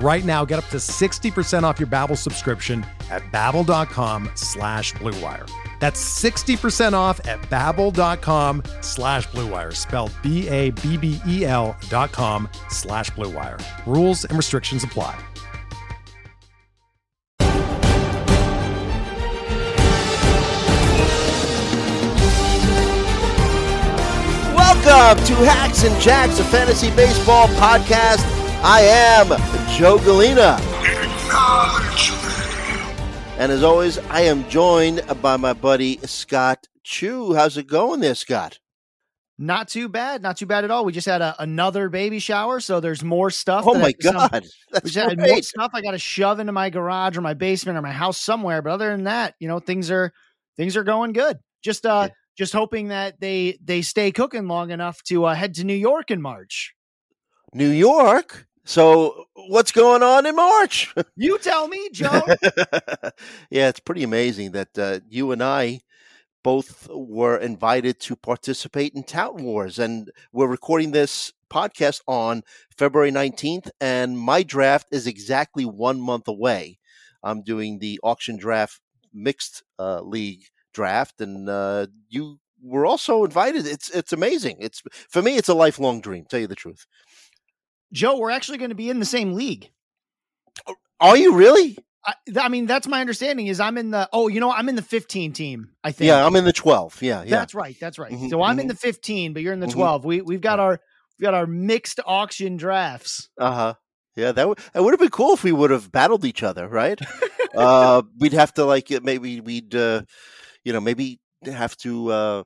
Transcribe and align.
Right 0.00 0.24
now, 0.24 0.44
get 0.44 0.58
up 0.58 0.68
to 0.70 0.78
60% 0.78 1.62
off 1.62 1.78
your 1.78 1.86
Babbel 1.86 2.18
subscription 2.18 2.84
at 3.10 3.22
babbel.com 3.32 4.30
slash 4.34 4.92
bluewire. 4.94 5.48
That's 5.78 6.02
60% 6.22 6.94
off 6.94 7.20
at 7.26 7.40
babbel.com 7.42 8.62
slash 8.80 9.28
bluewire, 9.28 9.74
spelled 9.74 10.12
B-A-B-B-E-L 10.22 11.76
dot 11.88 12.12
com 12.12 12.48
slash 12.70 13.10
bluewire. 13.10 13.60
Rules 13.86 14.24
and 14.24 14.36
restrictions 14.36 14.82
apply. 14.82 15.16
Welcome 24.86 25.24
to 25.26 25.34
Hacks 25.44 25.84
and 25.84 26.00
Jacks, 26.00 26.38
a 26.40 26.44
fantasy 26.44 26.90
baseball 26.90 27.48
podcast. 27.48 28.43
I 28.66 28.80
am 28.80 29.28
Joe 29.76 29.98
Gallina. 29.98 30.58
And 33.38 33.52
as 33.52 33.62
always, 33.62 33.98
I 33.98 34.22
am 34.22 34.48
joined 34.48 35.02
by 35.20 35.36
my 35.36 35.52
buddy 35.52 35.98
Scott 35.98 36.66
Chu. 36.82 37.34
How's 37.34 37.56
it 37.58 37.66
going 37.66 38.00
there, 38.00 38.14
Scott? 38.14 38.58
Not 39.36 39.68
too 39.68 39.88
bad, 39.88 40.22
not 40.22 40.36
too 40.36 40.46
bad 40.46 40.64
at 40.64 40.70
all. 40.70 40.84
We 40.84 40.92
just 40.92 41.06
had 41.08 41.20
a, 41.20 41.34
another 41.40 41.88
baby 41.88 42.20
shower, 42.20 42.60
so 42.60 42.78
there's 42.80 43.02
more 43.02 43.30
stuff. 43.30 43.64
Oh 43.66 43.74
my 43.74 43.88
I- 43.88 43.94
some- 44.00 44.14
God. 44.14 44.44
we 44.84 44.90
just 44.90 44.94
had 45.10 45.18
more 45.18 45.42
stuff 45.42 45.72
I 45.74 45.82
got 45.82 45.90
to 45.90 45.98
shove 45.98 46.38
into 46.38 46.52
my 46.52 46.70
garage 46.70 47.16
or 47.16 47.20
my 47.20 47.34
basement 47.34 47.76
or 47.76 47.82
my 47.82 47.92
house 47.92 48.18
somewhere. 48.20 48.62
But 48.62 48.70
other 48.70 48.90
than 48.90 49.04
that, 49.04 49.34
you 49.40 49.48
know, 49.48 49.58
things 49.58 49.90
are 49.90 50.12
things 50.56 50.76
are 50.76 50.84
going 50.84 51.12
good. 51.12 51.38
Just 51.62 51.84
uh, 51.84 52.04
Yeah. 52.08 52.14
just 52.38 52.52
hoping 52.52 52.88
that 52.88 53.20
they 53.20 53.58
they 53.62 53.82
stay 53.82 54.10
cooking 54.12 54.46
long 54.46 54.70
enough 54.70 55.02
to 55.04 55.24
uh, 55.26 55.34
head 55.34 55.54
to 55.56 55.64
New 55.64 55.74
York 55.74 56.10
in 56.10 56.22
March. 56.22 56.72
New 57.52 57.70
York. 57.70 58.46
So 58.64 59.26
what's 59.34 59.72
going 59.72 60.02
on 60.02 60.26
in 60.26 60.36
March? 60.36 60.94
You 61.16 61.38
tell 61.38 61.68
me, 61.68 61.88
Joe. 61.92 62.22
yeah, 63.50 63.68
it's 63.68 63.80
pretty 63.80 64.02
amazing 64.02 64.52
that 64.52 64.76
uh, 64.78 65.00
you 65.08 65.32
and 65.32 65.42
I 65.42 65.80
both 66.42 66.88
were 66.90 67.36
invited 67.38 68.00
to 68.00 68.16
participate 68.16 68.94
in 68.94 69.04
Tout 69.04 69.36
Wars, 69.40 69.78
and 69.78 70.10
we're 70.32 70.48
recording 70.48 70.92
this 70.92 71.32
podcast 71.50 72.00
on 72.08 72.42
February 72.76 73.10
19th, 73.12 73.70
and 73.80 74.18
my 74.18 74.42
draft 74.42 74.88
is 74.92 75.06
exactly 75.06 75.64
one 75.64 76.00
month 76.00 76.28
away. 76.28 76.78
I'm 77.22 77.42
doing 77.42 77.78
the 77.80 78.00
auction 78.02 78.36
draft 78.36 78.80
mixed 79.12 79.62
uh, 79.78 80.00
league 80.02 80.44
draft, 80.74 81.20
and 81.20 81.48
uh, 81.48 81.88
you 82.08 82.38
were 82.62 82.86
also 82.86 83.24
invited. 83.24 83.66
It's 83.66 83.90
it's 83.90 84.12
amazing. 84.12 84.58
It's 84.60 84.82
for 85.10 85.22
me, 85.22 85.36
it's 85.36 85.48
a 85.50 85.54
lifelong 85.54 86.00
dream. 86.00 86.26
Tell 86.28 86.40
you 86.40 86.48
the 86.48 86.54
truth. 86.56 86.86
Joe, 87.94 88.18
we're 88.18 88.30
actually 88.30 88.58
going 88.58 88.70
to 88.70 88.74
be 88.74 88.90
in 88.90 88.98
the 88.98 89.06
same 89.06 89.34
league. 89.34 89.70
Are 91.00 91.16
you 91.16 91.34
really? 91.34 91.78
I, 92.04 92.14
I 92.38 92.48
mean, 92.48 92.66
that's 92.66 92.86
my 92.86 93.00
understanding. 93.00 93.46
Is 93.46 93.60
I'm 93.60 93.78
in 93.78 93.90
the 93.92 94.08
oh, 94.12 94.28
you 94.28 94.40
know, 94.40 94.50
I'm 94.50 94.68
in 94.68 94.74
the 94.74 94.82
15 94.82 95.32
team. 95.32 95.70
I 95.82 95.92
think. 95.92 96.08
Yeah, 96.08 96.26
I'm 96.26 96.36
in 96.36 96.44
the 96.44 96.52
12. 96.52 97.02
Yeah, 97.02 97.22
yeah. 97.22 97.30
That's 97.30 97.54
right. 97.54 97.76
That's 97.80 97.98
right. 97.98 98.12
Mhm, 98.12 98.30
so 98.30 98.42
I'm 98.42 98.58
in 98.58 98.66
mhm. 98.66 98.70
the 98.70 98.76
15, 98.76 99.32
but 99.32 99.42
you're 99.42 99.52
in 99.52 99.60
the 99.60 99.66
Mhm. 99.66 99.72
12. 99.72 100.04
We 100.04 100.20
we've 100.20 100.40
got 100.40 100.58
our 100.60 100.80
we've 101.18 101.24
got 101.24 101.34
our 101.34 101.46
mixed 101.46 102.00
auction 102.04 102.56
drafts. 102.56 103.28
Uh 103.38 103.52
huh. 103.52 103.74
Yeah, 104.16 104.32
that 104.32 104.48
would 104.48 104.58
that 104.72 104.82
would 104.82 104.92
have 104.92 105.00
been 105.00 105.10
cool 105.10 105.34
if 105.34 105.44
we 105.44 105.52
would 105.52 105.70
have 105.70 105.90
battled 105.90 106.24
each 106.24 106.42
other, 106.42 106.68
right? 106.68 107.00
uh, 107.56 108.02
we'd 108.18 108.32
have 108.32 108.52
to 108.54 108.64
like 108.64 108.90
maybe 109.02 109.40
we'd 109.40 109.74
uh, 109.74 110.02
you 110.64 110.72
know 110.72 110.80
maybe 110.80 111.20
have 111.46 111.76
to 111.78 112.10
uh, 112.10 112.42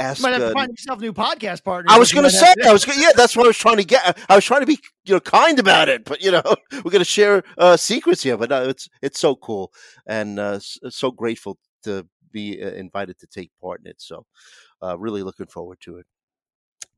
ask. 0.00 0.18
You 0.18 0.22
might 0.24 0.32
have 0.32 0.42
uh, 0.42 0.48
to 0.48 0.54
find 0.54 0.70
yourself 0.70 0.98
a 0.98 1.02
new 1.02 1.12
podcast 1.12 1.64
partner. 1.64 1.92
I 1.92 1.98
was 1.98 2.12
going 2.12 2.24
to 2.24 2.30
say, 2.30 2.54
I 2.64 2.72
was 2.72 2.84
gonna, 2.84 3.00
yeah, 3.00 3.10
that's 3.16 3.36
what 3.36 3.44
I 3.44 3.48
was 3.48 3.58
trying 3.58 3.76
to 3.76 3.84
get. 3.84 4.18
I 4.28 4.34
was 4.34 4.44
trying 4.44 4.60
to 4.60 4.66
be, 4.66 4.78
you 5.04 5.14
know, 5.14 5.20
kind 5.20 5.58
about 5.58 5.88
it, 5.88 6.04
but 6.04 6.22
you 6.22 6.30
know, 6.30 6.42
we're 6.72 6.90
going 6.90 6.98
to 7.00 7.04
share 7.04 7.42
uh, 7.58 7.76
secrets 7.76 8.22
here. 8.22 8.36
But 8.36 8.50
no, 8.50 8.68
it's 8.68 8.88
it's 9.02 9.20
so 9.20 9.36
cool 9.36 9.72
and 10.06 10.38
uh, 10.38 10.58
so 10.60 11.10
grateful 11.10 11.58
to 11.84 12.06
be 12.32 12.62
uh, 12.62 12.70
invited 12.70 13.18
to 13.18 13.26
take 13.26 13.50
part 13.60 13.80
in 13.84 13.90
it. 13.90 14.00
So, 14.00 14.26
uh, 14.82 14.98
really 14.98 15.22
looking 15.22 15.46
forward 15.46 15.78
to 15.82 15.98
it. 15.98 16.06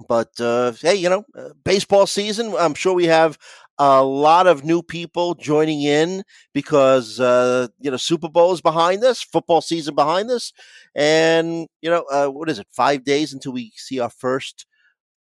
But 0.08 0.38
uh, 0.40 0.72
hey, 0.80 0.94
you 0.96 1.08
know, 1.08 1.24
uh, 1.36 1.50
baseball 1.64 2.06
season. 2.06 2.54
I'm 2.58 2.74
sure 2.74 2.94
we 2.94 3.06
have 3.06 3.38
a 3.78 4.02
lot 4.02 4.46
of 4.46 4.64
new 4.64 4.82
people 4.82 5.34
joining 5.34 5.82
in 5.82 6.22
because 6.52 7.18
uh, 7.20 7.68
you 7.80 7.90
know 7.90 7.96
Super 7.96 8.28
Bowl 8.28 8.52
is 8.52 8.60
behind 8.60 9.04
us, 9.04 9.22
football 9.22 9.60
season 9.60 9.94
behind 9.94 10.30
us, 10.30 10.52
and 10.94 11.66
you 11.80 11.91
know 11.91 12.04
uh, 12.10 12.28
what 12.28 12.48
is 12.48 12.58
it? 12.58 12.66
Five 12.70 13.04
days 13.04 13.32
until 13.32 13.52
we 13.52 13.72
see 13.76 13.98
our 14.00 14.10
first 14.10 14.66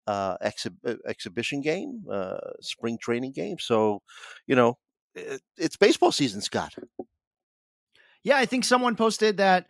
uh, 0.06 0.36
exhi- 0.38 0.76
uh, 0.86 0.96
exhibition 1.06 1.60
game, 1.60 2.04
uh, 2.10 2.36
spring 2.60 2.98
training 2.98 3.32
game. 3.32 3.58
So, 3.58 4.02
you 4.46 4.54
know, 4.54 4.78
it, 5.14 5.40
it's 5.56 5.76
baseball 5.76 6.12
season, 6.12 6.40
Scott. 6.40 6.74
Yeah, 8.22 8.36
I 8.36 8.46
think 8.46 8.64
someone 8.64 8.96
posted 8.96 9.36
that 9.38 9.66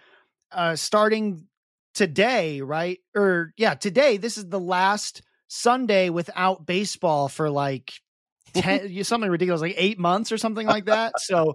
uh 0.52 0.76
starting 0.76 1.46
today, 1.94 2.60
right? 2.60 2.98
Or 3.14 3.52
yeah, 3.56 3.74
today 3.74 4.16
this 4.16 4.36
is 4.36 4.48
the 4.48 4.60
last 4.60 5.22
Sunday 5.48 6.10
without 6.10 6.66
baseball 6.66 7.28
for 7.28 7.50
like 7.50 7.92
10 8.54 9.04
something 9.04 9.30
ridiculous 9.30 9.60
like 9.60 9.74
8 9.76 9.98
months 9.98 10.32
or 10.32 10.38
something 10.38 10.66
like 10.66 10.86
that. 10.86 11.12
So 11.18 11.54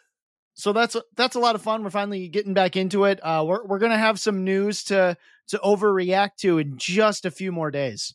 so 0.54 0.72
that's 0.72 0.96
that's 1.16 1.36
a 1.36 1.40
lot 1.40 1.54
of 1.54 1.62
fun. 1.62 1.82
We're 1.82 1.90
finally 1.90 2.28
getting 2.28 2.54
back 2.54 2.76
into 2.76 3.04
it. 3.04 3.20
Uh 3.22 3.44
we're 3.46 3.64
we're 3.64 3.78
going 3.78 3.92
to 3.92 3.98
have 3.98 4.20
some 4.20 4.44
news 4.44 4.84
to 4.84 5.16
to 5.48 5.58
overreact 5.58 6.36
to 6.38 6.58
in 6.58 6.76
just 6.76 7.24
a 7.24 7.30
few 7.30 7.52
more 7.52 7.70
days. 7.70 8.14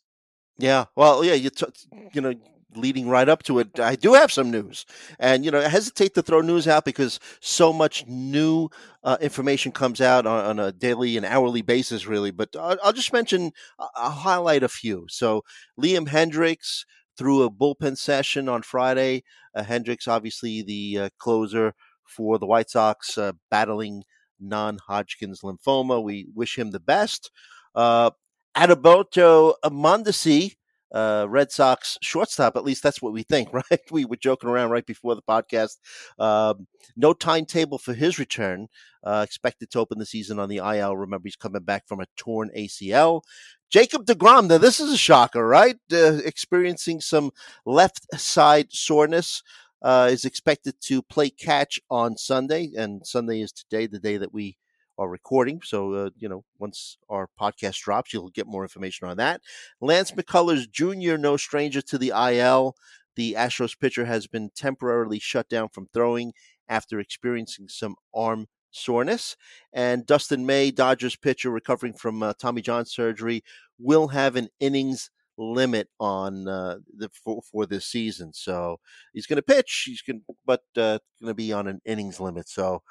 Yeah, 0.58 0.86
well, 0.96 1.24
yeah, 1.24 1.34
you 1.34 1.50
t- 1.50 1.66
you 2.14 2.22
know, 2.22 2.34
leading 2.76 3.10
right 3.10 3.28
up 3.28 3.44
to 3.44 3.60
it, 3.60 3.80
I 3.80 3.96
do 3.96 4.14
have 4.14 4.32
some 4.32 4.52
news, 4.52 4.86
and 5.20 5.44
you 5.46 5.52
know, 5.52 5.60
I 5.60 5.68
hesitate 5.68 6.14
to 6.16 6.22
throw 6.22 6.42
news 6.42 6.68
out 6.68 6.86
because 6.86 7.20
so 7.40 7.72
much 7.74 8.06
new 8.08 8.70
uh, 9.04 9.18
information 9.22 9.72
comes 9.72 10.02
out 10.02 10.26
on, 10.26 10.46
on 10.46 10.60
a 10.60 10.72
daily 10.72 11.18
and 11.18 11.26
hourly 11.26 11.62
basis, 11.62 12.08
really. 12.08 12.32
But 12.32 12.56
I'll, 12.56 12.78
I'll 12.84 12.94
just 12.94 13.14
mention, 13.14 13.52
I'll 13.80 14.12
highlight 14.12 14.64
a 14.64 14.70
few. 14.70 15.06
So, 15.10 15.44
Liam 15.80 16.08
Hendriks 16.08 16.86
threw 17.18 17.44
a 17.44 17.52
bullpen 17.52 17.98
session 17.98 18.50
on 18.50 18.62
Friday. 18.62 19.24
Uh, 19.56 19.64
Hendriks, 19.64 20.08
obviously 20.08 20.62
the 20.62 20.98
uh, 20.98 21.10
closer 21.18 21.74
for 22.06 22.38
the 22.38 22.46
White 22.46 22.70
Sox, 22.70 23.18
uh, 23.18 23.34
battling 23.50 24.04
non-Hodgkin's 24.40 25.42
lymphoma. 25.42 26.04
We 26.04 26.28
wish 26.34 26.58
him 26.58 26.72
the 26.72 26.80
best. 26.80 27.32
Uh, 27.76 28.12
Adalberto 28.56 29.54
Mondesi, 29.66 30.56
uh, 30.94 31.26
Red 31.30 31.52
Sox 31.52 31.98
shortstop. 32.02 32.56
At 32.56 32.64
least 32.64 32.84
that's 32.84 33.02
what 33.02 33.14
we 33.14 33.24
think, 33.24 33.50
right? 33.54 33.82
We 33.92 34.06
were 34.06 34.18
joking 34.18 34.50
around 34.50 34.72
right 34.72 34.86
before 34.86 35.16
the 35.16 35.22
podcast. 35.22 35.78
Um, 36.20 36.68
no 36.96 37.14
timetable 37.14 37.78
for 37.78 37.94
his 37.94 38.20
return. 38.20 38.68
Uh, 39.04 39.24
expected 39.26 39.72
to 39.72 39.80
open 39.80 40.00
the 40.00 40.06
season 40.06 40.40
on 40.40 40.50
the 40.50 40.58
IL. 40.58 40.96
Remember, 40.96 41.28
he's 41.28 41.36
coming 41.36 41.64
back 41.64 41.88
from 41.88 42.02
a 42.02 42.06
torn 42.18 42.52
ACL. 42.56 43.22
Jacob 43.70 44.06
DeGrom. 44.06 44.48
Now, 44.48 44.58
this 44.58 44.80
is 44.80 44.92
a 44.92 44.98
shocker, 44.98 45.48
right? 45.48 45.78
Uh, 45.92 46.20
experiencing 46.26 47.02
some 47.02 47.32
left 47.66 48.06
side 48.20 48.68
soreness. 48.72 49.44
Uh, 49.84 50.10
is 50.12 50.26
expected 50.26 50.76
to 50.80 51.02
play 51.02 51.28
catch 51.28 51.80
on 51.90 52.16
Sunday, 52.16 52.70
and 52.78 53.02
Sunday 53.04 53.42
is 53.42 53.52
today, 53.52 53.88
the 53.88 53.98
day 53.98 54.16
that 54.16 54.32
we 54.32 54.56
are 54.98 55.10
recording. 55.10 55.62
So, 55.64 55.94
uh, 55.94 56.10
you 56.18 56.30
know, 56.30 56.44
once 56.60 56.98
our 57.10 57.30
podcast 57.40 57.82
drops, 57.82 58.14
you'll 58.14 58.30
get 58.30 58.48
more 58.48 58.64
information 58.64 59.08
on 59.08 59.18
that. 59.18 59.42
Lance 59.80 60.12
McCullers 60.12 60.70
Jr., 60.70 61.18
no 61.18 61.38
stranger 61.38 61.82
to 61.82 61.98
the 61.98 62.10
IL. 62.10 62.76
The 63.16 63.34
Astros 63.34 63.78
pitcher 63.78 64.06
has 64.06 64.28
been 64.28 64.52
temporarily 64.56 65.20
shut 65.20 65.50
down 65.50 65.70
from 65.70 65.88
throwing 65.94 66.34
after 66.70 67.00
experiencing 67.00 67.68
some 67.68 67.96
arm 68.14 68.48
soreness. 68.72 69.36
And 69.74 70.06
Dustin 70.06 70.46
May, 70.46 70.72
Dodgers 70.72 71.16
pitcher, 71.16 71.52
recovering 71.52 71.94
from 71.94 72.24
uh, 72.24 72.34
Tommy 72.40 72.62
John 72.62 72.86
surgery, 72.86 73.44
will 73.78 74.10
have 74.10 74.36
an 74.36 74.50
innings 74.60 75.10
limit 75.38 75.90
on 76.00 76.48
uh, 76.48 76.78
the 76.96 77.10
for, 77.10 77.42
for 77.42 77.66
this 77.66 77.86
season. 77.86 78.34
So 78.34 78.80
he's 79.14 79.28
going 79.28 79.38
to 79.38 79.42
pitch. 79.42 79.84
He's 79.86 80.02
going, 80.02 80.24
but 80.46 80.62
uh, 80.78 81.00
going 81.20 81.32
to 81.32 81.34
be 81.34 81.52
on 81.52 81.68
an 81.68 81.82
innings 81.86 82.20
limit. 82.20 82.48
So 82.48 82.82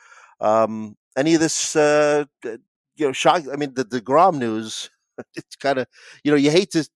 um, 0.41 0.96
any 1.17 1.35
of 1.35 1.41
this, 1.41 1.77
uh, 1.77 2.25
you 2.45 2.59
know, 3.07 3.12
shock. 3.12 3.45
I 3.53 3.57
mean, 3.57 3.75
the 3.75 3.85
the 3.85 4.01
Grom 4.01 4.39
news. 4.39 4.91
It's 5.37 5.55
kind 5.57 5.79
of 5.79 5.87
you 6.25 6.31
know 6.31 6.37
you 6.39 6.51
hate 6.51 6.71
to 6.71 6.89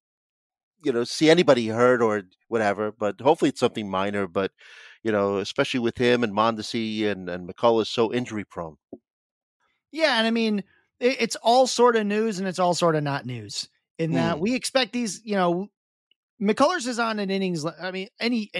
you 0.82 0.92
know 0.92 1.04
see 1.04 1.28
anybody 1.28 1.68
hurt 1.68 2.00
or 2.00 2.22
whatever, 2.48 2.90
but 2.90 3.20
hopefully 3.20 3.50
it's 3.50 3.60
something 3.60 3.90
minor. 3.90 4.26
But 4.26 4.52
you 5.02 5.12
know, 5.12 5.38
especially 5.38 5.80
with 5.80 5.98
him 5.98 6.24
and 6.24 6.32
Mondesi 6.32 7.06
and 7.06 7.28
and 7.28 7.46
McCullough 7.48 7.86
so 7.86 8.12
injury 8.14 8.44
prone. 8.44 8.76
Yeah, 9.92 10.18
and 10.18 10.26
I 10.26 10.30
mean 10.30 10.64
it, 11.00 11.16
it's 11.20 11.36
all 11.36 11.66
sort 11.66 11.96
of 11.96 12.06
news 12.06 12.38
and 12.38 12.48
it's 12.48 12.58
all 12.58 12.74
sort 12.74 12.96
of 12.96 13.02
not 13.02 13.26
news 13.26 13.68
in 13.98 14.12
that 14.12 14.36
Mm. 14.36 14.40
we 14.40 14.54
expect 14.54 14.92
these. 14.92 15.20
You 15.24 15.36
know, 15.36 15.68
McCullers 16.40 16.86
is 16.86 16.98
on 16.98 17.18
an 17.18 17.30
innings. 17.30 17.64
I 17.64 17.90
mean, 17.90 18.08
any 18.18 18.50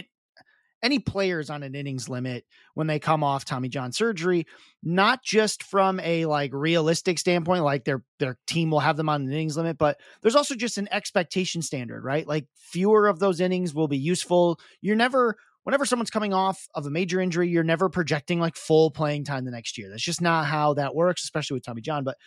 any 0.85 0.99
players 0.99 1.49
on 1.49 1.63
an 1.63 1.75
innings 1.75 2.11
limit 2.11 2.45
when 2.75 2.87
they 2.87 2.99
come 2.99 3.25
off 3.25 3.47
Tommy 3.47 3.71
John 3.71 3.91
surgery, 3.91 4.47
not 4.83 5.25
just 5.25 5.63
from 5.63 5.99
a 6.01 6.27
like 6.27 6.51
realistic 6.53 7.19
standpoint, 7.19 7.65
like 7.65 7.85
their 7.85 8.05
their 8.19 8.37
team 8.47 8.71
will 8.71 8.81
have 8.81 8.99
them 8.99 9.09
on 9.09 9.23
an 9.23 9.33
innings 9.33 9.57
limit, 9.57 9.79
but 9.79 9.99
there's 10.21 10.37
also 10.37 10.55
just 10.55 10.77
an 10.77 10.89
expectation 10.93 11.63
standard, 11.63 12.05
right? 12.05 12.27
Like 12.29 12.47
fewer 12.55 13.07
of 13.09 13.19
those 13.19 13.41
innings 13.41 13.75
will 13.75 13.89
be 13.89 13.97
useful. 13.97 14.61
You're 14.83 14.95
never 14.95 15.37
whenever 15.63 15.87
someone's 15.87 16.11
coming 16.11 16.35
off 16.35 16.69
of 16.75 16.85
a 16.85 16.91
major 16.91 17.19
injury, 17.19 17.49
you're 17.49 17.65
never 17.65 17.89
projecting 17.89 18.39
like 18.39 18.55
full 18.55 18.91
playing 18.91 19.25
time 19.25 19.47
the 19.47 19.51
next 19.51 19.79
year. 19.79 19.89
That's 19.89 20.05
just 20.05 20.21
not 20.21 20.45
how 20.45 20.75
that 20.75 20.95
works, 20.95 21.25
especially 21.25 21.55
with 21.55 21.65
Tommy 21.65 21.81
John. 21.81 22.05
But 22.05 22.19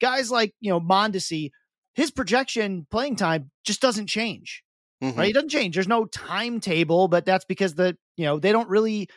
guys 0.00 0.30
like, 0.30 0.54
you 0.60 0.70
know, 0.70 0.80
Mondesi, 0.80 1.50
his 1.92 2.10
projection 2.10 2.86
playing 2.90 3.16
time 3.16 3.50
just 3.64 3.82
doesn't 3.82 4.06
change 4.06 4.62
Mhm. 5.02 5.16
right? 5.16 5.30
It 5.30 5.34
doesn't 5.34 5.50
change. 5.50 5.74
There's 5.74 5.88
no 5.88 6.06
timetable, 6.06 7.08
but 7.08 7.24
that's 7.24 7.44
because 7.44 7.74
the 7.74 7.96
you 8.16 8.24
know 8.24 8.38
they 8.38 8.52
don't 8.52 8.68
really. 8.68 9.08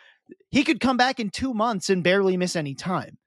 He 0.50 0.64
could 0.64 0.80
come 0.80 0.98
back 0.98 1.20
in 1.20 1.30
two 1.30 1.54
months 1.54 1.90
and 1.90 2.04
barely 2.04 2.38
miss 2.38 2.56
any 2.56 2.74
time, 2.74 3.18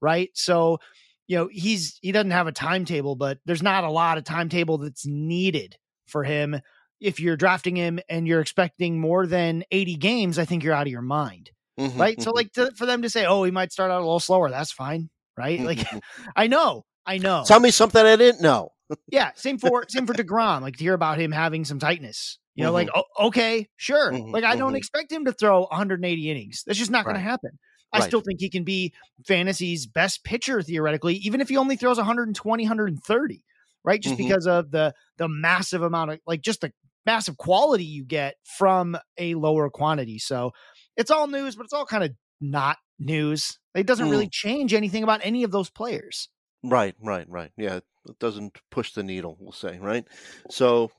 right? 0.00 0.30
So, 0.34 0.78
you 1.26 1.36
know, 1.36 1.48
he's 1.52 1.98
he 2.02 2.12
doesn't 2.12 2.30
have 2.30 2.46
a 2.46 2.52
timetable, 2.52 3.16
but 3.16 3.38
there's 3.46 3.62
not 3.62 3.84
a 3.84 3.90
lot 3.90 4.18
of 4.18 4.24
timetable 4.24 4.78
that's 4.78 5.06
needed 5.06 5.76
for 6.06 6.24
him. 6.24 6.60
If 7.00 7.20
you're 7.20 7.36
drafting 7.36 7.76
him 7.76 8.00
and 8.08 8.26
you're 8.26 8.40
expecting 8.40 8.98
more 9.00 9.26
than 9.26 9.64
80 9.70 9.96
games, 9.96 10.38
I 10.38 10.44
think 10.46 10.62
you're 10.64 10.72
out 10.74 10.86
of 10.86 10.92
your 10.92 11.02
mind, 11.02 11.50
Mhm, 11.78 11.98
right? 11.98 12.22
So, 12.22 12.30
mhm, 12.30 12.34
like 12.34 12.52
to, 12.52 12.72
for 12.76 12.86
them 12.86 13.02
to 13.02 13.10
say, 13.10 13.26
"Oh, 13.26 13.44
he 13.44 13.50
might 13.50 13.72
start 13.72 13.90
out 13.90 13.98
a 13.98 14.04
little 14.04 14.20
slower," 14.20 14.48
that's 14.50 14.72
fine, 14.72 15.10
right? 15.36 15.62
Like, 15.62 15.78
mhm. 15.78 16.00
I 16.36 16.46
know, 16.46 16.84
I 17.06 17.18
know. 17.18 17.44
tell 17.44 17.60
me 17.60 17.70
something 17.70 18.04
I 18.04 18.16
didn't 18.16 18.40
know. 18.42 18.70
Yeah, 19.10 19.32
same 19.36 19.58
for 19.58 19.84
same 19.88 20.06
for 20.06 20.14
Degrom. 20.14 20.62
Like 20.62 20.76
to 20.76 20.84
hear 20.84 20.94
about 20.94 21.18
him 21.20 21.30
having 21.32 21.64
some 21.64 21.78
tightness. 21.78 22.38
You 22.54 22.64
know, 22.64 22.72
like 22.72 22.88
oh, 22.94 23.04
okay, 23.28 23.68
sure. 23.76 24.16
Mhm, 24.16 24.32
Like 24.32 24.44
I 24.44 24.56
don't 24.56 24.74
mhm. 24.74 24.76
expect 24.76 25.12
him 25.12 25.24
to 25.26 25.32
throw 25.32 25.62
180 25.62 26.30
innings. 26.30 26.62
That's 26.66 26.78
just 26.78 26.90
not 26.90 27.06
going 27.06 27.14
to 27.16 27.20
happen. 27.20 27.58
I 27.92 28.00
Right. 28.00 28.00
still 28.00 28.20
think 28.22 28.40
he 28.40 28.50
can 28.50 28.64
be 28.64 28.92
fantasy's 29.26 29.86
best 29.86 30.24
pitcher 30.24 30.62
theoretically, 30.62 31.14
even 31.16 31.40
if 31.40 31.48
he 31.48 31.56
only 31.56 31.76
throws 31.76 31.98
120, 31.98 32.64
130. 32.64 33.44
Right, 33.84 34.00
just 34.00 34.16
Mhm. 34.16 34.16
because 34.16 34.46
of 34.46 34.70
the 34.70 34.94
the 35.18 35.28
massive 35.28 35.82
amount 35.82 36.10
of 36.12 36.20
like 36.26 36.40
just 36.40 36.62
the 36.62 36.72
massive 37.06 37.36
quality 37.36 37.84
you 37.84 38.02
get 38.04 38.36
from 38.44 38.96
a 39.18 39.34
lower 39.34 39.68
quantity. 39.68 40.18
So 40.18 40.52
it's 40.96 41.10
all 41.10 41.26
news, 41.26 41.54
but 41.56 41.64
it's 41.64 41.74
all 41.74 41.84
kind 41.84 42.02
of 42.04 42.12
not 42.40 42.78
news. 42.98 43.58
It 43.74 43.86
doesn't 43.86 44.08
Mm. 44.08 44.08
really 44.08 44.28
change 44.28 44.72
anything 44.72 45.02
about 45.02 45.20
any 45.22 45.42
of 45.42 45.50
those 45.50 45.68
players. 45.68 46.30
Right, 46.62 46.94
right, 47.00 47.28
right. 47.28 47.52
Yeah, 47.56 47.80
it 48.08 48.18
doesn't 48.18 48.58
push 48.70 48.92
the 48.92 49.02
needle, 49.02 49.36
we'll 49.40 49.52
say, 49.52 49.78
right? 49.78 50.04
So, 50.50 50.90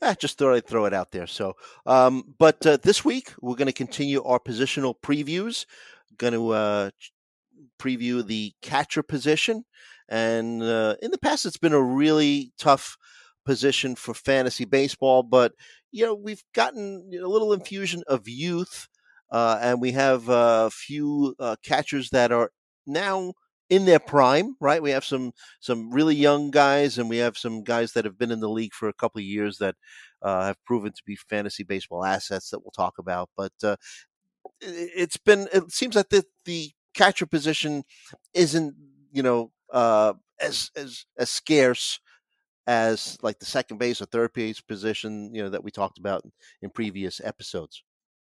I 0.00 0.14
just 0.14 0.38
thought 0.38 0.54
I'd 0.54 0.66
throw 0.66 0.84
it 0.84 0.94
out 0.94 1.10
there. 1.10 1.26
So, 1.26 1.54
um, 1.86 2.34
but 2.38 2.64
uh, 2.66 2.78
this 2.82 3.04
week 3.04 3.32
we're 3.40 3.56
going 3.56 3.66
to 3.66 3.72
continue 3.72 4.22
our 4.22 4.40
positional 4.40 4.94
previews. 5.02 5.66
Going 6.18 6.34
to 6.34 6.50
uh, 6.50 6.90
preview 7.80 8.26
the 8.26 8.52
catcher 8.62 9.02
position, 9.02 9.64
and 10.08 10.62
uh, 10.62 10.96
in 11.02 11.10
the 11.10 11.18
past 11.18 11.46
it's 11.46 11.56
been 11.56 11.72
a 11.72 11.82
really 11.82 12.52
tough 12.58 12.96
position 13.44 13.94
for 13.96 14.14
fantasy 14.14 14.64
baseball, 14.64 15.22
but 15.22 15.52
you 15.90 16.04
know 16.04 16.14
we've 16.14 16.44
gotten 16.54 17.10
a 17.18 17.26
little 17.26 17.52
infusion 17.52 18.02
of 18.06 18.28
youth, 18.28 18.88
uh, 19.30 19.58
and 19.60 19.80
we 19.80 19.92
have 19.92 20.28
a 20.28 20.70
few 20.70 21.34
uh, 21.38 21.56
catchers 21.64 22.10
that 22.10 22.30
are 22.30 22.50
now 22.86 23.32
in 23.72 23.86
their 23.86 23.98
prime, 24.00 24.56
right? 24.60 24.82
We 24.82 24.90
have 24.92 25.04
some 25.04 25.32
some 25.60 25.90
really 25.92 26.14
young 26.16 26.50
guys, 26.50 26.98
and 26.98 27.08
we 27.10 27.18
have 27.18 27.38
some 27.38 27.64
guys 27.64 27.92
that 27.92 28.04
have 28.04 28.18
been 28.18 28.30
in 28.32 28.40
the 28.40 28.50
league 28.50 28.74
for 28.74 28.88
a 28.88 28.92
couple 28.94 29.20
of 29.20 29.24
years 29.24 29.58
that 29.58 29.76
uh, 30.22 30.44
have 30.46 30.64
proven 30.66 30.92
to 30.92 31.02
be 31.06 31.16
fantasy 31.16 31.64
baseball 31.64 32.04
assets 32.04 32.50
that 32.50 32.60
we'll 32.60 32.72
talk 32.72 32.94
about. 32.98 33.30
But 33.36 33.52
uh, 33.64 33.76
it- 34.60 34.90
it's 34.96 35.16
been 35.16 35.48
it 35.52 35.70
seems 35.72 35.94
like 35.96 36.08
the 36.10 36.24
the 36.44 36.72
catcher 36.94 37.26
position 37.26 37.84
isn't 38.34 38.74
you 39.12 39.22
know 39.22 39.52
uh, 39.72 40.14
as 40.40 40.70
as 40.76 41.06
as 41.18 41.30
scarce 41.30 42.00
as 42.66 43.18
like 43.22 43.38
the 43.40 43.46
second 43.46 43.78
base 43.78 44.02
or 44.02 44.06
third 44.06 44.32
base 44.34 44.60
position 44.60 45.34
you 45.34 45.42
know 45.42 45.50
that 45.50 45.64
we 45.64 45.70
talked 45.72 45.98
about 45.98 46.22
in 46.62 46.70
previous 46.70 47.20
episodes. 47.24 47.82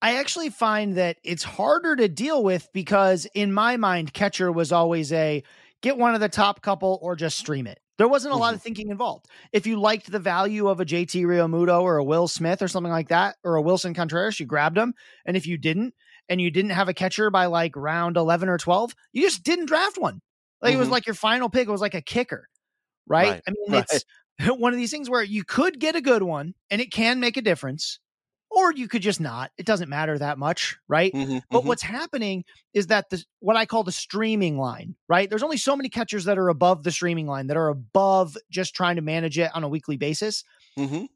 I 0.03 0.17
actually 0.17 0.51
find 0.51 0.95
that 0.97 1.17
it's 1.25 1.43
harder 1.43 1.97
to 1.97 2.09
deal 2.09 2.43
with 2.45 2.69
because 2.73 3.27
in 3.35 3.53
my 3.53 3.77
mind, 3.77 4.13
catcher 4.13 4.53
was 4.53 4.71
always 4.73 5.13
a 5.13 5.43
get 5.83 5.97
one 5.99 6.15
of 6.15 6.21
the 6.21 6.29
top 6.29 6.63
couple 6.63 6.99
or 7.03 7.17
just 7.17 7.39
stream 7.39 7.67
it. 7.67 7.79
There 7.99 8.09
wasn't 8.09 8.35
a 8.35 8.37
lot 8.37 8.53
of 8.53 8.61
thinking 8.61 8.91
involved. 8.91 9.27
If 9.53 9.67
you 9.67 9.81
liked 9.81 10.13
the 10.13 10.19
value 10.19 10.69
of 10.69 10.81
a 10.81 10.85
JT 10.85 11.25
Realmuto 11.25 11.81
or 11.81 11.97
a 11.97 12.05
Will 12.05 12.29
Smith 12.29 12.61
or 12.61 12.69
something 12.69 12.93
like 12.93 13.09
that, 13.09 13.37
or 13.43 13.57
a 13.57 13.63
Willson 13.63 13.95
Contreras, 13.95 14.39
you 14.39 14.45
grabbed 14.45 14.77
them. 14.77 14.93
And 15.25 15.35
if 15.35 15.47
you 15.47 15.57
didn't, 15.57 15.95
and 16.29 16.39
you 16.41 16.51
didn't 16.51 16.73
have 16.73 16.89
a 16.91 16.95
catcher 16.95 17.31
by 17.31 17.47
like 17.47 17.75
round 17.75 18.17
11 18.19 18.49
or 18.51 18.59
12, 18.59 18.95
you 19.13 19.23
just 19.23 19.45
didn't 19.45 19.67
draft 19.67 19.97
one. 19.97 20.21
Like 20.61 20.75
it 20.75 20.79
was 20.79 20.89
Mhm. 20.89 20.93
like 20.93 21.07
your 21.07 21.15
final 21.15 21.49
pick 21.49 21.69
it 21.69 21.71
was 21.71 21.81
like 21.81 21.95
a 21.95 22.03
kicker, 22.03 22.49
right? 23.07 23.31
Right, 23.31 23.43
I 23.47 23.51
mean, 23.51 23.67
right. 23.73 23.87
it's 23.91 24.05
one 24.61 24.75
of 24.75 24.77
these 24.79 24.91
things 24.91 25.09
where 25.09 25.23
you 25.23 25.45
could 25.45 25.79
get 25.81 25.97
a 25.97 26.03
good 26.03 26.23
one 26.23 26.55
and 26.71 26.83
it 26.83 26.93
can 26.93 27.19
make 27.21 27.37
a 27.39 27.43
difference, 27.43 27.99
or 28.57 28.73
you 28.73 28.89
could 28.89 29.03
just 29.03 29.21
not. 29.21 29.53
It 29.59 29.67
doesn't 29.67 29.91
matter 29.91 30.19
that 30.19 30.39
much, 30.39 30.79
right? 30.89 31.15
Mhm, 31.15 31.43
But 31.53 31.65
mhm. 31.65 31.67
what's 31.67 31.83
happening 31.83 32.45
is 32.75 32.89
that 32.89 33.11
the 33.11 33.25
what 33.41 33.57
I 33.57 33.67
call 33.67 33.85
the 33.85 33.93
streaming 33.93 34.59
line, 34.59 34.97
right? 35.09 35.31
There's 35.31 35.45
only 35.45 35.59
so 35.59 35.77
many 35.77 35.91
catchers 35.91 36.25
that 36.27 36.39
are 36.39 36.49
above 36.51 36.85
the 36.85 36.93
streaming 36.93 37.29
line 37.29 37.49
that 37.49 37.59
are 37.59 37.69
above 37.69 38.37
just 38.51 38.75
trying 38.75 38.97
to 38.97 39.03
manage 39.03 39.39
it 39.39 39.53
on 39.55 39.65
a 39.65 39.69
weekly 39.69 39.99
basis. 39.99 40.45
Mhm. 40.77 41.07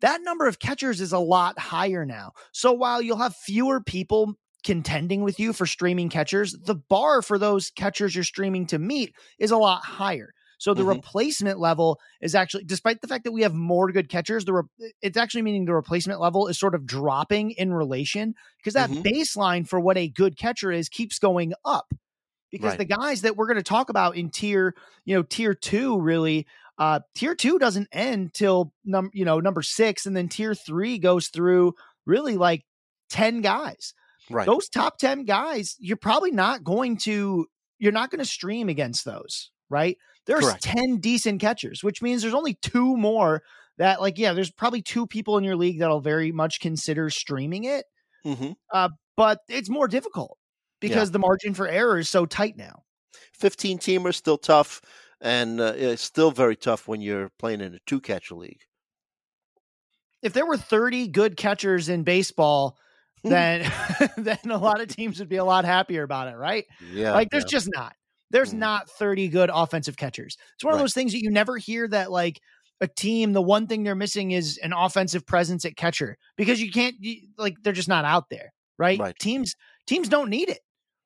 That 0.00 0.22
number 0.22 0.46
of 0.46 0.60
catchers 0.60 1.00
is 1.00 1.12
a 1.12 1.18
lot 1.18 1.58
higher 1.58 2.06
now. 2.06 2.32
So 2.52 2.72
while 2.72 3.02
you'll 3.02 3.16
have 3.18 3.34
fewer 3.36 3.80
people 3.80 4.34
contending 4.64 5.22
with 5.22 5.40
you 5.40 5.52
for 5.52 5.66
streaming 5.66 6.08
catchers, 6.08 6.52
the 6.52 6.74
bar 6.76 7.22
for 7.22 7.38
those 7.38 7.70
catchers 7.70 8.14
you're 8.14 8.24
streaming 8.24 8.66
to 8.68 8.78
meet 8.78 9.14
is 9.38 9.50
a 9.50 9.56
lot 9.56 9.84
higher. 9.84 10.34
So 10.58 10.74
the 10.74 10.84
Mhm. 10.84 10.84
replacement 10.84 11.58
level 11.58 12.00
is 12.20 12.34
actually, 12.34 12.64
despite 12.64 13.00
the 13.00 13.08
fact 13.08 13.24
that 13.24 13.32
we 13.32 13.42
have 13.42 13.54
more 13.54 13.90
good 13.92 14.08
catchers, 14.08 14.44
the 14.44 14.52
re- 14.54 14.92
it's 15.02 15.16
actually 15.16 15.42
meaning 15.42 15.64
the 15.64 15.74
replacement 15.74 16.20
level 16.20 16.48
is 16.48 16.58
sort 16.58 16.74
of 16.74 16.86
dropping 16.86 17.52
in 17.52 17.72
relation 17.72 18.34
because 18.58 18.74
that 18.74 18.90
Mhm. 18.90 19.02
baseline 19.04 19.66
for 19.68 19.80
what 19.80 19.96
a 19.98 20.08
good 20.08 20.36
catcher 20.36 20.72
is 20.72 20.88
keeps 20.88 21.18
going 21.18 21.54
up. 21.64 21.92
Because 22.50 22.74
Right. 22.74 22.76
the 22.76 22.84
guys 22.86 23.22
that 23.22 23.36
we're 23.36 23.46
going 23.46 23.58
to 23.58 23.62
talk 23.62 23.90
about 23.90 24.16
in 24.16 24.30
tier, 24.30 24.74
you 25.04 25.14
know, 25.14 25.22
tier 25.22 25.54
two 25.54 26.00
really, 26.00 26.46
uh, 26.78 27.00
tier 27.14 27.34
two 27.34 27.58
doesn't 27.58 27.88
end 27.92 28.32
till 28.32 28.72
num, 28.84 29.10
you 29.12 29.24
know, 29.24 29.38
number 29.40 29.60
six, 29.62 30.06
and 30.06 30.16
then 30.16 30.28
tier 30.28 30.54
three 30.54 30.98
goes 30.98 31.28
through 31.28 31.74
really 32.06 32.36
like 32.36 32.64
ten 33.10 33.42
guys 33.42 33.94
Right. 34.30 34.54
those 34.54 34.68
top 34.68 34.98
10 34.98 35.24
guys, 35.26 35.76
you're 35.80 35.96
probably 35.98 36.30
not 36.32 36.64
going 36.64 36.96
to 36.98 37.46
you're 37.78 37.92
not 37.92 38.10
going 38.10 38.20
to 38.20 38.24
stream 38.24 38.68
against 38.68 39.04
those, 39.04 39.50
right? 39.70 39.96
There's 40.26 40.44
Correct. 40.44 40.62
10 40.62 40.98
decent 40.98 41.40
catchers, 41.40 41.82
which 41.82 42.02
means 42.02 42.22
there's 42.22 42.34
only 42.34 42.54
two 42.54 42.96
more 42.96 43.42
that 43.78 44.00
like 44.00 44.18
yeah, 44.18 44.32
there's 44.32 44.50
probably 44.50 44.82
two 44.82 45.06
people 45.06 45.38
in 45.38 45.44
your 45.44 45.56
league 45.56 45.78
that'll 45.78 46.00
very 46.00 46.32
much 46.32 46.60
consider 46.60 47.10
streaming 47.10 47.64
it, 47.64 47.84
hmm 48.24 48.52
but 49.16 49.40
it's 49.48 49.68
more 49.68 49.88
difficult 49.88 50.38
because 50.80 51.10
the 51.10 51.18
margin 51.18 51.52
for 51.52 51.66
error 51.66 51.98
is 51.98 52.08
so 52.08 52.24
tight 52.24 52.56
now. 52.56 52.84
15 53.34 53.78
teamer 53.78 54.14
still 54.14 54.38
tough 54.38 54.80
and 55.20 55.60
uh, 55.60 55.72
it's 55.76 56.02
still 56.02 56.30
very 56.30 56.54
tough 56.54 56.86
when 56.86 57.00
you're 57.00 57.30
playing 57.38 57.60
in 57.60 57.74
a 57.74 57.78
two 57.86 58.00
catcher 58.00 58.36
league 58.36 58.60
If 60.22 60.32
there 60.32 60.46
were 60.46 60.56
30 60.56 61.08
good 61.08 61.36
catchers 61.36 61.88
in 61.88 62.04
baseball, 62.04 62.76
then 63.24 63.70
then 64.16 64.38
a 64.48 64.58
lot 64.58 64.80
of 64.80 64.88
teams 64.88 65.18
would 65.18 65.28
be 65.28 65.36
a 65.36 65.44
lot 65.44 65.64
happier 65.64 66.04
about 66.04 66.28
it, 66.28 66.36
right? 66.36 66.64
yeah 66.92 67.12
like 67.12 67.30
there's 67.30 67.44
yeah. 67.44 67.48
just 67.58 67.68
not 67.74 67.94
there's 68.30 68.52
Mhm. 68.52 68.58
not 68.58 68.90
30 68.90 69.28
good 69.28 69.50
offensive 69.52 69.96
catchers 69.96 70.36
it's 70.54 70.64
one 70.64 70.74
of 70.74 70.80
those 70.80 70.94
things 70.94 71.12
that 71.12 71.22
you 71.22 71.30
never 71.30 71.56
hear 71.56 71.88
that 71.88 72.10
like 72.10 72.40
a 72.80 72.86
team 72.86 73.32
the 73.32 73.42
one 73.42 73.66
thing 73.66 73.82
they're 73.82 73.94
missing 73.94 74.30
is 74.32 74.58
an 74.62 74.72
offensive 74.72 75.26
presence 75.26 75.64
at 75.64 75.76
catcher 75.76 76.16
because 76.36 76.60
you 76.60 76.70
can't 76.70 76.94
you, 77.00 77.22
like 77.36 77.56
they're 77.62 77.72
just 77.72 77.88
not 77.88 78.04
out 78.04 78.28
there 78.30 78.52
right? 78.78 78.98
Right. 78.98 79.18
teams 79.18 79.54
teams 79.86 80.08
don't 80.08 80.30
need 80.30 80.48
it 80.48 80.60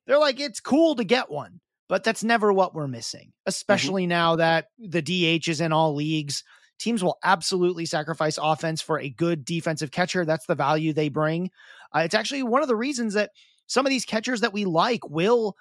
they're 0.07 0.19
like 0.19 0.41
it's 0.41 0.61
cool 0.61 0.95
to 0.97 1.05
get 1.05 1.31
one 1.31 1.61
but 1.88 2.05
that's 2.05 2.25
never 2.25 2.52
what 2.52 2.75
we're 2.75 2.88
missing 2.88 3.29
Mm-hmm. 3.29 3.49
especially 3.49 4.07
now 4.07 4.37
that 4.37 4.67
the 4.79 5.00
dh 5.02 5.49
is 5.49 5.61
in 5.61 5.73
all 5.73 5.95
leagues 5.95 6.43
teams 6.79 7.05
will 7.05 7.19
absolutely 7.23 7.87
sacrifice 7.87 8.38
offense 8.43 8.83
for 8.83 8.99
a 8.99 9.09
good 9.09 9.45
defensive 9.45 9.93
catcher. 9.93 10.25
That's 10.25 10.47
the 10.47 10.57
value 10.57 10.93
they 10.93 11.09
bring. 11.09 11.49
Uh, 11.95 12.00
it's 12.00 12.14
actually 12.14 12.43
one 12.43 12.61
of 12.61 12.67
the 12.67 12.75
reasons 12.75 13.14
that 13.14 13.31
some 13.69 13.87
of 13.87 13.91
these 13.91 14.05
catchers 14.05 14.41
that 14.41 14.52
we 14.52 14.64
like 14.64 15.09
will 15.09 15.55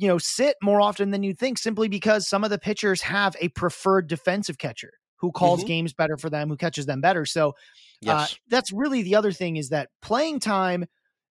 you 0.00 0.08
know 0.08 0.18
sit 0.18 0.56
more 0.62 0.80
often 0.80 1.10
than 1.10 1.22
you 1.22 1.34
think 1.34 1.58
simply 1.58 1.86
because 1.86 2.26
some 2.26 2.42
of 2.42 2.50
the 2.50 2.58
pitchers 2.58 3.02
have 3.02 3.36
a 3.38 3.48
preferred 3.48 4.08
defensive 4.08 4.56
catcher 4.56 4.92
who 5.16 5.30
calls 5.30 5.60
mm-hmm. 5.60 5.68
games 5.68 5.92
better 5.92 6.16
for 6.16 6.30
them 6.30 6.48
who 6.48 6.56
catches 6.56 6.86
them 6.86 7.02
better 7.02 7.26
so 7.26 7.50
uh, 7.50 7.52
yes. 8.00 8.32
uh, 8.32 8.36
that's 8.48 8.72
really 8.72 9.02
the 9.02 9.14
other 9.14 9.30
thing 9.30 9.56
is 9.56 9.68
that 9.68 9.90
playing 10.00 10.40
time 10.40 10.86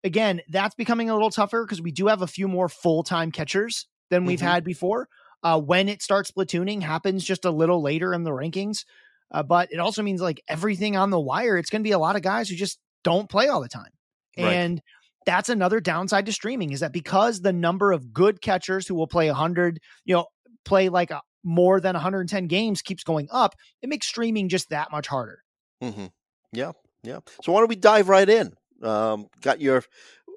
again 0.04 0.42
that's 0.50 0.74
becoming 0.74 1.08
a 1.08 1.14
little 1.14 1.30
tougher 1.30 1.64
because 1.64 1.80
we 1.80 1.90
do 1.90 2.06
have 2.06 2.20
a 2.20 2.26
few 2.26 2.46
more 2.46 2.68
full-time 2.68 3.32
catchers 3.32 3.86
than 4.10 4.26
we've 4.26 4.38
mm-hmm. 4.38 4.48
had 4.48 4.64
before 4.64 5.08
uh, 5.42 5.58
when 5.58 5.88
it 5.88 6.02
starts 6.02 6.30
platooning 6.30 6.82
happens 6.82 7.24
just 7.24 7.46
a 7.46 7.50
little 7.50 7.82
later 7.82 8.12
in 8.12 8.22
the 8.22 8.30
rankings 8.30 8.84
uh, 9.30 9.42
but 9.42 9.72
it 9.72 9.78
also 9.78 10.02
means 10.02 10.20
like 10.20 10.42
everything 10.46 10.94
on 10.94 11.08
the 11.08 11.20
wire 11.20 11.56
it's 11.56 11.70
going 11.70 11.82
to 11.82 11.88
be 11.88 11.92
a 11.92 11.98
lot 11.98 12.16
of 12.16 12.22
guys 12.22 12.50
who 12.50 12.54
just 12.54 12.78
don't 13.02 13.30
play 13.30 13.48
all 13.48 13.62
the 13.62 13.68
time 13.68 13.90
right. 14.36 14.52
and 14.52 14.82
that's 15.26 15.48
another 15.48 15.80
downside 15.80 16.26
to 16.26 16.32
streaming 16.32 16.72
is 16.72 16.80
that 16.80 16.92
because 16.92 17.40
the 17.40 17.52
number 17.52 17.92
of 17.92 18.12
good 18.12 18.40
catchers 18.40 18.86
who 18.86 18.94
will 18.94 19.06
play 19.06 19.26
100, 19.26 19.78
you 20.04 20.14
know, 20.14 20.26
play 20.64 20.88
like 20.88 21.10
a, 21.10 21.20
more 21.44 21.80
than 21.80 21.94
110 21.94 22.46
games 22.46 22.82
keeps 22.82 23.04
going 23.04 23.28
up, 23.30 23.54
it 23.82 23.88
makes 23.88 24.06
streaming 24.06 24.48
just 24.48 24.70
that 24.70 24.90
much 24.90 25.06
harder. 25.06 25.42
Mm-hmm. 25.82 26.06
Yeah, 26.52 26.72
yeah. 27.02 27.20
So 27.42 27.52
why 27.52 27.60
don't 27.60 27.68
we 27.68 27.76
dive 27.76 28.08
right 28.08 28.28
in? 28.28 28.52
Um, 28.82 29.26
got 29.40 29.60
your, 29.60 29.84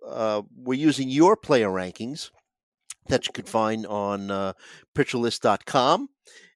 uh, 0.06 0.42
we're 0.56 0.80
using 0.80 1.10
your 1.10 1.36
player 1.36 1.70
rankings 1.70 2.32
that 3.08 3.28
you 3.28 3.34
can 3.34 3.46
find 3.46 3.86
on 3.86 4.32
uh, 4.32 4.54
pitcherlist.com. 4.96 6.10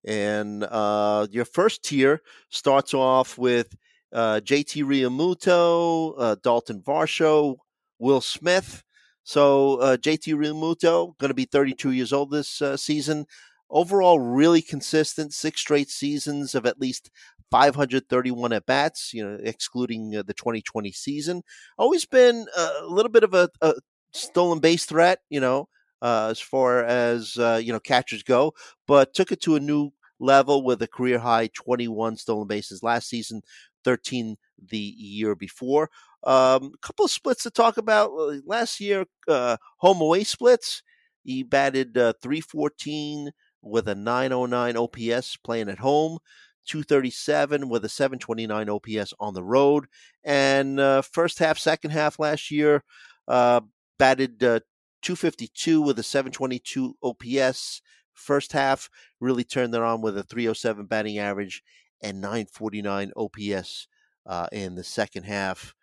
And 0.08 0.64
uh, 0.64 1.28
your 1.32 1.46
first 1.46 1.84
tier 1.84 2.22
starts 2.50 2.94
off 2.94 3.38
with 3.38 3.76
uh, 4.14 4.40
JT 4.44 4.84
Realmuto, 4.84 6.14
uh, 6.18 6.36
Dalton 6.42 6.82
Varsho, 6.82 7.58
Will 8.00 8.22
Smith. 8.22 8.84
So 9.24 9.78
uh, 9.78 9.98
JT 9.98 10.36
Realmuto 10.36 11.18
going 11.18 11.30
to 11.30 11.34
be 11.36 11.46
32 11.46 11.92
years 11.92 12.14
old 12.14 12.32
this 12.32 12.62
uh, 12.62 12.78
season. 12.78 13.26
Overall, 13.70 14.20
really 14.20 14.62
consistent. 14.62 15.34
Six 15.34 15.60
straight 15.62 15.90
seasons 15.90 16.54
of 16.54 16.66
at 16.66 16.80
least 16.80 17.10
531 17.50 18.54
at 18.54 18.66
bats. 18.66 19.14
You 19.14 19.28
know, 19.28 19.40
excluding 19.42 20.16
uh, 20.16 20.24
the 20.24 20.34
2020 20.34 20.92
season. 20.92 21.42
Always 21.78 22.06
been 22.06 22.46
a 22.56 22.86
little 22.86 23.12
bit 23.12 23.24
of 23.24 23.34
a, 23.34 23.50
a 23.62 23.74
stolen 24.12 24.60
base 24.60 24.86
threat. 24.86 25.20
You 25.30 25.40
know, 25.40 25.70
uh, 26.02 26.28
as 26.30 26.40
far 26.40 26.84
as 26.84 27.38
uh, 27.38 27.60
you 27.62 27.74
know 27.74 27.80
catchers 27.80 28.22
go, 28.22 28.54
but 28.88 29.16
took 29.16 29.32
it 29.32 29.42
to 29.42 29.56
a 29.56 29.60
new 29.60 29.92
level 30.20 30.64
with 30.64 30.82
a 30.82 30.88
career 30.88 31.20
high 31.20 31.48
21 31.54 32.18
stolen 32.18 32.48
bases 32.48 32.84
last 32.84 33.10
season, 33.10 33.42
13 33.84 34.38
the 34.70 34.78
year 34.78 35.36
before. 35.36 35.90
Um, 36.26 36.72
a 36.74 36.78
couple 36.82 37.06
of 37.06 37.12
splits 37.12 37.44
to 37.44 37.52
talk 37.52 37.78
about. 37.78 38.12
Last 38.46 38.80
year, 38.80 39.06
uh, 39.28 39.58
home 39.78 40.02
away 40.02 40.24
splits. 40.24 40.82
He 41.24 41.44
batted 41.44 41.98
uh, 41.98 42.14
314 42.22 43.32
with 43.62 43.88
a 43.88 43.96
909 43.96 44.78
OPS 44.78 45.38
playing 45.38 45.70
at 45.70 45.80
home, 45.80 46.20
237 46.68 47.68
with 47.70 47.84
a 47.84 47.90
729 47.90 48.70
OPS 48.70 49.14
on 49.20 49.34
the 49.34 49.44
road. 49.44 49.86
And 50.24 50.80
uh, 50.80 51.02
first 51.02 51.40
half, 51.40 51.58
second 51.58 51.92
half 51.92 52.20
last 52.20 52.52
year, 52.52 52.84
uh, 53.28 53.62
batted 53.98 54.44
uh, 54.44 54.60
252 55.02 55.82
with 55.82 56.00
a 56.00 56.04
722 56.04 56.96
OPS. 57.04 57.82
First 58.14 58.54
half 58.54 58.90
really 59.20 59.44
turned 59.44 59.76
it 59.76 59.82
on 59.82 60.02
with 60.02 60.18
a 60.18 60.24
307 60.24 60.86
batting 60.86 61.20
average 61.20 61.64
and 62.02 62.22
949 62.22 63.12
OPS 63.16 63.88
uh, 64.26 64.48
in 64.52 64.76
the 64.76 64.84
second 64.84 65.24
half. 65.24 65.74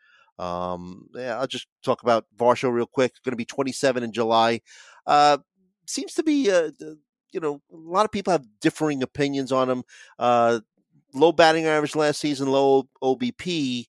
Um, 0.43 1.09
yeah, 1.15 1.39
I'll 1.39 1.47
just 1.47 1.69
talk 1.85 2.03
about 2.03 2.27
Varsho 2.37 2.73
real 2.73 2.87
quick. 2.87 3.13
It's 3.13 3.21
going 3.21 3.33
to 3.33 3.37
be 3.37 3.45
27 3.45 4.03
in 4.03 4.13
July. 4.13 4.61
Uh, 5.07 5.39
seems 5.87 6.15
to 6.15 6.25
be, 6.25 6.51
uh, 6.51 6.71
you 7.33 7.41
know, 7.41 7.63
a 7.73 7.77
lot 7.77 8.05
of 8.05 8.11
people 8.11 8.33
have 8.33 8.47
differing 8.61 9.05
opinions 9.05 9.53
on 9.53 9.71
him. 9.71 9.85
Uh, 10.19 10.61
low 11.15 11.31
batting 11.31 11.67
average 11.67 11.95
last 11.95 12.21
season, 12.21 12.49
low 12.49 12.89
OBP, 13.03 13.87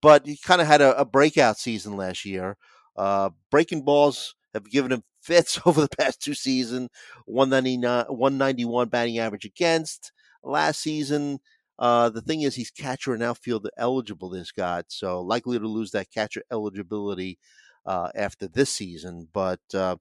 but 0.00 0.24
he 0.24 0.36
kind 0.36 0.60
of 0.60 0.68
had 0.68 0.80
a, 0.80 0.96
a, 1.00 1.04
breakout 1.04 1.58
season 1.58 1.96
last 1.96 2.24
year. 2.24 2.56
Uh, 2.96 3.30
breaking 3.50 3.82
balls 3.82 4.36
have 4.54 4.70
given 4.70 4.92
him 4.92 5.02
fits 5.20 5.60
over 5.66 5.80
the 5.80 5.96
past 5.96 6.22
two 6.22 6.34
seasons. 6.34 6.90
191 7.26 8.88
batting 8.88 9.18
average 9.18 9.44
against 9.44 10.12
last 10.44 10.80
season. 10.80 11.40
Uh, 11.78 12.08
the 12.08 12.20
thing 12.22 12.42
is, 12.42 12.54
he's 12.54 12.70
catcher 12.70 13.14
and 13.14 13.22
outfield 13.22 13.68
eligible. 13.76 14.28
This 14.30 14.52
guy, 14.52 14.82
so 14.88 15.20
likely 15.20 15.58
to 15.58 15.66
lose 15.68 15.90
that 15.92 16.10
catcher 16.10 16.42
eligibility 16.50 17.38
uh, 17.86 18.10
after 18.14 18.48
this 18.48 18.70
season. 18.70 19.28
But 19.32 19.60
uh, 19.74 19.96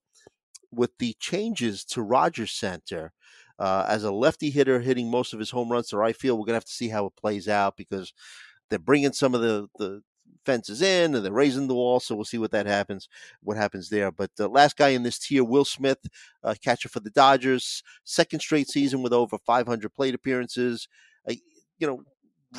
with 0.72 0.92
the 1.00 1.16
changes 1.20 1.84
to 1.86 2.02
Rogers 2.02 2.52
Center, 2.52 3.14
uh, 3.60 3.86
as 3.88 4.04
a 4.04 4.12
lefty 4.12 4.50
hitter 4.50 4.80
hitting 4.80 5.10
most 5.10 5.34
of 5.34 5.40
his 5.40 5.52
home 5.52 5.72
runs 5.72 5.90
to 5.90 5.98
right 5.98 6.16
field, 6.16 6.40
we're 6.40 6.46
gonna 6.46 6.58
have 6.58 6.66
to 6.66 6.72
see 6.72 6.90
how 6.90 7.06
it 7.08 7.16
plays 7.16 7.48
out 7.48 7.78
because 7.78 8.14
they're 8.70 8.80
bringing 8.80 9.14
some 9.14 9.36
of 9.36 9.42
the 9.42 9.68
the 9.78 10.02
fences 10.46 10.82
in 10.82 11.14
and 11.14 11.26
they're 11.26 11.32
raising 11.32 11.68
the 11.68 11.76
wall. 11.76 12.00
So 12.00 12.16
we'll 12.16 12.26
see 12.26 12.38
what 12.38 12.52
that 12.52 12.66
happens, 12.66 13.10
what 13.44 13.58
happens 13.58 13.90
there. 13.90 14.12
But 14.12 14.32
the 14.38 14.48
last 14.48 14.78
guy 14.78 14.90
in 14.90 15.04
this 15.04 15.20
tier, 15.20 15.44
Will 15.44 15.66
Smith, 15.66 16.00
uh, 16.44 16.56
catcher 16.64 16.90
for 16.90 17.02
the 17.02 17.10
Dodgers, 17.10 17.84
second 18.06 18.40
straight 18.40 18.70
season 18.70 19.04
with 19.04 19.14
over 19.14 19.38
500 19.38 19.94
plate 19.94 20.16
appearances. 20.16 20.88
You 21.80 21.88
know, 21.88 22.04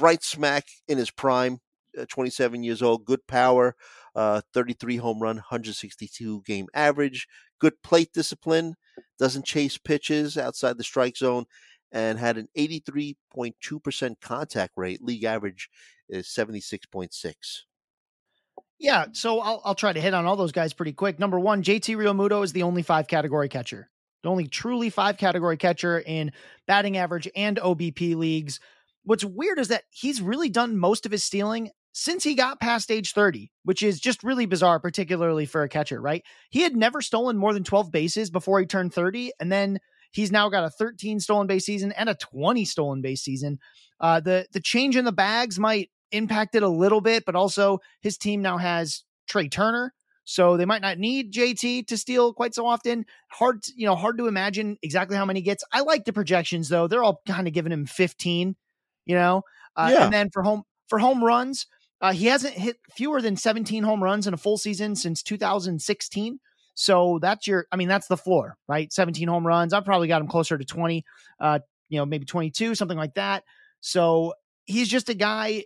right 0.00 0.22
smack 0.22 0.66
in 0.86 0.98
his 0.98 1.10
prime, 1.10 1.60
uh, 1.98 2.06
27 2.08 2.62
years 2.62 2.82
old, 2.82 3.04
good 3.04 3.26
power, 3.26 3.74
uh, 4.14 4.40
33 4.52 4.96
home 4.96 5.20
run, 5.20 5.36
162 5.36 6.42
game 6.42 6.66
average, 6.74 7.26
good 7.58 7.82
plate 7.82 8.12
discipline, 8.12 8.74
doesn't 9.18 9.44
chase 9.44 9.78
pitches 9.78 10.36
outside 10.36 10.78
the 10.78 10.84
strike 10.84 11.16
zone, 11.16 11.46
and 11.92 12.18
had 12.18 12.36
an 12.36 12.48
83.2% 12.56 14.20
contact 14.20 14.72
rate. 14.76 15.02
League 15.02 15.24
average 15.24 15.70
is 16.08 16.26
76.6. 16.26 17.34
Yeah, 18.78 19.06
so 19.12 19.40
I'll, 19.40 19.60
I'll 19.64 19.74
try 19.74 19.92
to 19.92 20.00
hit 20.00 20.14
on 20.14 20.24
all 20.24 20.36
those 20.36 20.52
guys 20.52 20.72
pretty 20.72 20.92
quick. 20.92 21.18
Number 21.18 21.40
one, 21.40 21.62
JT 21.62 21.96
Realmuto 21.96 22.44
is 22.44 22.52
the 22.52 22.62
only 22.62 22.82
five 22.82 23.08
category 23.08 23.48
catcher. 23.48 23.90
The 24.22 24.28
only 24.28 24.46
truly 24.46 24.90
five 24.90 25.16
category 25.16 25.56
catcher 25.56 25.98
in 26.00 26.32
batting 26.66 26.96
average 26.96 27.28
and 27.34 27.56
OBP 27.56 28.16
leagues 28.16 28.60
what's 29.04 29.24
weird 29.24 29.58
is 29.58 29.68
that 29.68 29.84
he's 29.90 30.20
really 30.20 30.48
done 30.48 30.76
most 30.76 31.06
of 31.06 31.12
his 31.12 31.24
stealing 31.24 31.70
since 31.92 32.22
he 32.22 32.34
got 32.34 32.60
past 32.60 32.90
age 32.90 33.12
30, 33.12 33.50
which 33.64 33.82
is 33.82 33.98
just 33.98 34.22
really 34.22 34.46
bizarre, 34.46 34.78
particularly 34.78 35.46
for 35.46 35.62
a 35.62 35.68
catcher, 35.68 36.00
right? 36.00 36.22
He 36.50 36.62
had 36.62 36.76
never 36.76 37.00
stolen 37.00 37.36
more 37.36 37.52
than 37.52 37.64
12 37.64 37.90
bases 37.90 38.30
before 38.30 38.60
he 38.60 38.66
turned 38.66 38.94
30. 38.94 39.32
And 39.40 39.50
then 39.50 39.78
he's 40.12 40.30
now 40.30 40.48
got 40.48 40.64
a 40.64 40.70
13 40.70 41.18
stolen 41.20 41.46
base 41.46 41.66
season 41.66 41.92
and 41.92 42.08
a 42.08 42.14
20 42.14 42.64
stolen 42.64 43.02
base 43.02 43.22
season. 43.22 43.58
Uh, 44.00 44.20
the, 44.20 44.46
the 44.52 44.60
change 44.60 44.96
in 44.96 45.04
the 45.04 45.12
bags 45.12 45.58
might 45.58 45.90
impact 46.12 46.54
it 46.54 46.62
a 46.62 46.68
little 46.68 47.00
bit, 47.00 47.24
but 47.24 47.34
also 47.34 47.80
his 48.00 48.16
team 48.16 48.42
now 48.42 48.58
has 48.58 49.02
Trea 49.28 49.48
Turner. 49.48 49.92
So 50.24 50.56
they 50.58 50.66
might 50.66 50.82
not 50.82 50.98
need 50.98 51.32
JT 51.32 51.86
to 51.86 51.96
steal 51.96 52.34
quite 52.34 52.54
so 52.54 52.66
often. 52.66 53.06
Hard, 53.30 53.64
you 53.74 53.86
know, 53.86 53.96
hard 53.96 54.18
to 54.18 54.28
imagine 54.28 54.76
exactly 54.82 55.16
how 55.16 55.24
many 55.24 55.40
gets. 55.40 55.64
I 55.72 55.80
like 55.80 56.04
the 56.04 56.12
projections 56.12 56.68
though. 56.68 56.86
They're 56.86 57.02
all 57.02 57.22
kind 57.26 57.48
of 57.48 57.54
giving 57.54 57.72
him 57.72 57.86
15 57.86 58.54
you 59.08 59.16
know. 59.16 59.42
Uh, 59.74 59.90
yeah. 59.92 60.04
And 60.04 60.12
then 60.12 60.30
for 60.30 60.44
home 60.44 60.62
for 60.86 61.00
home 61.00 61.24
runs, 61.24 61.66
uh, 62.00 62.12
he 62.12 62.26
hasn't 62.26 62.54
hit 62.54 62.76
fewer 62.94 63.20
than 63.20 63.36
17 63.36 63.82
home 63.82 64.02
runs 64.02 64.26
in 64.26 64.34
a 64.34 64.36
full 64.36 64.56
season 64.56 64.94
since 64.94 65.22
2016. 65.22 66.38
So 66.74 67.18
that's 67.20 67.46
your, 67.46 67.66
I 67.72 67.76
mean, 67.76 67.88
that's 67.88 68.06
the 68.06 68.16
floor, 68.16 68.56
right? 68.68 68.92
17 68.92 69.26
home 69.26 69.44
runs. 69.44 69.72
I've 69.72 69.84
probably 69.84 70.06
got 70.06 70.22
him 70.22 70.28
closer 70.28 70.56
to 70.56 70.64
20, 70.64 71.04
uh, 71.40 71.58
you 71.88 71.98
know, 71.98 72.06
maybe 72.06 72.24
22, 72.24 72.76
something 72.76 72.96
like 72.96 73.14
that. 73.14 73.42
So 73.80 74.34
he's 74.64 74.88
just 74.88 75.08
a 75.08 75.14
guy, 75.14 75.64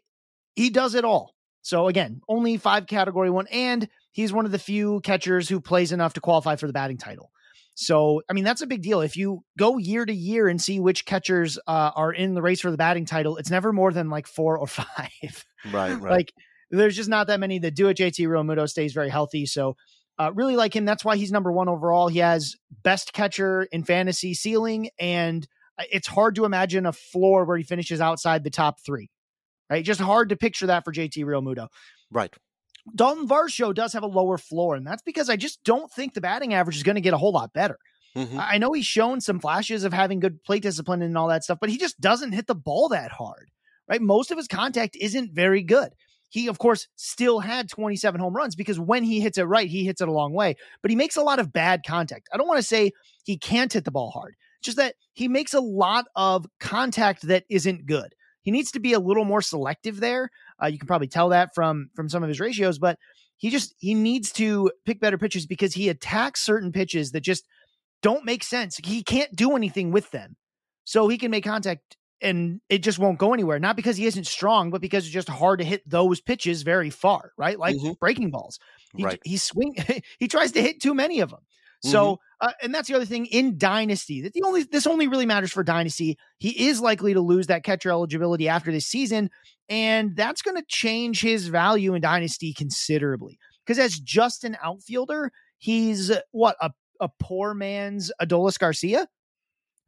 he 0.56 0.70
does 0.70 0.94
it 0.94 1.04
all. 1.04 1.34
So 1.60 1.88
again, 1.88 2.22
only 2.28 2.56
five 2.56 2.86
category 2.86 3.28
one, 3.28 3.46
and 3.48 3.88
he's 4.10 4.32
one 4.32 4.46
of 4.46 4.52
the 4.52 4.58
few 4.58 5.00
catchers 5.00 5.48
who 5.48 5.60
plays 5.60 5.92
enough 5.92 6.14
to 6.14 6.20
qualify 6.20 6.56
for 6.56 6.66
the 6.66 6.72
batting 6.72 6.98
title. 6.98 7.30
So, 7.74 8.22
I 8.28 8.32
mean, 8.34 8.44
that's 8.44 8.60
a 8.60 8.66
big 8.66 8.82
deal. 8.82 9.00
If 9.00 9.16
you 9.16 9.44
go 9.58 9.78
year 9.78 10.04
to 10.04 10.12
year 10.12 10.48
and 10.48 10.60
see 10.60 10.78
which 10.78 11.06
catchers 11.06 11.58
uh, 11.66 11.90
are 11.94 12.12
in 12.12 12.34
the 12.34 12.42
race 12.42 12.60
for 12.60 12.70
the 12.70 12.76
batting 12.76 13.06
title, 13.06 13.38
it's 13.38 13.50
never 13.50 13.72
more 13.72 13.92
than 13.92 14.10
like 14.10 14.26
four 14.26 14.58
or 14.58 14.66
five. 14.66 15.44
Right, 15.70 15.92
right. 15.92 16.00
like, 16.00 16.32
there's 16.70 16.96
just 16.96 17.08
not 17.08 17.26
that 17.26 17.40
many 17.40 17.58
that 17.60 17.74
do 17.74 17.88
it. 17.88 17.96
JT 17.96 18.26
Realmuto 18.26 18.68
stays 18.68 18.92
very 18.92 19.08
healthy. 19.08 19.46
So, 19.46 19.76
uh, 20.18 20.30
really 20.34 20.56
like 20.56 20.76
him. 20.76 20.84
That's 20.84 21.04
why 21.04 21.16
he's 21.16 21.32
number 21.32 21.50
one 21.50 21.68
overall. 21.68 22.08
He 22.08 22.18
has 22.18 22.56
best 22.82 23.12
catcher 23.12 23.64
in 23.72 23.82
fantasy 23.84 24.34
ceiling, 24.34 24.90
and 24.98 25.46
uh, 25.78 25.84
it's 25.90 26.06
hard 26.06 26.34
to 26.36 26.44
imagine 26.44 26.86
a 26.86 26.92
floor 26.92 27.44
where 27.44 27.56
he 27.56 27.64
finishes 27.64 28.00
outside 28.00 28.44
the 28.44 28.50
top 28.50 28.80
three. 28.84 29.08
Right, 29.70 29.84
just 29.84 30.00
hard 30.00 30.28
to 30.28 30.36
picture 30.36 30.66
that 30.66 30.84
for 30.84 30.92
JT 30.92 31.24
Realmuto. 31.24 31.68
Right. 32.10 32.34
Dalton 32.94 33.28
Varsho 33.28 33.74
does 33.74 33.92
have 33.92 34.02
a 34.02 34.08
lower 34.08 34.38
floor, 34.38 34.74
and 34.74 34.86
that's 34.86 35.02
because 35.02 35.30
I 35.30 35.36
just 35.36 35.62
don't 35.64 35.90
think 35.90 36.14
the 36.14 36.20
batting 36.20 36.54
average 36.54 36.76
is 36.76 36.82
going 36.82 36.96
to 36.96 37.00
get 37.00 37.14
a 37.14 37.18
whole 37.18 37.32
lot 37.32 37.52
better. 37.52 37.78
Mm-hmm. 38.16 38.38
I 38.38 38.58
know 38.58 38.72
he's 38.72 38.86
shown 38.86 39.20
some 39.20 39.40
flashes 39.40 39.84
of 39.84 39.92
having 39.92 40.20
good 40.20 40.42
plate 40.44 40.62
discipline 40.62 41.02
and 41.02 41.16
all 41.16 41.28
that 41.28 41.44
stuff, 41.44 41.58
but 41.60 41.70
he 41.70 41.78
just 41.78 42.00
doesn't 42.00 42.32
hit 42.32 42.46
the 42.46 42.54
ball 42.54 42.88
that 42.90 43.12
hard, 43.12 43.50
right? 43.88 44.02
Most 44.02 44.30
of 44.30 44.36
his 44.36 44.48
contact 44.48 44.96
isn't 45.00 45.32
very 45.32 45.62
good. 45.62 45.92
He, 46.28 46.48
of 46.48 46.58
course, 46.58 46.88
still 46.96 47.40
had 47.40 47.68
27 47.68 48.20
home 48.20 48.34
runs 48.34 48.56
because 48.56 48.80
when 48.80 49.04
he 49.04 49.20
hits 49.20 49.38
it 49.38 49.44
right, 49.44 49.68
he 49.68 49.84
hits 49.84 50.00
it 50.00 50.08
a 50.08 50.12
long 50.12 50.32
way, 50.32 50.56
but 50.80 50.90
he 50.90 50.96
makes 50.96 51.16
a 51.16 51.22
lot 51.22 51.38
of 51.38 51.52
bad 51.52 51.82
contact. 51.86 52.28
I 52.32 52.36
don't 52.36 52.48
want 52.48 52.58
to 52.58 52.66
say 52.66 52.92
he 53.24 53.38
can't 53.38 53.72
hit 53.72 53.84
the 53.84 53.90
ball 53.90 54.10
hard, 54.10 54.34
just 54.62 54.78
that 54.78 54.94
he 55.12 55.28
makes 55.28 55.54
a 55.54 55.60
lot 55.60 56.06
of 56.16 56.46
contact 56.58 57.26
that 57.28 57.44
isn't 57.48 57.86
good. 57.86 58.14
He 58.42 58.50
needs 58.50 58.72
to 58.72 58.80
be 58.80 58.92
a 58.92 58.98
little 58.98 59.24
more 59.24 59.42
selective 59.42 60.00
there. 60.00 60.30
Uh, 60.62 60.66
you 60.66 60.78
can 60.78 60.86
probably 60.86 61.08
tell 61.08 61.30
that 61.30 61.54
from 61.54 61.90
from 61.94 62.08
some 62.08 62.22
of 62.22 62.28
his 62.28 62.40
ratios, 62.40 62.78
but 62.78 62.98
he 63.36 63.50
just 63.50 63.74
he 63.78 63.94
needs 63.94 64.32
to 64.32 64.70
pick 64.84 65.00
better 65.00 65.18
pitches 65.18 65.46
because 65.46 65.74
he 65.74 65.88
attacks 65.88 66.40
certain 66.40 66.72
pitches 66.72 67.12
that 67.12 67.22
just 67.22 67.46
don't 68.02 68.24
make 68.24 68.44
sense. 68.44 68.78
He 68.82 69.02
can't 69.02 69.34
do 69.34 69.56
anything 69.56 69.90
with 69.90 70.10
them. 70.10 70.36
So 70.84 71.08
he 71.08 71.18
can 71.18 71.30
make 71.30 71.44
contact 71.44 71.96
and 72.20 72.60
it 72.68 72.78
just 72.78 72.98
won't 72.98 73.18
go 73.18 73.32
anywhere. 73.32 73.58
Not 73.58 73.76
because 73.76 73.96
he 73.96 74.06
isn't 74.06 74.26
strong, 74.26 74.70
but 74.70 74.80
because 74.80 75.04
it's 75.04 75.12
just 75.12 75.28
hard 75.28 75.58
to 75.58 75.64
hit 75.64 75.88
those 75.88 76.20
pitches 76.20 76.62
very 76.62 76.90
far, 76.90 77.32
right? 77.36 77.58
Like 77.58 77.76
mm-hmm. 77.76 77.92
breaking 78.00 78.30
balls. 78.30 78.58
He, 78.94 79.04
right. 79.04 79.20
he 79.24 79.36
swing 79.36 79.74
he 80.18 80.28
tries 80.28 80.52
to 80.52 80.62
hit 80.62 80.80
too 80.80 80.94
many 80.94 81.20
of 81.20 81.30
them. 81.30 81.40
So, 81.84 82.14
mm-hmm. 82.14 82.48
uh, 82.48 82.52
and 82.62 82.74
that's 82.74 82.88
the 82.88 82.94
other 82.94 83.04
thing 83.04 83.26
in 83.26 83.58
Dynasty 83.58 84.22
that 84.22 84.32
the 84.32 84.42
only 84.44 84.62
this 84.62 84.86
only 84.86 85.08
really 85.08 85.26
matters 85.26 85.52
for 85.52 85.64
Dynasty. 85.64 86.16
He 86.38 86.68
is 86.68 86.80
likely 86.80 87.14
to 87.14 87.20
lose 87.20 87.48
that 87.48 87.64
catcher 87.64 87.90
eligibility 87.90 88.48
after 88.48 88.70
this 88.70 88.86
season, 88.86 89.30
and 89.68 90.14
that's 90.14 90.42
going 90.42 90.56
to 90.56 90.64
change 90.68 91.20
his 91.20 91.48
value 91.48 91.94
in 91.94 92.00
Dynasty 92.00 92.52
considerably. 92.52 93.38
Because 93.66 93.78
as 93.78 93.98
just 93.98 94.44
an 94.44 94.56
outfielder, 94.62 95.32
he's 95.58 96.12
what 96.30 96.56
a 96.60 96.70
a 97.00 97.08
poor 97.18 97.52
man's 97.52 98.12
Adolis 98.20 98.58
Garcia, 98.58 99.08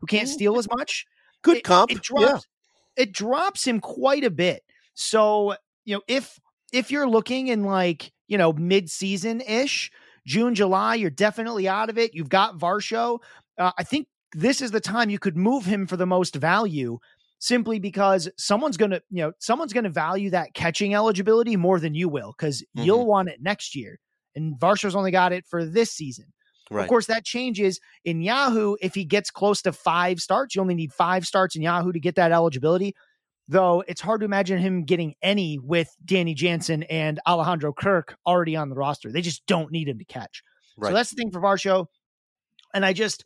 who 0.01 0.07
can't 0.07 0.27
mm-hmm. 0.27 0.35
steal 0.35 0.59
as 0.59 0.69
much. 0.69 1.07
Good 1.43 1.59
it, 1.59 1.65
comp. 1.65 1.93
It 1.93 2.03
drops, 2.03 2.47
yeah. 2.97 3.03
it 3.03 3.13
drops 3.13 3.65
him 3.65 3.81
quite 3.81 4.25
a 4.25 4.31
bit. 4.31 4.63
So 4.95 5.55
you 5.85 5.97
know 5.97 6.03
if 6.09 6.41
if 6.73 6.91
you're 6.91 7.09
looking 7.09 7.47
in 7.47 7.63
like 7.63 8.13
you 8.27 8.37
know 8.37 8.53
mid 8.53 8.91
season 8.91 9.41
ish 9.41 9.93
June, 10.27 10.55
July, 10.55 10.95
you're 10.95 11.11
definitely 11.11 11.69
out 11.69 11.91
of 11.91 11.99
it. 11.99 12.15
You've 12.15 12.29
got 12.29 12.59
Varsho. 12.59 13.21
Uh, 13.59 13.73
I 13.79 13.83
think 13.83 14.09
this 14.33 14.61
is 14.61 14.71
the 14.71 14.81
time 14.81 15.11
you 15.11 15.19
could 15.19 15.37
move 15.37 15.65
him 15.65 15.87
for 15.87 15.97
the 15.97 16.07
most 16.07 16.35
value 16.35 16.99
simply 17.39 17.79
because 17.79 18.29
someone's 18.39 18.77
going 18.77 18.91
to, 18.91 19.03
you 19.11 19.23
know, 19.23 19.33
someone's 19.39 19.73
going 19.73 19.85
to 19.85 19.91
value 19.91 20.31
that 20.31 20.55
catching 20.55 20.95
eligibility 20.95 21.57
more 21.57 21.79
than 21.79 21.95
you 21.95 22.09
will 22.09 22.35
because 22.37 22.63
mm-hmm. 22.63 22.87
you'll 22.87 23.07
want 23.07 23.29
it 23.29 23.43
next 23.43 23.77
year. 23.77 23.99
And 24.35 24.59
Varsho's 24.59 24.97
only 24.97 25.11
got 25.11 25.33
it 25.33 25.45
for 25.47 25.65
this 25.65 25.91
season. 25.91 26.27
Right. 26.71 26.83
Of 26.83 26.89
course, 26.89 27.07
that 27.07 27.25
changes 27.25 27.79
in 28.05 28.23
Yahoo. 28.23 28.77
If 28.81 28.95
he 28.95 29.05
gets 29.05 29.31
close 29.31 29.61
to 29.63 29.73
five 29.73 30.21
starts, 30.21 30.55
you 30.55 30.63
only 30.63 30.75
need 30.75 30.93
five 30.93 31.27
starts 31.27 31.55
in 31.55 31.63
Yahoo 31.63 31.93
to 31.93 32.01
get 32.01 32.15
that 32.15 32.33
eligibility 32.33 32.95
though 33.49 33.85
it's 33.87 34.01
hard 34.01 34.21
to 34.21 34.25
imagine 34.25 34.59
him 34.59 34.85
getting 34.85 35.15
any 35.23 35.59
with 35.59 35.95
Danny 36.05 36.35
Jansen 36.35 36.83
and 36.85 37.21
Alejandro 37.27 37.73
Kirk 37.73 38.17
already 38.27 38.57
on 38.57 38.69
the 38.69 38.75
roster. 38.75 39.13
They 39.13 39.21
just 39.21 39.47
don't 39.47 39.71
need 39.71 39.89
him 39.89 39.99
to 39.99 40.05
catch. 40.05 40.43
Right. 40.77 40.91
So 40.91 40.95
that's 40.95 41.11
the 41.11 41.17
thing 41.17 41.31
for 41.31 41.41
Varsho. 41.41 41.87
And 42.73 42.85
I 42.85 42.93
just 42.93 43.25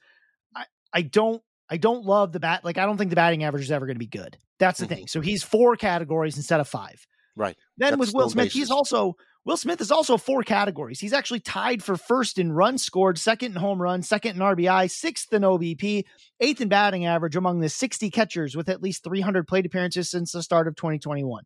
I, 0.55 0.65
I 0.93 1.03
don't 1.03 1.43
I 1.71 1.77
don't 1.77 2.05
love 2.05 2.33
the 2.33 2.41
bat 2.41 2.65
like 2.65 2.79
I 2.79 2.85
don't 2.85 2.97
think 2.97 3.11
the 3.11 3.17
batting 3.17 3.45
average 3.45 3.63
is 3.63 3.71
ever 3.71 3.87
going 3.87 3.97
to 3.97 4.01
be 4.01 4.07
good. 4.07 4.39
That's 4.59 4.79
the 4.79 4.87
mm-hmm. 4.87 4.95
thing. 4.95 5.07
So 5.07 5.21
he's 5.21 5.43
four 5.43 5.77
categories 5.77 6.37
instead 6.37 6.61
of 6.61 6.69
five. 6.69 7.07
Right. 7.37 7.57
Then 7.77 7.91
that's 7.91 8.01
with 8.01 8.15
Will 8.15 8.29
Smith, 8.31 8.47
basis. 8.47 8.55
he's 8.55 8.71
also 8.71 9.15
Will 9.49 9.57
Smith 9.57 9.81
is 9.81 9.91
also 9.91 10.19
four 10.19 10.43
categories. 10.43 11.01
He's 11.01 11.15
actually 11.15 11.41
tied 11.41 11.83
for 11.83 11.97
first 11.97 12.39
in 12.39 12.53
runs 12.53 12.85
scored, 12.85 13.17
second 13.17 13.53
in 13.53 13.63
home 13.63 13.81
runs, 13.81 14.07
second 14.07 14.37
in 14.37 14.43
RBI, 14.43 14.91
sixth 14.91 15.33
in 15.33 15.41
OBP, 15.41 16.05
eighth 16.41 16.61
in 16.61 16.69
batting 16.69 17.07
average 17.07 17.35
among 17.35 17.61
the 17.61 17.71
60 17.71 18.11
catchers 18.11 18.55
with 18.55 18.69
at 18.69 18.83
least 18.83 19.05
300 19.05 19.49
plate 19.49 19.65
appearances 19.65 20.11
since 20.11 20.33
the 20.33 20.43
start 20.43 20.69
of 20.69 20.77
2021. 20.77 21.45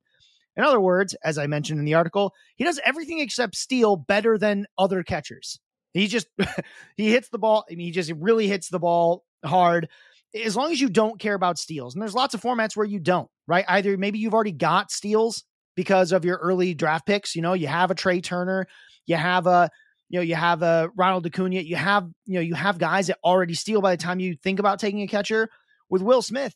In 0.57 0.65
other 0.65 0.81
words, 0.81 1.15
as 1.23 1.39
I 1.39 1.47
mentioned 1.47 1.79
in 1.79 1.85
the 1.85 1.95
article, 1.95 2.35
he 2.57 2.65
does 2.65 2.81
everything 2.85 3.21
except 3.21 3.55
steal 3.55 3.95
better 3.95 4.37
than 4.37 4.67
other 4.77 5.05
catchers. 5.05 5.61
He 5.93 6.09
just 6.09 6.27
he 6.97 7.13
hits 7.13 7.29
the 7.29 7.39
ball. 7.39 7.65
I 7.71 7.77
mean, 7.77 7.87
he 7.87 7.93
just 7.93 8.11
really 8.19 8.49
hits 8.49 8.69
the 8.69 8.81
ball 8.81 9.23
hard. 9.45 9.89
As 10.35 10.57
long 10.57 10.73
as 10.73 10.81
you 10.81 10.89
don't 10.89 11.21
care 11.21 11.35
about 11.35 11.57
steals, 11.57 11.95
and 11.95 12.03
there's 12.03 12.17
lots 12.17 12.35
of 12.35 12.43
formats 12.43 12.77
where 12.77 12.85
you 12.85 12.99
don't, 12.99 13.31
right? 13.47 13.65
Either 13.69 13.97
maybe 13.97 14.19
you've 14.19 14.35
already 14.35 14.51
got 14.51 14.91
steals 14.91 15.45
because 15.75 16.13
of 16.13 16.25
your 16.25 16.37
early 16.39 16.75
draft 16.75 17.07
picks. 17.07 17.35
You 17.35 17.43
know, 17.43 17.53
you 17.55 17.67
have 17.67 17.91
a 17.91 17.95
Trea 17.95 18.21
Turner, 18.21 18.67
you 19.07 19.17
have 19.17 19.47
a 19.47 19.71
you 20.13 20.19
know, 20.19 20.23
you 20.23 20.35
have 20.35 20.61
a 20.61 20.91
Ronald 20.95 21.27
Acuna, 21.27 21.61
you 21.61 21.75
have, 21.75 22.07
you 22.27 22.35
know, 22.35 22.43
you 22.43 22.55
have 22.55 22.79
guys 22.79 23.07
that 23.07 23.17
already 23.25 23.55
steal 23.55 23.81
by 23.81 23.97
the 23.97 24.03
time 24.03 24.21
you 24.21 24.37
think 24.37 24.59
about 24.59 24.79
taking 24.79 25.01
a 25.01 25.07
catcher. 25.07 25.49
With 25.89 26.03
Will 26.03 26.21
Smith, 26.21 26.55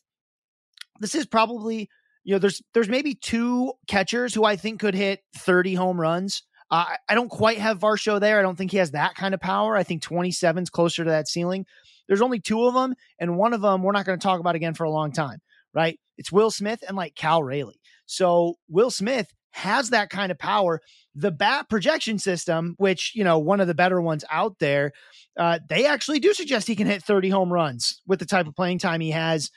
this 0.99 1.15
is 1.15 1.25
probably, 1.25 1.89
you 2.23 2.33
know, 2.33 2.39
there's 2.39 2.61
there's 2.73 2.87
maybe 2.87 3.15
two 3.15 3.73
catchers 3.87 4.33
who 4.33 4.43
I 4.43 4.57
think 4.57 4.79
could 4.79 4.93
hit 4.93 5.21
30 5.35 5.73
home 5.73 5.99
runs. 5.99 6.43
Uh, 6.69 6.85
I 7.09 7.15
don't 7.15 7.29
quite 7.29 7.57
have 7.57 7.79
Varsho 7.79 8.19
there. 8.19 8.37
I 8.37 8.41
don't 8.43 8.57
think 8.57 8.71
he 8.71 8.77
has 8.77 8.91
that 8.91 9.15
kind 9.15 9.33
of 9.33 9.39
power. 9.39 9.75
I 9.75 9.83
think 9.83 10.03
27 10.03 10.63
is 10.63 10.69
closer 10.69 11.03
to 11.03 11.09
that 11.09 11.27
ceiling. 11.27 11.65
There's 12.07 12.21
only 12.21 12.39
two 12.39 12.65
of 12.65 12.73
them, 12.73 12.93
and 13.19 13.37
one 13.37 13.53
of 13.53 13.61
them 13.61 13.81
we're 13.81 13.91
not 13.91 14.05
going 14.05 14.19
to 14.19 14.23
talk 14.23 14.39
about 14.39 14.55
again 14.55 14.75
for 14.75 14.83
a 14.83 14.91
long 14.91 15.11
time, 15.11 15.39
right? 15.77 15.99
It's 16.17 16.31
Will 16.31 16.49
Smith 16.49 16.83
and 16.87 16.97
like 16.97 17.13
Cal 17.13 17.43
Raleigh. 17.43 17.79
So 18.07 18.55
Will 18.67 18.89
Smith 18.89 19.31
has 19.51 19.91
that 19.91 20.09
kind 20.09 20.31
of 20.31 20.39
power. 20.39 20.81
The 21.13 21.31
bat 21.31 21.69
projection 21.69 22.17
system, 22.17 22.73
which, 22.77 23.11
you 23.13 23.23
know, 23.23 23.37
one 23.37 23.59
of 23.59 23.67
the 23.67 23.75
better 23.75 24.01
ones 24.01 24.25
out 24.31 24.57
there, 24.59 24.91
uh, 25.37 25.59
they 25.69 25.85
actually 25.85 26.19
do 26.19 26.33
suggest 26.33 26.67
he 26.67 26.75
can 26.75 26.87
hit 26.87 27.03
30 27.03 27.29
home 27.29 27.53
runs 27.53 28.01
with 28.07 28.17
the 28.17 28.25
type 28.25 28.47
of 28.47 28.55
playing 28.55 28.79
time 28.79 29.01
he 29.01 29.11
has. 29.11 29.51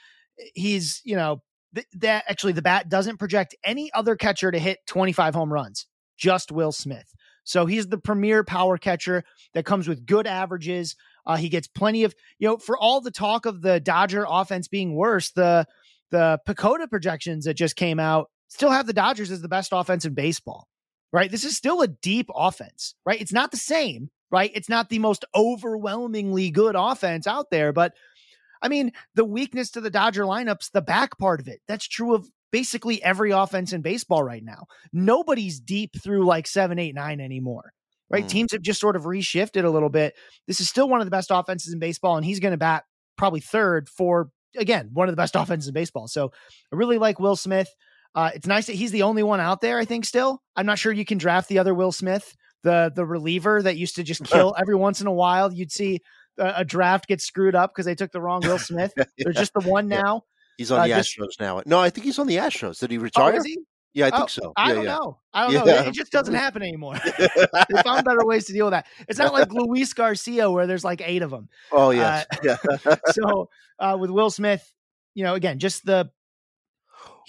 He's, 0.55 1.01
you 1.05 1.17
know, 1.17 1.43
th- 1.75 1.87
that 1.95 2.25
actually 2.29 2.53
the 2.53 2.63
bat 2.63 2.91
doesn't 2.91 3.17
project 3.17 3.57
any 3.65 3.91
other 3.95 4.15
catcher 4.15 4.51
to 4.51 4.59
hit 4.59 4.81
25 4.89 5.35
home 5.35 5.53
runs, 5.53 5.87
just 6.19 6.53
Will 6.53 6.73
Smith. 6.73 7.15
So 7.45 7.65
he's 7.65 7.87
the 7.87 7.99
premier 7.99 8.45
power 8.45 8.77
catcher 8.77 9.25
that 9.55 9.65
comes 9.65 9.89
with 9.89 10.05
good 10.05 10.27
averages. 10.27 10.97
Uh, 11.27 11.37
he 11.37 11.49
gets 11.49 11.67
plenty 11.67 12.05
of, 12.05 12.15
you 12.39 12.47
know, 12.47 12.59
for 12.59 12.77
all 12.77 13.01
the 13.01 13.11
talk 13.11 13.47
of 13.47 13.63
the 13.63 13.81
Dodger 13.81 14.27
offense 14.29 14.69
being 14.69 14.95
worse, 14.95 15.31
the 15.31 15.67
the 16.11 16.39
PECOTA 16.47 16.89
projections 16.89 17.45
that 17.45 17.55
just 17.55 17.77
came 17.77 17.99
out 17.99 18.31
still 18.49 18.71
have 18.71 18.87
the 18.87 18.93
Dodgers 18.93 19.31
as 19.31 19.43
the 19.43 19.49
best 19.49 19.71
offense 19.73 20.05
in 20.05 20.15
baseball, 20.15 20.67
right? 21.13 21.31
This 21.31 21.45
is 21.45 21.57
still 21.57 21.83
a 21.83 21.89
deep 21.89 22.29
offense, 22.35 22.95
right? 23.07 23.21
It's 23.21 23.33
not 23.33 23.51
the 23.51 23.57
same, 23.57 24.11
right? 24.31 24.51
It's 24.55 24.69
not 24.69 24.89
the 24.89 24.99
most 24.99 25.25
overwhelmingly 25.35 26.51
good 26.51 26.75
offense 26.77 27.27
out 27.27 27.51
there, 27.51 27.73
but 27.73 27.95
I 28.63 28.69
mean, 28.69 28.93
the 29.15 29.25
weakness 29.25 29.71
to 29.73 29.81
the 29.81 29.91
Dodger 29.91 30.25
lineups, 30.25 30.71
the 30.73 30.83
back 30.83 31.19
part 31.19 31.41
of 31.41 31.49
it. 31.49 31.61
That's 31.67 31.87
true 31.89 32.15
of 32.15 32.29
basically 32.51 33.03
every 33.03 33.31
offense 33.31 33.73
in 33.73 33.81
baseball 33.81 34.23
right 34.23 34.45
now. 34.45 34.67
Nobody's 34.93 35.61
deep 35.61 36.01
through 36.03 36.27
like 36.27 36.47
seven, 36.47 36.79
eight, 36.79 36.95
nine 36.95 37.21
anymore. 37.21 37.73
Right. 38.11 38.25
Mm. 38.25 38.29
Teams 38.29 38.53
have 38.53 38.63
just 38.63 38.81
sort 38.81 38.97
of 38.97 39.05
reshifted 39.05 39.65
a 39.65 39.71
little 39.71 39.89
bit. 39.89 40.15
This 40.49 40.61
is 40.61 40.69
still 40.69 40.89
one 40.89 41.01
of 41.01 41.07
the 41.07 41.13
best 41.13 41.31
offenses 41.31 41.73
in 41.73 41.79
baseball, 41.79 42.17
and 42.17 42.27
he's 42.27 42.41
going 42.41 42.51
to 42.51 42.59
bat 42.59 42.85
probably 43.17 43.41
third 43.41 43.89
for 43.89 44.31
again, 44.57 44.91
one 44.93 45.09
of 45.09 45.13
the 45.13 45.21
best 45.21 45.35
offenses 45.37 45.69
in 45.69 45.75
baseball. 45.75 46.09
So 46.09 46.33
I 46.73 46.77
really 46.77 46.99
like 46.99 47.21
Will 47.21 47.37
Smith. 47.37 47.69
Uh, 48.15 48.31
it's 48.35 48.47
nice 48.47 48.67
that 48.67 48.75
he's 48.75 48.91
the 48.91 49.03
only 49.03 49.23
one 49.23 49.41
out 49.41 49.61
there. 49.61 49.79
I 49.79 49.85
think 49.85 50.05
still. 50.05 50.43
I'm 50.57 50.67
not 50.67 50.79
sure 50.79 50.93
you 50.93 51.05
can 51.05 51.19
draft 51.19 51.49
the 51.49 51.59
other 51.59 51.75
Will 51.75 51.93
Smith, 51.93 52.35
the 52.63 52.93
the 52.95 53.05
reliever 53.07 53.63
that 53.63 53.77
used 53.77 53.97
to 53.97 54.03
just 54.03 54.25
kill 54.25 54.55
every 54.59 54.75
once 54.75 55.01
in 55.01 55.07
a 55.07 55.13
while. 55.13 55.53
You'd 55.53 55.73
see 55.73 56.01
a, 56.39 56.55
a 56.59 56.65
draft 56.65 57.07
get 57.07 57.21
screwed 57.21 57.55
up 57.55 57.71
because 57.71 57.87
they 57.87 57.95
took 57.95 58.11
the 58.11 58.21
wrong 58.21 58.41
Will 58.43 58.59
Smith. 58.71 58.93
There's 59.19 59.37
just 59.37 59.53
the 59.55 59.69
one 59.69 59.89
now. 59.89 60.23
He's 60.59 60.71
on 60.71 60.81
uh, 60.81 60.83
the 60.83 60.89
just, 60.89 61.17
Astros 61.17 61.41
now. 61.41 61.63
No, 61.65 61.81
I 61.81 61.89
think 61.89 62.05
he's 62.05 62.19
on 62.19 62.27
the 62.27 62.37
Astros. 62.37 62.81
Did 62.81 62.91
he 62.91 62.99
retire? 62.99 63.39
Oh, 63.39 63.43
he? 63.43 63.59
Yeah, 63.93 64.07
I 64.07 64.11
think 64.11 64.23
oh, 64.23 64.27
so. 64.27 64.53
I 64.57 64.69
yeah, 64.69 64.75
don't 64.75 64.85
yeah. 64.85 64.95
know. 64.95 65.19
I 65.33 65.43
don't 65.43 65.67
yeah. 65.67 65.83
know. 65.83 65.89
It 65.89 65.95
just 65.95 66.13
doesn't 66.13 66.35
happen 66.35 66.63
anymore. 66.63 66.95
they 67.19 67.83
found 67.83 68.05
better 68.05 68.25
ways 68.25 68.45
to 68.47 68.53
deal 68.53 68.67
with 68.67 68.73
that. 68.73 68.87
It's 69.09 69.19
not 69.19 69.33
like 69.33 69.53
Luis 69.53 69.93
Garcia 69.93 70.51
where 70.51 70.67
there's 70.67 70.85
like 70.85 71.03
eight 71.05 71.23
of 71.23 71.31
them. 71.31 71.49
Oh 71.73 71.91
yeah. 71.91 72.25
Uh, 72.33 72.37
yeah. 72.45 72.95
so 73.11 73.49
uh, 73.79 73.97
with 73.99 74.11
Will 74.11 74.31
Smith, 74.31 74.73
you 75.15 75.25
know, 75.25 75.35
again, 75.35 75.59
just 75.59 75.85
the 75.85 76.11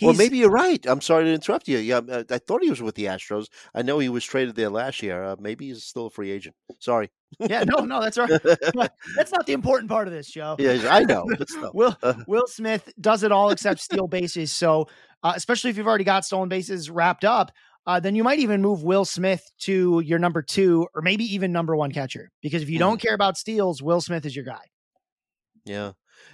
well, 0.01 0.13
maybe 0.13 0.37
you're 0.37 0.49
right. 0.49 0.83
I'm 0.85 1.01
sorry 1.01 1.25
to 1.25 1.33
interrupt 1.33 1.67
you. 1.67 1.77
Yeah, 1.77 1.97
uh, 1.97 2.23
I 2.29 2.37
thought 2.37 2.63
he 2.63 2.69
was 2.69 2.81
with 2.81 2.95
the 2.95 3.05
Astros. 3.05 3.47
I 3.73 3.81
know 3.81 3.99
he 3.99 4.09
was 4.09 4.25
traded 4.25 4.55
there 4.55 4.69
last 4.69 5.01
year. 5.01 5.23
Uh, 5.23 5.35
maybe 5.39 5.67
he's 5.67 5.83
still 5.83 6.07
a 6.07 6.09
free 6.09 6.31
agent. 6.31 6.55
Sorry. 6.79 7.11
yeah, 7.39 7.63
no, 7.63 7.85
no, 7.85 8.01
that's 8.01 8.17
right. 8.17 8.29
that's 9.15 9.31
not 9.31 9.45
the 9.45 9.53
important 9.53 9.89
part 9.89 10.07
of 10.07 10.13
this 10.13 10.29
Joe. 10.29 10.55
Yeah, 10.59 10.87
I 10.89 11.03
know. 11.03 11.25
Will 11.73 11.97
Will 12.27 12.47
Smith 12.47 12.91
does 12.99 13.23
it 13.23 13.31
all 13.31 13.51
except 13.51 13.79
steal 13.79 14.07
bases. 14.07 14.51
So, 14.51 14.87
uh, 15.23 15.33
especially 15.35 15.69
if 15.69 15.77
you've 15.77 15.87
already 15.87 16.03
got 16.03 16.25
stolen 16.25 16.49
bases 16.49 16.89
wrapped 16.89 17.23
up, 17.23 17.51
uh, 17.87 17.99
then 17.99 18.15
you 18.15 18.23
might 18.23 18.39
even 18.39 18.61
move 18.61 18.83
Will 18.83 19.05
Smith 19.05 19.49
to 19.59 20.01
your 20.01 20.19
number 20.19 20.41
two 20.41 20.87
or 20.93 21.01
maybe 21.01 21.23
even 21.33 21.51
number 21.51 21.75
one 21.75 21.91
catcher. 21.91 22.29
Because 22.41 22.61
if 22.61 22.69
you 22.69 22.77
mm. 22.77 22.81
don't 22.81 23.01
care 23.01 23.15
about 23.15 23.37
steals, 23.37 23.81
Will 23.81 24.01
Smith 24.01 24.25
is 24.25 24.35
your 24.35 24.45
guy. 24.45 24.61
Yeah. 25.65 25.91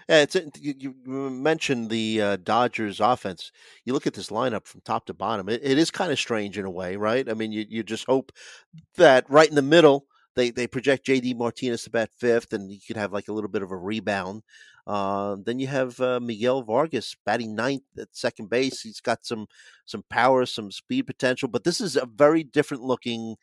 Yeah, 0.10 0.21
it's 0.21 0.36
you, 0.60 0.73
you 0.78 0.95
mentioned 1.06 1.89
the 1.89 2.21
uh, 2.21 2.38
Dodgers 2.38 3.00
offense. 3.00 3.52
You 3.86 3.93
look 3.93 4.08
at 4.08 4.13
this 4.13 4.30
lineup 4.30 4.65
from 4.65 4.82
top 4.82 5.06
to 5.08 5.13
bottom. 5.13 5.50
It, 5.50 5.62
it 5.63 5.78
is 5.78 5.91
kind 5.91 6.12
of 6.12 6.19
strange 6.19 6.58
in 6.58 6.65
a 6.65 6.71
way, 6.71 6.95
right? 6.95 7.30
I 7.30 7.34
mean, 7.34 7.52
you, 7.52 7.65
you 7.67 7.84
just 7.84 8.06
hope 8.06 8.32
that 8.95 9.30
right 9.30 9.50
in 9.50 9.56
the 9.56 9.62
middle 9.62 10.06
they 10.38 10.52
they 10.52 10.67
project 10.67 11.06
JD 11.06 11.36
Martinez 11.36 11.84
to 11.84 11.89
bat 11.89 12.12
fifth, 12.17 12.54
and 12.54 12.71
you 12.71 12.80
could 12.86 12.95
have 12.95 13.12
like 13.12 13.28
a 13.28 13.34
little 13.34 13.50
bit 13.50 13.63
of 13.63 13.71
a 13.71 13.76
rebound. 13.78 14.43
Uh, 14.86 15.36
then 15.43 15.60
you 15.60 15.67
have 15.67 16.00
uh, 16.00 16.19
Miguel 16.21 16.62
Vargas 16.62 17.15
batting 17.26 17.56
ninth 17.56 17.84
at 18.00 18.15
second 18.15 18.50
base. 18.50 18.82
He's 18.82 19.02
got 19.02 19.26
some 19.26 19.47
some 19.86 20.04
power, 20.10 20.45
some 20.45 20.71
speed 20.71 21.08
potential, 21.08 21.50
but 21.50 21.63
this 21.65 21.82
is 21.82 21.97
a 21.97 22.06
very 22.06 22.43
different 22.43 22.84
looking 22.84 23.36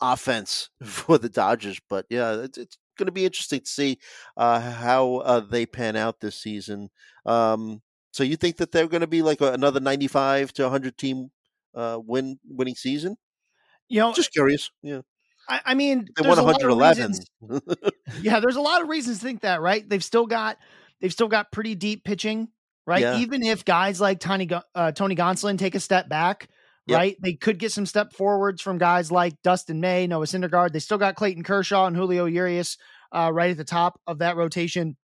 offense 0.00 0.70
for 0.82 1.18
the 1.18 1.28
Dodgers. 1.28 1.80
But 1.88 2.06
yeah, 2.10 2.32
it's, 2.42 2.58
it's 2.58 2.78
going 2.98 3.06
to 3.06 3.12
be 3.12 3.24
interesting 3.24 3.60
to 3.60 3.66
see 3.66 3.98
uh, 4.36 4.60
how 4.60 5.16
uh, 5.16 5.40
they 5.40 5.64
pan 5.64 5.96
out 5.96 6.20
this 6.20 6.36
season. 6.36 6.90
Um, 7.24 7.82
so 8.12 8.24
you 8.24 8.36
think 8.36 8.56
that 8.58 8.72
they're 8.72 8.88
going 8.88 9.00
to 9.02 9.06
be 9.06 9.22
like 9.22 9.40
a, 9.40 9.52
another 9.52 9.80
95 9.80 10.52
to 10.54 10.62
100 10.64 10.98
team 10.98 11.30
uh, 11.74 11.98
win 12.04 12.38
winning 12.46 12.74
season? 12.74 13.16
You 13.88 14.00
know, 14.00 14.12
just 14.12 14.32
curious. 14.32 14.70
Yeah. 14.82 15.00
I, 15.48 15.60
I 15.66 15.74
mean, 15.74 16.08
they 16.16 16.28
won 16.28 16.36
111. 16.36 17.14
yeah, 18.20 18.40
there's 18.40 18.56
a 18.56 18.60
lot 18.60 18.82
of 18.82 18.88
reasons 18.88 19.18
to 19.18 19.24
think 19.24 19.40
that, 19.42 19.62
right? 19.62 19.88
They've 19.88 20.04
still 20.04 20.26
got 20.26 20.58
they've 21.00 21.12
still 21.12 21.28
got 21.28 21.50
pretty 21.50 21.74
deep 21.74 22.04
pitching, 22.04 22.48
right? 22.86 23.00
Yeah. 23.00 23.18
Even 23.18 23.42
if 23.42 23.64
guys 23.64 24.00
like 24.00 24.20
Tony 24.20 24.48
uh, 24.74 24.92
Tony 24.92 25.16
Gonsolin 25.16 25.58
take 25.58 25.74
a 25.74 25.80
step 25.80 26.08
back, 26.08 26.48
yep. 26.88 26.98
right? 26.98 27.16
They 27.20 27.34
could 27.34 27.58
get 27.58 27.72
some 27.72 27.86
step 27.86 28.12
forwards 28.12 28.62
from 28.62 28.78
guys 28.78 29.12
like 29.12 29.40
Dustin 29.42 29.80
May, 29.80 30.06
Noah 30.06 30.26
Syndergaard. 30.26 30.72
They 30.72 30.78
still 30.78 30.98
got 30.98 31.16
Clayton 31.16 31.44
Kershaw 31.44 31.86
and 31.86 31.96
Julio 31.96 32.24
Urias 32.24 32.78
uh, 33.12 33.30
right 33.32 33.50
at 33.50 33.56
the 33.56 33.64
top 33.64 34.00
of 34.06 34.18
that 34.18 34.36
rotation. 34.36 34.96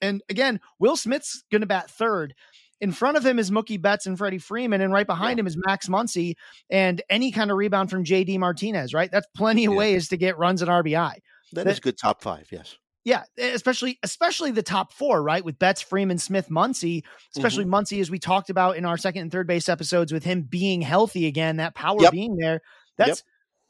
And 0.00 0.22
again, 0.28 0.60
Will 0.78 0.96
Smith's 0.96 1.44
going 1.50 1.60
to 1.60 1.66
bat 1.66 1.90
third. 1.90 2.34
In 2.80 2.92
front 2.92 3.16
of 3.16 3.26
him 3.26 3.40
is 3.40 3.50
Mookie 3.50 3.80
Betts 3.80 4.06
and 4.06 4.16
Freddie 4.16 4.38
Freeman, 4.38 4.80
and 4.80 4.92
right 4.92 5.06
behind 5.06 5.38
yeah. 5.38 5.40
him 5.40 5.46
is 5.48 5.56
Max 5.66 5.88
Muncy 5.88 6.34
and 6.70 7.02
any 7.10 7.32
kind 7.32 7.50
of 7.50 7.56
rebound 7.56 7.90
from 7.90 8.04
JD 8.04 8.38
Martinez, 8.38 8.94
right? 8.94 9.10
That's 9.10 9.26
plenty 9.36 9.64
of 9.64 9.72
yeah. 9.72 9.78
ways 9.78 10.08
to 10.08 10.16
get 10.16 10.38
runs 10.38 10.62
and 10.62 10.70
RBI. 10.70 11.14
that, 11.52 11.64
that 11.64 11.66
is 11.66 11.80
good 11.80 11.98
top 11.98 12.22
five, 12.22 12.46
yes. 12.52 12.76
Yeah, 13.08 13.22
especially 13.38 13.98
especially 14.02 14.50
the 14.50 14.62
top 14.62 14.92
four, 14.92 15.22
right? 15.22 15.44
With 15.44 15.58
Betts, 15.58 15.80
Freeman, 15.80 16.18
Smith, 16.18 16.48
Muncy, 16.50 17.04
especially 17.36 17.64
mm-hmm. 17.64 17.74
Muncy, 17.74 18.00
as 18.00 18.10
we 18.10 18.18
talked 18.18 18.50
about 18.50 18.76
in 18.76 18.84
our 18.84 18.98
second 18.98 19.22
and 19.22 19.32
third 19.32 19.46
base 19.46 19.68
episodes, 19.68 20.12
with 20.12 20.24
him 20.24 20.42
being 20.42 20.82
healthy 20.82 21.26
again, 21.26 21.56
that 21.56 21.74
power 21.74 22.00
yep. 22.00 22.12
being 22.12 22.36
there. 22.36 22.60
That's 22.96 23.08
yep. 23.08 23.18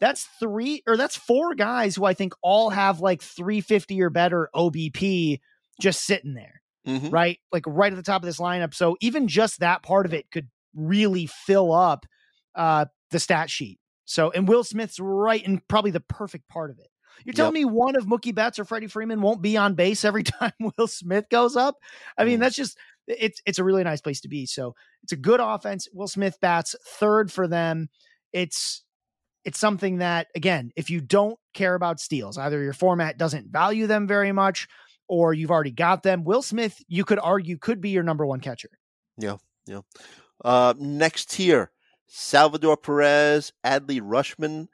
that's 0.01 0.25
three 0.41 0.83
or 0.87 0.97
that's 0.97 1.17
four 1.17 1.55
guys 1.55 1.95
who 1.95 2.05
I 2.05 2.15
think 2.15 2.35
all 2.43 2.71
have 2.71 3.01
like 3.01 3.23
350 3.23 4.03
or 4.03 4.11
better 4.11 4.51
OBP 4.55 5.41
just 5.81 6.05
sitting 6.05 6.35
there 6.35 6.59
mm-hmm. 6.89 7.11
right? 7.11 7.39
Like 7.53 7.65
right 7.67 7.93
at 7.93 7.97
the 7.97 8.03
top 8.03 8.23
of 8.23 8.27
this 8.27 8.41
lineup. 8.41 8.75
So 8.75 8.97
even 9.01 9.29
just 9.29 9.61
that 9.61 9.83
part 9.83 10.07
of 10.07 10.15
it 10.15 10.31
could 10.31 10.49
really 10.75 11.27
fill 11.27 11.73
up 11.73 12.07
uh, 12.55 12.87
the 13.11 13.21
stat 13.21 13.51
sheet. 13.51 13.79
So, 14.05 14.31
and 14.31 14.49
Will 14.49 14.65
Smith's 14.65 14.99
right 14.99 15.45
in 15.45 15.61
probably 15.69 15.91
the 15.91 16.01
perfect 16.01 16.49
part 16.49 16.71
of 16.71 16.79
it. 16.79 16.89
You're 17.25 17.33
telling 17.33 17.57
yep. 17.57 17.67
me 17.67 17.73
one 17.73 17.97
of 17.97 18.07
Mookie 18.07 18.35
Betts 18.35 18.59
or 18.59 18.65
Freddie 18.65 18.87
Freeman 18.87 19.21
won't 19.21 19.43
be 19.43 19.57
on 19.57 19.75
base 19.75 20.05
every 20.05 20.23
time 20.25 20.53
Will 20.61 20.87
Smith 20.87 21.27
goes 21.31 21.57
up? 21.57 21.77
I 22.17 22.25
mean, 22.25 22.41
that's 22.41 22.57
just 22.57 22.79
it's 23.07 23.41
it's 23.47 23.59
a 23.59 23.65
really 23.65 23.85
nice 23.85 24.01
place 24.01 24.21
to 24.23 24.29
be. 24.29 24.47
So 24.47 24.75
it's 25.03 25.13
a 25.13 25.17
good 25.17 25.41
offense. 25.41 25.89
Will 25.93 26.09
Smith 26.09 26.39
bats 26.41 26.75
third 26.85 27.33
for 27.33 27.49
them. 27.49 27.89
It's 28.33 28.83
it's 29.45 29.59
something 29.59 29.99
that 29.99 30.29
again, 30.35 30.73
if 30.77 30.91
you 30.91 31.01
don't 31.01 31.39
care 31.55 31.75
about 31.75 32.01
steals, 32.01 32.39
either 32.39 32.63
your 32.63 32.73
format 32.73 33.19
doesn't 33.19 33.51
value 33.51 33.87
them 33.87 34.07
very 34.07 34.33
much, 34.33 34.69
or 35.09 35.33
you've 35.33 35.51
already 35.51 35.71
got 35.71 36.03
them. 36.03 36.25
Will 36.25 36.43
Smith, 36.43 36.83
you 36.89 37.05
could 37.05 37.19
argue, 37.19 37.57
could 37.57 37.81
be 37.81 37.91
your 37.91 38.03
number 38.03 38.27
one 38.27 38.41
catcher. 38.41 38.71
Yeah, 39.17 39.37
yeah. 39.67 39.81
Uh, 40.45 40.75
next 40.79 41.31
tier 41.31 41.73
Salvador 42.07 42.77
Perez, 42.77 43.53
Adley 43.65 44.01
Rutschman, 44.01 44.69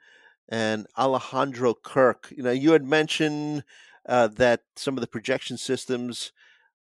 and 0.49 0.87
Alejandro 0.97 1.73
Kirk. 1.73 2.33
You 2.35 2.43
know, 2.43 2.51
you 2.51 2.71
had 2.71 2.85
mentioned 2.85 3.63
uh, 4.07 4.27
that 4.27 4.61
some 4.75 4.97
of 4.97 5.01
the 5.01 5.07
projection 5.07 5.57
systems 5.57 6.31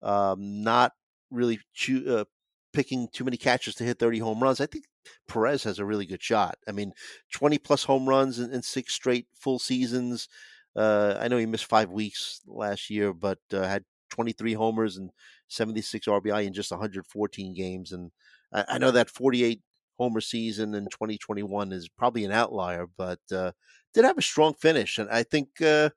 um, 0.03 0.63
not 0.63 0.93
really 1.31 1.61
choo- 1.73 2.05
uh, 2.09 2.25
picking 2.73 3.09
too 3.13 3.25
many 3.25 3.37
catches 3.37 3.75
to 3.77 3.85
hit 3.85 3.99
30 3.99 4.19
home 4.19 4.43
runs. 4.43 4.61
I 4.61 4.67
think 4.67 4.85
Perez 5.29 5.65
has 5.65 5.79
a 5.79 5.85
really 5.85 6.07
good 6.07 6.23
shot. 6.23 6.57
I 6.69 6.73
mean, 6.73 6.93
20 7.33 7.59
plus 7.59 7.85
home 7.85 8.09
runs 8.09 8.39
in, 8.39 8.53
in 8.53 8.63
six 8.63 8.95
straight 8.95 9.27
full 9.35 9.59
seasons. 9.59 10.29
Uh, 10.75 11.17
I 11.21 11.29
know 11.29 11.37
he 11.37 11.47
missed 11.47 11.67
five 11.67 11.91
weeks 11.91 12.41
last 12.47 12.91
year, 12.91 13.13
but 13.13 13.39
uh, 13.53 13.63
had 13.63 13.85
23 14.11 14.55
homers 14.55 14.97
and 14.97 15.11
76 15.49 16.07
RBI 16.07 16.47
in 16.47 16.53
just 16.53 16.71
114 16.71 17.55
games. 17.55 17.93
And 17.93 18.11
I, 18.53 18.65
I 18.69 18.79
know 18.79 18.91
that 18.91 19.11
48 19.11 19.61
homer 20.03 20.21
season 20.21 20.75
in 20.75 20.85
2021 20.87 21.73
is 21.73 21.89
probably 21.89 22.25
an 22.25 22.33
outlier, 22.33 22.87
but 22.97 23.21
uh, 23.33 23.53
did 23.95 24.05
have 24.05 24.19
a 24.19 24.23
strong 24.23 24.55
finish. 24.55 24.99
And 24.99 25.09
I 25.11 25.23
think 25.23 25.49
uh, 25.61 25.91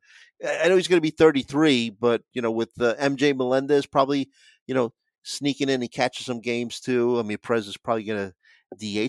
I 0.46 0.68
know 0.68 0.76
he's 0.76 0.88
going 0.88 0.98
to 0.98 1.02
be 1.02 1.12
33, 1.12 1.92
but 1.92 2.22
you 2.34 2.42
know, 2.42 2.52
with 2.52 2.72
uh, 2.80 2.96
MJ 2.96 3.36
Melendez 3.36 3.86
probably, 3.86 4.30
you 4.68 4.76
know, 4.76 4.94
sneaking 5.24 5.70
in 5.70 5.82
and 5.82 5.92
catching 5.92 6.24
some 6.24 6.40
games 6.40 6.80
too. 6.80 7.20
I 7.20 7.24
mean, 7.24 7.38
Prez 7.42 7.68
is 7.68 7.78
probably 7.78 8.04
going 8.04 8.32
to 8.32 8.36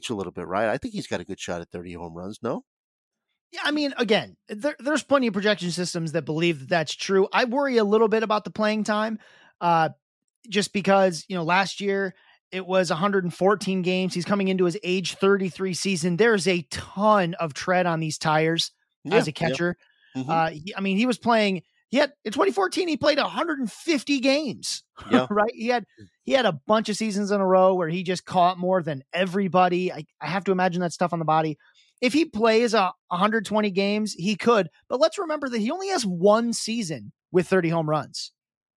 DH 0.01 0.11
a 0.11 0.15
little 0.15 0.33
bit, 0.33 0.47
right? 0.47 0.69
I 0.69 0.79
think 0.79 0.95
he's 0.95 1.07
got 1.07 1.21
a 1.21 1.25
good 1.25 1.41
shot 1.41 1.61
at 1.61 1.71
30 1.71 1.95
home 1.95 2.15
runs. 2.15 2.39
No. 2.43 2.65
Yeah, 3.53 3.61
I 3.65 3.71
mean, 3.71 3.95
again, 3.97 4.37
there, 4.49 4.75
there's 4.79 5.05
plenty 5.05 5.29
of 5.29 5.33
projection 5.33 5.71
systems 5.71 6.13
that 6.13 6.23
believe 6.23 6.61
that 6.61 6.69
that's 6.69 6.95
true. 6.95 7.29
I 7.33 7.45
worry 7.45 7.77
a 7.77 7.85
little 7.85 8.09
bit 8.09 8.23
about 8.23 8.45
the 8.45 8.51
playing 8.51 8.85
time, 8.85 9.19
uh, 9.61 9.91
just 10.49 10.73
because 10.73 11.25
you 11.29 11.37
know 11.37 11.45
last 11.45 11.81
year 11.81 12.15
it 12.53 12.67
was 12.67 12.91
114 12.91 13.83
games. 13.83 14.15
He's 14.15 14.25
coming 14.25 14.49
into 14.49 14.65
his 14.65 14.79
age 14.83 15.15
33 15.15 15.75
season. 15.75 16.17
There's 16.17 16.47
a 16.47 16.63
ton 16.71 17.35
of 17.35 17.55
tread 17.55 17.87
on 17.87 18.01
these 18.01 18.19
tires 18.19 18.73
yeah, 19.05 19.15
as 19.17 19.29
a 19.29 19.33
catcher. 19.33 19.77
Yeah. 20.15 20.23
Mm-hmm. 20.23 20.31
Uh, 20.31 20.51
he, 20.51 20.75
I 20.77 20.81
mean, 20.81 20.97
he 20.97 21.07
was 21.07 21.19
playing. 21.19 21.63
He 21.89 21.99
had 21.99 22.13
in 22.25 22.33
2014 22.33 22.89
he 22.89 22.97
played 22.97 23.19
150 23.19 24.21
games. 24.21 24.83
Yeah. 25.11 25.27
right. 25.29 25.53
He 25.55 25.69
had 25.69 25.85
he 26.25 26.33
had 26.33 26.47
a 26.47 26.59
bunch 26.67 26.89
of 26.89 26.97
seasons 26.97 27.31
in 27.31 27.39
a 27.39 27.47
row 27.47 27.75
where 27.75 27.89
he 27.89 28.03
just 28.03 28.25
caught 28.25 28.59
more 28.59 28.83
than 28.83 29.05
everybody. 29.13 29.93
I, 29.93 30.07
I 30.23 30.29
have 30.29 30.45
to 30.45 30.53
imagine 30.53 30.81
that 30.81 30.95
stuff 30.95 31.13
on 31.13 31.19
the 31.19 31.27
body 31.27 31.59
if 32.01 32.13
he 32.13 32.25
plays 32.25 32.75
a 32.75 32.93
120 33.09 33.71
games, 33.71 34.13
he 34.13 34.37
could. 34.37 34.69
But 34.89 35.01
let's 35.01 35.19
remember 35.19 35.49
that 35.49 35.59
he 35.59 35.71
only 35.71 35.89
has 35.89 36.05
one 36.05 36.53
season 36.53 37.13
with 37.33 37.49
30 37.49 37.71
home 37.71 37.89
runs. 37.89 38.33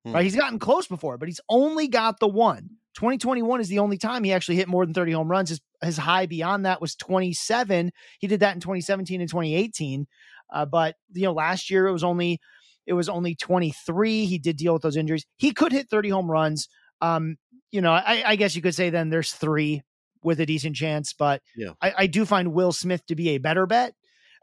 Hmm. 0.04 0.12
Right? 0.12 0.24
He's 0.24 0.36
gotten 0.36 0.58
close 0.58 0.86
before, 0.86 1.18
but 1.18 1.28
he's 1.28 1.40
only 1.48 1.88
got 1.88 2.20
the 2.20 2.28
one. 2.28 2.70
2021 2.98 3.60
is 3.60 3.68
the 3.68 3.78
only 3.78 3.96
time 3.96 4.24
he 4.24 4.32
actually 4.32 4.56
hit 4.56 4.66
more 4.66 4.84
than 4.84 4.92
30 4.92 5.12
home 5.12 5.30
runs. 5.30 5.50
His, 5.50 5.60
his 5.80 5.96
high 5.96 6.26
beyond 6.26 6.66
that 6.66 6.80
was 6.80 6.96
27. 6.96 7.92
He 8.18 8.26
did 8.26 8.40
that 8.40 8.56
in 8.56 8.60
2017 8.60 9.20
and 9.20 9.30
2018. 9.30 10.08
Uh, 10.52 10.66
but 10.66 10.96
you 11.12 11.22
know, 11.22 11.32
last 11.32 11.70
year 11.70 11.86
it 11.86 11.92
was 11.92 12.02
only 12.02 12.40
it 12.86 12.94
was 12.94 13.08
only 13.08 13.36
23. 13.36 14.24
He 14.24 14.38
did 14.40 14.56
deal 14.56 14.72
with 14.72 14.82
those 14.82 14.96
injuries. 14.96 15.24
He 15.36 15.52
could 15.52 15.70
hit 15.70 15.88
30 15.88 16.08
home 16.08 16.28
runs. 16.28 16.68
Um, 17.00 17.36
you 17.70 17.80
know, 17.80 17.92
I, 17.92 18.24
I 18.26 18.34
guess 18.34 18.56
you 18.56 18.62
could 18.62 18.74
say 18.74 18.90
then 18.90 19.10
there's 19.10 19.30
three 19.30 19.82
with 20.24 20.40
a 20.40 20.46
decent 20.46 20.74
chance. 20.74 21.12
But 21.12 21.40
yeah. 21.56 21.74
I, 21.80 21.94
I 21.98 22.06
do 22.08 22.24
find 22.24 22.52
Will 22.52 22.72
Smith 22.72 23.06
to 23.06 23.14
be 23.14 23.28
a 23.28 23.38
better 23.38 23.66
bet. 23.66 23.94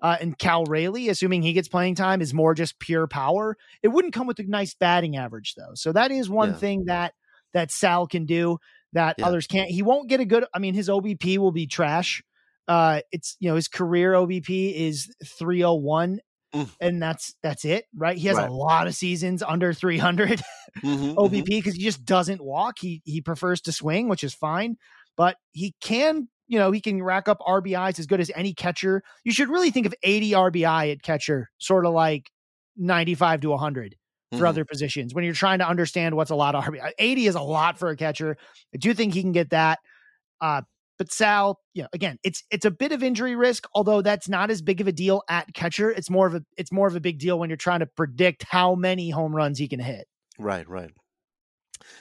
Uh, 0.02 0.16
and 0.22 0.38
Cal 0.38 0.64
Raleigh, 0.64 1.10
assuming 1.10 1.42
he 1.42 1.52
gets 1.52 1.68
playing 1.68 1.96
time, 1.96 2.22
is 2.22 2.34
more 2.34 2.54
just 2.54 2.80
pure 2.80 3.08
power. 3.08 3.58
It 3.84 3.90
wouldn't 3.90 4.14
come 4.14 4.28
with 4.28 4.40
a 4.40 4.44
nice 4.44 4.76
batting 4.76 5.18
average 5.18 5.56
though. 5.56 5.74
So 5.74 5.92
that 5.92 6.12
is 6.12 6.30
one 6.30 6.52
yeah. 6.52 6.56
thing 6.56 6.86
that 6.86 7.14
that 7.56 7.72
Sal 7.72 8.06
can 8.06 8.28
do 8.28 8.60
that 8.94 9.16
yeah. 9.18 9.26
others 9.26 9.48
can't. 9.48 9.72
He 9.72 9.82
won't 9.82 10.08
get 10.08 10.20
a 10.20 10.26
good. 10.26 10.46
I 10.54 10.60
mean, 10.60 10.76
his 10.76 10.88
OBP 10.88 11.40
will 11.40 11.52
be 11.52 11.66
trash. 11.66 12.22
Uh, 12.68 13.02
it's 13.12 13.36
you 13.40 13.50
know 13.50 13.56
his 13.56 13.68
career 13.68 14.14
OBP 14.14 14.74
is 14.76 15.12
301 15.24 16.20
mm. 16.54 16.70
and 16.80 17.02
that's 17.02 17.34
that's 17.42 17.66
it, 17.66 17.86
right? 17.96 18.18
He 18.18 18.28
has 18.28 18.38
right. 18.38 18.50
a 18.50 18.54
lot 18.54 18.86
of 18.86 18.96
seasons 18.96 19.42
under 19.42 19.74
300 19.74 20.42
mm-hmm, 20.84 21.18
OBP 21.18 21.46
because 21.46 21.74
mm-hmm. 21.74 21.78
he 21.78 21.84
just 21.84 22.06
doesn't 22.06 22.44
walk. 22.44 22.76
He 22.80 23.02
he 23.06 23.22
prefers 23.22 23.62
to 23.62 23.72
swing, 23.72 24.08
which 24.08 24.24
is 24.24 24.34
fine 24.36 24.78
but 25.16 25.38
he 25.52 25.76
can, 25.82 26.28
you 26.48 26.60
know, 26.60 26.72
he 26.72 26.82
can 26.82 27.02
rack 27.02 27.28
up 27.28 27.40
RBIs 27.40 28.00
as 28.00 28.06
good 28.06 28.20
as 28.20 28.32
any 28.36 28.54
catcher. 28.54 29.02
You 29.24 29.32
should 29.32 29.50
really 29.50 29.72
think 29.72 29.86
of 29.86 29.96
80 30.04 30.32
RBI 30.32 30.92
at 30.92 31.02
catcher, 31.02 31.50
sort 31.58 31.86
of 31.86 31.94
like 31.94 32.30
95 32.78 33.42
to 33.42 33.50
100 33.50 33.96
for 34.32 34.38
mm-hmm. 34.38 34.46
other 34.46 34.66
positions 34.66 35.14
when 35.14 35.24
you're 35.24 35.34
trying 35.34 35.60
to 35.60 35.68
understand 35.68 36.16
what's 36.16 36.32
a 36.32 36.36
lot 36.36 36.56
of 36.56 36.64
RBI. 36.64 36.92
80 36.98 37.28
is 37.28 37.36
a 37.36 37.42
lot 37.42 37.78
for 37.78 37.90
a 37.90 37.96
catcher. 37.96 38.38
I 38.74 38.78
do 38.78 38.94
think 38.94 39.14
he 39.14 39.22
can 39.22 39.32
get 39.32 39.52
that. 39.52 39.80
Uh, 40.42 40.62
but 40.98 41.12
Sal, 41.12 41.60
you 41.74 41.84
know, 41.84 41.90
again, 41.94 42.18
it's 42.24 42.44
it's 42.50 42.66
a 42.66 42.72
bit 42.72 42.92
of 42.92 43.04
injury 43.04 43.36
risk, 43.36 43.68
although 43.74 44.02
that's 44.02 44.30
not 44.30 44.50
as 44.50 44.62
big 44.62 44.80
of 44.80 44.88
a 44.88 44.92
deal 44.92 45.24
at 45.30 45.54
catcher. 45.54 45.92
It's 45.92 46.10
more 46.10 46.26
of 46.26 46.36
a 46.36 46.44
it's 46.58 46.72
more 46.72 46.88
of 46.88 46.96
a 46.96 47.02
big 47.02 47.20
deal 47.20 47.38
when 47.38 47.50
you're 47.50 47.58
trying 47.58 47.82
to 47.82 47.86
predict 47.86 48.44
how 48.44 48.76
many 48.76 49.10
home 49.10 49.36
runs 49.36 49.60
he 49.60 49.68
can 49.68 49.80
hit. 49.80 50.08
Right, 50.40 50.68
right. 50.68 50.92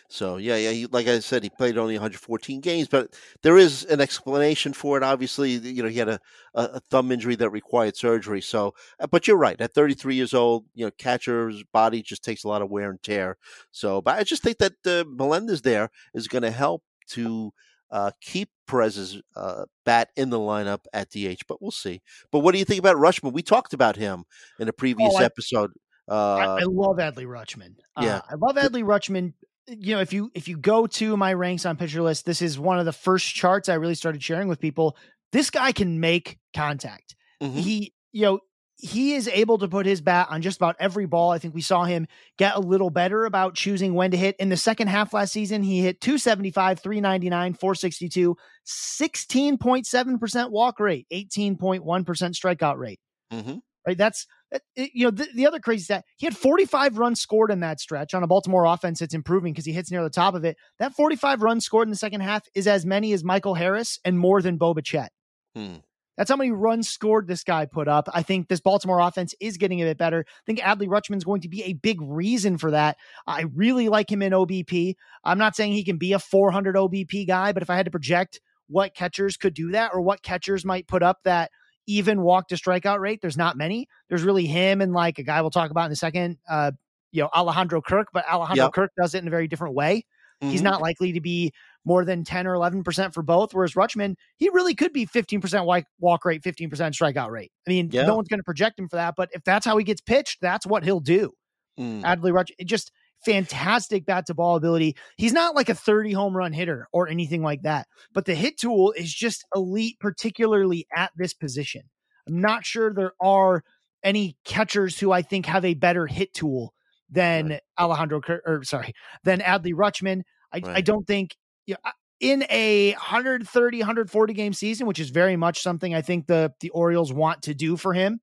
So 0.09 0.37
yeah, 0.37 0.57
yeah. 0.57 0.70
He, 0.70 0.87
like 0.87 1.07
I 1.07 1.18
said, 1.20 1.42
he 1.42 1.51
played 1.51 1.79
only 1.79 1.94
114 1.94 2.61
games, 2.61 2.88
but 2.88 3.14
there 3.42 3.57
is 3.57 3.85
an 3.85 4.01
explanation 4.01 4.73
for 4.73 4.97
it. 4.97 5.03
Obviously, 5.03 5.53
you 5.53 5.83
know, 5.83 5.88
he 5.88 5.99
had 5.99 6.09
a, 6.09 6.20
a 6.55 6.81
thumb 6.81 7.11
injury 7.12 7.37
that 7.37 7.51
required 7.51 7.97
surgery. 7.97 8.40
So, 8.40 8.75
uh, 9.01 9.07
but 9.07 9.27
you're 9.27 9.37
right. 9.37 9.61
At 9.61 9.75
33 9.75 10.14
years 10.14 10.35
old, 10.35 10.66
you 10.75 10.85
know, 10.85 10.90
catcher's 10.99 11.62
body 11.73 12.03
just 12.03 12.25
takes 12.25 12.44
a 12.44 12.49
lot 12.49 12.62
of 12.62 12.70
wear 12.70 12.90
and 12.90 13.03
tear. 13.03 13.37
So, 13.70 14.01
but 14.01 14.18
I 14.18 14.25
just 14.25 14.42
think 14.42 14.59
that 14.59 14.75
uh, 14.87 15.05
Melendez 15.09 15.62
there 15.62 15.90
is 16.14 16.29
going 16.29 16.42
to 16.42 16.51
help 16.51 16.83
to 17.11 17.53
uh, 17.90 18.11
keep 18.20 18.51
Perez's 18.66 19.20
uh, 19.37 19.64
bat 19.85 20.11
in 20.16 20.31
the 20.31 20.38
lineup 20.38 20.85
at 20.92 21.11
DH. 21.11 21.42
But 21.47 21.62
we'll 21.62 21.70
see. 21.70 22.03
But 22.31 22.40
what 22.40 22.53
do 22.53 22.59
you 22.59 22.64
think 22.64 22.81
about 22.81 22.97
Rutschman? 22.97 23.33
We 23.33 23.42
talked 23.42 23.73
about 23.73 23.97
him 23.97 24.25
in 24.59 24.68
a 24.68 24.73
previous 24.73 25.14
oh, 25.14 25.18
I, 25.18 25.25
episode 25.25 25.70
Uh, 26.09 26.14
I, 26.14 26.44
I 26.61 26.64
love 26.64 26.97
Adley 26.97 27.27
Rutschman. 27.27 27.77
Yeah. 28.01 28.16
Uh, 28.16 28.20
I 28.31 28.35
love 28.35 28.57
Adley 28.57 28.83
Rutschman. 28.83 29.33
You 29.66 29.94
know, 29.94 30.00
if 30.00 30.12
you 30.12 30.31
if 30.35 30.46
you 30.48 30.59
go 30.59 30.87
to 30.87 31.16
my 31.16 31.33
ranks 31.33 31.64
on 31.64 31.77
pitcher 31.77 32.03
list, 32.03 32.27
this 32.27 32.42
is 32.42 32.59
one 32.59 32.79
of 32.79 32.85
the 32.85 32.92
first 32.92 33.35
charts 33.35 33.68
I 33.68 33.74
really 33.74 33.94
started 33.94 34.22
sharing 34.22 34.48
with 34.48 34.61
people. 34.61 34.96
This 35.33 35.50
guy 35.50 35.72
can 35.72 36.00
make 36.00 36.38
contact. 36.55 37.16
mhm. 37.42 37.55
He, 37.59 37.94
you 38.12 38.22
know, 38.22 38.40
he 38.77 39.14
is 39.14 39.27
able 39.29 39.57
to 39.59 39.68
put 39.68 39.87
his 39.87 40.00
bat 40.03 40.27
on 40.31 40.42
just 40.42 40.59
about 40.59 40.77
every 40.79 41.07
ball. 41.07 41.31
I 41.31 41.38
think 41.38 41.55
we 41.55 41.62
saw 41.62 41.85
him 41.85 42.07
get 42.37 42.55
a 42.57 42.61
little 42.61 42.90
better 42.90 43.24
about 43.24 43.55
choosing 43.55 43.94
when 43.94 44.11
to 44.11 44.16
hit. 44.16 44.37
In 44.38 44.50
the 44.50 44.57
second 44.57 44.88
half 44.88 45.14
last 45.14 45.33
season, 45.33 45.62
he 45.62 45.81
hit 45.81 46.00
275, 46.00 46.81
399, 46.81 47.55
462, 47.55 48.37
16.7% 48.66 50.50
walk 50.50 50.81
rate, 50.81 51.07
18.1% 51.12 52.35
strikeout 52.35 52.77
rate. 52.77 53.00
Mhm. 53.33 53.61
Right. 53.87 53.98
That's, 53.98 54.27
you 54.75 55.05
know, 55.05 55.11
the, 55.11 55.29
the 55.35 55.47
other 55.47 55.61
crazy 55.61 55.85
stat, 55.85 56.05
he 56.17 56.27
had 56.27 56.37
45 56.37 56.99
runs 56.99 57.21
scored 57.21 57.51
in 57.51 57.61
that 57.61 57.81
stretch 57.81 58.14
on 58.14 58.23
a 58.23 58.27
Baltimore 58.27 58.64
offense 58.64 59.01
that's 59.01 59.14
improving 59.14 59.53
because 59.53 59.64
he 59.64 59.73
hits 59.73 59.90
near 59.90 60.03
the 60.03 60.11
top 60.11 60.35
of 60.35 60.45
it. 60.45 60.57
That 60.79 60.95
45 60.95 61.43
runs 61.43 61.64
scored 61.64 61.88
in 61.88 61.90
the 61.90 61.97
second 61.97 62.21
half 62.21 62.47
is 62.55 62.67
as 62.67 62.87
many 62.87 63.12
as 63.12 63.25
Michael 63.25 63.55
Harris 63.55 63.99
and 64.05 64.19
more 64.19 64.43
than 64.43 64.57
Bo 64.57 64.75
Bichette. 64.75 65.12
Hmm. 65.55 65.77
That's 66.17 66.31
how 66.31 66.37
many 66.37 66.53
runs 66.53 66.88
scored 66.88 67.27
this 67.27 67.43
guy 67.43 67.67
put 67.67 67.88
up. 67.88 68.09
I 68.12 68.23
think 68.23 68.49
this 68.49 68.61
Baltimore 68.61 69.01
offense 69.01 69.35
is 69.40 69.57
getting 69.57 69.83
a 69.83 69.85
bit 69.85 69.99
better. 69.99 70.25
I 70.29 70.43
think 70.47 70.61
Adley 70.61 70.87
Rutschman's 70.87 71.25
going 71.25 71.40
to 71.40 71.49
be 71.49 71.64
a 71.64 71.73
big 71.73 72.01
reason 72.01 72.57
for 72.57 72.71
that. 72.71 72.97
I 73.27 73.47
really 73.55 73.88
like 73.88 74.11
him 74.11 74.23
in 74.23 74.33
OBP. 74.33 74.95
I'm 75.25 75.38
not 75.38 75.57
saying 75.57 75.73
he 75.73 75.85
can 75.85 75.99
be 75.99 76.12
a 76.12 76.21
400 76.21 76.77
OBP 76.77 77.27
guy, 77.27 77.53
but 77.53 77.64
if 77.64 77.71
I 77.71 77.77
had 77.77 77.87
to 77.87 77.90
project 77.90 78.40
what 78.69 78.95
catchers 78.95 79.37
could 79.37 79.55
do 79.55 79.73
that 79.73 79.90
or 79.93 80.01
what 80.01 80.23
catchers 80.23 80.64
might 80.64 80.87
put 80.87 81.03
up 81.03 81.19
that 81.25 81.51
even 81.87 82.23
walk 82.23 82.49
to 82.49 82.55
strikeout 82.57 83.01
rate, 83.01 83.20
there's 83.20 83.37
not 83.37 83.57
many. 83.57 83.88
There's 84.09 84.23
really 84.23 84.47
him 84.47 84.81
and 84.81 84.92
like 84.92 85.18
a 85.18 85.23
guy 85.23 85.40
we'll 85.40 85.51
talk 85.51 85.70
about 85.70 85.87
in 85.87 85.92
a 85.92 85.97
second, 85.97 86.38
uh, 86.49 86.73
you 87.12 87.23
know, 87.23 87.29
Alejandro 87.35 87.81
Kirk, 87.83 88.09
but 88.12 88.25
Alejandro 88.29 88.64
Yep. 88.66 88.73
Kirk 88.73 88.90
does 89.01 89.14
it 89.14 89.18
in 89.18 89.29
a 89.29 89.31
very 89.31 89.47
different 89.49 89.75
way. 89.75 90.05
He's 90.40 90.61
Mhm. 90.61 90.64
not 90.64 90.83
likely 90.83 91.12
to 91.12 91.20
be 91.20 91.53
more 91.85 92.05
than 92.05 92.25
10 92.25 92.47
or 92.47 92.55
11% 92.55 93.14
for 93.14 93.23
both. 93.23 93.55
Whereas 93.55 93.75
Rutschman, 93.75 94.16
he 94.37 94.49
really 94.51 94.75
could 94.75 94.92
be 94.92 95.07
15% 95.07 95.64
walk, 95.64 95.85
walk 96.01 96.25
rate, 96.25 96.42
15% 96.42 96.94
strikeout 96.94 97.31
rate. 97.31 97.53
I 97.66 97.70
mean, 97.70 97.88
Yeah. 97.92 98.05
no 98.07 98.16
one's 98.16 98.29
going 98.29 98.40
to 98.40 98.44
project 98.44 98.79
him 98.79 98.88
for 98.88 98.97
that, 98.97 99.14
but 99.16 99.31
if 99.33 99.44
that's 99.44 99.64
how 99.64 99.77
he 99.79 99.85
gets 99.85 100.01
pitched, 100.01 100.40
that's 100.40 100.66
what 100.66 100.85
he'll 100.85 101.01
do. 101.01 101.33
Mm. 101.79 102.03
Adley 102.03 102.33
Rutsch, 102.33 102.51
it 102.59 102.64
just 102.66 102.90
fantastic 103.25 104.07
bat 104.07 104.27
to 104.27 104.35
ball 104.35 104.57
ability. 104.57 104.97
He's 105.17 105.33
not 105.33 105.55
like 105.55 105.69
a 105.69 105.75
30 105.75 106.13
home 106.13 106.37
run 106.37 106.53
hitter 106.53 106.89
or 106.93 107.09
anything 107.09 107.43
like 107.43 107.63
that, 107.63 107.87
but 108.13 108.25
the 108.25 108.35
hit 108.35 108.59
tool 108.59 108.93
is 108.93 109.13
just 109.13 109.45
elite, 109.55 109.99
particularly 110.01 110.87
at 110.95 111.13
this 111.17 111.35
position. 111.35 111.83
I'm 112.27 112.41
not 112.41 112.65
sure 112.65 112.93
there 112.93 113.13
are 113.21 113.63
any 114.03 114.37
catchers 114.45 114.99
who 114.99 115.13
I 115.13 115.23
think 115.23 115.47
have 115.47 115.65
a 115.65 115.75
better 115.75 116.07
hit 116.07 116.33
tool 116.35 116.75
than 117.11 117.49
Right. 117.49 117.61
Alejandro, 117.79 118.21
or 118.47 118.65
sorry, 118.65 118.93
than 119.25 119.41
Adley 119.41 119.73
Rutschman. 119.73 120.23
I, 120.53 120.63
I 120.67 120.81
don't 120.81 121.07
think 121.07 121.37
you 121.67 121.75
know, 121.75 121.91
in 122.21 122.45
a 122.51 122.93
130, 122.93 123.79
140 123.79 124.33
game 124.35 124.53
season, 124.53 124.87
which 124.87 125.01
is 125.01 125.11
very 125.11 125.37
much 125.37 125.63
something 125.63 125.95
I 125.95 126.03
think 126.03 126.27
the 126.27 126.53
the 126.61 126.71
Orioles 126.71 127.13
want 127.13 127.43
to 127.43 127.55
do 127.55 127.77
for 127.77 127.93
him. 127.93 128.21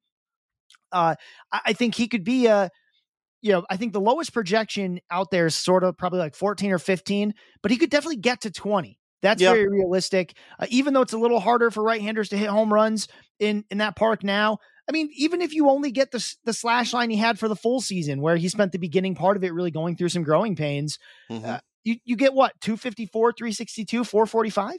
Uh, 0.92 1.16
I, 1.52 1.62
I 1.68 1.74
think 1.74 1.96
he 1.96 2.08
could 2.08 2.24
be 2.24 2.48
a, 2.48 2.70
you 3.41 3.51
know, 3.51 3.65
I 3.69 3.77
think 3.77 3.93
the 3.93 4.01
lowest 4.01 4.34
projection 4.34 4.99
out 5.10 5.32
there 5.32 5.45
is 5.47 5.56
sort 5.56 5.84
of 5.84 5.97
probably 5.97 6.19
like 6.19 6.36
14 6.36 6.71
or 6.71 6.80
15, 6.80 7.34
but 7.62 7.71
he 7.71 7.77
could 7.77 7.89
definitely 7.89 8.17
get 8.17 8.41
to 8.41 8.51
20. 8.51 8.99
That's 9.21 9.41
Yeah. 9.41 9.54
very 9.54 9.67
realistic. 9.69 10.34
Uh, 10.60 10.65
even 10.69 10.93
though 10.93 11.01
it's 11.01 11.13
a 11.13 11.17
little 11.17 11.39
harder 11.39 11.69
for 11.71 11.84
right-handers 11.84 12.30
to 12.30 12.38
hit 12.38 12.49
home 12.49 12.73
runs 12.73 13.08
in 13.39 13.65
in 13.69 13.77
that 13.80 13.95
park 13.95 14.23
now. 14.23 14.58
I 14.89 14.91
mean, 14.91 15.10
even 15.15 15.41
if 15.41 15.54
you 15.54 15.69
only 15.69 15.91
get 15.91 16.12
the 16.12 16.36
the 16.43 16.54
slash 16.54 16.91
line 16.93 17.10
he 17.12 17.17
had 17.17 17.38
for 17.39 17.47
the 17.47 17.56
full 17.56 17.82
season, 17.82 18.19
where 18.21 18.36
he 18.36 18.49
spent 18.49 18.71
the 18.71 18.80
beginning 18.80 19.15
part 19.15 19.38
of 19.38 19.43
it 19.43 19.54
really 19.54 19.71
going 19.71 19.95
through 19.95 20.10
some 20.10 20.23
growing 20.23 20.56
pains, 20.56 20.97
Mhm. 21.32 21.45
uh, 21.45 21.60
you 21.84 21.97
you 22.04 22.15
get 22.15 22.34
what 22.34 22.60
254, 22.62 23.32
362, 23.34 24.04
445. 24.04 24.77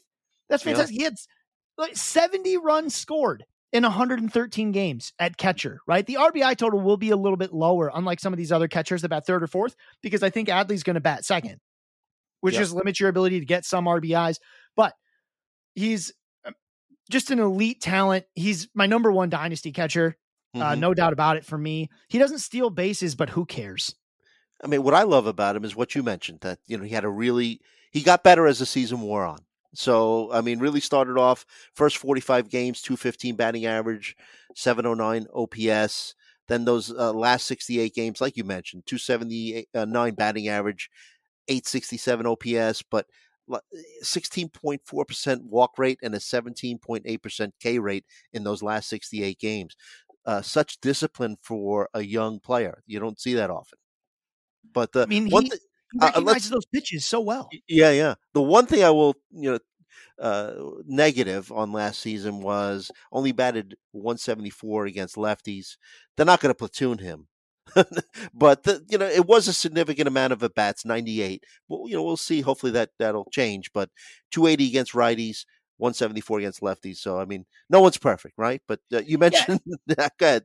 That's 0.48 0.62
fantastic. 0.64 0.96
He 0.96 1.05
had 1.05 1.14
like 1.79 1.96
70 1.96 2.57
runs 2.59 2.94
scored 2.94 3.44
in 3.73 3.83
113 3.85 4.73
games 4.73 5.13
at 5.19 5.37
catcher, 5.37 5.81
right? 5.87 6.07
The 6.07 6.17
RBI 6.17 6.57
total 6.57 6.81
will 6.81 6.97
be 6.99 7.11
a 7.11 7.17
little 7.17 7.39
bit 7.39 7.53
lower, 7.53 7.91
unlike 7.95 8.21
some 8.21 8.33
of 8.33 8.37
these 8.37 8.53
other 8.53 8.69
catchers 8.69 9.03
that 9.03 9.09
bat 9.09 9.27
third 9.27 9.43
or 9.43 9.47
fourth, 9.47 9.75
because 10.03 10.23
I 10.23 10.31
think 10.31 10.49
Adley's 10.49 10.83
going 10.83 10.95
to 10.95 11.01
bat 11.01 11.25
second, 11.25 11.59
which 12.41 12.55
Yeah. 12.55 12.61
just 12.61 12.75
limits 12.75 13.01
your 13.01 13.09
ability 13.09 13.41
to 13.41 13.47
get 13.47 13.65
some 13.65 13.87
RBIs. 13.87 14.39
But 14.77 14.95
he's 15.75 16.13
uh, 16.45 16.53
just 17.11 17.31
an 17.31 17.39
elite 17.39 17.81
talent. 17.81 18.27
He's 18.35 18.69
my 18.75 18.87
number 18.87 19.11
one 19.11 19.31
dynasty 19.31 19.73
catcher, 19.73 20.17
uh, 20.55 20.73
Mhm. 20.73 20.79
no 20.79 20.93
doubt 20.95 21.15
about 21.15 21.39
it 21.39 21.45
for 21.47 21.57
me. 21.57 21.89
He 22.09 22.19
doesn't 22.19 22.41
steal 22.41 22.69
bases, 22.69 23.15
but 23.15 23.31
who 23.31 23.47
cares? 23.47 23.95
I 24.63 24.67
mean, 24.67 24.83
what 24.83 24.95
I 24.95 25.03
love 25.03 25.27
about 25.27 25.57
him 25.57 25.65
is 25.65 25.75
what 25.75 25.95
you 25.95 26.03
mentioned 26.03 26.41
that 26.43 26.59
you 26.67 26.77
know 26.77 26.85
he 26.85 26.91
had 26.95 27.05
a 27.05 27.09
really 27.09 27.61
he 27.91 28.03
got 28.03 28.23
better 28.23 28.47
as 28.47 28.59
the 28.59 28.67
season 28.67 29.01
wore 29.01 29.25
on. 29.25 29.41
So 29.75 30.31
I 30.33 30.41
mean, 30.41 30.59
really 30.59 30.81
started 30.81 31.19
off 31.19 31.47
first 31.75 31.97
forty 31.97 32.21
five 32.21 32.49
games, 32.49 32.83
two 32.83 32.97
fifteen 32.97 33.37
batting 33.37 33.67
average, 33.67 34.17
seven 34.55 34.87
oh 34.87 34.95
nine 34.95 35.27
OPS. 35.35 36.15
Then 36.49 36.65
those 36.65 36.91
uh, 36.91 37.13
last 37.13 37.47
sixty 37.47 37.81
eight 37.81 37.95
games, 37.95 38.21
like 38.21 38.37
you 38.37 38.45
mentioned, 38.45 38.85
two 38.87 38.99
seventy 38.99 39.67
nine 39.75 40.15
batting 40.15 40.49
average, 40.49 40.91
eight 41.49 41.67
sixty 41.67 41.97
seven 41.97 42.27
OPS, 42.27 42.83
but 42.91 43.07
sixteen 44.03 44.49
point 44.49 44.83
four 44.85 45.05
percent 45.05 45.45
walk 45.45 45.79
rate 45.79 45.99
and 46.03 46.15
a 46.15 46.21
seventeen 46.21 46.79
point 46.79 47.05
eight 47.07 47.23
percent 47.23 47.55
K 47.61 47.79
rate 47.79 48.05
in 48.33 48.45
those 48.45 48.63
last 48.63 48.89
sixty 48.89 49.23
eight 49.23 49.39
games. 49.39 49.77
Uh, 50.27 50.43
such 50.43 50.81
discipline 50.81 51.37
for 51.43 51.89
a 51.95 52.03
young 52.03 52.39
player. 52.39 52.83
You 52.87 53.01
don't 53.01 53.19
see 53.21 53.35
that 53.35 53.51
often. 53.51 53.79
But 54.73 54.93
the 54.93 55.03
I 55.03 55.07
mean, 55.07 55.31
one 55.31 55.45
he- 55.45 55.51
thi- 55.51 55.59
He 55.92 55.98
Uh, 56.00 56.07
recognizes 56.07 56.50
those 56.50 56.66
pitches 56.66 57.05
so 57.05 57.20
well. 57.20 57.48
yeah, 57.68 57.90
yeah. 57.90 58.14
The 58.35 58.42
one 58.42 58.66
thing 58.66 58.83
I 58.85 58.90
will, 58.90 59.14
you 59.31 59.52
know, 59.52 59.59
uh, 60.18 60.55
negative 60.87 61.50
on 61.52 61.72
last 61.72 62.00
season 62.00 62.40
was 62.42 62.90
only 63.12 63.33
batted 63.33 63.76
174 63.92 64.87
against 64.87 65.16
lefties. 65.16 65.76
They're 66.16 66.26
not 66.26 66.40
going 66.40 66.50
to 66.50 66.59
platoon 66.59 66.98
him, 66.98 67.28
but 68.35 68.62
the, 68.64 68.85
you 68.88 68.98
know, 68.98 69.07
it 69.07 69.26
was 69.26 69.48
a 69.48 69.52
significant 69.52 70.09
amount 70.09 70.33
of 70.33 70.42
at 70.42 70.55
bats, 70.55 70.85
98. 70.85 71.44
Well, 71.68 71.88
you 71.88 71.94
know, 71.96 72.02
we'll 72.02 72.16
see. 72.16 72.40
Hopefully 72.40 72.72
that 72.72 72.90
that'll 72.98 73.28
change. 73.33 73.70
But 73.72 73.90
280 74.31 74.68
against 74.68 74.92
righties, 74.92 75.44
174 75.78 76.38
against 76.40 76.61
lefties. 76.61 76.96
So 76.98 77.18
I 77.18 77.24
mean, 77.24 77.44
no 77.70 77.81
one's 77.81 77.98
perfect, 77.98 78.35
right? 78.38 78.62
But 78.68 78.81
uh, 78.92 79.02
you 79.05 79.18
mentioned. 79.18 79.61
Go 79.88 80.05
ahead. 80.20 80.44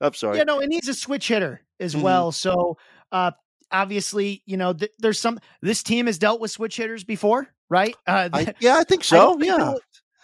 I'm 0.00 0.14
sorry. 0.14 0.38
Yeah, 0.38 0.44
no, 0.44 0.60
and 0.60 0.72
he's 0.72 0.88
a 0.88 0.94
switch 0.94 1.28
hitter 1.28 1.60
as 1.80 1.94
Mhm. 1.94 2.02
well. 2.02 2.32
So, 2.32 2.78
uh, 3.12 3.32
obviously, 3.70 4.42
you 4.46 4.56
know, 4.56 4.72
th- 4.72 4.92
there's 4.98 5.18
some. 5.18 5.38
This 5.62 5.82
team 5.82 6.06
has 6.06 6.18
dealt 6.18 6.40
with 6.40 6.50
switch 6.50 6.76
hitters 6.76 7.04
before, 7.04 7.48
right? 7.68 7.94
Uh, 8.06 8.28
I, 8.32 8.54
yeah, 8.60 8.76
I 8.76 8.84
think 8.84 9.04
so. 9.04 9.34
think 9.34 9.46
yeah. 9.46 9.74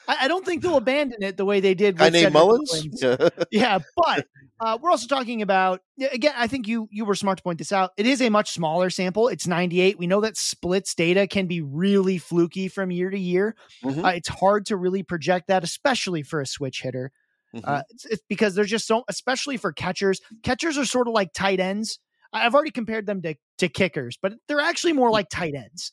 I, 0.08 0.16
I 0.22 0.28
don't 0.28 0.44
think 0.44 0.62
they'll 0.62 0.76
abandon 0.76 1.22
it 1.22 1.36
the 1.36 1.44
way 1.44 1.60
they 1.60 1.74
did. 1.74 1.98
With 1.98 2.12
named 2.12 2.32
Mullins. 2.32 3.02
Mullins. 3.02 3.30
yeah, 3.50 3.78
but 3.96 4.26
uh, 4.60 4.78
we're 4.80 4.90
also 4.90 5.06
talking 5.06 5.42
about 5.42 5.80
again. 6.12 6.34
I 6.36 6.46
think 6.46 6.68
you 6.68 6.88
you 6.90 7.04
were 7.04 7.14
smart 7.14 7.38
to 7.38 7.42
point 7.42 7.58
this 7.58 7.72
out. 7.72 7.90
It 7.96 8.06
is 8.06 8.20
a 8.20 8.28
much 8.28 8.50
smaller 8.52 8.90
sample. 8.90 9.28
It's 9.28 9.46
98. 9.46 9.98
We 9.98 10.06
know 10.06 10.20
that 10.20 10.36
splits 10.36 10.94
data 10.94 11.26
can 11.26 11.46
be 11.46 11.60
really 11.60 12.18
fluky 12.18 12.68
from 12.68 12.90
year 12.90 13.10
to 13.10 13.18
year. 13.18 13.56
Mhm. 13.84 14.04
Uh, 14.04 14.08
it's 14.08 14.28
hard 14.28 14.66
to 14.66 14.76
really 14.76 15.02
project 15.02 15.48
that, 15.48 15.64
especially 15.64 16.22
for 16.22 16.40
a 16.40 16.46
switch 16.46 16.82
hitter. 16.82 17.12
Mhm. 17.54 17.62
Uh, 17.64 17.82
it's, 17.90 18.04
it's 18.06 18.22
because 18.28 18.54
there's 18.54 18.70
just 18.70 18.86
so, 18.86 19.04
especially 19.08 19.56
for 19.56 19.72
catchers. 19.72 20.20
Catchers 20.42 20.78
are 20.78 20.84
sort 20.84 21.08
of 21.08 21.14
like 21.14 21.32
tight 21.32 21.60
ends. 21.60 21.98
I've 22.32 22.54
already 22.54 22.70
compared 22.70 23.06
them 23.06 23.22
to 23.22 23.34
to 23.58 23.68
kickers, 23.68 24.18
but 24.20 24.32
they're 24.48 24.60
actually 24.60 24.92
more 24.92 25.10
like 25.10 25.28
tight 25.30 25.54
ends. 25.54 25.92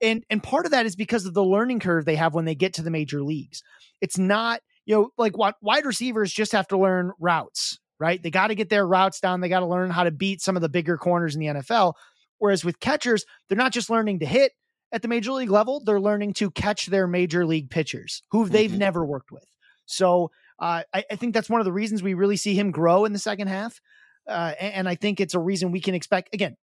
and 0.00 0.24
and 0.30 0.42
part 0.42 0.64
of 0.66 0.72
that 0.72 0.86
is 0.86 0.96
because 0.96 1.26
of 1.26 1.34
the 1.34 1.44
learning 1.44 1.80
curve 1.80 2.04
they 2.04 2.16
have 2.16 2.34
when 2.34 2.44
they 2.44 2.54
get 2.54 2.74
to 2.74 2.82
the 2.82 2.90
major 2.90 3.22
leagues. 3.22 3.62
It's 4.00 4.18
not 4.18 4.60
you 4.86 4.94
know 4.94 5.10
like 5.18 5.36
what 5.36 5.56
wide 5.60 5.84
receivers 5.84 6.32
just 6.32 6.52
have 6.52 6.68
to 6.68 6.78
learn 6.78 7.12
routes, 7.18 7.78
right? 7.98 8.22
They 8.22 8.30
got 8.30 8.48
to 8.48 8.54
get 8.54 8.68
their 8.70 8.86
routes 8.86 9.20
down. 9.20 9.40
They 9.40 9.48
got 9.48 9.60
to 9.60 9.66
learn 9.66 9.90
how 9.90 10.04
to 10.04 10.10
beat 10.10 10.40
some 10.40 10.56
of 10.56 10.62
the 10.62 10.68
bigger 10.68 10.96
corners 10.96 11.34
in 11.34 11.40
the 11.40 11.46
NFL. 11.46 11.94
Whereas 12.38 12.64
with 12.64 12.80
catchers, 12.80 13.24
they're 13.48 13.58
not 13.58 13.72
just 13.72 13.90
learning 13.90 14.20
to 14.20 14.26
hit 14.26 14.52
at 14.92 15.02
the 15.02 15.08
major 15.08 15.32
league 15.32 15.50
level; 15.50 15.82
they're 15.84 16.00
learning 16.00 16.32
to 16.34 16.50
catch 16.50 16.86
their 16.86 17.06
major 17.06 17.44
league 17.44 17.68
pitchers 17.70 18.22
who 18.30 18.48
they've 18.48 18.70
Mhm. 18.70 18.78
never 18.78 19.04
worked 19.04 19.30
with. 19.30 19.44
So 19.86 20.30
uh, 20.60 20.82
I, 20.94 21.04
I 21.10 21.16
think 21.16 21.34
that's 21.34 21.50
one 21.50 21.60
of 21.60 21.64
the 21.64 21.72
reasons 21.72 22.02
we 22.02 22.14
really 22.14 22.36
see 22.36 22.54
him 22.54 22.70
grow 22.70 23.04
in 23.04 23.12
the 23.12 23.18
second 23.18 23.48
half. 23.48 23.80
Uh, 24.26 24.54
and, 24.60 24.74
and 24.74 24.88
I 24.88 24.94
think 24.94 25.20
it's 25.20 25.34
a 25.34 25.40
reason 25.40 25.72
we 25.72 25.80
can 25.80 25.94
expect, 25.94 26.34
again, 26.34 26.56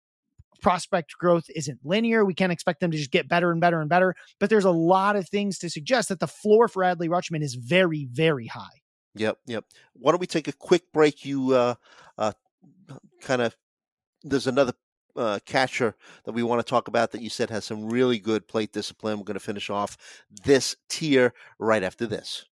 prospect 0.62 1.18
growth 1.18 1.46
isn't 1.56 1.80
linear. 1.84 2.26
We 2.26 2.34
can't 2.34 2.52
expect 2.52 2.80
them 2.80 2.92
to 2.92 2.98
just 2.98 3.12
get 3.12 3.28
better 3.28 3.52
and 3.52 3.62
better 3.62 3.80
and 3.80 3.90
better. 3.90 4.16
But 4.40 4.50
there's 4.50 4.66
a 4.66 4.72
lot 4.72 5.16
of 5.16 5.30
things 5.30 5.60
to 5.60 5.70
suggest 5.70 6.10
that 6.10 6.20
the 6.20 6.28
floor 6.28 6.68
for 6.68 6.84
Adley 6.84 7.10
Rutschman 7.10 7.44
is 7.44 7.56
very, 7.56 8.08
very 8.12 8.48
high. 8.48 8.82
Yep, 9.16 9.38
yep. 9.46 9.66
Why 9.94 10.12
don't 10.12 10.22
we 10.22 10.28
take 10.28 10.48
a 10.48 10.54
quick 10.54 10.92
break? 10.94 11.26
You 11.26 11.54
uh, 11.54 11.76
uh, 12.18 12.34
kind 13.22 13.42
of 13.42 13.56
there's 14.24 14.48
another 14.48 14.74
uh, 15.16 15.40
catcher 15.46 15.96
that 16.26 16.34
we 16.34 16.44
want 16.44 16.60
to 16.60 16.70
talk 16.70 16.88
about 16.88 17.12
that 17.12 17.22
you 17.22 17.30
said 17.30 17.50
has 17.50 17.66
some 17.66 17.90
really 17.90 18.20
good 18.20 18.48
plate 18.48 18.72
discipline. 18.72 19.18
We're 19.18 19.26
going 19.26 19.34
to 19.36 19.40
finish 19.40 19.70
off 19.70 19.98
this 20.46 20.76
tier 20.90 21.34
right 21.58 21.84
after 21.84 22.06
this. 22.06 22.46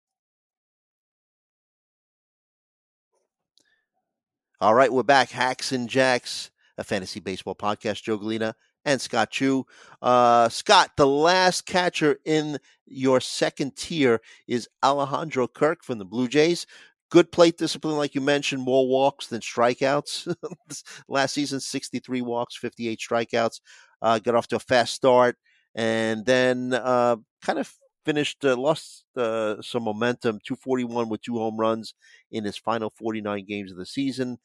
All 4.60 4.74
right, 4.74 4.92
we're 4.92 5.02
back. 5.02 5.30
Hacks 5.30 5.72
and 5.72 5.88
Jacks, 5.88 6.50
a 6.78 6.84
fantasy 6.84 7.18
baseball 7.18 7.56
podcast. 7.56 8.04
Joe 8.04 8.18
Gallina 8.18 8.54
and 8.84 9.00
Scott 9.00 9.30
Chu. 9.30 9.66
Uh, 10.00 10.48
Scott, 10.48 10.92
the 10.96 11.06
last 11.06 11.66
catcher 11.66 12.18
in 12.24 12.58
your 12.86 13.20
second 13.20 13.74
tier 13.74 14.20
is 14.46 14.68
Alejandro 14.84 15.48
Kirk 15.48 15.82
from 15.82 15.98
the 15.98 16.04
Blue 16.04 16.28
Jays. 16.28 16.66
Good 17.10 17.32
plate 17.32 17.58
discipline, 17.58 17.96
like 17.96 18.14
you 18.14 18.20
mentioned, 18.20 18.62
more 18.62 18.86
walks 18.86 19.26
than 19.26 19.40
strikeouts. 19.40 20.32
last 21.08 21.34
season, 21.34 21.58
63 21.58 22.22
walks, 22.22 22.56
58 22.56 23.00
strikeouts. 23.00 23.60
Uh, 24.00 24.20
got 24.20 24.36
off 24.36 24.46
to 24.48 24.56
a 24.56 24.60
fast 24.60 24.94
start 24.94 25.36
and 25.74 26.24
then 26.24 26.72
uh, 26.74 27.16
kind 27.42 27.58
of 27.58 27.72
finished, 28.04 28.44
uh, 28.44 28.56
lost 28.56 29.04
uh, 29.16 29.60
some 29.62 29.84
momentum, 29.84 30.40
241 30.44 31.08
with 31.08 31.22
two 31.22 31.38
home 31.38 31.56
runs 31.56 31.94
in 32.30 32.44
his 32.44 32.56
final 32.56 32.90
49 32.90 33.44
games 33.46 33.72
of 33.72 33.78
the 33.78 33.86
season. 33.86 34.38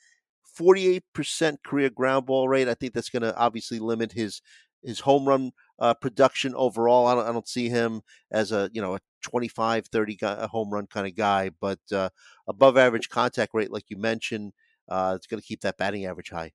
48% 0.59 1.57
career 1.63 1.89
ground 1.89 2.25
ball 2.25 2.49
rate. 2.49 2.67
I 2.67 2.73
think 2.73 2.93
that's 2.93 3.09
going 3.09 3.23
to 3.23 3.35
obviously 3.35 3.79
limit 3.79 4.13
his 4.13 4.41
his 4.81 5.01
home 5.01 5.27
run 5.27 5.51
uh, 5.79 5.93
production 5.93 6.55
overall. 6.55 7.07
I 7.07 7.15
don't, 7.15 7.27
I 7.27 7.31
don't 7.33 7.47
see 7.47 7.69
him 7.69 8.01
as 8.31 8.51
a 8.51 8.69
you 8.73 8.81
know 8.81 8.95
a 8.95 8.99
25, 9.21 9.87
30 9.87 10.15
guy, 10.15 10.47
home 10.47 10.71
run 10.71 10.87
kind 10.87 11.07
of 11.07 11.15
guy, 11.15 11.51
but 11.59 11.79
uh, 11.91 12.09
above 12.47 12.77
average 12.77 13.09
contact 13.09 13.53
rate, 13.53 13.71
like 13.71 13.89
you 13.89 13.97
mentioned, 13.97 14.53
uh, 14.87 15.13
it's 15.15 15.27
going 15.27 15.41
to 15.41 15.45
keep 15.45 15.61
that 15.61 15.77
batting 15.77 16.05
average 16.05 16.29
high. 16.29 16.51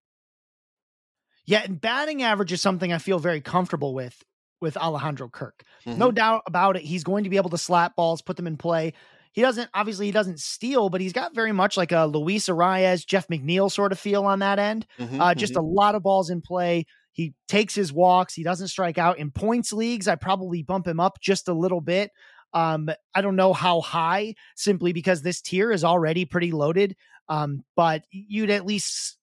Yeah, 1.47 1.63
and 1.63 1.81
batting 1.81 2.23
average 2.23 2.53
is 2.53 2.63
something 2.63 2.93
I 2.93 2.99
feel 2.99 3.19
very 3.19 3.43
comfortable 3.43 3.93
with 3.93 4.25
with 4.65 4.77
Alejandro 4.77 5.29
Kirk. 5.29 5.63
Mm-hmm. 5.87 5.99
No 5.99 6.11
doubt 6.11 6.43
about 6.47 6.77
it. 6.77 6.83
He's 6.83 7.05
going 7.05 7.23
to 7.23 7.31
be 7.31 7.37
able 7.37 7.51
to 7.51 7.59
slap 7.59 7.95
balls, 7.95 8.23
put 8.23 8.37
them 8.37 8.49
in 8.49 8.57
play. 8.57 8.95
He 9.33 9.43
doesn't 9.43 9.69
obviously 9.75 10.07
he 10.07 10.13
doesn't 10.13 10.41
steal, 10.41 10.89
but 10.89 11.01
he's 11.01 11.13
got 11.13 11.35
very 11.35 11.53
much 11.53 11.77
like 11.77 11.93
a 11.93 12.07
Luis 12.07 12.49
Arraez, 12.49 13.07
Jeff 13.07 13.29
McNeil 13.29 13.71
sort 13.71 13.93
of 13.93 13.99
feel 13.99 14.25
on 14.25 14.41
that 14.41 14.59
end. 14.59 14.87
Mm-hmm, 14.99 15.21
uh, 15.21 15.35
just 15.35 15.57
a 15.57 15.61
lot 15.61 15.95
of 15.95 16.03
balls 16.03 16.31
in 16.31 16.41
play. 16.41 16.87
He 17.13 17.35
takes 17.47 17.75
his 17.75 17.93
walks. 17.93 18.35
He 18.35 18.43
doesn't 18.43 18.69
strike 18.69 18.99
out 18.99 19.19
in 19.19 19.31
points 19.31 19.73
leagues. 19.73 20.09
I 20.09 20.17
probably 20.17 20.63
bump 20.63 20.87
him 20.87 20.99
up 20.99 21.21
just 21.21 21.49
a 21.49 21.53
little 21.53 21.81
bit. 21.81 22.11
Um, 22.53 22.89
I 23.15 23.21
don't 23.21 23.37
know 23.37 23.53
how 23.53 23.81
high, 23.81 24.35
simply 24.55 24.93
because 24.93 25.23
this 25.23 25.41
tier 25.41 25.73
is 25.73 25.85
already 25.85 26.25
pretty 26.25 26.53
loaded. 26.53 26.97
Um, 27.29 27.65
but 27.75 28.03
you'd 28.11 28.51
at 28.51 28.67
least 28.67 29.19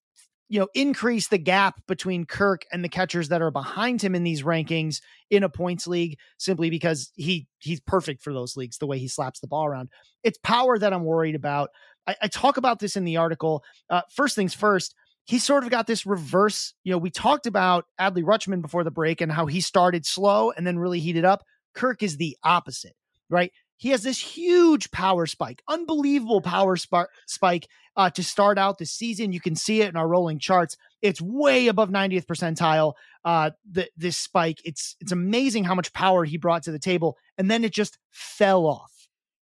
you 0.51 0.59
know, 0.59 0.67
increase 0.73 1.29
the 1.29 1.37
gap 1.37 1.79
between 1.87 2.25
Kirk 2.25 2.65
and 2.73 2.83
the 2.83 2.89
catchers 2.89 3.29
that 3.29 3.41
are 3.41 3.51
behind 3.51 4.01
him 4.01 4.13
in 4.13 4.25
these 4.25 4.43
rankings 4.43 4.99
in 5.29 5.43
a 5.43 5.49
points 5.49 5.87
league 5.87 6.17
simply 6.37 6.69
because 6.69 7.09
he 7.15 7.47
he's 7.59 7.79
perfect 7.79 8.21
for 8.21 8.33
those 8.33 8.57
leagues 8.57 8.77
the 8.77 8.85
way 8.85 8.99
he 8.99 9.07
slaps 9.07 9.39
the 9.39 9.47
ball 9.47 9.65
around. 9.65 9.87
It's 10.23 10.37
power 10.43 10.77
that 10.77 10.91
I'm 10.91 11.05
worried 11.05 11.35
about. 11.35 11.69
I, 12.05 12.17
I 12.23 12.27
talk 12.27 12.57
about 12.57 12.79
this 12.79 12.97
in 12.97 13.05
the 13.05 13.15
article. 13.15 13.63
Uh, 13.89 14.01
first 14.13 14.35
things 14.35 14.53
first, 14.53 14.93
he 15.23 15.39
sort 15.39 15.63
of 15.63 15.69
got 15.69 15.87
this 15.87 16.05
reverse. 16.05 16.73
You 16.83 16.91
know, 16.91 16.97
we 16.97 17.11
talked 17.11 17.47
about 17.47 17.85
Adley 17.97 18.21
Rutschman 18.21 18.61
before 18.61 18.83
the 18.83 18.91
break 18.91 19.21
and 19.21 19.31
how 19.31 19.45
he 19.45 19.61
started 19.61 20.05
slow 20.05 20.51
and 20.51 20.67
then 20.67 20.77
really 20.77 20.99
heated 20.99 21.23
up. 21.23 21.45
Kirk 21.75 22.03
is 22.03 22.17
the 22.17 22.35
opposite, 22.43 22.97
right? 23.29 23.53
He 23.81 23.89
has 23.89 24.03
this 24.03 24.19
huge 24.19 24.91
power 24.91 25.25
spike, 25.25 25.63
unbelievable 25.67 26.39
power 26.39 26.75
sp- 26.77 27.09
spike 27.25 27.67
uh, 27.97 28.11
to 28.11 28.23
start 28.23 28.59
out 28.59 28.77
the 28.77 28.85
season. 28.85 29.33
You 29.33 29.41
can 29.41 29.55
see 29.55 29.81
it 29.81 29.89
in 29.89 29.95
our 29.95 30.07
rolling 30.07 30.37
charts. 30.37 30.77
It's 31.01 31.19
way 31.19 31.65
above 31.65 31.89
90th 31.89 32.27
percentile. 32.27 32.93
Uh, 33.25 33.49
the, 33.67 33.89
this 33.97 34.17
spike, 34.17 34.59
it's 34.63 34.95
it's 34.99 35.11
amazing 35.11 35.63
how 35.63 35.73
much 35.73 35.93
power 35.93 36.23
he 36.25 36.37
brought 36.37 36.61
to 36.63 36.71
the 36.71 36.77
table, 36.77 37.17
and 37.39 37.49
then 37.49 37.63
it 37.63 37.73
just 37.73 37.97
fell 38.11 38.67
off, 38.67 38.91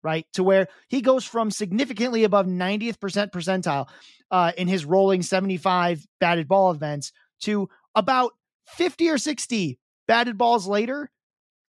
right 0.03 0.27
to 0.33 0.43
where 0.43 0.67
he 0.89 0.99
goes 0.99 1.23
from 1.23 1.49
significantly 1.49 2.25
above 2.25 2.45
90th 2.45 2.99
percent 2.99 3.31
percentile 3.31 3.87
uh, 4.31 4.51
in 4.57 4.67
his 4.67 4.83
rolling 4.83 5.21
75 5.21 6.05
batted 6.19 6.49
ball 6.49 6.71
events 6.71 7.13
to 7.43 7.69
about 7.95 8.33
50 8.65 9.11
or 9.11 9.17
60 9.17 9.79
batted 10.09 10.37
balls 10.37 10.67
later. 10.67 11.09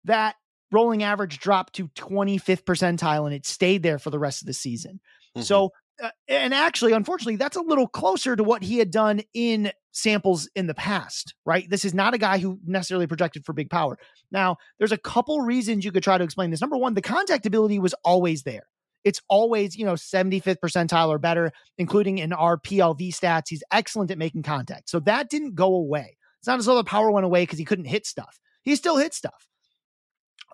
That 0.04 0.36
rolling 0.72 1.04
average 1.04 1.40
dropped 1.40 1.74
to 1.76 1.88
25th 1.90 2.64
percentile 2.64 3.26
and 3.26 3.34
it 3.34 3.46
stayed 3.46 3.84
there 3.84 4.00
for 4.00 4.10
the 4.10 4.20
rest 4.20 4.42
of 4.42 4.48
the 4.48 4.54
season. 4.54 5.00
Mm-hmm. 5.36 5.44
So, 5.44 5.72
uh, 6.02 6.10
and 6.28 6.54
actually, 6.54 6.94
unfortunately, 6.94 7.36
that's 7.36 7.58
a 7.58 7.62
little 7.62 7.88
closer 7.88 8.36
to 8.36 8.44
what 8.44 8.64
he 8.64 8.78
had 8.78 8.92
done 8.92 9.22
in 9.34 9.72
samples 9.92 10.50
in 10.56 10.68
the 10.68 10.74
past, 10.74 11.34
right? 11.46 11.70
This 11.70 11.84
is 11.84 11.94
not 11.94 12.14
a 12.14 12.18
guy 12.18 12.38
who 12.38 12.60
necessarily 12.66 13.08
projected 13.08 13.46
for 13.46 13.54
big 13.54 13.70
power. 13.70 13.98
Now, 14.32 14.58
there's 14.78 14.92
a 14.92 14.98
couple 14.98 15.42
reasons 15.42 15.84
you 15.84 15.92
could 15.92 16.04
try 16.04 16.18
to 16.18 16.24
explain 16.24 16.52
this. 16.52 16.62
Number 16.62 16.78
one, 16.78 16.94
the 16.94 17.02
contact 17.02 17.46
ability 17.46 17.80
was 17.80 17.96
always 18.06 18.44
there. 18.44 18.68
It's 19.04 19.22
always, 19.30 19.78
you 19.78 19.86
know, 19.86 19.94
75th 19.94 20.58
percentile 20.64 21.08
or 21.08 21.20
better, 21.20 21.52
including 21.78 22.18
in 22.18 22.34
our 22.34 22.58
PLV 22.58 23.10
stats. 23.10 23.46
He's 23.48 23.64
excellent 23.72 24.12
at 24.12 24.18
making 24.18 24.44
contact. 24.44 24.90
So 24.90 25.00
that 25.02 25.30
didn't 25.30 25.56
go 25.56 25.74
away. 25.74 26.18
It's 26.40 26.48
not 26.48 26.60
as 26.60 26.66
though 26.66 26.76
the 26.76 26.84
power 26.84 27.12
went 27.12 27.26
away 27.26 27.44
because 27.44 27.60
he 27.60 27.66
couldn't 27.66 27.86
hit 27.86 28.06
stuff. 28.06 28.40
He 28.64 28.76
still 28.76 28.98
hit 28.98 29.14
stuff 29.14 29.50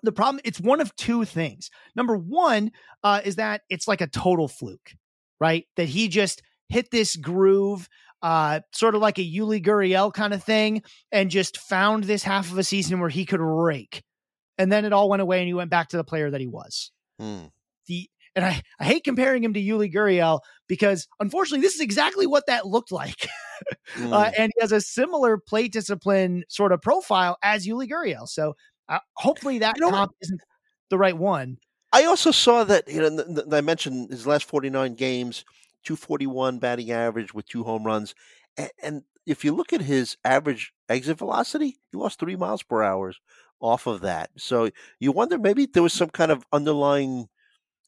the 0.06 0.12
problem 0.12 0.40
it's 0.44 0.60
one 0.60 0.80
of 0.80 0.96
two 0.96 1.24
things. 1.24 1.70
Number 1.94 2.16
one 2.16 2.70
uh, 3.04 3.20
is 3.24 3.36
that 3.36 3.62
it's 3.68 3.86
like 3.86 4.00
a 4.00 4.06
total 4.06 4.48
fluke 4.48 4.94
right? 5.40 5.66
That 5.76 5.88
he 5.88 6.08
just 6.08 6.42
hit 6.68 6.90
this 6.90 7.16
groove 7.16 7.88
uh, 8.22 8.60
sort 8.72 8.94
of 8.94 9.02
like 9.02 9.18
a 9.18 9.22
Yuli 9.22 9.64
Gurriel 9.64 10.12
kind 10.12 10.34
of 10.34 10.42
thing 10.42 10.82
and 11.12 11.30
just 11.30 11.58
found 11.58 12.04
this 12.04 12.22
half 12.22 12.50
of 12.50 12.58
a 12.58 12.64
season 12.64 12.98
where 13.00 13.10
he 13.10 13.26
could 13.26 13.40
rake. 13.40 14.02
And 14.58 14.72
then 14.72 14.84
it 14.84 14.92
all 14.92 15.08
went 15.08 15.22
away 15.22 15.38
and 15.38 15.46
he 15.46 15.54
went 15.54 15.70
back 15.70 15.90
to 15.90 15.96
the 15.96 16.04
player 16.04 16.30
that 16.30 16.40
he 16.40 16.46
was. 16.46 16.90
Hmm. 17.18 17.46
the 17.86 18.08
and 18.34 18.44
I, 18.44 18.60
I 18.78 18.84
hate 18.84 19.04
comparing 19.04 19.42
him 19.42 19.54
to 19.54 19.62
Yuli 19.62 19.90
Gurriel 19.90 20.40
because 20.68 21.08
unfortunately 21.20 21.62
this 21.62 21.74
is 21.74 21.80
exactly 21.80 22.26
what 22.26 22.44
that 22.48 22.66
looked 22.66 22.92
like. 22.92 23.26
Mm. 23.94 24.12
uh, 24.12 24.30
and 24.36 24.52
he 24.54 24.60
has 24.60 24.72
a 24.72 24.80
similar 24.82 25.38
plate 25.38 25.72
discipline 25.72 26.44
sort 26.50 26.72
of 26.72 26.82
profile 26.82 27.38
as 27.42 27.66
Yuli 27.66 27.88
Gurriel. 27.88 28.28
So 28.28 28.54
uh, 28.88 28.98
hopefully 29.14 29.58
that 29.58 29.76
you 29.76 29.82
know 29.82 29.90
comp 29.90 30.12
isn't 30.20 30.40
the 30.90 30.98
right 30.98 31.16
one. 31.16 31.58
I 31.92 32.04
also 32.04 32.30
saw 32.30 32.64
that 32.64 32.88
you 32.88 33.00
know 33.00 33.44
I 33.52 33.60
mentioned 33.60 34.10
his 34.10 34.26
last 34.26 34.44
49 34.44 34.94
games, 34.94 35.44
241 35.84 36.58
batting 36.58 36.90
average 36.90 37.34
with 37.34 37.46
two 37.46 37.64
home 37.64 37.84
runs, 37.84 38.14
and, 38.56 38.70
and 38.82 39.02
if 39.26 39.44
you 39.44 39.52
look 39.52 39.72
at 39.72 39.82
his 39.82 40.16
average 40.24 40.72
exit 40.88 41.18
velocity, 41.18 41.78
he 41.90 41.98
lost 41.98 42.20
three 42.20 42.36
miles 42.36 42.62
per 42.62 42.82
hour 42.82 43.12
off 43.60 43.86
of 43.86 44.00
that. 44.02 44.30
So 44.36 44.70
you 45.00 45.12
wonder 45.12 45.38
maybe 45.38 45.66
there 45.66 45.82
was 45.82 45.92
some 45.92 46.10
kind 46.10 46.30
of 46.30 46.46
underlying 46.52 47.28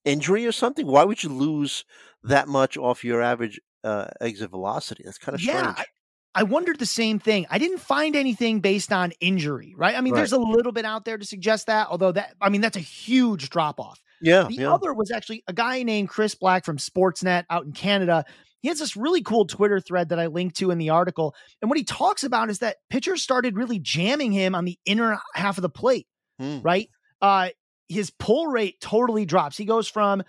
injury 0.04 0.46
or 0.46 0.52
something. 0.52 0.87
Why 0.87 1.04
would 1.04 1.22
you 1.22 1.30
lose 1.30 1.84
that 2.24 2.48
much 2.48 2.76
off 2.76 3.04
your 3.04 3.22
average 3.22 3.61
uh, 3.84 4.06
exit 4.20 4.50
velocity? 4.50 5.04
That's 5.04 5.18
kind 5.18 5.34
of 5.34 5.42
yeah, 5.42 5.74
strange. 5.74 5.88
I 6.38 6.44
wondered 6.44 6.79
the 6.79 6.87
same 6.87 7.18
thing. 7.18 7.46
I 7.51 7.59
didn't 7.59 7.79
find 7.79 8.14
anything 8.14 8.61
based 8.61 8.92
on 8.92 9.11
injury, 9.18 9.74
right? 9.77 9.96
I 9.96 10.01
mean, 10.01 10.12
right. 10.12 10.20
there's 10.20 10.31
a 10.31 10.38
little 10.38 10.70
bit 10.70 10.85
out 10.85 11.05
there 11.05 11.18
to 11.18 11.24
suggest 11.27 11.66
that, 11.66 11.88
although 11.90 12.12
that, 12.12 12.37
I 12.40 12.48
mean, 12.48 12.61
that's 12.61 12.77
a 12.77 12.81
huge 12.81 13.51
drop 13.51 13.81
off. 13.81 14.01
Yeah. 14.20 14.44
The 14.44 14.55
yeah. 14.55 14.72
other 14.72 14.94
was 14.94 15.11
actually 15.11 15.42
a 15.48 15.53
guy 15.53 15.83
named 15.83 16.11
Chris 16.11 16.37
Black 16.37 16.64
from 16.64 16.77
Sportsnet 16.77 17.42
out 17.51 17.64
in 17.64 17.72
Canada. 17.72 18.24
He 18.61 18.68
has 18.68 18.79
this 18.79 18.96
really 18.96 19.20
cool 19.20 19.46
Twitter 19.46 19.81
thread 19.81 20.11
that 20.11 20.20
I 20.20 20.27
linked 20.27 20.59
to 20.59 20.70
in 20.70 20.79
the 20.79 20.90
article. 20.90 21.35
And 21.61 21.68
what 21.68 21.77
he 21.77 21.83
talks 21.83 22.22
about 22.22 22.51
is 22.51 22.61
that 22.61 22.77
pitchers 22.88 23.20
started 23.20 23.57
really 23.57 23.81
jamming 23.81 24.31
him 24.31 24.55
on 24.55 24.64
the 24.64 24.79
inner 24.85 25.18
half 25.35 25.59
of 25.59 25.62
the 25.62 25.68
plate, 25.68 26.07
hmm. 26.38 26.61
right? 26.62 26.88
Uh, 27.20 27.48
his 27.88 28.11
pull 28.11 28.46
rate 28.46 28.81
totally 28.81 29.24
drops. 29.24 29.57
He 29.57 29.64
goes 29.64 29.88
from 29.88 30.22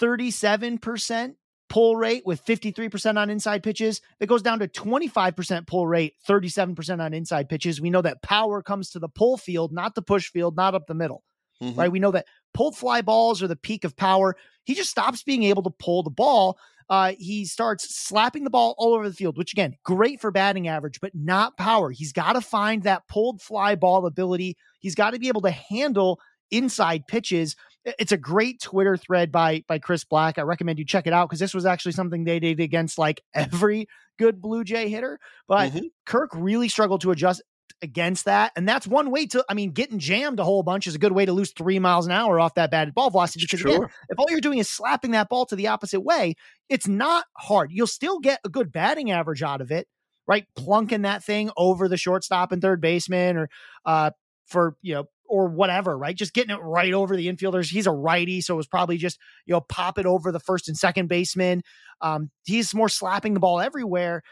37% 0.00 1.34
pull 1.72 1.96
rate 1.96 2.22
with 2.26 2.44
53% 2.44 3.16
on 3.16 3.30
inside 3.30 3.62
pitches. 3.62 4.02
It 4.20 4.26
goes 4.26 4.42
down 4.42 4.58
to 4.58 4.68
25% 4.68 5.66
pull 5.66 5.86
rate, 5.86 6.12
37% 6.28 7.00
on 7.02 7.14
inside 7.14 7.48
pitches. 7.48 7.80
We 7.80 7.88
know 7.88 8.02
that 8.02 8.20
power 8.20 8.62
comes 8.62 8.90
to 8.90 8.98
the 8.98 9.08
pull 9.08 9.38
field, 9.38 9.72
not 9.72 9.94
the 9.94 10.02
push 10.02 10.30
field, 10.30 10.54
not 10.54 10.74
up 10.74 10.86
the 10.86 10.92
middle. 10.92 11.24
Mm-hmm. 11.62 11.80
Right? 11.80 11.90
We 11.90 11.98
know 11.98 12.10
that 12.10 12.26
pulled 12.52 12.76
fly 12.76 13.00
balls 13.00 13.42
are 13.42 13.48
the 13.48 13.56
peak 13.56 13.84
of 13.84 13.96
power. 13.96 14.36
He 14.64 14.74
just 14.74 14.90
stops 14.90 15.22
being 15.22 15.44
able 15.44 15.62
to 15.62 15.70
pull 15.70 16.02
the 16.02 16.10
ball. 16.10 16.58
Uh, 16.90 17.14
he 17.18 17.46
starts 17.46 17.96
slapping 17.96 18.44
the 18.44 18.50
ball 18.50 18.74
all 18.76 18.92
over 18.92 19.08
the 19.08 19.14
field, 19.14 19.38
which 19.38 19.54
again, 19.54 19.74
great 19.82 20.20
for 20.20 20.30
batting 20.30 20.68
average, 20.68 21.00
but 21.00 21.14
not 21.14 21.56
power. 21.56 21.90
He's 21.90 22.12
got 22.12 22.34
to 22.34 22.42
find 22.42 22.82
that 22.82 23.08
pulled 23.08 23.40
fly 23.40 23.76
ball 23.76 24.04
ability. 24.04 24.58
He's 24.80 24.94
got 24.94 25.12
to 25.12 25.18
be 25.18 25.28
able 25.28 25.40
to 25.40 25.50
handle 25.50 26.20
inside 26.50 27.06
pitches. 27.08 27.56
It's 27.84 28.12
a 28.12 28.16
great 28.16 28.60
Twitter 28.60 28.96
thread 28.96 29.32
by 29.32 29.64
by 29.66 29.78
Chris 29.78 30.04
Black. 30.04 30.38
I 30.38 30.42
recommend 30.42 30.78
you 30.78 30.84
check 30.84 31.06
it 31.06 31.12
out 31.12 31.28
because 31.28 31.40
this 31.40 31.54
was 31.54 31.66
actually 31.66 31.92
something 31.92 32.24
they 32.24 32.38
did 32.38 32.60
against 32.60 32.98
like 32.98 33.22
every 33.34 33.88
good 34.18 34.40
Blue 34.40 34.64
Jay 34.64 34.88
hitter. 34.88 35.18
But 35.48 35.72
mm-hmm. 35.72 35.86
Kirk 36.06 36.30
really 36.34 36.68
struggled 36.68 37.00
to 37.02 37.10
adjust 37.10 37.42
against 37.82 38.26
that. 38.26 38.52
And 38.56 38.68
that's 38.68 38.86
one 38.86 39.10
way 39.10 39.26
to, 39.26 39.44
I 39.48 39.54
mean, 39.54 39.72
getting 39.72 39.98
jammed 39.98 40.38
a 40.38 40.44
whole 40.44 40.62
bunch 40.62 40.86
is 40.86 40.94
a 40.94 40.98
good 40.98 41.12
way 41.12 41.26
to 41.26 41.32
lose 41.32 41.52
three 41.52 41.78
miles 41.78 42.06
an 42.06 42.12
hour 42.12 42.38
off 42.38 42.54
that 42.54 42.70
batted 42.70 42.94
ball 42.94 43.10
velocity. 43.10 43.44
Because 43.44 43.60
sure. 43.60 43.70
again, 43.70 43.88
if 44.08 44.18
all 44.18 44.26
you're 44.30 44.40
doing 44.40 44.58
is 44.58 44.70
slapping 44.70 45.10
that 45.10 45.28
ball 45.28 45.46
to 45.46 45.56
the 45.56 45.66
opposite 45.66 46.00
way, 46.00 46.34
it's 46.68 46.86
not 46.86 47.24
hard. 47.36 47.70
You'll 47.72 47.86
still 47.86 48.20
get 48.20 48.40
a 48.44 48.48
good 48.48 48.72
batting 48.72 49.10
average 49.10 49.42
out 49.42 49.60
of 49.60 49.70
it, 49.70 49.88
right? 50.26 50.46
Plunking 50.56 51.02
that 51.02 51.24
thing 51.24 51.50
over 51.56 51.88
the 51.88 51.96
shortstop 51.96 52.52
and 52.52 52.62
third 52.62 52.80
baseman 52.80 53.36
or 53.36 53.48
uh, 53.84 54.10
for, 54.46 54.76
you 54.80 54.94
know, 54.94 55.04
or 55.32 55.48
whatever, 55.48 55.96
right? 55.96 56.14
Just 56.14 56.34
getting 56.34 56.54
it 56.54 56.60
right 56.60 56.92
over 56.92 57.16
the 57.16 57.26
infielders. 57.26 57.70
He's 57.70 57.86
a 57.86 57.90
righty, 57.90 58.42
so 58.42 58.52
it 58.52 58.58
was 58.58 58.66
probably 58.66 58.98
just 58.98 59.18
you 59.46 59.52
know 59.52 59.62
pop 59.62 59.98
it 59.98 60.04
over 60.04 60.30
the 60.30 60.38
first 60.38 60.68
and 60.68 60.76
second 60.76 61.08
baseman. 61.08 61.62
Um, 62.02 62.30
he's 62.44 62.74
more 62.74 62.90
slapping 62.90 63.32
the 63.32 63.40
ball 63.40 63.58
everywhere, 63.58 64.22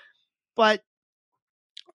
but 0.57 0.82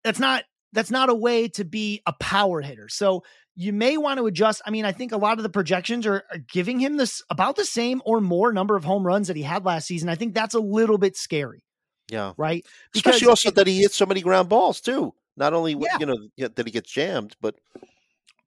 that's 0.03 0.19
not 0.19 0.43
that's 0.73 0.89
not 0.89 1.09
a 1.09 1.13
way 1.13 1.47
to 1.49 1.63
be 1.63 2.01
a 2.07 2.13
power 2.19 2.61
hitter. 2.61 2.89
So 2.89 3.23
you 3.55 3.73
may 3.73 3.95
want 3.95 4.17
to 4.17 4.25
adjust. 4.25 4.63
I 4.65 4.71
mean, 4.71 4.85
I 4.85 4.91
think 4.91 5.11
a 5.11 5.17
lot 5.17 5.37
of 5.37 5.43
the 5.43 5.49
projections 5.49 6.07
are, 6.07 6.23
are, 6.31 6.39
giving 6.51 6.79
him 6.79 6.97
this 6.97 7.21
about 7.29 7.57
the 7.57 7.63
same 7.63 8.01
or 8.05 8.19
more 8.19 8.51
number 8.51 8.75
of 8.75 8.83
home 8.83 9.05
runs 9.05 9.27
that 9.27 9.37
he 9.37 9.43
had 9.43 9.65
last 9.65 9.85
season. 9.85 10.09
I 10.09 10.15
think 10.15 10.33
that's 10.33 10.55
a 10.55 10.59
little 10.59 10.97
bit 10.97 11.15
scary. 11.15 11.63
Yeah. 12.11 12.33
Right. 12.37 12.65
Because 12.91 13.11
Especially 13.11 13.29
also 13.29 13.49
it, 13.49 13.55
that 13.55 13.67
he 13.67 13.81
hits 13.81 13.95
so 13.95 14.07
many 14.07 14.21
ground 14.21 14.49
balls 14.49 14.81
too. 14.81 15.13
Not 15.37 15.53
only 15.53 15.73
yeah. 15.73 15.97
you 15.99 16.05
know 16.07 16.15
that 16.37 16.65
he 16.65 16.71
gets 16.71 16.91
jammed, 16.91 17.35
but 17.39 17.55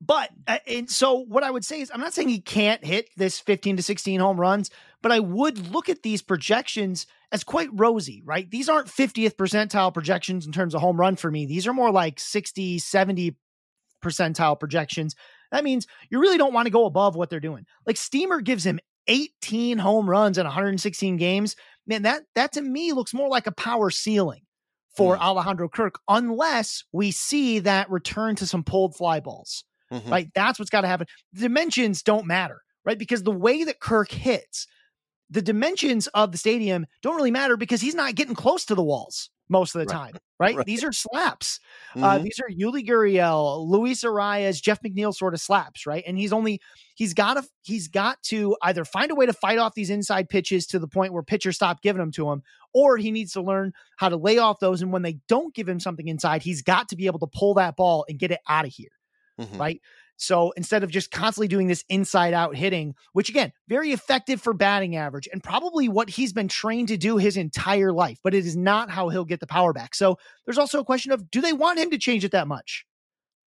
but 0.00 0.30
uh, 0.46 0.58
and 0.66 0.88
so 0.88 1.24
what 1.28 1.42
I 1.42 1.50
would 1.50 1.64
say 1.64 1.80
is 1.80 1.90
I'm 1.92 2.00
not 2.00 2.14
saying 2.14 2.28
he 2.28 2.40
can't 2.40 2.84
hit 2.84 3.08
this 3.16 3.40
15 3.40 3.78
to 3.78 3.82
16 3.82 4.20
home 4.20 4.40
runs, 4.40 4.70
but 5.02 5.12
I 5.12 5.20
would 5.20 5.72
look 5.72 5.88
at 5.88 6.02
these 6.02 6.22
projections 6.22 7.06
as 7.32 7.44
quite 7.44 7.68
rosy, 7.72 8.22
right? 8.24 8.50
These 8.50 8.68
aren't 8.68 8.88
50th 8.88 9.34
percentile 9.34 9.92
projections 9.92 10.46
in 10.46 10.52
terms 10.52 10.74
of 10.74 10.80
home 10.80 10.98
run 10.98 11.16
for 11.16 11.30
me. 11.30 11.46
These 11.46 11.66
are 11.66 11.74
more 11.74 11.90
like 11.90 12.20
60, 12.20 12.78
70 12.78 13.36
percentile 14.02 14.58
projections. 14.58 15.14
That 15.50 15.64
means 15.64 15.86
you 16.10 16.20
really 16.20 16.38
don't 16.38 16.54
want 16.54 16.66
to 16.66 16.72
go 16.72 16.86
above 16.86 17.16
what 17.16 17.30
they're 17.30 17.40
doing. 17.40 17.66
Like 17.86 17.96
Steamer 17.96 18.40
gives 18.40 18.64
him 18.64 18.80
18 19.08 19.78
home 19.78 20.08
runs 20.08 20.38
in 20.38 20.44
116 20.44 21.16
games. 21.16 21.56
Man, 21.86 22.02
that 22.02 22.22
that 22.34 22.52
to 22.52 22.62
me 22.62 22.92
looks 22.92 23.14
more 23.14 23.28
like 23.28 23.46
a 23.46 23.52
power 23.52 23.90
ceiling 23.90 24.42
for 24.94 25.16
mm. 25.16 25.20
Alejandro 25.20 25.68
Kirk, 25.68 25.98
unless 26.08 26.84
we 26.92 27.10
see 27.10 27.60
that 27.60 27.90
return 27.90 28.36
to 28.36 28.46
some 28.46 28.62
pulled 28.62 28.94
fly 28.94 29.20
balls. 29.20 29.64
Mm-hmm. 29.92 30.10
Right. 30.10 30.28
That's 30.34 30.58
what's 30.58 30.70
got 30.70 30.82
to 30.82 30.88
happen. 30.88 31.06
The 31.32 31.42
dimensions 31.42 32.02
don't 32.02 32.26
matter, 32.26 32.62
right? 32.84 32.98
Because 32.98 33.22
the 33.22 33.32
way 33.32 33.64
that 33.64 33.80
Kirk 33.80 34.10
hits, 34.10 34.66
the 35.30 35.42
dimensions 35.42 36.06
of 36.08 36.32
the 36.32 36.38
stadium 36.38 36.86
don't 37.02 37.16
really 37.16 37.30
matter 37.30 37.56
because 37.56 37.80
he's 37.80 37.94
not 37.94 38.14
getting 38.14 38.34
close 38.34 38.64
to 38.66 38.74
the 38.74 38.82
walls 38.82 39.30
most 39.48 39.74
of 39.74 39.80
the 39.80 39.86
right. 39.86 40.12
time, 40.12 40.12
right? 40.40 40.56
right? 40.56 40.66
These 40.66 40.84
are 40.84 40.92
slaps. 40.92 41.60
Uh, 41.94 41.98
mm-hmm. 41.98 42.04
Uh, 42.04 42.18
these 42.18 42.40
are 42.40 42.48
Yuli 42.50 42.86
Gurriel, 42.86 43.66
Luis 43.66 44.04
Arraez, 44.04 44.62
Jeff 44.62 44.80
McNeil 44.82 45.14
sort 45.14 45.34
of 45.34 45.40
slaps, 45.40 45.86
right? 45.86 46.04
And 46.06 46.18
he's 46.18 46.32
only 46.32 46.60
he's 46.94 47.14
got 47.14 47.34
to 47.34 47.44
he's 47.62 47.88
got 47.88 48.22
to 48.24 48.56
either 48.62 48.84
find 48.84 49.10
a 49.10 49.14
way 49.14 49.26
to 49.26 49.32
fight 49.32 49.58
off 49.58 49.74
these 49.74 49.90
inside 49.90 50.28
pitches 50.28 50.66
to 50.68 50.78
the 50.78 50.88
point 50.88 51.12
where 51.12 51.22
pitchers 51.22 51.56
stop 51.56 51.82
giving 51.82 52.00
them 52.00 52.12
to 52.12 52.30
him, 52.30 52.42
or 52.74 52.96
he 52.96 53.10
needs 53.10 53.32
to 53.32 53.42
learn 53.42 53.72
how 53.96 54.08
to 54.08 54.16
lay 54.16 54.38
off 54.38 54.60
those. 54.60 54.82
And 54.82 54.92
when 54.92 55.02
they 55.02 55.18
don't 55.28 55.54
give 55.54 55.68
him 55.68 55.80
something 55.80 56.08
inside, 56.08 56.42
he's 56.42 56.62
got 56.62 56.88
to 56.88 56.96
be 56.96 57.06
able 57.06 57.20
to 57.20 57.26
pull 57.26 57.54
that 57.54 57.76
ball 57.76 58.04
and 58.08 58.18
get 58.18 58.30
it 58.30 58.40
out 58.48 58.66
of 58.66 58.72
here, 58.72 58.90
mm-hmm. 59.38 59.56
right? 59.56 59.80
So 60.18 60.50
instead 60.56 60.82
of 60.82 60.90
just 60.90 61.12
constantly 61.12 61.46
doing 61.46 61.68
this 61.68 61.84
inside 61.88 62.34
out 62.34 62.56
hitting, 62.56 62.94
which 63.12 63.28
again, 63.28 63.52
very 63.68 63.92
effective 63.92 64.40
for 64.40 64.52
batting 64.52 64.96
average 64.96 65.28
and 65.32 65.42
probably 65.42 65.88
what 65.88 66.10
he's 66.10 66.32
been 66.32 66.48
trained 66.48 66.88
to 66.88 66.96
do 66.96 67.16
his 67.16 67.36
entire 67.36 67.92
life, 67.92 68.18
but 68.24 68.34
it 68.34 68.44
is 68.44 68.56
not 68.56 68.90
how 68.90 69.08
he'll 69.08 69.24
get 69.24 69.38
the 69.38 69.46
power 69.46 69.72
back. 69.72 69.94
So 69.94 70.18
there's 70.44 70.58
also 70.58 70.80
a 70.80 70.84
question 70.84 71.12
of 71.12 71.30
do 71.30 71.40
they 71.40 71.52
want 71.52 71.78
him 71.78 71.90
to 71.90 71.98
change 71.98 72.24
it 72.24 72.32
that 72.32 72.48
much? 72.48 72.84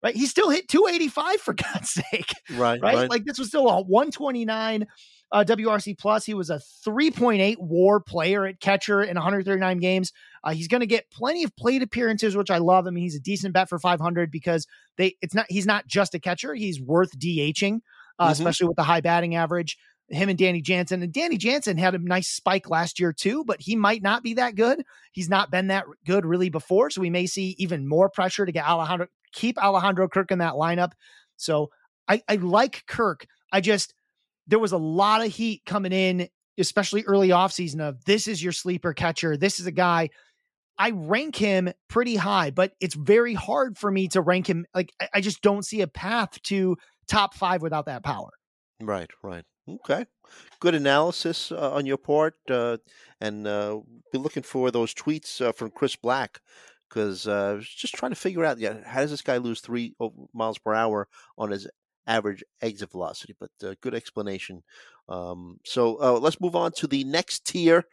Right? 0.03 0.15
He 0.15 0.27
still 0.27 0.49
hit 0.49 0.69
285 0.69 1.41
for 1.41 1.53
God's 1.73 1.89
sake. 1.89 2.33
Right. 2.51 2.79
Right. 2.81 2.95
right. 2.95 3.09
Like 3.09 3.25
this 3.25 3.39
was 3.39 3.47
still 3.47 3.67
a 3.67 3.81
129 3.81 4.85
uh, 5.31 5.43
WRC 5.43 5.97
plus. 5.97 6.25
He 6.25 6.33
was 6.33 6.49
a 6.49 6.61
3.8 6.85 7.57
WAR 7.59 7.99
player 7.99 8.45
at 8.45 8.59
catcher 8.59 9.01
in 9.01 9.15
139 9.15 9.77
games. 9.79 10.11
Uh, 10.43 10.51
he's 10.51 10.67
going 10.67 10.81
to 10.81 10.87
get 10.87 11.11
plenty 11.11 11.43
of 11.43 11.55
plate 11.55 11.83
appearances, 11.83 12.35
which 12.35 12.51
I 12.51 12.57
love. 12.57 12.87
I 12.87 12.91
mean, 12.91 13.03
he's 13.03 13.15
a 13.15 13.19
decent 13.19 13.53
bet 13.53 13.69
for 13.69 13.79
500 13.79 14.31
because 14.31 14.67
they 14.97 15.15
it's 15.21 15.33
not 15.33 15.45
he's 15.49 15.65
not 15.65 15.87
just 15.87 16.15
a 16.15 16.19
catcher; 16.19 16.53
he's 16.53 16.81
worth 16.81 17.17
DHing, 17.17 17.81
uh, 18.17 18.25
mm-hmm. 18.25 18.31
especially 18.31 18.67
with 18.67 18.77
the 18.77 18.83
high 18.83 19.01
batting 19.01 19.35
average. 19.35 19.77
Him 20.11 20.29
and 20.29 20.39
Danny 20.39 20.61
Jansen, 20.61 21.03
and 21.03 21.13
Danny 21.13 21.37
Jansen 21.37 21.77
had 21.77 21.93
a 21.93 21.99
nice 21.99 22.27
spike 22.27 22.67
last 22.67 22.99
year 22.99 23.13
too, 23.13 23.43
but 23.43 23.61
he 23.61 23.75
might 23.75 24.01
not 24.01 24.23
be 24.23 24.33
that 24.35 24.55
good. 24.55 24.83
He's 25.11 25.29
not 25.29 25.51
been 25.51 25.67
that 25.67 25.85
good 26.03 26.25
really 26.25 26.49
before, 26.49 26.89
so 26.89 27.01
we 27.01 27.11
may 27.11 27.27
see 27.27 27.55
even 27.59 27.87
more 27.87 28.09
pressure 28.09 28.43
to 28.43 28.51
get 28.51 28.65
Alejandro 28.65 29.07
keep 29.31 29.59
Alejandro 29.59 30.07
Kirk 30.07 30.31
in 30.31 30.39
that 30.39 30.53
lineup. 30.53 30.93
So 31.37 31.69
I, 32.07 32.23
I 32.27 32.35
like 32.35 32.85
Kirk. 32.87 33.27
I 33.51 33.61
just 33.61 33.93
there 34.49 34.59
was 34.59 34.71
a 34.71 34.77
lot 34.77 35.25
of 35.25 35.31
heat 35.31 35.61
coming 35.65 35.91
in, 35.93 36.27
especially 36.57 37.03
early 37.03 37.29
offseason 37.29 37.79
of 37.79 38.03
this 38.05 38.27
is 38.27 38.43
your 38.43 38.51
sleeper 38.51 38.93
catcher. 38.93 39.37
This 39.37 39.59
is 39.59 39.67
a 39.67 39.71
guy 39.71 40.09
I 40.77 40.91
rank 40.91 41.35
him 41.35 41.71
pretty 41.89 42.15
high, 42.15 42.51
but 42.51 42.73
it's 42.79 42.95
very 42.95 43.33
hard 43.33 43.77
for 43.77 43.91
me 43.91 44.07
to 44.09 44.21
rank 44.21 44.49
him. 44.49 44.65
Like 44.73 44.91
I 45.13 45.21
just 45.21 45.41
don't 45.41 45.65
see 45.65 45.81
a 45.81 45.87
path 45.87 46.41
to 46.43 46.77
top 47.07 47.35
five 47.35 47.61
without 47.61 47.85
that 47.85 48.03
power. 48.03 48.29
Right, 48.81 49.09
right. 49.21 49.43
Okay. 49.67 50.05
Good 50.59 50.75
analysis 50.75 51.51
uh, 51.51 51.73
on 51.73 51.85
your 51.85 51.97
part. 51.97 52.35
Uh, 52.49 52.77
and 53.19 53.45
uh, 53.45 53.79
be 54.11 54.17
looking 54.17 54.43
for 54.43 54.71
those 54.71 54.93
tweets 54.93 55.45
uh, 55.45 55.51
from 55.51 55.69
Chris 55.69 55.95
Black 55.95 56.39
because 56.89 57.27
uh, 57.27 57.57
I 57.57 57.61
just 57.61 57.93
trying 57.93 58.13
to 58.13 58.15
figure 58.15 58.45
out 58.45 58.57
yeah, 58.57 58.77
how 58.85 59.01
does 59.01 59.11
this 59.11 59.21
guy 59.21 59.37
lose 59.37 59.59
three 59.59 59.95
miles 60.33 60.57
per 60.57 60.73
hour 60.73 61.07
on 61.37 61.51
his 61.51 61.67
average 62.09 62.43
exit 62.61 62.91
velocity. 62.91 63.35
But 63.39 63.51
uh, 63.63 63.75
good 63.79 63.95
explanation. 63.95 64.63
Um, 65.07 65.59
so 65.63 66.01
uh, 66.01 66.19
let's 66.19 66.41
move 66.41 66.55
on 66.55 66.73
to 66.73 66.87
the 66.87 67.03
next 67.05 67.45
tier, 67.45 67.85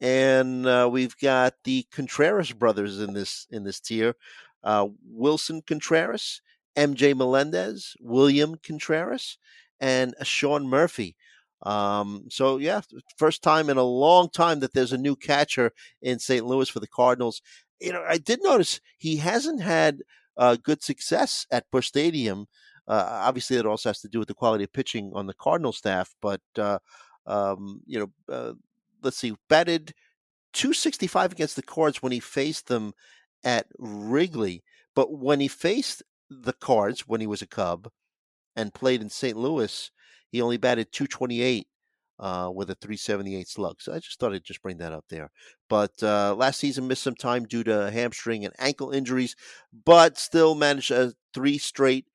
and 0.00 0.66
uh, 0.66 0.88
we've 0.90 1.16
got 1.16 1.54
the 1.64 1.86
Contreras 1.92 2.52
brothers 2.52 3.00
in 3.00 3.14
this 3.14 3.46
in 3.50 3.64
this 3.64 3.80
tier: 3.80 4.14
uh, 4.62 4.88
Willson 5.10 5.62
Contreras, 5.66 6.42
MJ 6.76 7.16
Melendez, 7.16 7.94
William 8.00 8.56
Contreras, 8.62 9.38
and 9.80 10.14
Sean 10.22 10.68
Murphy. 10.68 11.16
Um, 11.62 12.24
so 12.30 12.56
yeah, 12.56 12.80
first 13.18 13.42
time 13.42 13.68
in 13.68 13.76
a 13.76 13.82
long 13.82 14.30
time 14.30 14.60
that 14.60 14.72
there's 14.72 14.92
a 14.92 14.98
new 14.98 15.14
catcher 15.16 15.72
in 16.02 16.18
St. 16.18 16.46
Louis 16.46 16.68
for 16.68 16.80
the 16.80 16.88
Cardinals. 16.88 17.42
You 17.80 17.92
know, 17.92 18.04
I 18.06 18.18
did 18.18 18.40
notice 18.42 18.80
he 18.98 19.16
hasn't 19.16 19.60
had 19.60 20.00
uh, 20.36 20.56
good 20.62 20.82
success 20.82 21.46
at 21.50 21.70
Busch 21.70 21.88
Stadium 21.88 22.42
uh, 22.42 22.46
obviously, 22.92 23.56
it 23.56 23.66
also 23.66 23.88
has 23.88 24.00
to 24.00 24.08
do 24.08 24.18
with 24.18 24.28
the 24.28 24.34
quality 24.34 24.64
of 24.64 24.72
pitching 24.72 25.12
on 25.14 25.26
the 25.26 25.34
Cardinal 25.34 25.72
staff. 25.72 26.14
But 26.20 26.40
uh, 26.58 26.78
um, 27.26 27.80
you 27.86 27.98
know, 27.98 28.34
uh, 28.34 28.52
let's 29.02 29.16
see, 29.18 29.34
batted 29.48 29.94
265 30.52 31.32
against 31.32 31.56
the 31.56 31.62
Cards 31.62 32.02
when 32.02 32.12
he 32.12 32.20
faced 32.20 32.66
them 32.66 32.92
at 33.44 33.66
Wrigley. 33.78 34.64
But 34.94 35.12
when 35.12 35.40
he 35.40 35.48
faced 35.48 36.02
the 36.28 36.52
Cards 36.52 37.06
when 37.06 37.20
he 37.20 37.26
was 37.26 37.42
a 37.42 37.46
Cub 37.46 37.88
and 38.56 38.74
played 38.74 39.02
in 39.02 39.08
St. 39.08 39.36
Louis, 39.36 39.90
he 40.30 40.40
only 40.40 40.56
batted 40.56 40.92
228 40.92 41.66
uh, 42.18 42.50
with 42.54 42.70
a 42.70 42.74
378 42.74 43.48
slug. 43.48 43.80
So 43.80 43.92
I 43.94 43.98
just 43.98 44.20
thought 44.20 44.34
I'd 44.34 44.44
just 44.44 44.62
bring 44.62 44.78
that 44.78 44.92
up 44.92 45.04
there. 45.08 45.30
But 45.68 46.02
uh, 46.02 46.34
last 46.36 46.60
season 46.60 46.86
missed 46.86 47.02
some 47.02 47.14
time 47.14 47.44
due 47.44 47.64
to 47.64 47.90
hamstring 47.90 48.44
and 48.44 48.54
ankle 48.58 48.90
injuries, 48.90 49.34
but 49.84 50.18
still 50.18 50.54
managed 50.54 50.90
a 50.90 51.14
three 51.32 51.58
straight 51.58 52.06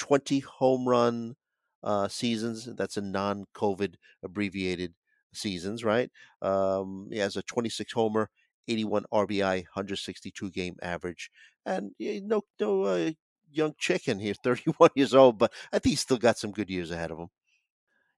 20 0.00 0.40
home 0.40 0.88
run 0.88 1.36
uh, 1.84 2.08
seasons. 2.08 2.68
That's 2.74 2.96
a 2.96 3.02
non 3.02 3.44
COVID 3.54 3.94
abbreviated 4.24 4.94
seasons, 5.32 5.84
right? 5.84 6.10
Um, 6.42 7.08
he 7.12 7.18
has 7.18 7.36
a 7.36 7.42
26 7.42 7.92
homer, 7.92 8.30
81 8.66 9.04
RBI, 9.12 9.56
162 9.74 10.50
game 10.50 10.76
average. 10.82 11.30
And 11.64 11.92
no, 12.00 12.42
no 12.58 12.82
uh, 12.82 13.10
young 13.52 13.74
chicken. 13.78 14.18
here, 14.18 14.34
31 14.42 14.90
years 14.96 15.14
old, 15.14 15.38
but 15.38 15.52
I 15.72 15.78
think 15.78 15.92
he's 15.92 16.00
still 16.00 16.18
got 16.18 16.38
some 16.38 16.50
good 16.50 16.70
years 16.70 16.90
ahead 16.90 17.10
of 17.10 17.18
him. 17.18 17.28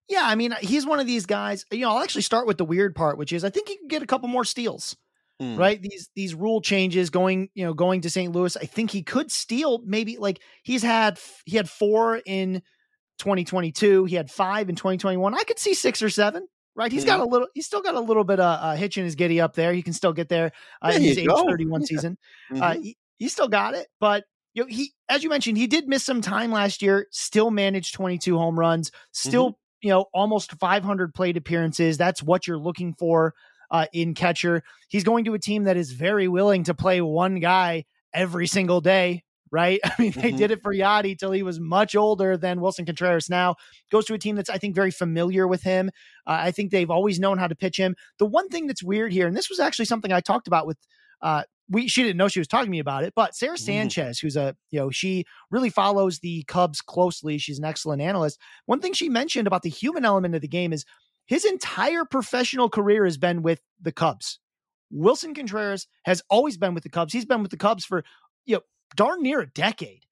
Yeah, 0.08 0.22
I 0.24 0.34
mean, 0.34 0.54
he's 0.60 0.86
one 0.86 1.00
of 1.00 1.06
these 1.06 1.26
guys. 1.26 1.64
You 1.70 1.80
know, 1.80 1.90
I'll 1.90 2.02
actually 2.02 2.22
start 2.22 2.46
with 2.46 2.58
the 2.58 2.64
weird 2.64 2.94
part, 2.94 3.18
which 3.18 3.32
is 3.32 3.44
I 3.44 3.50
think 3.50 3.68
he 3.68 3.76
can 3.76 3.88
get 3.88 4.02
a 4.02 4.06
couple 4.06 4.28
more 4.28 4.44
steals. 4.44 4.96
Mm. 5.42 5.58
Right? 5.58 5.82
These 5.82 6.10
these 6.14 6.34
rule 6.34 6.60
changes 6.60 7.10
going, 7.10 7.48
you 7.54 7.64
know, 7.64 7.74
going 7.74 8.02
to 8.02 8.10
St. 8.10 8.32
Louis. 8.32 8.56
I 8.56 8.64
think 8.64 8.90
he 8.90 9.02
could 9.02 9.30
steal 9.30 9.82
maybe 9.84 10.16
like 10.18 10.40
he's 10.62 10.82
had 10.82 11.18
he 11.44 11.56
had 11.56 11.68
4 11.68 12.22
in 12.24 12.62
2022, 13.18 14.04
he 14.04 14.16
had 14.16 14.30
5 14.30 14.68
in 14.68 14.76
2021. 14.76 15.34
I 15.34 15.42
could 15.44 15.58
see 15.58 15.74
6 15.74 16.02
or 16.02 16.10
7 16.10 16.46
right? 16.74 16.92
He's 16.92 17.04
got 17.04 17.20
a 17.20 17.24
little, 17.24 17.48
he's 17.54 17.66
still 17.66 17.82
got 17.82 17.94
a 17.94 18.00
little 18.00 18.24
bit 18.24 18.40
of 18.40 18.60
uh, 18.62 18.74
hitch 18.74 18.96
in 18.96 19.04
his 19.04 19.14
giddy 19.14 19.40
up 19.40 19.54
there. 19.54 19.72
He 19.72 19.82
can 19.82 19.92
still 19.92 20.12
get 20.12 20.28
there 20.28 20.52
uh, 20.80 20.92
in 20.94 21.02
his 21.02 21.18
age 21.18 21.28
31 21.28 21.80
yeah. 21.80 21.86
season. 21.86 22.18
Uh, 22.50 22.54
mm-hmm. 22.54 22.62
Uh, 22.62 22.74
he, 22.74 22.96
he, 23.18 23.28
still 23.28 23.48
got 23.48 23.74
it, 23.74 23.88
but 24.00 24.24
you 24.54 24.62
know, 24.62 24.68
he, 24.68 24.92
as 25.08 25.22
you 25.22 25.30
mentioned, 25.30 25.58
he 25.58 25.66
did 25.66 25.88
miss 25.88 26.04
some 26.04 26.20
time 26.20 26.50
last 26.50 26.82
year, 26.82 27.06
still 27.10 27.50
managed 27.50 27.94
22 27.94 28.36
home 28.36 28.58
runs, 28.58 28.90
still, 29.12 29.50
mm-hmm. 29.50 29.86
you 29.86 29.90
know, 29.90 30.06
almost 30.12 30.52
500 30.52 31.14
plate 31.14 31.36
appearances. 31.36 31.98
That's 31.98 32.22
what 32.22 32.46
you're 32.46 32.58
looking 32.58 32.94
for 32.94 33.34
uh, 33.72 33.86
in 33.92 34.14
catcher. 34.14 34.62
He's 34.88 35.02
going 35.02 35.24
to 35.24 35.34
a 35.34 35.38
team 35.38 35.64
that 35.64 35.76
is 35.76 35.90
very 35.90 36.28
willing 36.28 36.62
to 36.64 36.74
play 36.74 37.00
one 37.00 37.40
guy 37.40 37.84
every 38.14 38.46
single 38.46 38.80
day. 38.80 39.24
Right. 39.50 39.80
I 39.84 39.92
mean, 39.98 40.12
they 40.12 40.28
mm-hmm. 40.28 40.36
did 40.36 40.50
it 40.50 40.62
for 40.62 40.72
Yadi 40.72 41.18
till 41.18 41.32
he 41.32 41.42
was 41.42 41.58
much 41.58 41.96
older 41.96 42.36
than 42.36 42.60
Willson 42.60 42.86
Contreras 42.86 43.28
now. 43.28 43.56
Goes 43.90 44.06
to 44.06 44.14
a 44.14 44.18
team 44.18 44.36
that's, 44.36 44.48
I 44.48 44.58
think, 44.58 44.74
very 44.74 44.90
familiar 44.90 45.48
with 45.48 45.62
him. 45.62 45.90
Uh, 46.26 46.38
I 46.40 46.52
think 46.52 46.70
they've 46.70 46.90
always 46.90 47.18
known 47.18 47.38
how 47.38 47.48
to 47.48 47.54
pitch 47.54 47.76
him. 47.76 47.96
The 48.18 48.26
one 48.26 48.48
thing 48.48 48.66
that's 48.66 48.82
weird 48.82 49.12
here, 49.12 49.26
and 49.26 49.36
this 49.36 49.50
was 49.50 49.60
actually 49.60 49.86
something 49.86 50.12
I 50.12 50.20
talked 50.20 50.46
about 50.46 50.66
with 50.66 50.78
uh, 51.20 51.42
we 51.68 51.88
she 51.88 52.02
didn't 52.02 52.16
know 52.16 52.28
she 52.28 52.40
was 52.40 52.48
talking 52.48 52.66
to 52.66 52.70
me 52.70 52.78
about 52.78 53.04
it, 53.04 53.14
but 53.14 53.34
Sarah 53.34 53.56
Mhm. 53.56 53.60
Sanchez, 53.60 54.18
who's 54.18 54.36
a 54.36 54.56
you 54.70 54.80
know 54.80 54.90
she 54.90 55.24
really 55.50 55.70
follows 55.70 56.18
the 56.18 56.44
Cubs 56.48 56.80
closely. 56.80 57.38
She's 57.38 57.58
an 57.58 57.64
excellent 57.64 58.02
analyst. 58.02 58.38
One 58.66 58.80
thing 58.80 58.92
she 58.92 59.08
mentioned 59.08 59.46
about 59.46 59.62
the 59.62 59.70
human 59.70 60.04
element 60.04 60.34
of 60.34 60.42
the 60.42 60.48
game 60.48 60.72
is 60.72 60.84
his 61.26 61.44
entire 61.44 62.04
professional 62.04 62.68
career 62.68 63.04
has 63.04 63.16
been 63.18 63.42
with 63.42 63.60
the 63.80 63.92
Cubs. 63.92 64.38
Willson 64.92 65.34
Contreras 65.34 65.86
has 66.04 66.22
always 66.28 66.56
been 66.58 66.74
with 66.74 66.82
the 66.82 66.90
Cubs. 66.90 67.12
He's 67.12 67.24
been 67.24 67.42
with 67.42 67.50
the 67.50 67.56
Cubs 67.56 67.84
for 67.84 68.04
you 68.44 68.56
know 68.56 68.60
darn 68.96 69.22
near 69.22 69.40
a 69.40 69.46
decade. 69.46 70.04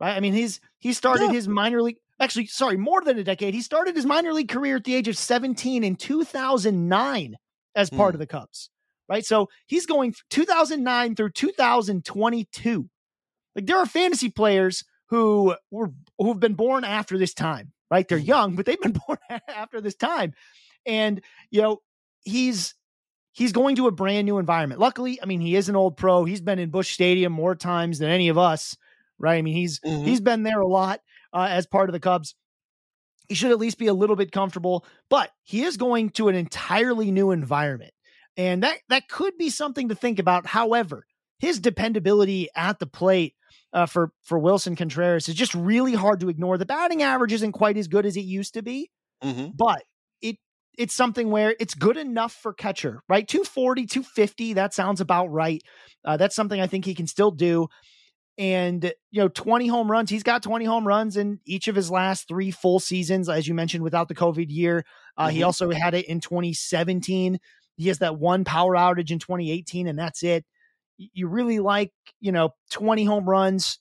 Right? 0.00 0.16
I 0.16 0.20
mean, 0.20 0.34
he's 0.34 0.60
he 0.78 0.92
started 0.92 1.26
Yeah. 1.26 1.32
his 1.32 1.48
minor 1.48 1.80
league 1.82 1.96
actually 2.20 2.46
sorry, 2.46 2.76
more 2.76 3.00
than 3.02 3.18
a 3.18 3.24
decade. 3.24 3.54
He 3.54 3.62
started 3.62 3.96
his 3.96 4.06
minor 4.06 4.32
league 4.32 4.48
career 4.50 4.76
at 4.76 4.84
the 4.84 4.94
age 4.94 5.08
of 5.08 5.16
17 5.16 5.82
in 5.82 5.96
2009 5.96 7.36
as 7.74 7.88
part 7.90 8.12
Hmm. 8.12 8.16
of 8.16 8.18
the 8.18 8.26
Cubs. 8.26 8.68
Right? 9.08 9.24
So, 9.26 9.48
he's 9.66 9.84
going 9.86 10.14
2009 10.30 11.14
through 11.16 11.30
2022. 11.30 12.88
Like 13.54 13.66
there 13.66 13.78
are 13.78 13.86
fantasy 13.86 14.30
players 14.30 14.84
who 15.06 15.54
were 15.70 15.92
who've 16.18 16.40
been 16.40 16.54
born 16.54 16.84
after 16.84 17.18
this 17.18 17.34
time, 17.34 17.72
right? 17.92 18.08
They're 18.08 18.16
young, 18.16 18.56
but 18.56 18.64
they've 18.64 18.80
been 18.80 18.94
born 19.06 19.18
after 19.48 19.82
this 19.82 19.94
time. 19.94 20.32
And 20.86 21.20
you 21.50 21.60
know, 21.60 21.82
he's 22.22 22.74
he's 23.32 23.52
going 23.52 23.76
to 23.76 23.86
a 23.86 23.92
brand 23.92 24.24
new 24.26 24.38
environment. 24.38 24.80
Luckily, 24.80 25.20
I 25.22 25.26
mean, 25.26 25.40
he 25.42 25.54
is 25.56 25.68
an 25.68 25.76
old 25.76 25.98
pro. 25.98 26.24
He's 26.24 26.40
been 26.40 26.58
in 26.58 26.70
Busch 26.70 26.92
Stadium 26.94 27.32
more 27.32 27.54
times 27.54 27.98
than 27.98 28.08
any 28.08 28.30
of 28.30 28.38
us, 28.38 28.76
right? 29.18 29.36
I 29.36 29.42
mean, 29.42 29.54
he's 29.54 29.78
Mhm. 29.80 30.04
he's 30.06 30.22
been 30.22 30.42
there 30.42 30.60
a 30.60 30.66
lot 30.66 31.00
uh, 31.34 31.48
as 31.50 31.66
part 31.66 31.90
of 31.90 31.92
the 31.92 32.00
Cubs. 32.00 32.34
He 33.28 33.34
should 33.34 33.50
at 33.52 33.58
least 33.58 33.78
be 33.78 33.86
a 33.86 33.94
little 33.94 34.16
bit 34.16 34.32
comfortable, 34.32 34.84
but 35.10 35.30
he 35.42 35.62
is 35.62 35.76
going 35.76 36.10
to 36.10 36.28
an 36.28 36.34
entirely 36.34 37.10
new 37.10 37.30
environment. 37.30 37.92
And 38.38 38.62
that 38.62 38.78
that 38.88 39.08
could 39.08 39.36
be 39.36 39.50
something 39.50 39.90
to 39.90 39.94
think 39.94 40.18
about. 40.18 40.46
However, 40.46 41.06
his 41.42 41.58
dependability 41.58 42.48
at 42.54 42.78
the 42.78 42.86
plate 42.86 43.34
uh, 43.72 43.84
for 43.84 44.12
for 44.22 44.38
Willson 44.38 44.76
Contreras 44.76 45.28
is 45.28 45.34
just 45.34 45.54
really 45.56 45.92
hard 45.92 46.20
to 46.20 46.28
ignore. 46.28 46.56
The 46.56 46.64
batting 46.64 47.02
average 47.02 47.32
isn't 47.32 47.50
quite 47.52 47.76
as 47.76 47.88
good 47.88 48.06
as 48.06 48.16
it 48.16 48.20
used 48.20 48.54
to 48.54 48.62
be, 48.62 48.90
Mhm. 49.24 49.50
but 49.56 49.82
it 50.22 50.36
it's 50.78 50.94
something 50.94 51.30
where 51.32 51.56
it's 51.58 51.74
good 51.74 51.96
enough 51.96 52.32
for 52.32 52.54
catcher, 52.54 53.02
right? 53.08 53.26
240, 53.26 53.86
250, 53.86 54.52
that 54.54 54.72
sounds 54.72 55.00
about 55.00 55.26
right. 55.32 55.60
Uh, 56.04 56.16
that's 56.16 56.36
something 56.36 56.60
I 56.60 56.68
think 56.68 56.84
he 56.84 56.94
can 56.94 57.08
still 57.08 57.32
do. 57.32 57.66
And, 58.38 58.84
you 59.10 59.20
know, 59.20 59.28
20 59.28 59.66
home 59.66 59.90
runs, 59.90 60.08
he's 60.10 60.22
got 60.22 60.42
20 60.42 60.64
home 60.64 60.86
runs 60.86 61.16
in 61.16 61.40
each 61.44 61.68
of 61.68 61.76
his 61.76 61.90
last 61.90 62.28
three 62.28 62.50
full 62.50 62.80
seasons, 62.80 63.28
as 63.28 63.46
you 63.46 63.52
mentioned, 63.54 63.84
without 63.84 64.08
the 64.08 64.14
COVID 64.14 64.46
year. 64.48 64.84
Uh, 65.18 65.28
He 65.28 65.40
Mhm. 65.40 65.46
also 65.46 65.70
had 65.70 65.92
it 65.94 66.06
in 66.06 66.20
2017. 66.20 67.38
He 67.76 67.88
has 67.88 67.98
that 67.98 68.18
one 68.18 68.44
power 68.44 68.74
outage 68.74 69.10
in 69.10 69.18
2018, 69.18 69.86
and 69.86 69.98
that's 69.98 70.22
it. 70.22 70.46
You 70.98 71.28
really 71.28 71.58
like, 71.58 71.92
you 72.20 72.32
know, 72.32 72.50
20 72.70 73.04
home 73.04 73.28
runs. 73.28 73.78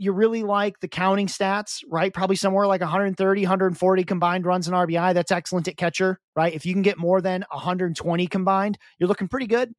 You 0.00 0.12
really 0.12 0.44
like 0.44 0.78
the 0.80 0.88
counting 0.88 1.26
stats, 1.26 1.82
right? 1.88 2.12
Probably 2.14 2.36
somewhere 2.36 2.66
like 2.66 2.80
130, 2.80 3.42
140 3.42 4.04
combined 4.04 4.46
runs 4.46 4.68
and 4.68 4.76
RBI. 4.76 5.12
That's 5.14 5.32
excellent 5.32 5.66
at 5.68 5.76
catcher, 5.76 6.20
right? 6.36 6.52
If 6.54 6.64
you 6.66 6.72
can 6.72 6.82
get 6.82 6.98
more 6.98 7.20
than 7.20 7.44
120 7.50 8.26
combined, 8.28 8.78
you're 8.98 9.08
looking 9.08 9.28
pretty 9.28 9.46
good. 9.48 9.72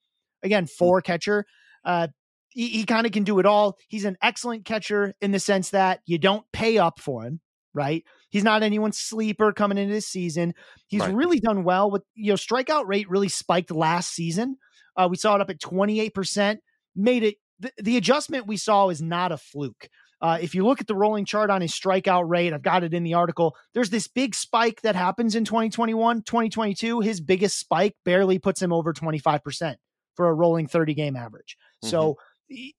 Again, 0.44 0.68
for 0.68 1.02
catcher, 1.02 1.46
uh, 1.86 2.08
he, 2.50 2.68
he 2.68 2.84
kind 2.86 3.06
of 3.06 3.12
can 3.14 3.24
do 3.24 3.40
it 3.40 3.46
all. 3.46 3.78
He's 3.88 4.06
an 4.06 4.18
excellent 4.22 4.66
catcher 4.66 5.14
in 5.22 5.32
the 5.32 5.40
sense 5.40 5.70
that 5.70 6.02
you 6.06 6.18
don't 6.18 6.46
pay 6.52 6.78
up 6.78 7.00
for 7.00 7.24
him, 7.24 7.40
right? 7.74 8.04
He's 8.30 8.44
not 8.44 8.64
anyone's 8.64 8.98
sleeper 8.98 9.54
coming 9.54 9.78
into 9.78 9.94
this 9.94 10.08
season. 10.08 10.54
He's 10.88 11.02
Right. 11.02 11.14
really 11.16 11.40
done 11.40 11.64
well 11.64 11.90
with, 11.92 12.04
you 12.16 12.32
know, 12.32 12.36
strikeout 12.36 12.88
rate 12.88 13.10
really 13.10 13.30
spiked 13.30 13.72
last 13.72 14.14
season. 14.14 14.58
Uh, 15.00 15.08
we 15.10 15.16
saw 15.16 15.36
it 15.36 15.42
up 15.42 15.50
at 15.50 15.60
28%, 15.60 16.58
made 16.96 17.24
it, 17.24 17.36
the, 17.60 17.72
the 17.78 17.98
adjustment 17.98 18.48
we 18.48 18.58
saw 18.58 18.90
is 18.90 19.02
not 19.02 19.32
a 19.32 19.38
fluke. 19.38 19.88
Uh, 20.22 20.38
if 20.42 20.54
you 20.54 20.66
look 20.66 20.82
at 20.82 20.88
the 20.88 20.96
rolling 20.96 21.24
chart 21.24 21.50
on 21.50 21.62
his 21.62 21.72
strikeout 21.72 22.28
rate, 22.28 22.52
I've 22.52 22.62
got 22.62 22.84
it 22.84 22.94
in 22.94 23.04
the 23.04 23.14
article. 23.14 23.56
There's 23.74 23.90
this 23.90 24.08
big 24.08 24.36
spike 24.36 24.82
that 24.82 24.96
happens 24.96 25.36
in 25.36 25.46
2021, 25.46 26.24
2022. 26.24 27.00
His 27.00 27.22
biggest 27.22 27.58
spike 27.58 27.96
barely 28.04 28.38
puts 28.38 28.62
him 28.62 28.74
over 28.74 28.92
25% 28.94 29.76
for 30.16 30.28
a 30.28 30.34
rolling 30.34 30.68
30 30.68 30.94
game 30.94 31.16
average. 31.16 31.56
So 31.82 32.18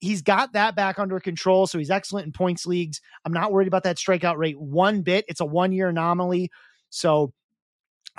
he's 0.01 0.21
got 0.21 0.53
that 0.53 0.77
back 0.77 0.99
under 0.99 1.19
control. 1.21 1.67
So 1.67 1.79
he's 1.79 1.91
excellent 1.91 2.27
in 2.27 2.33
points 2.33 2.67
leagues. 2.67 3.01
I'm 3.25 3.33
not 3.33 3.53
worried 3.53 3.69
about 3.69 3.85
that 3.85 3.97
strikeout 3.97 4.37
rate 4.37 4.61
one 4.61 5.01
bit. 5.01 5.25
It's 5.29 5.41
a 5.41 5.47
one 5.47 5.73
year 5.73 5.89
anomaly. 5.89 6.51
So, 6.91 7.33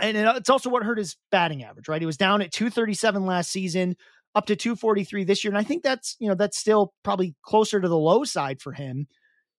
and 0.01 0.17
it- 0.17 0.35
it's 0.37 0.49
also 0.49 0.69
what 0.69 0.83
hurt 0.83 0.97
his 0.97 1.15
batting 1.31 1.63
average, 1.63 1.87
right? 1.87 2.01
He 2.01 2.05
was 2.05 2.17
down 2.17 2.41
at 2.41 2.51
237 2.51 3.25
last 3.25 3.51
season, 3.51 3.95
up 4.35 4.45
to 4.47 4.55
243 4.55 5.23
this 5.23 5.43
year. 5.43 5.51
And 5.51 5.57
I 5.57 5.63
think 5.63 5.83
that's, 5.83 6.15
you 6.19 6.27
know, 6.27 6.35
that's 6.35 6.57
still 6.57 6.93
probably 7.03 7.35
closer 7.43 7.79
to 7.79 7.87
the 7.87 7.97
low 7.97 8.23
side 8.23 8.61
for 8.61 8.73
him. 8.73 9.07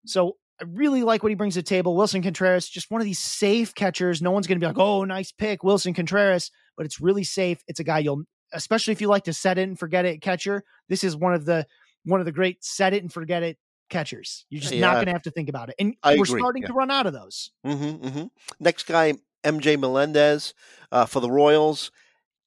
So 0.05 0.37
I 0.59 0.65
really 0.67 1.03
like 1.03 1.23
what 1.23 1.29
he 1.29 1.35
brings 1.35 1.53
to 1.55 1.59
the 1.59 1.63
table. 1.63 1.95
Willson 1.95 2.23
Contreras, 2.23 2.67
just 2.69 2.91
one 2.91 3.01
of 3.01 3.05
these 3.05 3.19
safe 3.19 3.73
catchers. 3.73 4.21
No 4.21 4.31
one's 4.31 4.47
going 4.47 4.59
to 4.59 4.63
be 4.63 4.67
like, 4.67 4.77
oh, 4.79 5.03
nice 5.03 5.31
pick, 5.31 5.61
Willson 5.63 5.95
Contreras, 5.95 6.51
but 6.77 6.85
it's 6.85 6.99
really 6.99 7.23
safe. 7.23 7.63
It's 7.67 7.79
a 7.79 7.83
guy 7.83 7.99
you'll, 7.99 8.23
especially 8.53 8.91
if 8.91 9.01
you 9.01 9.07
like 9.07 9.23
to 9.25 9.33
set 9.33 9.57
it 9.57 9.63
and 9.63 9.77
forget 9.77 10.05
it 10.05 10.21
catcher. 10.21 10.63
This 10.89 11.03
is 11.03 11.15
one 11.15 11.33
of 11.33 11.45
the, 11.45 11.65
one 12.05 12.19
of 12.19 12.25
the 12.25 12.31
great 12.31 12.63
set 12.63 12.93
it 12.93 13.01
and 13.01 13.11
forget 13.11 13.43
it 13.43 13.57
catchers. 13.89 14.45
You're 14.49 14.61
just 14.61 14.75
not 14.75 14.95
going 14.95 15.05
to 15.05 15.11
have 15.11 15.23
to 15.23 15.31
think 15.31 15.49
about 15.49 15.69
it. 15.69 15.75
And 15.79 15.95
I 16.03 16.15
we're 16.15 16.23
agree, 16.23 16.39
starting 16.39 16.63
yeah. 16.63 16.67
to 16.69 16.73
run 16.73 16.91
out 16.91 17.05
of 17.05 17.13
those. 17.13 17.51
Mm-hmm, 17.65 18.07
hmm 18.07 18.23
Next 18.59 18.87
guy, 18.87 19.13
MJ 19.43 19.79
Melendez 19.79 20.53
uh, 20.91 21.05
for 21.05 21.19
the 21.19 21.31
Royals, 21.31 21.91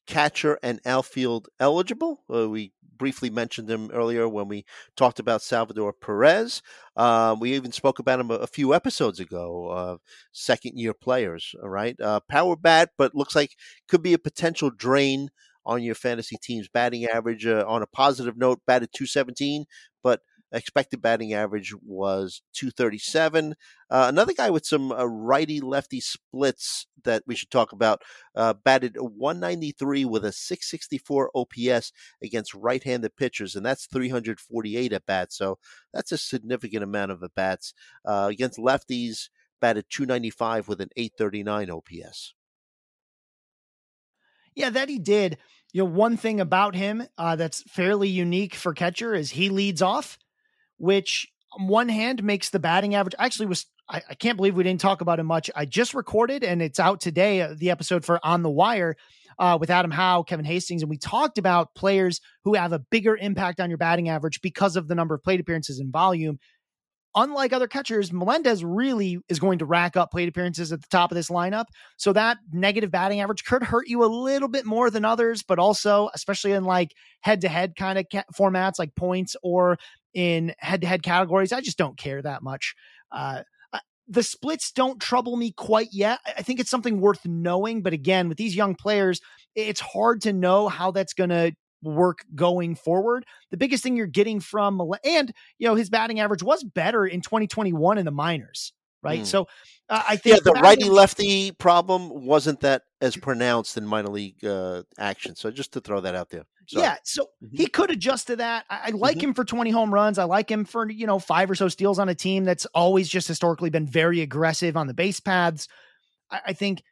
catcher 0.07 0.59
and 0.63 0.81
outfield 0.87 1.49
eligible. 1.61 2.23
Uh, 2.33 2.49
we 2.49 2.73
briefly 2.97 3.31
mentioned 3.31 3.71
him 3.71 3.91
earlier 3.93 4.29
when 4.29 4.49
we 4.49 4.65
talked 4.97 5.19
about 5.19 5.43
Salvador 5.43 5.93
Perez. 5.93 6.63
Uh, 6.97 7.37
we 7.39 7.55
even 7.55 7.73
spoke 7.73 7.99
about 7.99 8.21
him 8.21 8.31
a, 8.31 8.35
a 8.35 8.47
few 8.47 8.75
episodes 8.75 9.21
ago. 9.21 9.69
Uh, 9.69 9.97
second 10.33 10.79
year 10.79 10.95
players, 10.95 11.55
all 11.63 11.69
right. 11.69 12.01
Uh, 12.01 12.21
power 12.29 12.57
bat, 12.57 12.91
but 12.97 13.15
looks 13.15 13.37
like 13.37 13.57
could 13.89 14.03
be 14.03 14.13
a 14.13 14.19
potential 14.19 14.71
drain 14.71 15.29
on 15.65 15.83
your 15.83 15.95
fantasy 15.95 16.37
team's 16.41 16.69
batting 16.69 17.05
average. 17.07 17.47
Uh, 17.47 17.65
on 17.67 17.83
a 17.83 17.87
positive 17.87 18.37
note, 18.37 18.61
batted 18.67 18.91
217, 18.95 19.65
but 20.03 20.21
expected 20.57 21.03
batting 21.03 21.35
average 21.35 21.75
was 21.85 22.43
237. 22.55 23.55
Uh, 23.91 24.07
another 24.09 24.33
guy 24.33 24.51
with 24.51 24.67
some 24.67 24.91
uh, 24.91 25.05
righty 25.05 25.61
lefty 25.61 26.01
splits 26.01 26.87
that 27.05 27.23
we 27.27 27.37
should 27.37 27.51
talk 27.51 27.73
about 27.73 28.03
uh, 28.35 28.55
batted 28.55 28.97
193 28.99 30.05
with 30.05 30.25
a 30.25 30.33
664 30.33 31.31
OPS 31.35 31.93
against 32.23 32.55
right 32.55 32.83
handed 32.83 33.17
pitchers, 33.17 33.55
and 33.55 33.65
that's 33.65 33.87
348 33.87 34.93
at 34.93 35.07
bats. 35.07 35.37
So 35.37 35.59
that's 35.93 36.13
a 36.13 36.19
significant 36.19 36.83
amount 36.83 37.13
of 37.13 37.23
at 37.23 37.35
bats. 37.35 37.75
Uh, 38.05 38.29
against 38.31 38.59
lefties, 38.59 39.29
batted 39.61 39.87
295 39.91 40.69
with 40.69 40.81
an 40.81 40.91
839 40.97 41.71
OPS. 41.71 42.35
Yeah, 44.55 44.71
that 44.71 44.89
he 44.89 44.99
did. 44.99 45.37
You 45.73 45.83
know, 45.83 45.91
one 45.91 46.17
thing 46.17 46.41
about 46.41 46.75
him 46.75 47.07
uh, 47.19 47.37
that's 47.37 47.63
fairly 47.63 48.09
unique 48.09 48.55
for 48.55 48.73
catcher 48.73 49.15
is 49.15 49.31
he 49.31 49.51
leads 49.51 49.83
off, 49.83 50.19
which 50.79 51.29
on 51.59 51.69
one 51.69 51.89
hand 51.89 52.23
makes 52.23 52.51
the 52.51 52.59
batting 52.59 52.95
average. 52.95 53.15
Actually, 53.19 53.47
was 53.47 53.67
I, 53.89 54.03
I 54.11 54.15
can't 54.15 54.37
believe 54.37 54.57
we 54.57 54.65
didn't 54.65 54.81
talk 54.81 55.01
about 55.01 55.21
it 55.21 55.25
much. 55.25 55.51
I 55.55 55.65
just 55.65 55.95
recorded 55.95 56.43
and 56.43 56.61
it's 56.61 56.81
out 56.81 57.01
today. 57.01 57.43
Uh, 57.43 57.55
the 57.57 57.71
episode 57.71 58.05
for 58.05 58.19
On 58.25 58.43
the 58.43 58.51
Wire 58.51 58.97
uh, 59.39 59.57
with 59.61 59.71
Adam 59.71 59.91
Howe, 59.91 60.23
Kevin 60.23 60.45
Hastings, 60.45 60.83
and 60.83 60.91
we 60.91 60.99
talked 60.99 61.39
about 61.39 61.75
players 61.75 62.21
who 62.45 62.55
have 62.55 62.73
a 62.73 62.79
bigger 62.79 63.17
impact 63.17 63.61
on 63.61 63.71
your 63.71 63.79
batting 63.79 64.09
average 64.09 64.41
because 64.41 64.77
of 64.77 64.89
the 64.89 64.95
number 64.95 65.15
of 65.15 65.23
plate 65.23 65.41
appearances 65.41 65.79
and 65.79 65.93
volume 65.93 66.39
unlike 67.17 67.55
other 67.55 67.67
catchers, 67.67 68.13
Melendez 68.13 68.63
really 68.63 69.19
is 69.29 69.41
going 69.41 69.59
to 69.59 69.65
rack 69.65 69.97
up 69.97 70.11
plate 70.13 70.29
appearances 70.29 70.71
at 70.71 70.83
the 70.83 70.89
top 70.89 71.11
of 71.11 71.17
this 71.17 71.31
lineup. 71.31 71.65
So 71.97 72.13
that 72.13 72.37
negative 72.53 72.91
batting 72.91 73.21
average 73.21 73.45
could 73.45 73.63
hurt 73.63 73.89
you 73.89 74.05
a 74.05 74.07
little 74.07 74.49
bit 74.49 74.67
more 74.67 74.91
than 74.91 75.05
others, 75.05 75.43
but 75.43 75.59
also, 75.59 76.11
especially 76.15 76.53
in 76.53 76.65
like 76.65 76.93
head 77.23 77.41
to 77.41 77.49
head 77.49 77.75
kind 77.75 77.99
of 77.99 78.07
ca- 78.13 78.25
formats 78.39 78.79
like 78.79 78.95
points 78.95 79.35
or 79.43 79.79
in 80.17 80.55
head 80.59 80.81
to 80.81 80.87
head 80.87 81.03
categories, 81.03 81.53
I 81.53 81.61
just 81.61 81.77
don't 81.77 81.99
care 81.99 82.23
that 82.23 82.43
much. 82.43 82.75
Uh, 83.13 83.43
the 84.09 84.23
splits 84.23 84.73
don't 84.73 85.01
trouble 85.01 85.37
me 85.37 85.53
quite 85.53 85.89
yet. 85.93 86.21
I 86.25 86.43
think 86.43 86.61
it's 86.61 86.71
something 86.71 87.01
worth 87.01 87.27
knowing. 87.27 87.83
But 87.83 87.93
again, 87.93 88.29
with 88.29 88.39
these 88.39 88.55
young 88.55 88.75
players, 88.75 89.21
it's 89.55 89.81
hard 89.81 90.23
to 90.23 90.33
know 90.33 90.69
how 90.69 90.91
that's 90.91 91.13
going 91.13 91.31
to 91.31 91.53
work 91.83 92.25
going 92.35 92.77
forward. 92.77 93.27
The 93.51 93.57
biggest 93.57 93.83
thing 93.83 93.97
you're 93.97 94.07
getting 94.07 94.41
from 94.41 94.81
and 95.05 95.33
you 95.59 95.69
know 95.69 95.75
his 95.75 95.91
batting 95.91 96.21
average 96.21 96.43
was 96.43 96.65
better 96.65 97.05
in 97.05 97.21
2021 97.21 97.99
in 97.99 98.05
the 98.05 98.11
minors, 98.11 98.73
right? 99.03 99.21
Hmm. 99.21 99.25
So 99.25 99.49
uh, 99.89 100.03
I 100.09 100.17
think 100.17 100.37
Yeah, 100.37 100.41
the 100.43 100.59
righty 100.61 100.89
lefty 100.89 101.53
problem 101.53 102.25
wasn't 102.27 102.61
that 102.61 102.83
as 103.01 103.17
pronounced 103.17 103.77
in 103.77 103.87
minor 103.87 104.09
league 104.09 104.45
uh, 104.45 104.83
action. 104.99 105.37
So 105.37 105.51
just 105.51 105.73
to 105.73 105.81
throw 105.81 106.01
that 106.01 106.15
out 106.15 106.31
there. 106.31 106.45
Sorry. 106.69 106.85
Yeah, 106.85 106.97
so 107.05 107.29
Mhm. 107.45 107.51
he 107.53 107.67
could 107.67 107.91
adjust 107.91 108.27
to 108.29 108.37
that. 108.37 108.65
I, 108.69 108.81
I 108.87 108.91
like 108.91 109.19
Mhm. 109.19 109.23
him 109.23 109.35
for 109.35 109.45
20 109.45 109.71
home 109.71 109.95
runs. 109.95 110.19
I 110.19 110.25
like 110.25 110.51
him 110.51 110.65
for, 110.65 110.91
you 110.91 111.07
know, 111.07 111.19
five 111.21 111.49
or 111.51 111.55
so 111.55 111.69
steals 111.69 111.99
on 112.01 112.09
a 112.09 112.15
team 112.15 112.43
that's 112.45 112.67
always 112.75 113.09
just 113.09 113.29
historically 113.29 113.71
been 113.71 113.87
very 113.87 114.21
aggressive 114.23 114.77
on 114.77 114.87
the 114.89 114.95
base 114.95 115.21
paths. 115.21 115.69
I, 116.31 116.41
I 116.47 116.53
think 116.55 116.83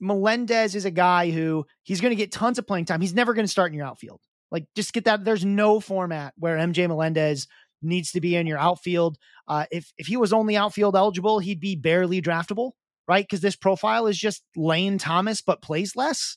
Melendez 0.00 0.74
is 0.74 0.84
a 0.84 0.90
guy 0.90 1.30
who 1.30 1.64
he's 1.84 2.00
going 2.00 2.10
to 2.10 2.16
get 2.16 2.32
tons 2.32 2.58
of 2.58 2.66
playing 2.66 2.84
time. 2.86 3.00
He's 3.00 3.14
never 3.14 3.32
going 3.34 3.44
to 3.46 3.50
start 3.50 3.70
in 3.72 3.78
your 3.78 3.86
outfield, 3.86 4.20
Like 4.50 4.66
just 4.74 4.92
get 4.92 5.04
that. 5.06 5.24
There's 5.24 5.44
no 5.44 5.80
format 5.80 6.34
where 6.36 6.58
MJ 6.58 6.86
Melendez 6.88 7.46
needs 7.82 8.12
to 8.12 8.20
be 8.20 8.36
in 8.36 8.46
your 8.46 8.58
outfield. 8.58 9.18
Uh, 9.48 9.66
if 9.70 9.92
if 9.98 10.06
he 10.06 10.16
was 10.16 10.32
only 10.32 10.56
outfield 10.56 10.96
eligible, 10.96 11.38
he'd 11.38 11.60
be 11.60 11.76
barely 11.76 12.22
draftable, 12.22 12.72
right? 13.08 13.24
Because 13.24 13.40
this 13.40 13.56
profile 13.56 14.06
is 14.06 14.18
just 14.18 14.42
Lane 14.56 14.98
Thomas, 14.98 15.42
but 15.42 15.62
plays 15.62 15.96
less. 15.96 16.36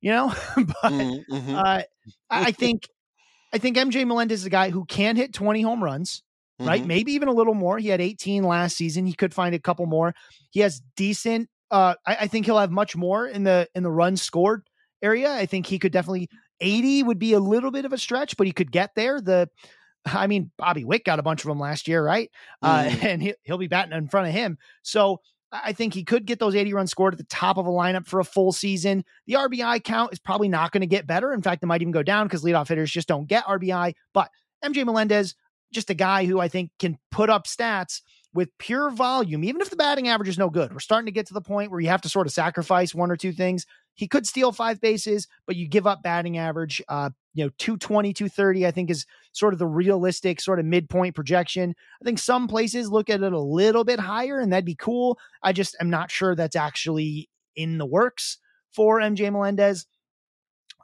You 0.00 0.10
know, 0.10 0.28
but 0.56 0.92
mm-hmm. 0.92 1.34
mm-hmm. 1.34 1.54
uh, 1.54 1.82
I 2.30 2.52
think 2.52 2.88
I 3.52 3.58
think 3.58 3.76
MJ 3.76 4.06
Melendez 4.06 4.40
is 4.40 4.46
a 4.46 4.50
guy 4.50 4.70
who 4.70 4.84
can 4.84 5.16
hit 5.16 5.32
20 5.32 5.62
home 5.62 5.82
runs. 5.82 6.22
Mm-hmm. 6.60 6.68
Right, 6.68 6.86
maybe 6.86 7.12
even 7.12 7.26
a 7.26 7.32
little 7.32 7.54
more. 7.54 7.78
He 7.78 7.88
had 7.88 8.00
18 8.00 8.44
last 8.44 8.76
season. 8.76 9.06
He 9.06 9.12
could 9.12 9.34
find 9.34 9.56
a 9.56 9.58
couple 9.58 9.86
more. 9.86 10.14
He 10.50 10.60
has 10.60 10.80
decent. 10.96 11.48
Uh, 11.68 11.96
I, 12.06 12.16
I 12.20 12.26
think 12.28 12.46
he'll 12.46 12.60
have 12.60 12.70
much 12.70 12.94
more 12.94 13.26
in 13.26 13.42
the 13.42 13.68
in 13.74 13.82
the 13.82 13.90
runs 13.90 14.22
scored 14.22 14.62
area. 15.02 15.34
I 15.34 15.46
think 15.46 15.66
he 15.66 15.80
could 15.80 15.90
definitely 15.90 16.28
80 16.60 17.02
would 17.04 17.18
be 17.18 17.32
a 17.32 17.40
little 17.40 17.70
bit 17.70 17.84
of 17.84 17.92
a 17.92 17.98
stretch, 17.98 18.36
but 18.36 18.46
he 18.46 18.52
could 18.52 18.72
get 18.72 18.94
there. 18.94 19.20
The 19.20 19.48
I 20.06 20.26
mean, 20.26 20.50
Bobby 20.58 20.84
Witt 20.84 21.04
got 21.04 21.18
a 21.18 21.22
bunch 21.22 21.44
of 21.44 21.48
them 21.48 21.58
last 21.58 21.88
year, 21.88 22.04
right? 22.04 22.30
Uh, 22.62 22.84
mm. 22.84 23.02
Uh, 23.02 23.06
and 23.06 23.22
he, 23.22 23.34
he'll 23.42 23.58
be 23.58 23.68
batting 23.68 23.96
in 23.96 24.08
front 24.08 24.28
of 24.28 24.34
him. 24.34 24.58
So 24.82 25.20
I 25.52 25.72
think 25.72 25.94
he 25.94 26.04
could 26.04 26.26
get 26.26 26.38
those 26.38 26.54
80 26.54 26.74
runs 26.74 26.90
scored 26.90 27.14
at 27.14 27.18
the 27.18 27.24
top 27.24 27.58
of 27.58 27.66
a 27.66 27.70
lineup 27.70 28.06
for 28.06 28.18
a 28.18 28.24
full 28.24 28.52
season. 28.52 29.04
The 29.26 29.34
RBI 29.34 29.84
count 29.84 30.12
is 30.12 30.18
probably 30.18 30.48
not 30.48 30.72
going 30.72 30.80
to 30.80 30.86
get 30.86 31.06
better. 31.06 31.32
In 31.32 31.42
fact, 31.42 31.62
it 31.62 31.66
might 31.66 31.80
even 31.80 31.92
go 31.92 32.02
down 32.02 32.26
because 32.26 32.42
leadoff 32.42 32.68
hitters 32.68 32.90
just 32.90 33.08
don't 33.08 33.28
get 33.28 33.44
RBI. 33.44 33.94
But 34.12 34.30
MJ 34.64 34.84
Melendez, 34.84 35.36
just 35.72 35.90
a 35.90 35.94
guy 35.94 36.24
who 36.24 36.40
I 36.40 36.48
think 36.48 36.70
can 36.78 36.98
put 37.10 37.30
up 37.30 37.46
stats 37.46 38.00
with 38.34 38.50
pure 38.58 38.90
volume, 38.90 39.44
even 39.44 39.60
if 39.60 39.70
the 39.70 39.76
batting 39.76 40.08
average 40.08 40.28
is 40.28 40.36
no 40.36 40.50
good. 40.50 40.72
We're 40.72 40.80
starting 40.80 41.06
to 41.06 41.12
get 41.12 41.26
to 41.28 41.34
the 41.34 41.40
point 41.40 41.70
where 41.70 41.80
you 41.80 41.88
have 41.88 42.02
to 42.02 42.08
sort 42.08 42.26
of 42.26 42.32
sacrifice 42.32 42.92
one 42.92 43.10
or 43.10 43.16
two 43.16 43.32
things. 43.32 43.64
He 43.94 44.08
could 44.08 44.26
steal 44.26 44.50
five 44.50 44.80
bases, 44.80 45.28
but 45.46 45.54
you 45.54 45.68
give 45.68 45.86
up 45.86 46.02
batting 46.02 46.36
average. 46.36 46.82
Uh, 46.88 47.10
you 47.32 47.44
know, 47.44 47.50
220, 47.58 48.12
230, 48.12 48.66
I 48.66 48.72
think 48.72 48.90
is 48.90 49.06
sort 49.32 49.52
of 49.52 49.60
the 49.60 49.66
realistic 49.66 50.40
sort 50.40 50.58
of 50.58 50.66
midpoint 50.66 51.14
projection. 51.14 51.74
I 52.02 52.04
think 52.04 52.18
some 52.18 52.48
places 52.48 52.90
look 52.90 53.08
at 53.08 53.22
it 53.22 53.32
a 53.32 53.38
little 53.38 53.84
bit 53.84 54.00
higher, 54.00 54.40
and 54.40 54.52
that'd 54.52 54.64
be 54.64 54.74
cool. 54.74 55.18
I 55.42 55.52
just 55.52 55.76
am 55.80 55.88
not 55.88 56.10
sure 56.10 56.34
that's 56.34 56.56
actually 56.56 57.30
in 57.54 57.78
the 57.78 57.86
works 57.86 58.38
for 58.72 58.98
MJ 58.98 59.30
Melendez. 59.30 59.86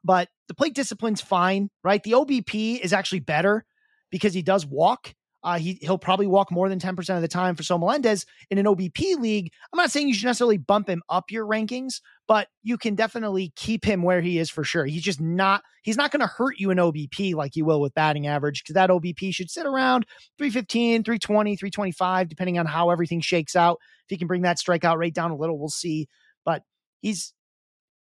But 0.04 0.28
the 0.46 0.54
plate 0.54 0.74
discipline's 0.74 1.20
fine, 1.20 1.68
right? 1.82 2.02
The 2.02 2.12
OBP 2.12 2.80
is 2.80 2.92
actually 2.92 3.20
better 3.20 3.64
because 4.10 4.32
he 4.34 4.42
does 4.42 4.64
walk 4.64 5.14
uh, 5.42 5.58
he 5.58 5.78
he'll 5.80 5.98
probably 5.98 6.26
walk 6.26 6.50
more 6.50 6.68
than 6.68 6.78
10% 6.78 7.16
of 7.16 7.22
the 7.22 7.28
time 7.28 7.54
for 7.54 7.62
So 7.62 7.78
Melendez 7.78 8.26
in 8.50 8.58
an 8.58 8.66
OBP 8.66 9.18
league. 9.18 9.52
I'm 9.72 9.78
not 9.78 9.90
saying 9.90 10.08
you 10.08 10.14
should 10.14 10.26
necessarily 10.26 10.58
bump 10.58 10.88
him 10.88 11.02
up 11.08 11.30
your 11.30 11.46
rankings, 11.46 12.00
but 12.28 12.48
you 12.62 12.76
can 12.76 12.94
definitely 12.94 13.52
keep 13.56 13.84
him 13.84 14.02
where 14.02 14.20
he 14.20 14.38
is 14.38 14.50
for 14.50 14.64
sure. 14.64 14.84
He's 14.84 15.02
just 15.02 15.20
not 15.20 15.62
he's 15.82 15.96
not 15.96 16.10
going 16.10 16.20
to 16.20 16.26
hurt 16.26 16.58
you 16.58 16.70
in 16.70 16.78
OBP 16.78 17.34
like 17.34 17.56
you 17.56 17.64
will 17.64 17.80
with 17.80 17.94
batting 17.94 18.26
average 18.26 18.62
because 18.62 18.74
that 18.74 18.90
OBP 18.90 19.34
should 19.34 19.50
sit 19.50 19.66
around 19.66 20.04
315, 20.38 21.04
320, 21.04 21.56
325 21.56 22.28
depending 22.28 22.58
on 22.58 22.66
how 22.66 22.90
everything 22.90 23.20
shakes 23.20 23.56
out. 23.56 23.78
If 24.04 24.10
he 24.10 24.18
can 24.18 24.28
bring 24.28 24.42
that 24.42 24.58
strikeout 24.58 24.98
rate 24.98 25.14
down 25.14 25.30
a 25.30 25.36
little, 25.36 25.58
we'll 25.58 25.68
see. 25.68 26.06
But 26.44 26.62
he's 27.00 27.32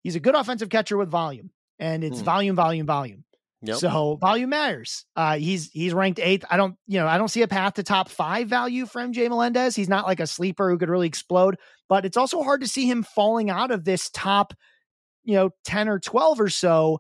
he's 0.02 0.16
a 0.16 0.20
good 0.20 0.36
offensive 0.36 0.70
catcher 0.70 0.98
with 0.98 1.10
volume 1.10 1.52
and 1.80 2.04
it's 2.04 2.20
hmm. 2.20 2.26
volume, 2.26 2.56
volume, 2.56 2.88
volume. 2.88 3.24
Yep. 3.64 3.78
So 3.78 4.18
volume 4.22 4.52
matters. 4.52 5.06
Uh, 5.16 5.38
he's 5.38 5.72
he's 5.72 5.94
ranked 5.94 6.20
eighth. 6.20 6.46
I 6.50 6.58
don't 6.58 6.76
you 6.86 7.00
know 7.00 7.08
I 7.08 7.18
don't 7.18 7.28
see 7.28 7.42
a 7.42 7.48
path 7.48 7.74
to 7.76 7.84
top 7.84 8.10
five 8.10 8.48
value 8.48 8.86
for 8.86 9.02
MJ 9.02 9.28
Melendez. 9.30 9.76
He's 9.76 9.90
not 9.90 10.06
like 10.06 10.20
a 10.20 10.28
sleeper 10.28 10.70
who 10.70 10.78
could 10.78 10.90
really 10.90 11.08
explode, 11.08 11.58
but 11.90 12.06
it's 12.06 12.18
also 12.18 12.44
hard 12.44 12.62
to 12.62 12.68
see 12.68 12.88
him 12.88 13.04
falling 13.04 13.50
out 13.50 13.72
of 13.72 13.84
this 13.84 14.10
top, 14.12 14.54
you 15.24 15.34
know, 15.34 15.50
ten 15.66 15.90
or 15.90 16.00
twelve 16.00 16.40
or 16.40 16.50
so. 16.50 17.00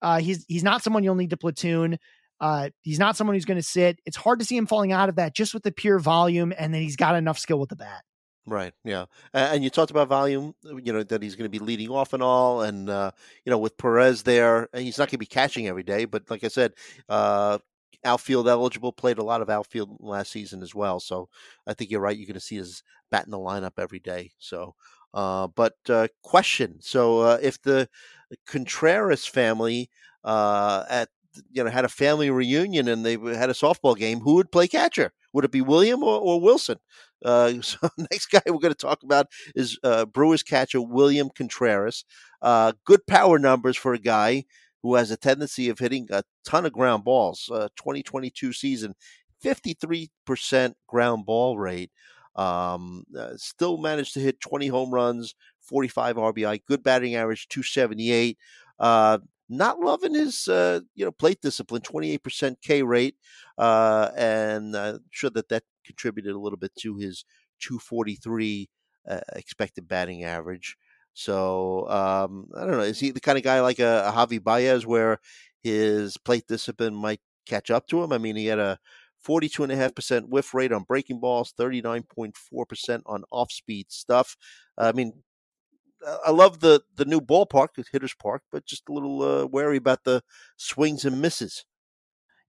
Uh, 0.00 0.20
he's 0.20 0.44
he's 0.46 0.62
not 0.62 0.82
someone 0.82 1.02
you'll 1.02 1.16
need 1.16 1.30
to 1.30 1.36
platoon. 1.36 1.98
Uh, 2.40 2.68
he's 2.82 2.98
not 2.98 3.16
someone 3.16 3.34
who's 3.34 3.46
going 3.46 3.58
to 3.58 3.62
sit. 3.62 3.98
It's 4.04 4.16
hard 4.16 4.38
to 4.40 4.44
see 4.44 4.56
him 4.56 4.66
falling 4.66 4.92
out 4.92 5.08
of 5.08 5.16
that 5.16 5.34
just 5.34 5.54
with 5.54 5.62
the 5.62 5.72
pure 5.72 5.98
volume, 5.98 6.52
and 6.56 6.72
then 6.72 6.82
he's 6.82 6.96
got 6.96 7.16
enough 7.16 7.38
skill 7.38 7.58
with 7.58 7.70
the 7.70 7.76
bat. 7.76 8.02
Right. 8.48 8.72
Yeah. 8.84 9.06
And 9.34 9.64
you 9.64 9.70
talked 9.70 9.90
about 9.90 10.06
volume, 10.06 10.54
you 10.62 10.92
know, 10.92 11.02
that 11.02 11.20
he's 11.20 11.34
going 11.34 11.50
to 11.50 11.58
be 11.58 11.64
leading 11.64 11.90
off 11.90 12.12
and 12.12 12.22
all. 12.22 12.62
And, 12.62 12.88
uh, 12.88 13.10
you 13.44 13.50
know, 13.50 13.58
with 13.58 13.76
Perez 13.76 14.22
there, 14.22 14.68
he's 14.72 14.98
not 14.98 15.06
going 15.06 15.12
to 15.12 15.18
be 15.18 15.26
catching 15.26 15.66
every 15.66 15.82
day. 15.82 16.04
But 16.04 16.30
like 16.30 16.44
I 16.44 16.48
said, 16.48 16.72
uh, 17.08 17.58
outfield 18.04 18.46
eligible, 18.46 18.92
played 18.92 19.18
a 19.18 19.24
lot 19.24 19.42
of 19.42 19.50
outfield 19.50 19.96
last 19.98 20.30
season 20.30 20.62
as 20.62 20.76
well. 20.76 21.00
So 21.00 21.28
I 21.66 21.74
think 21.74 21.90
you're 21.90 22.00
right. 22.00 22.16
You're 22.16 22.26
going 22.26 22.34
to 22.34 22.40
see 22.40 22.54
his 22.56 22.84
bat 23.10 23.24
in 23.24 23.32
the 23.32 23.38
lineup 23.38 23.78
every 23.78 23.98
day. 23.98 24.30
So, 24.38 24.76
uh, 25.12 25.48
but 25.48 25.74
uh, 25.88 26.06
question. 26.22 26.76
So 26.80 27.20
uh, 27.22 27.38
if 27.42 27.60
the 27.62 27.88
Contreras 28.46 29.26
family 29.26 29.90
uh, 30.24 30.84
at 30.88 31.08
you 31.50 31.62
know 31.64 31.70
had 31.70 31.84
a 31.84 31.88
family 31.88 32.30
reunion 32.30 32.88
and 32.88 33.04
they 33.04 33.12
had 33.36 33.50
a 33.50 33.54
softball 33.54 33.96
game, 33.96 34.20
who 34.20 34.34
would 34.34 34.52
play 34.52 34.68
catcher? 34.68 35.12
Would 35.32 35.44
it 35.44 35.50
be 35.52 35.60
William 35.60 36.02
or, 36.02 36.18
or 36.20 36.40
Willson? 36.40 36.76
Uh, 37.24 37.54
so 37.62 37.78
next 38.10 38.26
guy 38.26 38.42
we're 38.46 38.58
going 38.58 38.72
to 38.72 38.74
talk 38.74 39.02
about 39.02 39.26
is 39.54 39.78
uh, 39.82 40.04
Brewers 40.06 40.42
catcher 40.42 40.80
William 40.80 41.30
Contreras. 41.34 42.04
Uh, 42.42 42.72
good 42.84 43.06
power 43.06 43.38
numbers 43.38 43.76
for 43.76 43.94
a 43.94 43.98
guy 43.98 44.44
who 44.82 44.94
has 44.94 45.10
a 45.10 45.16
tendency 45.16 45.68
of 45.68 45.78
hitting 45.78 46.06
a 46.10 46.22
ton 46.44 46.66
of 46.66 46.72
ground 46.72 47.04
balls. 47.04 47.50
Uh, 47.52 47.68
2022 47.76 48.52
season, 48.52 48.94
53% 49.44 50.74
ground 50.86 51.26
ball 51.26 51.58
rate. 51.58 51.90
Um, 52.36 53.04
uh, 53.18 53.30
still 53.36 53.78
managed 53.78 54.14
to 54.14 54.20
hit 54.20 54.40
20 54.40 54.68
home 54.68 54.92
runs, 54.92 55.34
45 55.62 56.16
RBI, 56.16 56.60
good 56.66 56.82
batting 56.82 57.14
average, 57.14 57.48
278. 57.48 58.36
Uh, 58.78 59.18
not 59.48 59.78
loving 59.80 60.14
his 60.14 60.48
uh, 60.48 60.80
you 60.94 61.04
know 61.04 61.12
plate 61.12 61.40
discipline 61.40 61.80
28% 61.82 62.56
k 62.62 62.82
rate 62.82 63.14
uh, 63.58 64.10
and 64.16 64.76
i'm 64.76 64.98
sure 65.10 65.30
that 65.30 65.48
that 65.48 65.62
contributed 65.86 66.34
a 66.34 66.38
little 66.38 66.58
bit 66.58 66.74
to 66.76 66.96
his 66.96 67.24
243 67.60 68.68
uh, 69.08 69.20
expected 69.34 69.88
batting 69.88 70.24
average 70.24 70.76
so 71.14 71.88
um, 71.88 72.48
i 72.56 72.60
don't 72.60 72.72
know 72.72 72.80
is 72.80 73.00
he 73.00 73.10
the 73.10 73.20
kind 73.20 73.38
of 73.38 73.44
guy 73.44 73.60
like 73.60 73.78
a, 73.78 74.04
a 74.06 74.12
Javy 74.12 74.42
Baez 74.42 74.86
where 74.86 75.18
his 75.62 76.16
plate 76.16 76.46
discipline 76.46 76.94
might 76.94 77.20
catch 77.46 77.70
up 77.70 77.86
to 77.88 78.02
him 78.02 78.12
i 78.12 78.18
mean 78.18 78.36
he 78.36 78.46
had 78.46 78.58
a 78.58 78.78
42.5% 79.26 80.28
whiff 80.28 80.54
rate 80.54 80.72
on 80.72 80.84
breaking 80.84 81.18
balls 81.18 81.52
39.4% 81.58 83.02
on 83.06 83.24
off 83.30 83.50
speed 83.50 83.86
stuff 83.90 84.36
i 84.78 84.92
mean 84.92 85.12
I 86.24 86.30
love 86.30 86.60
the 86.60 86.82
the 86.94 87.04
new 87.04 87.20
ballpark, 87.20 87.68
the 87.74 87.84
Hitters 87.90 88.14
Park, 88.14 88.42
but 88.52 88.66
just 88.66 88.88
a 88.88 88.92
little 88.92 89.22
uh, 89.22 89.46
wary 89.46 89.76
about 89.76 90.04
the 90.04 90.22
swings 90.56 91.04
and 91.04 91.20
misses. 91.20 91.64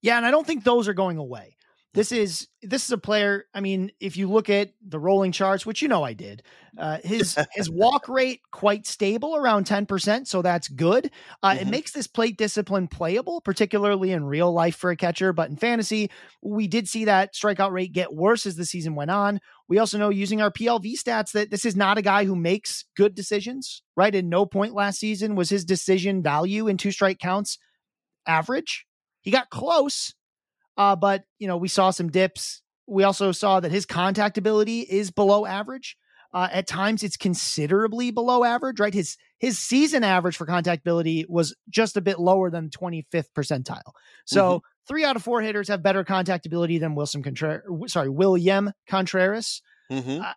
Yeah, 0.02 0.18
and 0.18 0.26
I 0.26 0.32
don't 0.32 0.46
think 0.46 0.64
those 0.64 0.88
are 0.88 0.94
going 0.94 1.18
away. 1.18 1.57
This 1.94 2.12
is 2.12 2.48
this 2.62 2.86
is 2.86 2.92
a 2.92 2.98
player. 2.98 3.46
I 3.56 3.62
mean, 3.62 3.92
if 4.00 4.18
you 4.18 4.30
look 4.30 4.50
at 4.50 4.72
the 4.86 5.00
rolling 5.00 5.32
charts, 5.32 5.66
which 5.66 5.82
you 5.82 5.88
know 5.88 6.04
I 6.04 6.14
did, 6.14 6.44
uh, 6.78 7.00
his 7.04 7.36
his 7.54 7.72
walk 7.72 8.08
rate 8.08 8.42
quite 8.52 8.86
stable 8.86 9.36
around 9.36 9.66
ten 9.66 9.86
percent, 9.86 10.28
so 10.28 10.42
that's 10.42 10.68
good. 10.68 11.10
Uh, 11.42 11.52
mm-hmm. 11.52 11.62
It 11.62 11.72
makes 11.72 11.92
this 11.94 12.06
plate 12.06 12.38
discipline 12.38 12.88
playable, 12.88 13.42
particularly 13.42 14.12
in 14.12 14.26
real 14.26 14.52
life 14.52 14.76
for 14.76 14.92
a 14.92 14.96
catcher. 14.96 15.34
But 15.34 15.50
in 15.50 15.56
fantasy, 15.56 16.12
we 16.42 16.68
did 16.68 16.88
see 16.88 17.06
that 17.06 17.34
strikeout 17.34 17.72
rate 17.72 17.94
get 17.94 18.14
worse 18.14 18.46
as 18.46 18.58
the 18.58 18.66
season 18.66 18.94
went 18.94 19.10
on. 19.10 19.40
We 19.68 19.80
also 19.80 19.98
know 19.98 20.10
using 20.10 20.42
our 20.42 20.52
PLV 20.52 21.02
stats 21.02 21.32
that 21.32 21.50
this 21.50 21.66
is 21.66 21.76
not 21.76 21.98
a 21.98 22.04
guy 22.04 22.26
who 22.26 22.36
makes 22.36 22.86
good 22.96 23.16
decisions. 23.16 23.82
Right, 23.96 24.14
at 24.14 24.26
no 24.26 24.46
point 24.46 24.76
last 24.76 25.00
season 25.00 25.36
was 25.36 25.50
his 25.50 25.66
decision 25.66 26.22
value 26.22 26.68
in 26.68 26.78
two 26.78 26.92
strike 26.92 27.18
counts 27.18 27.58
average. 28.28 28.86
He 29.22 29.32
got 29.32 29.50
close, 29.50 30.14
uh, 30.78 30.96
but 30.96 31.24
you 31.40 31.48
know, 31.48 31.58
we 31.58 31.68
saw 31.68 31.90
some 31.90 32.10
dips. 32.10 32.62
We 32.86 33.04
also 33.04 33.32
saw 33.32 33.60
that 33.60 33.72
his 33.72 33.86
contact 33.86 34.38
ability 34.38 34.82
is 34.82 35.12
below 35.12 35.46
average. 35.46 35.98
Uh, 36.34 36.48
at 36.52 36.68
times, 36.68 37.04
it's 37.04 37.18
considerably 37.18 38.12
below 38.12 38.44
average. 38.44 38.80
Right, 38.80 38.94
his 38.94 39.18
his 39.40 39.58
season 39.58 40.04
average 40.04 40.38
for 40.38 40.46
contact 40.46 40.82
ability 40.82 41.26
was 41.28 41.56
just 41.70 41.98
a 41.98 42.02
bit 42.02 42.20
lower 42.20 42.50
than 42.50 42.70
25th 42.70 43.32
percentile. 43.36 43.92
So 44.26 44.58
mm-hmm. 44.58 44.66
three 44.88 45.06
out 45.06 45.16
of 45.16 45.24
four 45.24 45.42
hitters 45.42 45.68
have 45.68 45.84
better 45.84 46.04
contact 46.04 46.46
ability 46.46 46.80
than 46.80 46.96
Willson 46.96 47.24
Contreras. 47.24 47.92
Sorry, 47.92 48.10
William 48.10 48.72
Contreras. 48.88 49.62
Mm-hmm. 49.92 50.22
Uh, 50.22 50.34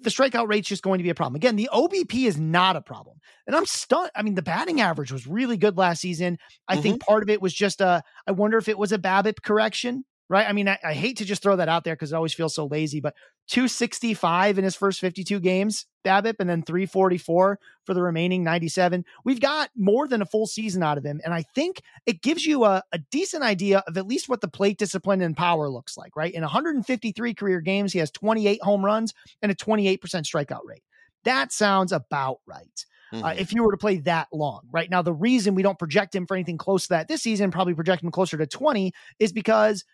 the 0.00 0.10
strikeout 0.10 0.48
rate's 0.48 0.68
just 0.68 0.82
going 0.82 0.98
to 0.98 1.04
be 1.04 1.10
a 1.10 1.14
problem. 1.14 1.36
Again, 1.36 1.56
the 1.56 1.68
OBP 1.72 2.26
is 2.26 2.38
not 2.38 2.76
a 2.76 2.80
problem. 2.80 3.18
And 3.46 3.56
I'm 3.56 3.66
stunned. 3.66 4.10
I 4.14 4.22
mean, 4.22 4.34
the 4.34 4.42
batting 4.42 4.80
average 4.80 5.12
was 5.12 5.26
really 5.26 5.56
good 5.56 5.76
last 5.76 6.00
season. 6.00 6.38
I 6.68 6.74
mm-hmm. 6.74 6.82
think 6.82 7.02
part 7.02 7.22
of 7.22 7.30
it 7.30 7.42
was 7.42 7.52
just 7.52 7.80
a, 7.80 8.02
I 8.26 8.32
wonder 8.32 8.58
if 8.58 8.68
it 8.68 8.78
was 8.78 8.92
a 8.92 8.98
BABIP 8.98 9.42
correction 9.42 10.04
right? 10.28 10.48
I 10.48 10.52
mean, 10.52 10.68
I, 10.68 10.78
I 10.82 10.94
hate 10.94 11.18
to 11.18 11.24
just 11.24 11.42
throw 11.42 11.56
that 11.56 11.68
out 11.68 11.84
there 11.84 11.94
because 11.94 12.12
it 12.12 12.16
always 12.16 12.34
feels 12.34 12.54
so 12.54 12.66
lazy, 12.66 13.00
but 13.00 13.14
265 13.48 14.58
in 14.58 14.64
his 14.64 14.76
first 14.76 15.00
52 15.00 15.40
games, 15.40 15.86
BABIP, 16.04 16.36
and 16.38 16.48
then 16.48 16.62
344 16.62 17.58
for 17.84 17.94
the 17.94 18.02
remaining 18.02 18.44
97. 18.44 19.04
We've 19.24 19.40
got 19.40 19.70
more 19.76 20.08
than 20.08 20.22
a 20.22 20.26
full 20.26 20.46
season 20.46 20.82
out 20.82 20.96
of 20.96 21.04
him. 21.04 21.20
And 21.24 21.34
I 21.34 21.42
think 21.54 21.82
it 22.06 22.22
gives 22.22 22.46
you 22.46 22.64
a, 22.64 22.82
a 22.92 22.98
decent 23.10 23.42
idea 23.42 23.82
of 23.86 23.96
at 23.96 24.06
least 24.06 24.28
what 24.28 24.40
the 24.40 24.48
plate 24.48 24.78
discipline 24.78 25.20
and 25.20 25.36
power 25.36 25.68
looks 25.68 25.96
like, 25.96 26.16
right? 26.16 26.32
In 26.32 26.42
153 26.42 27.34
career 27.34 27.60
games, 27.60 27.92
he 27.92 27.98
has 27.98 28.10
28 28.10 28.62
home 28.62 28.84
runs 28.84 29.12
and 29.42 29.50
a 29.52 29.54
28% 29.54 29.98
strikeout 29.98 30.64
rate. 30.64 30.82
That 31.24 31.52
sounds 31.52 31.92
about 31.92 32.38
right. 32.46 32.84
mm-hmm. 33.12 33.24
uh, 33.24 33.34
if 33.36 33.52
you 33.52 33.62
were 33.64 33.72
to 33.72 33.78
play 33.78 33.98
that 33.98 34.28
long. 34.32 34.62
Right 34.72 34.90
now, 34.90 35.02
the 35.02 35.12
reason 35.12 35.54
we 35.54 35.62
don't 35.62 35.78
project 35.78 36.14
him 36.14 36.26
for 36.26 36.34
anything 36.34 36.58
close 36.58 36.84
to 36.84 36.88
that 36.90 37.08
this 37.08 37.22
season, 37.22 37.50
probably 37.50 37.74
project 37.74 38.02
him 38.02 38.10
closer 38.10 38.36
to 38.38 38.46
20, 38.46 38.92
is 39.18 39.32
because 39.32 39.84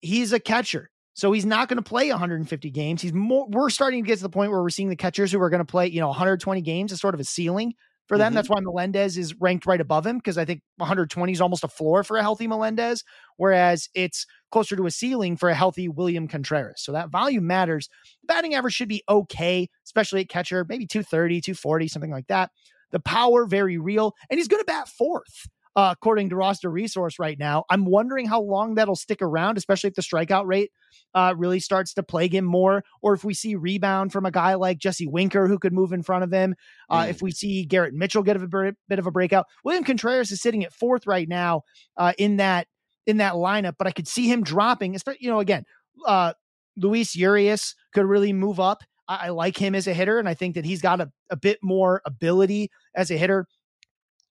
he's 0.00 0.32
a 0.32 0.40
catcher. 0.40 0.90
So 1.14 1.32
he's 1.32 1.46
not 1.46 1.68
going 1.68 1.78
to 1.78 1.82
play 1.82 2.10
150 2.10 2.70
games. 2.70 3.00
He's 3.00 3.14
more. 3.14 3.46
We're 3.48 3.70
starting 3.70 4.04
to 4.04 4.06
get 4.06 4.16
to 4.16 4.22
the 4.22 4.28
point 4.28 4.50
where 4.50 4.62
we're 4.62 4.68
seeing 4.68 4.90
the 4.90 4.96
catchers 4.96 5.32
who 5.32 5.40
are 5.40 5.48
going 5.48 5.60
to 5.60 5.64
play, 5.64 5.86
you 5.86 6.00
know, 6.00 6.08
120 6.08 6.60
games 6.60 6.92
as 6.92 7.00
sort 7.00 7.14
of 7.14 7.20
a 7.20 7.24
ceiling 7.24 7.72
for 8.06 8.18
them. 8.18 8.28
Mm-hmm. 8.28 8.34
That's 8.34 8.50
why 8.50 8.60
Melendez 8.60 9.16
is 9.16 9.34
ranked 9.40 9.66
right 9.66 9.80
above 9.80 10.06
him 10.06 10.18
because 10.18 10.38
I 10.38 10.44
think 10.44 10.60
120 10.76 11.32
is 11.32 11.40
almost 11.40 11.64
a 11.64 11.68
floor 11.68 12.04
for 12.04 12.16
a 12.18 12.22
healthy 12.22 12.46
Melendez, 12.46 13.02
whereas 13.36 13.88
it's 13.94 14.26
closer 14.50 14.76
to 14.76 14.86
a 14.86 14.90
ceiling 14.90 15.36
for 15.36 15.48
a 15.48 15.54
healthy 15.54 15.88
William 15.88 16.28
Contreras. 16.28 16.82
So 16.82 16.92
that 16.92 17.10
volume 17.10 17.46
matters. 17.46 17.88
The 18.22 18.26
batting 18.26 18.54
average 18.54 18.74
should 18.74 18.88
be 18.88 19.02
okay, 19.08 19.68
especially 19.84 20.20
at 20.20 20.28
catcher, 20.28 20.66
maybe 20.68 20.86
230, 20.86 21.40
240, 21.40 21.88
something 21.88 22.10
like 22.10 22.26
that. 22.28 22.50
The 22.92 23.00
power, 23.00 23.46
very 23.46 23.78
real. 23.78 24.14
And 24.30 24.38
he's 24.38 24.48
going 24.48 24.60
to 24.60 24.66
bat 24.66 24.88
fourth. 24.88 25.48
Uh, 25.76 25.90
according 25.92 26.30
to 26.30 26.36
roster 26.36 26.70
resource 26.70 27.18
right 27.18 27.38
now. 27.38 27.62
I'm 27.68 27.84
wondering 27.84 28.26
how 28.26 28.40
long 28.40 28.76
that'll 28.76 28.96
stick 28.96 29.20
around, 29.20 29.58
especially 29.58 29.88
if 29.88 29.94
the 29.94 30.00
strikeout 30.00 30.46
rate 30.46 30.70
uh, 31.14 31.34
really 31.36 31.60
starts 31.60 31.92
to 31.94 32.02
plague 32.02 32.34
him 32.34 32.46
more, 32.46 32.82
or 33.02 33.12
if 33.12 33.24
we 33.24 33.34
see 33.34 33.56
rebound 33.56 34.10
from 34.10 34.24
a 34.24 34.30
guy 34.30 34.54
like 34.54 34.78
Jesse 34.78 35.06
Winker 35.06 35.46
who 35.48 35.58
could 35.58 35.74
move 35.74 35.92
in 35.92 36.02
front 36.02 36.24
of 36.24 36.32
him. 36.32 36.54
Uh, 36.88 37.04
mm. 37.04 37.10
If 37.10 37.20
we 37.20 37.30
see 37.30 37.66
Garrett 37.66 37.92
Mitchell 37.92 38.22
get 38.22 38.36
a 38.36 38.74
bit 38.88 38.98
of 38.98 39.06
a 39.06 39.10
breakout, 39.10 39.44
William 39.64 39.84
Contreras 39.84 40.32
is 40.32 40.40
sitting 40.40 40.64
at 40.64 40.72
fourth 40.72 41.06
right 41.06 41.28
now 41.28 41.62
uh, 41.98 42.14
in 42.16 42.36
that 42.38 42.68
in 43.06 43.18
that 43.18 43.34
lineup, 43.34 43.74
but 43.78 43.86
I 43.86 43.92
could 43.92 44.08
see 44.08 44.30
him 44.30 44.42
dropping. 44.42 44.96
You 45.20 45.30
know, 45.30 45.40
again, 45.40 45.64
uh, 46.06 46.32
Luis 46.76 47.14
Urias 47.14 47.74
could 47.92 48.04
really 48.04 48.32
move 48.32 48.60
up. 48.60 48.82
I, 49.08 49.26
I, 49.26 49.28
like 49.28 49.56
him 49.56 49.74
as 49.74 49.86
a 49.86 49.94
hitter, 49.94 50.18
and 50.18 50.28
I 50.28 50.34
think 50.34 50.56
that 50.56 50.64
he's 50.64 50.82
got 50.82 51.00
a, 51.00 51.10
a 51.30 51.36
bit 51.36 51.58
more 51.62 52.02
ability 52.04 52.70
as 52.94 53.10
a 53.10 53.16
hitter. 53.16 53.46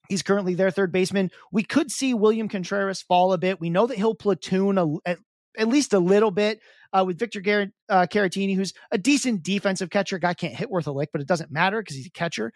He's 0.10 0.24
currently 0.24 0.54
their 0.54 0.72
third 0.72 0.92
baseman. 0.92 1.32
We 1.52 1.64
could 1.64 1.92
see 1.92 2.14
William 2.14 2.50
Contreras 2.50 3.02
fall 3.02 3.34
a 3.34 3.38
bit. 3.38 3.60
We 3.60 3.70
know 3.70 3.88
that 3.88 3.98
he'll 3.98 4.16
platoon 4.16 4.78
a, 4.78 4.88
at, 5.06 5.20
at 5.58 5.68
least 5.68 5.94
a 5.94 6.00
little 6.00 6.32
bit 6.32 6.60
uh, 6.94 7.04
with 7.06 7.20
Victor 7.20 7.42
Gar- 7.42 7.72
uh, 7.90 8.08
Caratini, 8.10 8.56
who's 8.56 8.74
a 8.92 8.98
decent 8.98 9.44
defensive 9.44 9.90
catcher. 9.90 10.20
Guy 10.20 10.34
can't 10.34 10.56
hit 10.56 10.70
worth 10.70 10.88
a 10.88 10.92
lick, 10.92 11.10
but 11.12 11.22
it 11.22 11.28
doesn't 11.28 11.52
matter 11.52 11.82
because 11.82 11.96
he's 11.96 12.08
a 12.08 12.12
catcher. 12.12 12.52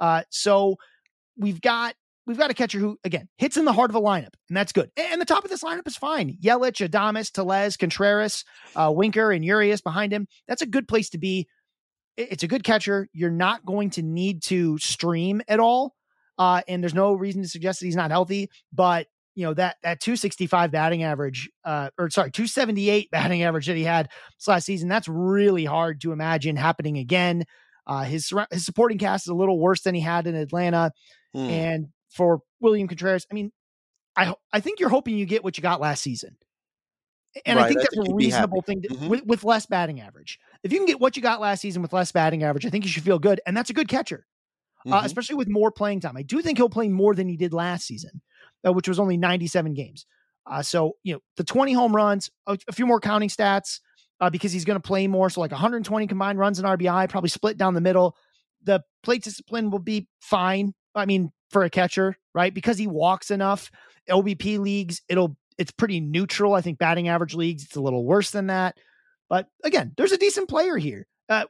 Uh, 0.00 0.22
so 0.30 0.76
we've 1.36 1.60
got 1.60 1.94
we've 2.26 2.38
got 2.38 2.50
a 2.50 2.54
catcher 2.54 2.78
who, 2.78 2.98
again, 3.04 3.28
hits 3.38 3.56
in 3.56 3.64
the 3.64 3.72
heart 3.72 3.90
of 3.90 3.96
a 3.96 4.00
lineup, 4.00 4.34
and 4.48 4.56
that's 4.56 4.72
good. 4.72 4.90
And 4.96 5.20
the 5.20 5.26
top 5.26 5.44
of 5.44 5.50
this 5.50 5.62
lineup 5.62 5.86
is 5.86 5.96
fine. 5.96 6.38
Yelich, 6.42 6.86
Adames, 6.88 7.30
Tellez, 7.30 7.76
Contreras, 7.76 8.44
uh, 8.74 8.92
Winker, 8.94 9.30
and 9.30 9.44
Urias 9.44 9.80
behind 9.80 10.12
him. 10.12 10.26
That's 10.48 10.62
a 10.62 10.66
good 10.66 10.88
place 10.88 11.10
to 11.10 11.18
be. 11.18 11.46
It's 12.16 12.44
a 12.44 12.48
good 12.48 12.64
catcher. 12.64 13.08
You're 13.12 13.30
not 13.30 13.64
going 13.64 13.90
to 13.90 14.02
need 14.02 14.42
to 14.44 14.78
stream 14.78 15.42
at 15.48 15.60
all. 15.60 15.94
Uh, 16.38 16.62
and 16.68 16.82
there's 16.82 16.94
no 16.94 17.14
reason 17.14 17.42
to 17.42 17.48
suggest 17.48 17.80
that 17.80 17.86
he's 17.86 17.96
not 17.96 18.10
healthy, 18.10 18.50
but 18.72 19.06
you 19.36 19.44
know 19.44 19.54
that 19.54 19.76
that 19.82 20.00
265 20.00 20.70
batting 20.70 21.02
average 21.02 21.50
uh 21.64 21.90
or 21.98 22.08
sorry 22.08 22.30
278 22.30 23.10
batting 23.12 23.42
average 23.42 23.66
that 23.66 23.74
he 23.74 23.82
had 23.82 24.08
last 24.46 24.64
season 24.64 24.88
that's 24.88 25.08
really 25.08 25.64
hard 25.64 26.00
to 26.00 26.12
imagine 26.12 26.54
happening 26.54 26.98
again 26.98 27.44
uh 27.88 28.04
his 28.04 28.32
his 28.52 28.64
supporting 28.64 28.96
cast 28.96 29.26
is 29.26 29.30
a 29.30 29.34
little 29.34 29.58
worse 29.58 29.80
than 29.80 29.92
he 29.92 30.00
had 30.00 30.28
in 30.28 30.36
Atlanta 30.36 30.92
mm. 31.34 31.50
and 31.50 31.88
for 32.14 32.40
William 32.60 32.88
Contreras. 32.88 33.26
I 33.30 33.34
mean, 33.34 33.52
I 34.16 34.34
I 34.52 34.60
think 34.60 34.80
you're 34.80 34.88
hoping 34.88 35.16
you 35.16 35.26
get 35.26 35.44
what 35.44 35.58
you 35.58 35.62
got 35.62 35.80
last 35.80 36.02
season. 36.02 36.36
And 37.44 37.58
right, 37.58 37.64
I 37.64 37.68
think 37.68 37.80
that's 37.80 37.96
a 37.96 38.14
reasonable 38.14 38.62
thing 38.62 38.82
to, 38.82 38.88
mm-hmm. 38.88 39.08
with, 39.08 39.26
with 39.26 39.42
less 39.42 39.66
batting 39.66 40.00
average. 40.00 40.38
If 40.62 40.72
you 40.72 40.78
can 40.78 40.86
get 40.86 41.00
what 41.00 41.16
you 41.16 41.22
got 41.22 41.40
last 41.40 41.62
season 41.62 41.82
with 41.82 41.92
less 41.92 42.12
batting 42.12 42.44
average, 42.44 42.64
I 42.64 42.70
think 42.70 42.84
you 42.84 42.90
should 42.90 43.02
feel 43.02 43.18
good. 43.18 43.40
And 43.44 43.56
that's 43.56 43.70
a 43.70 43.72
good 43.72 43.88
catcher, 43.88 44.24
mm-hmm. 44.86 44.92
uh, 44.92 45.02
especially 45.04 45.36
with 45.36 45.48
more 45.48 45.70
playing 45.70 46.00
time. 46.00 46.16
I 46.16 46.22
do 46.22 46.40
think 46.40 46.58
he'll 46.58 46.68
play 46.68 46.88
more 46.88 47.14
than 47.14 47.28
he 47.28 47.36
did 47.36 47.52
last 47.52 47.86
season, 47.86 48.20
uh, 48.66 48.72
which 48.72 48.88
was 48.88 48.98
only 48.98 49.16
97 49.16 49.74
games. 49.74 50.06
Uh, 50.46 50.62
so, 50.62 50.96
you 51.02 51.14
know, 51.14 51.20
the 51.36 51.44
20 51.44 51.72
home 51.72 51.94
runs, 51.94 52.30
a, 52.46 52.58
a 52.68 52.72
few 52.72 52.86
more 52.86 53.00
counting 53.00 53.28
stats 53.28 53.80
uh, 54.20 54.30
because 54.30 54.52
he's 54.52 54.64
going 54.64 54.80
to 54.80 54.86
play 54.86 55.06
more. 55.06 55.30
So, 55.30 55.40
like 55.40 55.52
120 55.52 56.06
combined 56.06 56.38
runs 56.38 56.58
in 56.58 56.64
RBI, 56.64 57.08
probably 57.08 57.30
split 57.30 57.56
down 57.56 57.74
the 57.74 57.80
middle. 57.80 58.16
The 58.62 58.82
plate 59.02 59.22
discipline 59.22 59.70
will 59.70 59.78
be 59.78 60.08
fine. 60.20 60.74
I 60.94 61.06
mean, 61.06 61.32
for 61.50 61.64
a 61.64 61.70
catcher, 61.70 62.16
right? 62.34 62.52
Because 62.52 62.78
he 62.78 62.86
walks 62.86 63.30
enough. 63.30 63.70
OBP 64.10 64.58
leagues, 64.58 65.00
it'll 65.08 65.36
it's 65.56 65.70
pretty 65.70 66.00
neutral. 66.00 66.54
I 66.54 66.60
think 66.60 66.78
batting 66.78 67.08
average 67.08 67.34
leagues, 67.34 67.64
it's 67.64 67.76
a 67.76 67.80
little 67.80 68.04
worse 68.04 68.30
than 68.30 68.48
that. 68.48 68.76
But 69.28 69.46
again, 69.62 69.92
there's 69.96 70.12
a 70.12 70.18
decent 70.18 70.48
player 70.48 70.76
here. 70.76 71.06
Uh, 71.28 71.44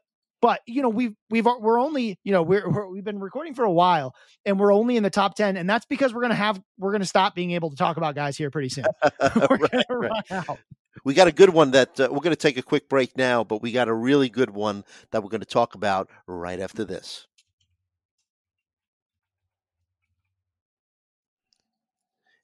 but 0.45 0.61
you 0.67 0.83
know, 0.83 0.91
we've 0.91 1.15
we've 1.31 1.47
we're 1.47 1.81
only 1.81 2.19
you 2.23 2.31
know 2.31 2.43
we're, 2.43 2.69
we 2.91 2.99
have 2.99 3.05
been 3.07 3.19
recording 3.19 3.55
for 3.55 3.65
a 3.65 3.73
while, 3.73 4.15
and 4.45 4.61
we're 4.61 4.75
only 4.75 4.99
in 4.99 5.03
the 5.03 5.09
top 5.09 5.37
ten, 5.37 5.57
and 5.57 5.71
that's 5.71 5.87
because 5.87 6.13
we're 6.13 6.21
gonna 6.21 6.35
have 6.35 6.61
we're 6.77 6.93
gonna 6.93 7.07
stop 7.07 7.35
being 7.35 7.53
able 7.53 7.71
to 7.71 7.77
talk 7.77 7.97
about 7.97 8.15
guys 8.15 8.37
here 8.37 8.51
pretty 8.51 8.69
soon. 8.69 8.85
right, 9.21 9.87
right. 9.89 10.59
We 11.03 11.15
got 11.15 11.29
a 11.29 11.33
good 11.33 11.49
one 11.49 11.71
that 11.71 11.99
uh, 11.99 12.09
we're 12.11 12.21
going 12.21 12.31
to 12.31 12.37
take 12.37 12.59
a 12.59 12.63
quick 12.63 12.91
break 12.91 13.17
now, 13.17 13.43
but 13.43 13.63
we 13.63 13.73
got 13.73 13.89
a 13.89 13.95
really 13.95 14.29
good 14.29 14.51
one 14.51 14.85
that 15.13 15.23
we're 15.23 15.31
going 15.31 15.41
to 15.41 15.47
talk 15.47 15.75
about 15.75 16.11
right 16.27 16.61
after 16.61 16.85
this. 16.85 17.27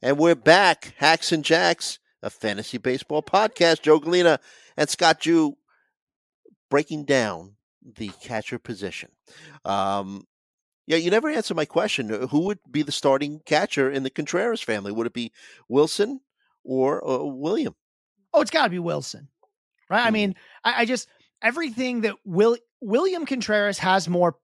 And 0.01 0.19
we're 0.19 0.35
back, 0.35 0.95
Hacks 0.97 1.33
and 1.33 1.45
Jacks, 1.45 1.99
a 2.23 2.31
fantasy 2.31 2.79
baseball 2.79 3.23
podcast. 3.23 3.83
Joe 3.83 4.01
Gallina 4.01 4.39
and 4.77 4.89
Scott 4.89 5.21
Chu 5.21 5.59
breaking 6.71 7.05
down 7.05 7.57
the 7.83 8.11
catcher 8.23 8.59
position. 8.59 9.11
Um, 9.65 10.27
yeah, 10.87 10.97
you 10.97 11.11
never 11.11 11.31
answered 11.31 11.57
my 11.57 11.65
question. 11.65 12.09
Who 12.09 12.41
would 12.47 12.59
be 12.71 12.83
the 12.83 12.93
starting 12.93 13.41
catcher 13.47 13.91
in 13.91 14.03
the 14.03 14.11
Contreras 14.11 14.61
family? 14.61 14.91
Would 14.91 15.07
it 15.07 15.13
be 15.13 15.33
Willson 15.71 16.19
or 16.65 17.07
uh, 17.09 17.23
William? 17.25 17.75
Oh, 18.33 18.41
it's 18.41 18.51
got 18.51 18.65
to 18.65 18.71
be 18.71 18.79
Willson, 18.79 19.29
right? 19.89 20.01
Mm. 20.01 20.05
I 20.05 20.09
hmm. 20.09 20.13
mean, 20.13 20.35
I, 20.65 20.75
I, 20.79 20.85
just 20.85 21.09
everything 21.43 22.03
that 22.03 22.17
Will 22.25 22.57
William 22.81 23.27
Contreras 23.27 23.79
has 23.79 24.09
more 24.09 24.37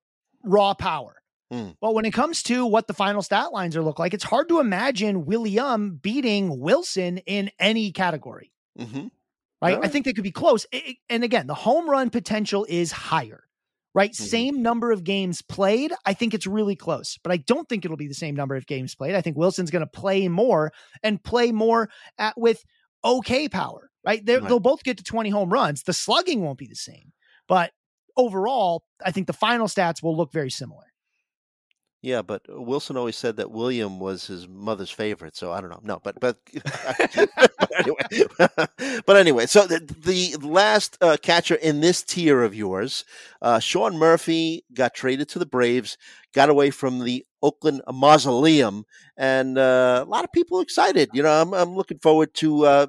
raw 0.45 0.74
power. 0.74 1.16
Mm. 1.53 1.76
But 1.80 1.95
when 1.95 2.05
it 2.05 2.12
comes 2.12 2.43
to 2.45 2.66
what 2.66 2.87
the 2.87 2.95
final 2.95 3.22
stat 3.22 3.53
lines 3.53 3.76
are 3.76 3.82
look 3.82 3.99
like, 3.99 4.14
it's 4.14 4.24
hard 4.24 4.49
to 4.49 4.61
imagine 4.61 5.26
William 5.26 5.97
beating 5.97 6.61
Willson 6.61 7.22
in 7.26 7.51
any 7.59 7.93
category. 7.93 8.53
Mm-hmm. 8.78 9.09
Right? 9.62 9.78
I 9.82 9.88
think 9.88 10.04
they 10.04 10.12
could 10.12 10.24
be 10.24 10.30
close. 10.30 10.66
And 11.09 11.24
again, 11.24 11.46
the 11.46 11.54
home 11.54 11.88
run 11.88 12.11
potential 12.11 12.66
is 12.68 12.92
higher. 12.92 13.42
Right? 13.94 14.12
Mm-hmm. 14.12 14.24
Same 14.24 14.62
number 14.62 14.92
of 14.92 15.04
games 15.04 15.40
played. 15.40 15.92
I 16.04 16.12
think 16.12 16.34
it's 16.34 16.46
really 16.46 16.76
close, 16.76 17.18
but 17.22 17.32
I 17.32 17.38
don't 17.38 17.66
think 17.66 17.84
it'll 17.84 17.96
be 17.96 18.09
the 18.09 18.14
same 18.14 18.36
number 18.36 18.54
of 18.54 18.66
games 18.66 18.94
played. 18.94 19.14
I 19.14 19.22
think 19.22 19.38
Willson's 19.38 19.70
going 19.70 19.84
to 19.84 19.86
play 19.86 20.28
more 20.28 20.70
and 21.02 21.22
play 21.22 21.50
more 21.50 21.88
at, 22.18 22.34
with 22.36 22.62
okay 23.02 23.48
power. 23.48 23.90
Right? 24.04 24.22
right? 24.26 24.42
They'll 24.42 24.61
both 24.61 24.84
get 24.84 24.98
to 24.98 25.02
20 25.02 25.30
home 25.30 25.50
runs. 25.50 25.82
The 25.82 25.94
slugging 25.94 26.42
won't 26.42 26.59
be 26.59 26.66
the 26.66 26.74
same, 26.76 27.12
but 27.48 27.72
overall, 28.16 28.84
I 29.04 29.12
think 29.12 29.26
the 29.26 29.32
final 29.32 29.66
stats 29.66 30.02
will 30.02 30.16
look 30.16 30.30
very 30.30 30.50
similar. 30.50 30.84
Yeah, 32.03 32.22
but 32.22 32.42
Willson 32.49 32.97
always 32.97 33.16
said 33.16 33.36
that 33.36 33.51
William 33.51 33.99
was 33.99 34.26
his 34.26 34.47
mother's 34.47 34.90
favorite. 34.90 35.34
So 35.36 35.51
I 35.53 35.61
don't 35.61 35.70
know. 35.70 35.80
No, 35.82 36.01
but 36.03 36.20
but 36.20 36.38
anyway, 37.78 38.99
but 39.07 39.16
anyway. 39.16 39.47
So 39.47 39.66
the, 39.66 39.80
the 39.80 40.36
last 40.47 40.99
uh, 41.01 41.16
catcher 41.20 41.57
in 41.57 41.80
this 41.80 42.03
tier 42.03 42.42
of 42.42 42.55
yours, 42.55 43.05
uh, 43.42 43.59
Sean 43.59 43.97
Murphy, 43.99 44.64
got 44.72 44.94
traded 44.94 45.28
to 45.30 45.38
the 45.38 45.47
Braves, 45.47 45.97
got 46.32 46.49
away 46.51 46.70
from 46.70 47.01
the 47.05 47.24
Oakland 47.42 47.82
Mausoleum, 47.92 48.84
and 49.16 49.59
uh, 49.59 50.05
a 50.07 50.09
lot 50.09 50.24
of 50.24 50.32
people 50.32 50.61
excited. 50.61 51.11
You 51.12 51.22
know, 51.22 51.30
I'm 51.42 51.53
I'm 51.55 51.74
looking 51.74 51.99
forward 51.99 52.34
to 52.34 52.66
uh, 52.66 52.86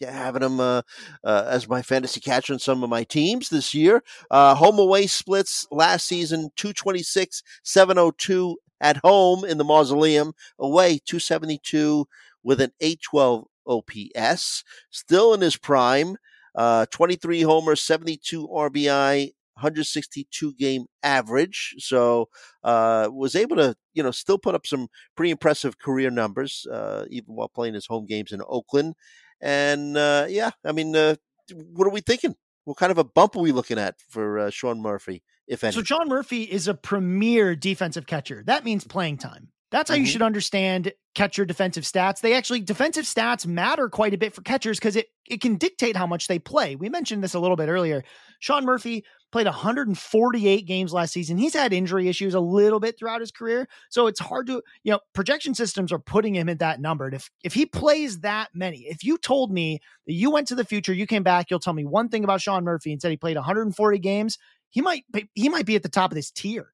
having 0.00 0.42
him 0.42 0.60
uh, 0.60 0.82
uh, 1.24 1.44
as 1.48 1.68
my 1.68 1.82
fantasy 1.82 2.20
catcher 2.20 2.52
in 2.52 2.58
some 2.58 2.82
of 2.82 2.90
my 2.90 3.04
teams 3.04 3.48
this 3.48 3.74
year. 3.74 4.02
Uh, 4.30 4.54
home 4.54 4.78
away 4.78 5.06
splits 5.06 5.66
last 5.70 6.06
season 6.06 6.50
226, 6.56 7.42
702 7.62 8.56
at 8.80 8.98
home 8.98 9.44
in 9.44 9.58
the 9.58 9.64
Mausoleum, 9.64 10.32
away 10.58 10.98
272 11.06 12.06
with 12.42 12.60
an 12.60 12.72
812 12.80 13.46
OPS. 13.66 14.64
Still 14.90 15.34
in 15.34 15.40
his 15.40 15.56
prime, 15.56 16.16
uh, 16.54 16.86
23 16.90 17.42
homers, 17.42 17.80
72 17.80 18.46
RBI, 18.48 19.32
162 19.56 20.54
game 20.54 20.86
average. 21.02 21.74
So 21.78 22.28
uh, 22.62 23.08
was 23.10 23.34
able 23.34 23.56
to, 23.56 23.74
you 23.94 24.02
know, 24.02 24.10
still 24.10 24.38
put 24.38 24.54
up 24.54 24.66
some 24.66 24.88
pretty 25.16 25.30
impressive 25.30 25.78
career 25.78 26.10
numbers, 26.10 26.66
uh, 26.70 27.06
even 27.10 27.34
while 27.34 27.48
playing 27.48 27.74
his 27.74 27.86
home 27.86 28.06
games 28.06 28.32
in 28.32 28.42
Oakland. 28.46 28.94
And 29.40 29.96
uh, 29.96 30.26
yeah, 30.28 30.50
I 30.64 30.72
mean, 30.72 30.96
uh, 30.96 31.16
what 31.52 31.86
are 31.86 31.90
we 31.90 32.00
thinking? 32.00 32.34
What 32.64 32.76
kind 32.76 32.90
of 32.90 32.98
a 32.98 33.04
bump 33.04 33.36
are 33.36 33.40
we 33.40 33.52
looking 33.52 33.78
at 33.78 34.00
for 34.08 34.38
uh, 34.38 34.50
Sean 34.50 34.80
Murphy, 34.80 35.22
if 35.46 35.62
any? 35.62 35.72
So 35.72 35.82
Sean 35.82 36.08
Murphy 36.08 36.42
is 36.42 36.66
a 36.66 36.74
premier 36.74 37.54
defensive 37.54 38.06
catcher. 38.06 38.42
That 38.44 38.64
means 38.64 38.84
playing 38.84 39.18
time. 39.18 39.48
That's 39.72 39.90
how 39.90 39.96
you 39.96 40.04
Mhm. 40.04 40.08
should 40.12 40.22
understand 40.22 40.92
catcher 41.16 41.44
defensive 41.44 41.82
stats. 41.84 42.20
They 42.20 42.34
actually 42.34 42.60
defensive 42.60 43.04
stats 43.04 43.46
matter 43.46 43.88
quite 43.88 44.14
a 44.14 44.18
bit 44.18 44.34
for 44.34 44.42
catchers 44.42 44.78
because 44.78 44.96
it 44.96 45.08
it 45.28 45.40
can 45.40 45.56
dictate 45.56 45.96
how 45.96 46.06
much 46.06 46.28
they 46.28 46.38
play. 46.38 46.76
We 46.76 46.88
mentioned 46.88 47.24
this 47.24 47.34
a 47.34 47.40
little 47.40 47.56
bit 47.56 47.68
earlier. 47.68 48.04
Sean 48.38 48.64
Murphy 48.64 49.04
played 49.32 49.48
148 49.48 50.66
games 50.66 50.92
last 50.92 51.12
season. 51.12 51.36
He's 51.36 51.52
had 51.54 51.72
injury 51.72 52.06
issues 52.08 52.32
a 52.34 52.38
little 52.38 52.78
bit 52.78 52.96
throughout 52.96 53.20
his 53.20 53.32
career, 53.32 53.68
so 53.90 54.06
it's 54.06 54.20
hard 54.20 54.46
to 54.46 54.62
you 54.84 54.92
know 54.92 55.00
projection 55.14 55.52
systems 55.52 55.90
are 55.90 55.98
putting 55.98 56.36
him 56.36 56.48
at 56.48 56.60
that 56.60 56.80
number. 56.80 57.06
And 57.06 57.14
if 57.14 57.28
if 57.42 57.54
he 57.54 57.66
plays 57.66 58.20
that 58.20 58.50
many, 58.54 58.86
if 58.86 59.02
you 59.02 59.18
told 59.18 59.50
me 59.50 59.80
that 60.06 60.12
you 60.12 60.30
went 60.30 60.46
to 60.48 60.54
the 60.54 60.64
future, 60.64 60.92
you 60.92 61.06
came 61.08 61.24
back, 61.24 61.50
you'll 61.50 61.58
tell 61.58 61.72
me 61.74 61.84
one 61.84 62.08
thing 62.08 62.22
about 62.22 62.40
Sean 62.40 62.62
Murphy 62.62 62.92
and 62.92 63.02
said 63.02 63.10
he 63.10 63.16
played 63.16 63.36
140 63.36 63.98
games, 63.98 64.38
he 64.70 64.80
might 64.80 65.04
be- 65.12 65.28
he 65.34 65.48
might 65.48 65.66
be 65.66 65.74
at 65.74 65.82
the 65.82 65.88
top 65.88 66.12
of 66.12 66.14
this 66.14 66.30
tier, 66.30 66.72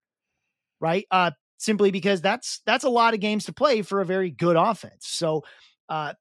right? 0.78 1.06
Uh, 1.10 1.30
simply 1.62 1.90
because 1.92 2.20
that's 2.20 2.60
that's 2.66 2.84
a 2.84 2.90
lot 2.90 3.14
of 3.14 3.20
games 3.20 3.44
to 3.44 3.52
play 3.52 3.82
for 3.82 4.00
a 4.00 4.06
very 4.06 4.30
good 4.30 4.56
offense. 4.56 5.06
So 5.06 5.44
uh, 5.88 6.14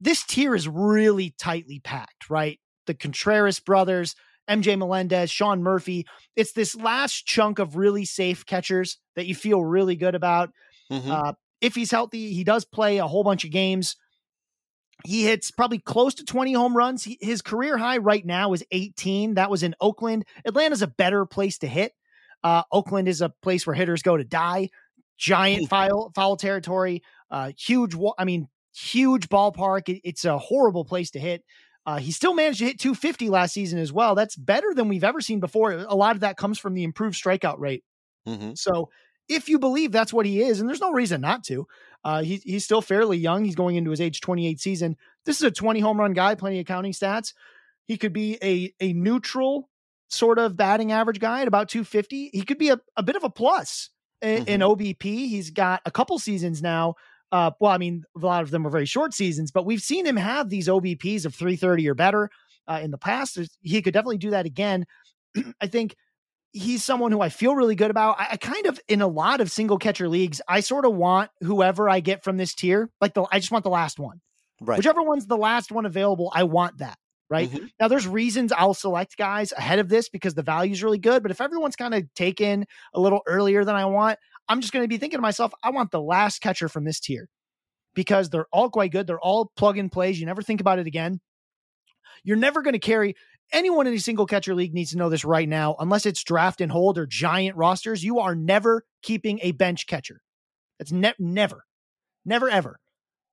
this 0.00 0.24
tier 0.24 0.54
is 0.54 0.66
really 0.66 1.34
tightly 1.38 1.80
packed, 1.80 2.28
right? 2.28 2.58
The 2.86 2.94
Contreras 2.94 3.60
brothers, 3.60 4.14
MJ 4.50 4.76
Melendez, 4.76 5.30
Sean 5.30 5.62
Murphy. 5.62 6.06
It's 6.34 6.52
this 6.52 6.74
last 6.74 7.24
chunk 7.24 7.58
of 7.58 7.76
really 7.76 8.04
safe 8.04 8.44
catchers 8.44 8.98
that 9.16 9.26
you 9.26 9.34
feel 9.34 9.62
really 9.62 9.96
good 9.96 10.14
about. 10.14 10.50
Mhm. 10.90 11.08
Uh, 11.08 11.32
if 11.60 11.74
he's 11.74 11.90
healthy, 11.90 12.34
he 12.34 12.44
does 12.44 12.64
play 12.64 12.98
a 12.98 13.06
whole 13.06 13.24
bunch 13.24 13.44
of 13.44 13.50
games. 13.50 13.96
He 15.04 15.24
hits 15.24 15.50
probably 15.50 15.78
close 15.78 16.14
to 16.14 16.24
20 16.24 16.52
home 16.52 16.76
runs. 16.76 17.04
He, 17.04 17.18
his 17.20 17.42
career 17.42 17.76
high 17.78 17.98
right 17.98 18.24
now 18.24 18.52
is 18.52 18.64
18. 18.70 19.34
That 19.34 19.50
was 19.50 19.62
in 19.62 19.74
Oakland. 19.80 20.24
Atlanta's 20.44 20.82
a 20.82 20.86
better 20.86 21.26
place 21.26 21.58
to 21.58 21.66
hit. 21.68 21.92
Uh, 22.44 22.62
Oakland 22.70 23.08
is 23.08 23.20
a 23.22 23.30
place 23.42 23.66
where 23.66 23.74
hitters 23.74 24.02
go 24.02 24.16
to 24.16 24.22
die. 24.24 24.68
Giant 25.18 25.68
foul, 25.68 26.12
foul 26.14 26.36
territory. 26.36 27.02
Uh, 27.30 27.50
huge. 27.58 27.94
wa- 27.94 28.14
I 28.18 28.24
mean, 28.24 28.48
huge 28.76 29.28
ballpark. 29.28 29.88
It- 29.88 30.02
it's 30.04 30.24
a 30.24 30.38
horrible 30.38 30.84
place 30.84 31.10
to 31.12 31.18
hit. 31.18 31.42
Uh, 31.86 31.98
he 31.98 32.12
still 32.12 32.34
managed 32.34 32.60
to 32.60 32.64
hit 32.66 32.78
250 32.80 33.28
last 33.30 33.52
season 33.52 33.78
as 33.78 33.92
well. 33.92 34.14
That's 34.14 34.36
better 34.36 34.72
than 34.74 34.88
we've 34.88 35.04
ever 35.04 35.20
seen 35.20 35.40
before. 35.40 35.72
A 35.72 35.94
lot 35.94 36.14
of 36.16 36.20
that 36.20 36.36
comes 36.36 36.58
from 36.58 36.74
the 36.74 36.82
improved 36.84 37.16
strikeout 37.16 37.58
rate. 37.58 37.84
Mhm. 38.26 38.56
So 38.56 38.90
if 39.28 39.48
you 39.48 39.58
believe 39.58 39.92
that's 39.92 40.12
what 40.12 40.26
he 40.26 40.40
is, 40.42 40.60
and 40.60 40.68
there's 40.68 40.80
no 40.80 40.92
reason 40.92 41.20
not 41.20 41.44
to, 41.44 41.66
uh, 42.04 42.22
he, 42.22 42.36
he's 42.44 42.64
still 42.64 42.80
fairly 42.82 43.18
young. 43.18 43.44
He's 43.44 43.54
going 43.54 43.76
into 43.76 43.90
his 43.90 44.00
age 44.00 44.20
28 44.20 44.60
season. 44.60 44.96
This 45.24 45.36
is 45.36 45.42
a 45.42 45.50
20 45.50 45.80
home 45.80 45.98
run 46.00 46.12
guy, 46.14 46.34
plenty 46.34 46.58
of 46.60 46.66
counting 46.66 46.92
stats. 46.92 47.32
He 47.86 47.96
could 47.98 48.12
be 48.14 48.38
a, 48.42 48.72
a 48.80 48.92
neutral 48.94 49.68
sort 50.14 50.38
of 50.38 50.56
batting 50.56 50.92
average 50.92 51.18
guy 51.20 51.42
at 51.42 51.48
about 51.48 51.68
250. 51.68 52.30
He 52.32 52.42
could 52.42 52.58
be 52.58 52.70
a, 52.70 52.80
a 52.96 53.02
bit 53.02 53.16
of 53.16 53.24
a 53.24 53.30
plus 53.30 53.90
in, 54.22 54.46
in 54.46 54.60
OBP. 54.60 55.02
He's 55.02 55.50
got 55.50 55.82
a 55.84 55.90
couple 55.90 56.18
seasons 56.18 56.62
now. 56.62 56.94
Uh, 57.32 57.50
well, 57.60 57.72
I 57.72 57.78
mean, 57.78 58.04
a 58.16 58.20
lot 58.24 58.42
of 58.42 58.50
them 58.50 58.66
are 58.66 58.70
very 58.70 58.86
short 58.86 59.12
seasons, 59.12 59.50
but 59.50 59.66
we've 59.66 59.82
seen 59.82 60.06
him 60.06 60.16
have 60.16 60.48
these 60.50 60.68
OBPs 60.68 61.24
of 61.26 61.34
330 61.34 61.88
or 61.88 61.94
better 61.94 62.30
uh, 62.68 62.80
in 62.82 62.90
the 62.90 62.98
past. 62.98 63.34
There's- 63.34 63.56
He 63.60 63.82
could 63.82 63.92
definitely 63.94 64.18
do 64.18 64.30
that 64.30 64.46
again. 64.46 64.86
I 65.60 65.66
think 65.66 65.96
he's 66.52 66.84
someone 66.84 67.10
who 67.10 67.20
I 67.20 67.30
feel 67.30 67.56
really 67.56 67.74
good 67.74 67.90
about. 67.90 68.20
I, 68.20 68.28
I 68.32 68.36
kind 68.36 68.66
of, 68.66 68.78
in 68.86 69.02
a 69.02 69.08
lot 69.08 69.40
of 69.40 69.50
single 69.50 69.78
catcher 69.78 70.08
leagues, 70.08 70.40
I 70.46 70.60
sort 70.60 70.84
of 70.84 70.94
want 70.94 71.30
whoever 71.40 71.90
I 71.90 71.98
get 72.00 72.22
from 72.22 72.36
this 72.36 72.54
tier, 72.54 72.90
like 73.00 73.14
the, 73.14 73.24
I 73.32 73.40
just 73.40 73.50
want 73.50 73.64
the 73.64 73.70
last 73.70 73.98
one. 73.98 74.20
Right. 74.60 74.76
Whichever 74.78 75.02
one's 75.02 75.26
the 75.26 75.36
last 75.36 75.72
one 75.72 75.84
available, 75.86 76.30
I 76.32 76.44
want 76.44 76.78
that. 76.78 76.96
Right. 77.30 77.50
Mhm. 77.50 77.70
Now, 77.80 77.88
there's 77.88 78.06
reasons 78.06 78.52
I'll 78.52 78.74
select 78.74 79.16
guys 79.16 79.52
ahead 79.52 79.78
of 79.78 79.88
this 79.88 80.08
because 80.08 80.34
the 80.34 80.42
value 80.42 80.72
is 80.72 80.82
really 80.82 80.98
good. 80.98 81.22
But 81.22 81.30
if 81.32 81.40
everyone's 81.40 81.76
kind 81.76 81.94
of 81.94 82.04
taken 82.14 82.66
a 82.92 83.00
little 83.00 83.20
earlier 83.26 83.64
than 83.64 83.74
I 83.74 83.86
want, 83.86 84.18
I'm 84.48 84.60
just 84.60 84.72
going 84.72 84.84
to 84.84 84.88
be 84.88 84.98
thinking 84.98 85.16
to 85.18 85.22
myself, 85.22 85.52
I 85.62 85.70
want 85.70 85.90
the 85.90 86.02
last 86.02 86.40
catcher 86.40 86.68
from 86.68 86.84
this 86.84 87.00
tier 87.00 87.28
because 87.94 88.28
they're 88.28 88.46
all 88.52 88.68
quite 88.68 88.92
good. 88.92 89.06
They're 89.06 89.18
all 89.20 89.50
plug 89.56 89.78
and 89.78 89.90
plays. 89.90 90.20
You 90.20 90.26
never 90.26 90.42
think 90.42 90.60
about 90.60 90.78
it 90.78 90.86
again. 90.86 91.20
You're 92.24 92.36
never 92.36 92.62
going 92.62 92.74
to 92.74 92.78
carry 92.78 93.14
anyone 93.52 93.86
in 93.86 93.94
a 93.94 93.98
single 93.98 94.26
catcher 94.26 94.54
league 94.54 94.74
needs 94.74 94.90
to 94.90 94.98
know 94.98 95.08
this 95.08 95.24
right 95.24 95.48
now, 95.48 95.76
unless 95.78 96.06
it's 96.06 96.22
draft 96.22 96.60
and 96.60 96.70
hold 96.70 96.98
or 96.98 97.06
giant 97.06 97.56
rosters. 97.56 98.04
You 98.04 98.20
are 98.20 98.34
never 98.34 98.84
keeping 99.02 99.40
a 99.42 99.52
bench 99.52 99.86
catcher. 99.86 100.20
That's 100.78 100.92
ne- 100.92 101.14
never, 101.18 101.64
never, 102.24 102.50
ever. 102.50 102.78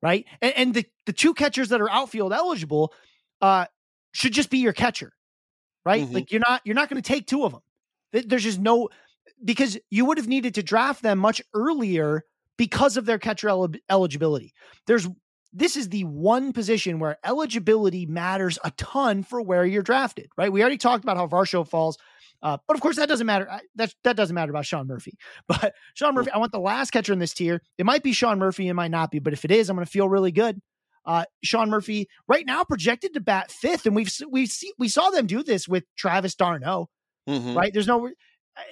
Right. 0.02 0.26
And, 0.42 0.54
and 0.56 0.74
the, 0.74 0.86
the 1.06 1.14
two 1.14 1.34
catchers 1.34 1.70
that 1.70 1.82
are 1.82 1.90
outfield 1.90 2.34
eligible 2.34 2.94
uh, 3.42 3.66
should 4.14 4.34
just 4.34 4.50
be 4.50 4.60
your 4.60 4.74
catcher. 4.74 5.12
Right. 5.86 6.06
Mhm. 6.08 6.14
Like 6.14 6.32
you're 6.32 6.42
not, 6.48 6.62
you're 6.66 6.76
not 6.76 6.90
going 6.90 7.02
to 7.02 7.08
take 7.08 7.26
two 7.28 7.44
of 7.46 7.52
them. 7.54 7.62
There's 8.28 8.44
just 8.44 8.60
no, 8.60 8.90
because 9.44 9.78
you 9.90 10.06
would 10.06 10.18
have 10.18 10.28
needed 10.28 10.56
to 10.56 10.64
draft 10.64 11.02
them 11.02 11.18
much 11.18 11.42
earlier 11.54 12.24
because 12.58 12.98
of 12.98 13.06
their 13.06 13.18
catcher 13.18 13.50
el- 13.50 13.72
eligibility. 13.90 14.54
There's 14.86 15.08
this 15.54 15.76
is 15.76 15.90
the 15.90 16.04
one 16.06 16.54
position 16.54 17.00
where 17.00 17.18
eligibility 17.26 18.06
matters 18.06 18.58
a 18.64 18.72
ton 18.72 19.22
for 19.24 19.42
where 19.42 19.66
you're 19.66 19.82
drafted, 19.84 20.30
right? 20.38 20.52
We 20.52 20.62
already 20.62 20.78
talked 20.78 21.04
about 21.04 21.18
how 21.18 21.28
Varsho 21.28 21.68
falls, 21.68 21.98
uh, 22.42 22.58
but 22.68 22.76
of 22.76 22.82
course 22.82 22.96
that 22.98 23.10
doesn't 23.10 23.26
matter. 23.28 23.50
I- 23.52 23.62
That 23.76 23.94
that 24.04 24.16
doesn't 24.16 24.34
matter 24.36 24.52
about 24.52 24.66
Sean 24.66 24.88
Murphy. 24.88 25.18
But 25.48 25.74
Sean 25.96 26.14
Murphy, 26.16 26.32
I 26.32 26.38
want 26.38 26.52
the 26.52 26.60
last 26.60 26.92
catcher 26.92 27.12
in 27.14 27.20
this 27.20 27.34
tier. 27.34 27.62
It 27.78 27.86
might 27.86 28.04
be 28.04 28.14
Sean 28.14 28.40
Murphy, 28.40 28.68
it 28.68 28.74
might 28.76 28.92
not 28.92 29.10
be, 29.12 29.20
but 29.20 29.34
if 29.34 29.44
it 29.46 29.52
is, 29.52 29.70
I'm 29.70 29.76
going 29.76 29.86
to 29.86 29.92
feel 29.92 30.08
really 30.08 30.32
good. 30.32 30.62
Uh, 31.06 31.26
Sean 31.44 31.70
Murphy 31.70 32.08
right 32.28 32.46
now 32.46 32.64
projected 32.64 33.14
to 33.16 33.20
bat 33.20 33.52
fifth, 33.52 33.86
and 33.86 33.96
we've 33.96 34.12
we 34.30 34.46
see 34.46 34.72
we 34.78 34.88
saw 34.88 35.10
them 35.10 35.26
do 35.28 35.42
this 35.44 35.68
with 35.68 35.84
Travis 35.98 36.36
d'Arnaud 36.36 36.88
Mhm. 37.28 37.56
right? 37.56 37.72
There's 37.74 37.88
no, 37.88 38.10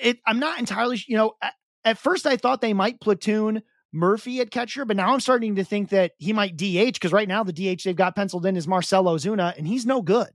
it. 0.01 0.19
I'm 0.27 0.39
not 0.39 0.59
entirely, 0.59 1.01
you 1.07 1.17
know. 1.17 1.33
At, 1.41 1.53
at 1.85 1.97
first, 1.97 2.27
I 2.27 2.35
thought 2.37 2.61
they 2.61 2.73
might 2.73 2.99
platoon 3.01 3.61
Murphy 3.93 4.39
at 4.41 4.51
catcher, 4.51 4.85
but 4.85 4.95
now 4.97 5.13
I'm 5.13 5.19
starting 5.19 5.55
to 5.55 5.63
think 5.63 5.89
that 5.89 6.11
he 6.17 6.33
might 6.33 6.55
DH 6.57 6.93
because 6.93 7.11
right 7.11 7.27
now 7.27 7.43
the 7.43 7.53
DH 7.53 7.83
they've 7.83 7.95
got 7.95 8.15
penciled 8.15 8.45
in 8.45 8.55
is 8.57 8.67
Marcell 8.67 9.05
Ozuna, 9.05 9.57
and 9.57 9.67
he's 9.67 9.85
no 9.85 10.01
good. 10.01 10.27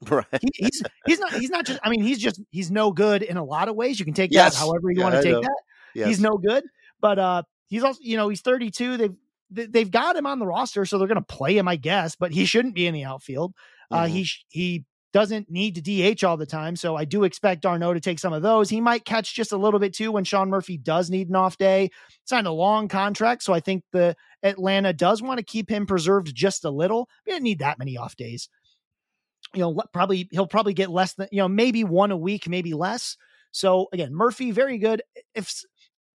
Right. 0.10 0.24
He, 0.40 0.48
he's 0.54 0.82
he's 1.06 1.20
not 1.20 1.32
he's 1.34 1.50
not 1.50 1.64
just. 1.66 1.78
I 1.82 1.88
mean, 1.90 2.02
he's 2.02 2.18
just 2.18 2.40
he's 2.50 2.70
no 2.70 2.90
good 2.92 3.22
in 3.22 3.36
a 3.36 3.44
lot 3.44 3.68
of 3.68 3.76
ways. 3.76 3.98
You 4.00 4.04
can 4.04 4.14
take 4.14 4.32
Yes. 4.32 4.54
that 4.54 4.58
however 4.60 4.90
you 4.90 4.98
Yeah, 4.98 5.02
want 5.04 5.14
to 5.16 5.22
take 5.22 5.32
know. 5.32 5.40
that. 5.42 5.60
Yes. 5.94 6.08
He's 6.08 6.20
no 6.20 6.30
good, 6.38 6.64
but 7.00 7.18
uh, 7.18 7.42
he's 7.68 7.84
also 7.84 8.00
you 8.02 8.16
know 8.16 8.28
he's 8.28 8.40
32. 8.40 8.96
They've 8.96 9.10
they- 9.10 9.16
they've 9.54 9.90
got 9.90 10.16
him 10.16 10.26
on 10.26 10.38
the 10.38 10.46
roster, 10.46 10.84
so 10.84 10.98
they're 10.98 11.08
going 11.08 11.20
to 11.20 11.34
play 11.34 11.56
him, 11.56 11.68
I 11.68 11.76
guess. 11.76 12.16
But 12.16 12.32
he 12.32 12.44
shouldn't 12.44 12.74
be 12.74 12.86
in 12.86 12.94
the 12.94 13.04
outfield. 13.04 13.54
Uh, 13.90 14.04
Mhm. 14.04 14.08
he 14.08 14.28
he 14.48 14.84
doesn't 15.12 15.50
need 15.50 15.74
to 15.74 15.82
DH 15.82 16.24
all 16.24 16.38
the 16.38 16.46
time, 16.46 16.74
so 16.74 16.96
I 16.96 17.04
do 17.04 17.24
expect 17.24 17.60
d'Arnaud 17.62 17.92
to 17.94 18.00
take 18.00 18.18
some 18.18 18.32
of 18.32 18.40
those. 18.40 18.70
He 18.70 18.80
might 18.80 19.04
catch 19.04 19.34
just 19.34 19.52
a 19.52 19.58
little 19.58 19.78
bit 19.78 19.92
too 19.92 20.10
when 20.10 20.24
Sean 20.24 20.48
Murphy 20.48 20.78
does 20.78 21.10
need 21.10 21.28
an 21.28 21.36
off 21.36 21.58
day. 21.58 21.90
Signed 22.24 22.46
a 22.46 22.52
long 22.52 22.88
contract, 22.88 23.42
so 23.42 23.52
I 23.52 23.60
think 23.60 23.84
the 23.92 24.16
Atlanta 24.42 24.94
does 24.94 25.20
want 25.20 25.36
to 25.38 25.44
keep 25.44 25.68
him 25.68 25.84
preserved 25.84 26.34
just 26.34 26.64
a 26.64 26.70
little. 26.70 27.08
We 27.26 27.32
didn't 27.32 27.44
need 27.44 27.58
that 27.58 27.78
many 27.78 27.98
off 27.98 28.16
days. 28.16 28.48
You 29.54 29.60
know, 29.60 29.82
probably 29.92 30.28
he'll 30.30 30.46
probably 30.46 30.72
get 30.72 30.88
less 30.90 31.12
than 31.14 31.28
you 31.30 31.38
know 31.38 31.48
maybe 31.48 31.84
one 31.84 32.10
a 32.10 32.16
week, 32.16 32.48
maybe 32.48 32.72
less. 32.72 33.18
So 33.50 33.88
again, 33.92 34.14
Murphy 34.14 34.50
very 34.50 34.78
good. 34.78 35.02
If 35.34 35.62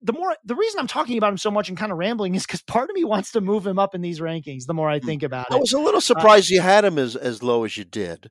the 0.01 0.13
more 0.13 0.35
the 0.45 0.55
reason 0.55 0.79
I'm 0.79 0.87
talking 0.87 1.17
about 1.17 1.31
him 1.31 1.37
so 1.37 1.51
much 1.51 1.69
and 1.69 1.77
kind 1.77 1.91
of 1.91 1.97
rambling 1.97 2.35
is 2.35 2.45
because 2.45 2.61
part 2.61 2.89
of 2.89 2.95
me 2.95 3.03
wants 3.03 3.31
to 3.31 3.41
move 3.41 3.65
him 3.65 3.79
up 3.79 3.95
in 3.95 4.01
these 4.01 4.19
rankings. 4.19 4.65
The 4.65 4.73
more 4.73 4.89
I 4.89 4.99
think 4.99 5.23
about 5.23 5.47
it, 5.49 5.53
I 5.55 5.57
was 5.57 5.73
a 5.73 5.79
little 5.79 6.01
surprised 6.01 6.49
you 6.49 6.61
had 6.61 6.85
him 6.85 6.97
as 6.97 7.15
as 7.15 7.41
low 7.41 7.63
as 7.63 7.77
you 7.77 7.83
did. 7.83 8.29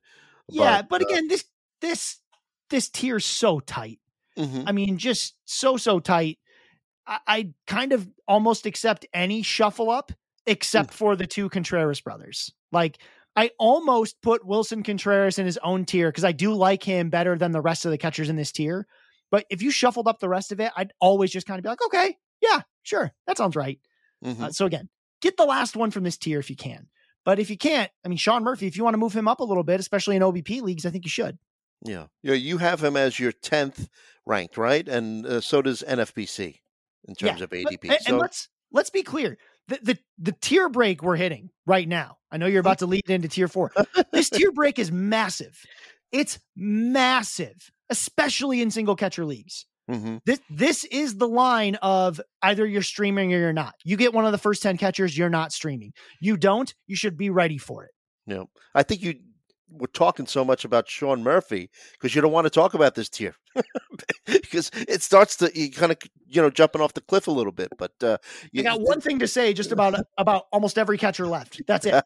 yeah. 0.49 0.81
But 0.81 1.01
uh, 1.01 1.05
again, 1.07 1.27
this 1.27 1.43
this 1.81 2.19
this 2.69 2.89
tier's 2.89 3.25
so 3.25 3.59
tight. 3.59 3.99
mhm. 4.37 4.63
I 4.65 4.71
mean, 4.71 4.97
just 4.97 5.35
so 5.45 5.77
so 5.77 5.99
tight. 5.99 6.39
I, 7.05 7.19
I 7.27 7.49
kind 7.65 7.93
of 7.93 8.07
almost 8.27 8.65
accept 8.65 9.05
any 9.13 9.41
shuffle 9.41 9.89
up 9.89 10.11
except 10.45 10.93
for 10.93 11.15
the 11.15 11.27
two 11.27 11.49
Contreras 11.49 12.01
brothers. 12.01 12.53
Like 12.71 12.99
I 13.35 13.51
almost 13.59 14.21
put 14.21 14.45
Willson 14.45 14.83
Contreras 14.83 15.37
in 15.37 15.45
his 15.45 15.59
own 15.59 15.85
tier 15.85 16.09
because 16.09 16.23
I 16.23 16.31
do 16.31 16.53
like 16.53 16.83
him 16.83 17.09
better 17.09 17.37
than 17.37 17.51
the 17.51 17.61
rest 17.61 17.85
of 17.85 17.91
the 17.91 17.97
catchers 17.97 18.29
in 18.29 18.35
this 18.35 18.51
tier. 18.51 18.87
But 19.31 19.45
if 19.49 19.61
you 19.61 19.71
shuffled 19.71 20.07
up 20.07 20.19
the 20.19 20.29
rest 20.29 20.51
of 20.51 20.59
it, 20.59 20.71
I'd 20.75 20.93
always 20.99 21.31
just 21.31 21.45
kind 21.47 21.59
of 21.59 21.63
be 21.63 21.69
like, 21.69 21.83
okay, 21.85 22.17
yeah, 22.41 22.61
sure, 22.83 23.11
that 23.25 23.37
sounds 23.37 23.55
right. 23.55 23.79
Mhm. 24.23 24.41
Uh, 24.41 24.51
so 24.51 24.65
again, 24.65 24.89
get 25.21 25.37
the 25.37 25.45
last 25.45 25.75
one 25.75 25.91
from 25.91 26.03
this 26.03 26.17
tier 26.17 26.39
if 26.39 26.49
you 26.49 26.55
can. 26.55 26.87
But 27.25 27.39
if 27.39 27.49
you 27.49 27.57
can't, 27.57 27.91
I 28.05 28.07
mean, 28.07 28.17
Sean 28.17 28.43
Murphy, 28.43 28.67
if 28.67 28.77
you 28.77 28.83
want 28.85 28.93
to 28.93 28.99
move 28.99 29.13
him 29.13 29.27
up 29.27 29.41
a 29.41 29.43
little 29.43 29.63
bit, 29.63 29.79
especially 29.81 30.15
in 30.15 30.21
OBP 30.21 30.61
leagues, 30.61 30.85
I 30.85 30.91
think 30.91 31.03
you 31.03 31.09
should. 31.11 31.37
Yeah, 31.83 32.05
yeah. 32.23 32.33
You 32.33 32.57
have 32.59 32.81
him 32.83 32.95
as 32.95 33.19
your 33.19 33.31
tenth 33.33 33.89
ranked, 34.25 34.57
right? 34.57 34.87
And 34.87 35.25
uh, 35.25 35.41
so 35.41 35.61
does 35.61 35.83
NFBC 35.87 36.59
in 37.07 37.15
terms 37.15 37.41
of 37.41 37.49
But- 37.49 37.59
ADP. 37.59 37.83
and, 37.83 37.91
and 37.91 38.01
so 38.05 38.17
let's 38.17 38.47
let's 38.71 38.89
be 38.89 39.03
clear. 39.03 39.37
The, 39.67 39.79
the 39.83 39.97
the 40.17 40.31
tier 40.31 40.69
break 40.69 41.03
we're 41.03 41.17
hitting 41.17 41.49
right 41.65 41.87
now. 41.87 42.17
I 42.31 42.37
know 42.37 42.45
you're 42.47 42.61
about 42.61 42.79
to 42.79 42.85
lead 42.87 43.09
into 43.09 43.27
tier 43.27 43.47
four. 43.49 43.73
this 44.13 44.29
tier 44.29 44.51
break 44.53 44.79
is 44.79 44.91
massive. 44.91 45.61
It's 46.13 46.39
massive, 46.55 47.69
especially 47.89 48.61
in 48.61 48.71
single 48.71 48.95
catcher 48.95 49.25
leagues. 49.25 49.65
Mhm. 49.89 50.19
This 50.25 50.39
this 50.49 50.83
is 50.85 51.15
the 51.17 51.27
line 51.27 51.75
of 51.75 52.19
either 52.41 52.65
you're 52.65 52.81
streaming 52.81 53.33
or 53.33 53.37
you're 53.37 53.53
not. 53.53 53.75
You 53.85 53.95
get 53.95 54.13
one 54.13 54.25
of 54.25 54.33
the 54.33 54.37
first 54.37 54.61
10 54.61 54.77
catchers, 54.77 55.17
you're 55.17 55.29
not 55.29 55.53
streaming. 55.53 55.93
You 56.19 56.35
don't, 56.35 56.73
you 56.87 56.95
should 56.97 57.17
be 57.17 57.29
ready 57.29 57.57
for 57.57 57.85
it. 57.85 57.91
Yeah, 58.25 58.43
I 58.75 58.83
think 58.83 59.01
you 59.01 59.15
we're 59.69 59.87
talking 59.87 60.25
so 60.25 60.45
much 60.45 60.63
about 60.63 60.89
Sean 60.89 61.23
Murphy 61.23 61.69
because 61.93 62.15
you 62.15 62.21
don't 62.21 62.31
want 62.31 62.45
to 62.45 62.49
talk 62.49 62.73
about 62.73 62.95
this 62.95 63.09
tier 63.09 63.35
because 64.25 64.71
it 64.87 65.01
starts 65.01 65.35
to 65.37 65.51
you 65.53 65.71
kind 65.71 65.91
of 65.91 65.97
you 66.25 66.41
know 66.41 66.49
jumping 66.49 66.81
off 66.81 66.93
the 66.93 67.01
cliff 67.01 67.27
a 67.27 67.31
little 67.31 67.51
bit. 67.51 67.69
But 67.77 67.91
uh, 68.01 68.17
you, 68.51 68.61
I 68.61 68.63
got 68.63 68.81
one 68.81 69.01
thing 69.01 69.19
to 69.19 69.27
say 69.27 69.53
just 69.53 69.71
about 69.71 69.95
about 70.17 70.47
almost 70.51 70.77
every 70.77 70.97
catcher 70.97 71.27
left. 71.27 71.61
That's 71.67 71.85
it. 71.85 72.03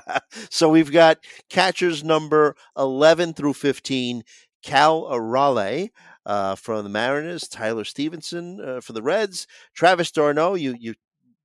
so 0.50 0.68
we've 0.68 0.92
got 0.92 1.18
catchers 1.50 2.04
number 2.04 2.56
eleven 2.76 3.32
through 3.32 3.54
fifteen. 3.54 4.22
Cal 4.64 5.06
Raleigh, 5.20 5.92
uh, 6.26 6.54
from 6.54 6.84
the 6.84 6.90
Mariners, 6.90 7.46
Tyler 7.48 7.84
Stephenson 7.84 8.60
uh, 8.60 8.80
for 8.80 8.94
the 8.94 9.02
Reds, 9.02 9.46
Travis 9.74 10.10
d'Arnaud. 10.10 10.54
You 10.54 10.74
you 10.78 10.94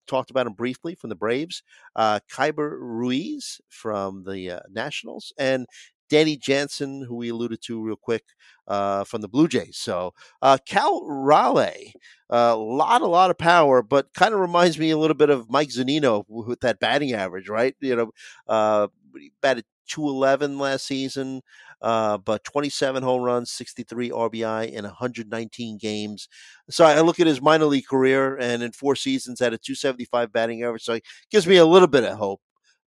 talked 0.07 0.32
about 0.32 0.47
him 0.47 0.53
briefly 0.53 0.95
from 0.95 1.09
the 1.09 1.15
Braves, 1.15 1.61
uh, 1.95 2.20
Keibert 2.32 2.78
Ruiz 2.80 3.59
from 3.70 4.24
the 4.24 4.51
uh, 4.51 4.59
Nationals, 4.70 5.34
and 5.38 5.67
Danny 6.09 6.38
Jansen, 6.38 7.03
who 7.03 7.15
we 7.15 7.30
alluded 7.30 7.61
to 7.63 7.84
real 7.84 7.95
quick 7.95 8.24
uh, 8.67 9.03
from 9.03 9.22
the 9.22 9.28
Blue 9.28 9.47
Jays. 9.47 9.78
So 9.78 10.13
uh, 10.41 10.57
Cal 10.65 11.05
Raleigh, 11.05 11.93
a 12.30 12.36
uh, 12.36 12.55
lot, 12.55 13.01
a 13.01 13.07
lot 13.07 13.30
of 13.30 13.38
power, 13.38 13.84
but 13.84 14.13
kind 14.13 14.34
of 14.34 14.39
reminds 14.39 14.80
me 14.80 14.89
a 14.89 14.97
little 14.97 15.15
bit 15.15 15.30
of 15.30 15.49
Mike 15.49 15.70
Zunino 15.70 16.24
with 16.28 16.61
that 16.61 16.80
batting 16.80 17.13
average, 17.13 17.49
right? 17.49 17.76
You 17.80 17.95
know, 17.95 18.11
uh, 18.47 18.88
batted 19.41 19.65
211 19.88 20.57
last 20.57 20.86
season, 20.86 21.41
uh, 21.82 22.17
but 22.17 22.43
27 22.43 23.03
home 23.03 23.21
runs, 23.21 23.51
63 23.51 24.09
RBI 24.09 24.71
in 24.71 24.84
119 24.84 25.77
games. 25.77 26.27
So 26.69 26.86
I 26.86 26.99
look 27.01 27.19
at 27.19 27.27
his 27.27 27.41
minor 27.41 27.65
league 27.65 27.88
career, 27.88 28.38
and 28.38 28.63
in 28.63 28.71
four 28.71 28.95
seasons 28.95 29.39
had 29.39 29.53
a 29.53 29.57
275 29.57 30.32
batting 30.32 30.63
average. 30.63 30.84
So 30.84 30.93
it 30.93 31.03
gives 31.32 31.47
me 31.47 31.57
a 31.57 31.65
little 31.65 31.88
bit 31.88 32.03
of 32.03 32.17
hope. 32.17 32.41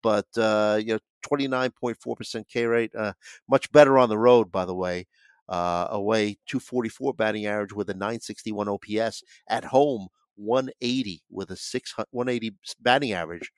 But 0.01 0.27
uh, 0.38 0.79
you 0.81 0.93
know, 0.93 0.99
29.4% 1.27 2.47
K 2.47 2.65
rate, 2.65 2.95
uh, 2.95 3.13
much 3.49 3.71
better 3.71 3.97
on 3.97 4.09
the 4.09 4.17
road, 4.17 4.51
by 4.51 4.65
the 4.65 4.75
way. 4.75 5.07
Uh, 5.49 5.88
away 5.91 6.38
244 6.47 7.13
batting 7.13 7.45
average 7.45 7.71
with 7.71 7.89
a 7.89 7.93
961 7.93 8.67
OPS 8.67 9.23
at 9.47 9.63
home 9.63 10.09
180 10.35 11.23
with 11.29 11.51
a 11.51 11.55
6 11.55 11.93
180 12.11 12.55
batting 12.81 13.13
average 13.13 13.49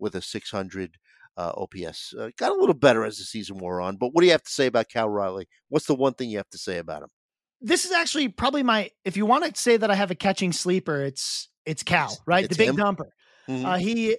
with 0.00 0.16
a 0.16 0.22
600 0.22 0.96
uh, 1.38 1.52
OPS. 1.56 2.12
Uh, 2.18 2.28
got 2.36 2.50
a 2.52 2.54
little 2.60 2.74
better 2.74 3.04
as 3.04 3.16
the 3.18 3.24
season 3.24 3.56
wore 3.58 3.80
on. 3.80 3.96
But 3.96 4.08
what 4.12 4.20
do 4.20 4.26
you 4.26 4.32
have 4.32 4.42
to 4.42 4.50
say 4.50 4.66
about 4.66 4.88
Cal 4.90 5.08
Raleigh? 5.08 5.48
What's 5.68 5.86
the 5.86 5.94
one 5.94 6.12
thing 6.14 6.28
you 6.30 6.36
have 6.38 6.50
to 6.50 6.58
say 6.58 6.78
about 6.78 7.02
him? 7.04 7.08
This 7.60 7.84
is 7.84 7.92
actually 7.92 8.28
probably 8.28 8.62
my. 8.62 8.90
If 9.04 9.16
you 9.16 9.24
want 9.26 9.44
to 9.54 9.60
say 9.60 9.76
that 9.76 9.90
I 9.90 9.94
have 9.94 10.10
a 10.10 10.14
catching 10.14 10.52
sleeper, 10.52 11.02
it's 11.02 11.48
it's 11.64 11.82
Cal, 11.82 12.16
right? 12.26 12.44
It's 12.44 12.56
the 12.56 12.62
big 12.66 12.70
him? 12.70 12.76
dumper. 12.76 13.08
Mhm. 13.48 13.64
Uh, 13.64 13.76
he 13.78 14.18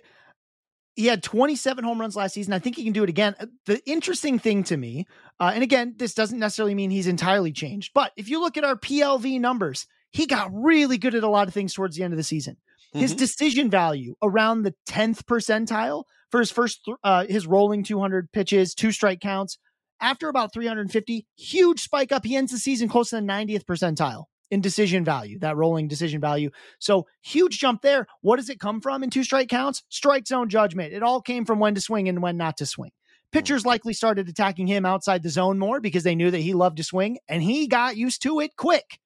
he 0.95 1.05
had 1.05 1.23
27 1.23 1.83
home 1.85 2.01
runs 2.01 2.15
last 2.17 2.33
season. 2.33 2.51
I 2.53 2.59
think 2.59 2.75
he 2.75 2.83
can 2.83 2.91
do 2.93 3.03
it 3.03 3.09
again. 3.09 3.33
Uh, 3.39 3.45
The 3.65 3.81
interesting 3.89 4.37
thing 4.39 4.63
to 4.65 4.75
me, 4.75 5.05
uh, 5.39 5.51
and 5.53 5.63
again, 5.63 5.95
this 5.97 6.13
doesn't 6.13 6.39
necessarily 6.39 6.75
mean 6.75 6.89
he's 6.89 7.07
entirely 7.07 7.53
changed, 7.53 7.91
but 7.93 8.11
if 8.17 8.27
you 8.27 8.41
look 8.41 8.57
at 8.57 8.65
our 8.65 8.75
PLV 8.75 9.39
numbers, 9.39 9.87
he 10.11 10.25
got 10.25 10.49
really 10.53 10.97
good 10.97 11.15
at 11.15 11.23
a 11.23 11.29
lot 11.29 11.47
of 11.47 11.53
things 11.53 11.73
towards 11.73 11.95
the 11.95 12.03
end 12.03 12.11
of 12.11 12.17
the 12.17 12.23
season. 12.23 12.57
His 12.91 13.13
Mhm. 13.13 13.17
decision 13.17 13.69
value 13.69 14.15
around 14.21 14.63
the 14.63 14.73
10th 14.87 15.25
percentile 15.25 16.03
for 16.31 16.39
his 16.39 16.51
first, 16.51 16.81
uh, 17.03 17.25
his 17.27 17.47
rolling 17.47 17.83
200 17.83 18.31
pitches, 18.31 18.73
two 18.73 18.91
strike 18.91 19.19
counts. 19.19 19.57
After 20.01 20.29
about 20.29 20.53
350, 20.53 21.25
huge 21.35 21.81
spike 21.81 22.11
up. 22.11 22.25
He 22.25 22.35
ends 22.35 22.51
the 22.51 22.57
season 22.57 22.87
close 22.87 23.09
to 23.09 23.17
the 23.17 23.21
90th 23.21 23.65
percentile 23.65 24.25
in 24.51 24.61
decision 24.61 25.03
value, 25.03 25.37
that 25.39 25.57
rolling 25.57 25.87
decision 25.87 26.21
value. 26.21 26.49
So 26.79 27.05
huge 27.21 27.59
jump 27.59 27.81
there. 27.81 28.07
What 28.21 28.37
does 28.37 28.49
it 28.49 28.59
come 28.59 28.81
from 28.81 29.03
in 29.03 29.09
two 29.09 29.23
strike 29.23 29.49
counts? 29.49 29.83
Strike 29.89 30.27
zone 30.27 30.49
judgment. 30.49 30.93
It 30.93 31.03
all 31.03 31.21
came 31.21 31.45
from 31.45 31.59
when 31.59 31.75
to 31.75 31.81
swing 31.81 32.09
and 32.09 32.21
when 32.21 32.37
not 32.37 32.57
to 32.57 32.65
swing. 32.65 32.91
Pitchers 33.31 33.65
likely 33.65 33.93
started 33.93 34.27
attacking 34.27 34.65
him 34.65 34.85
outside 34.85 35.21
the 35.21 35.29
zone 35.29 35.59
more 35.59 35.79
because 35.79 36.03
they 36.03 36.15
knew 36.15 36.31
that 36.31 36.39
he 36.39 36.53
loved 36.53 36.77
to 36.77 36.83
swing 36.83 37.19
and 37.27 37.43
he 37.43 37.67
got 37.67 37.95
used 37.95 38.23
to 38.23 38.39
it 38.39 38.55
quick. 38.55 38.99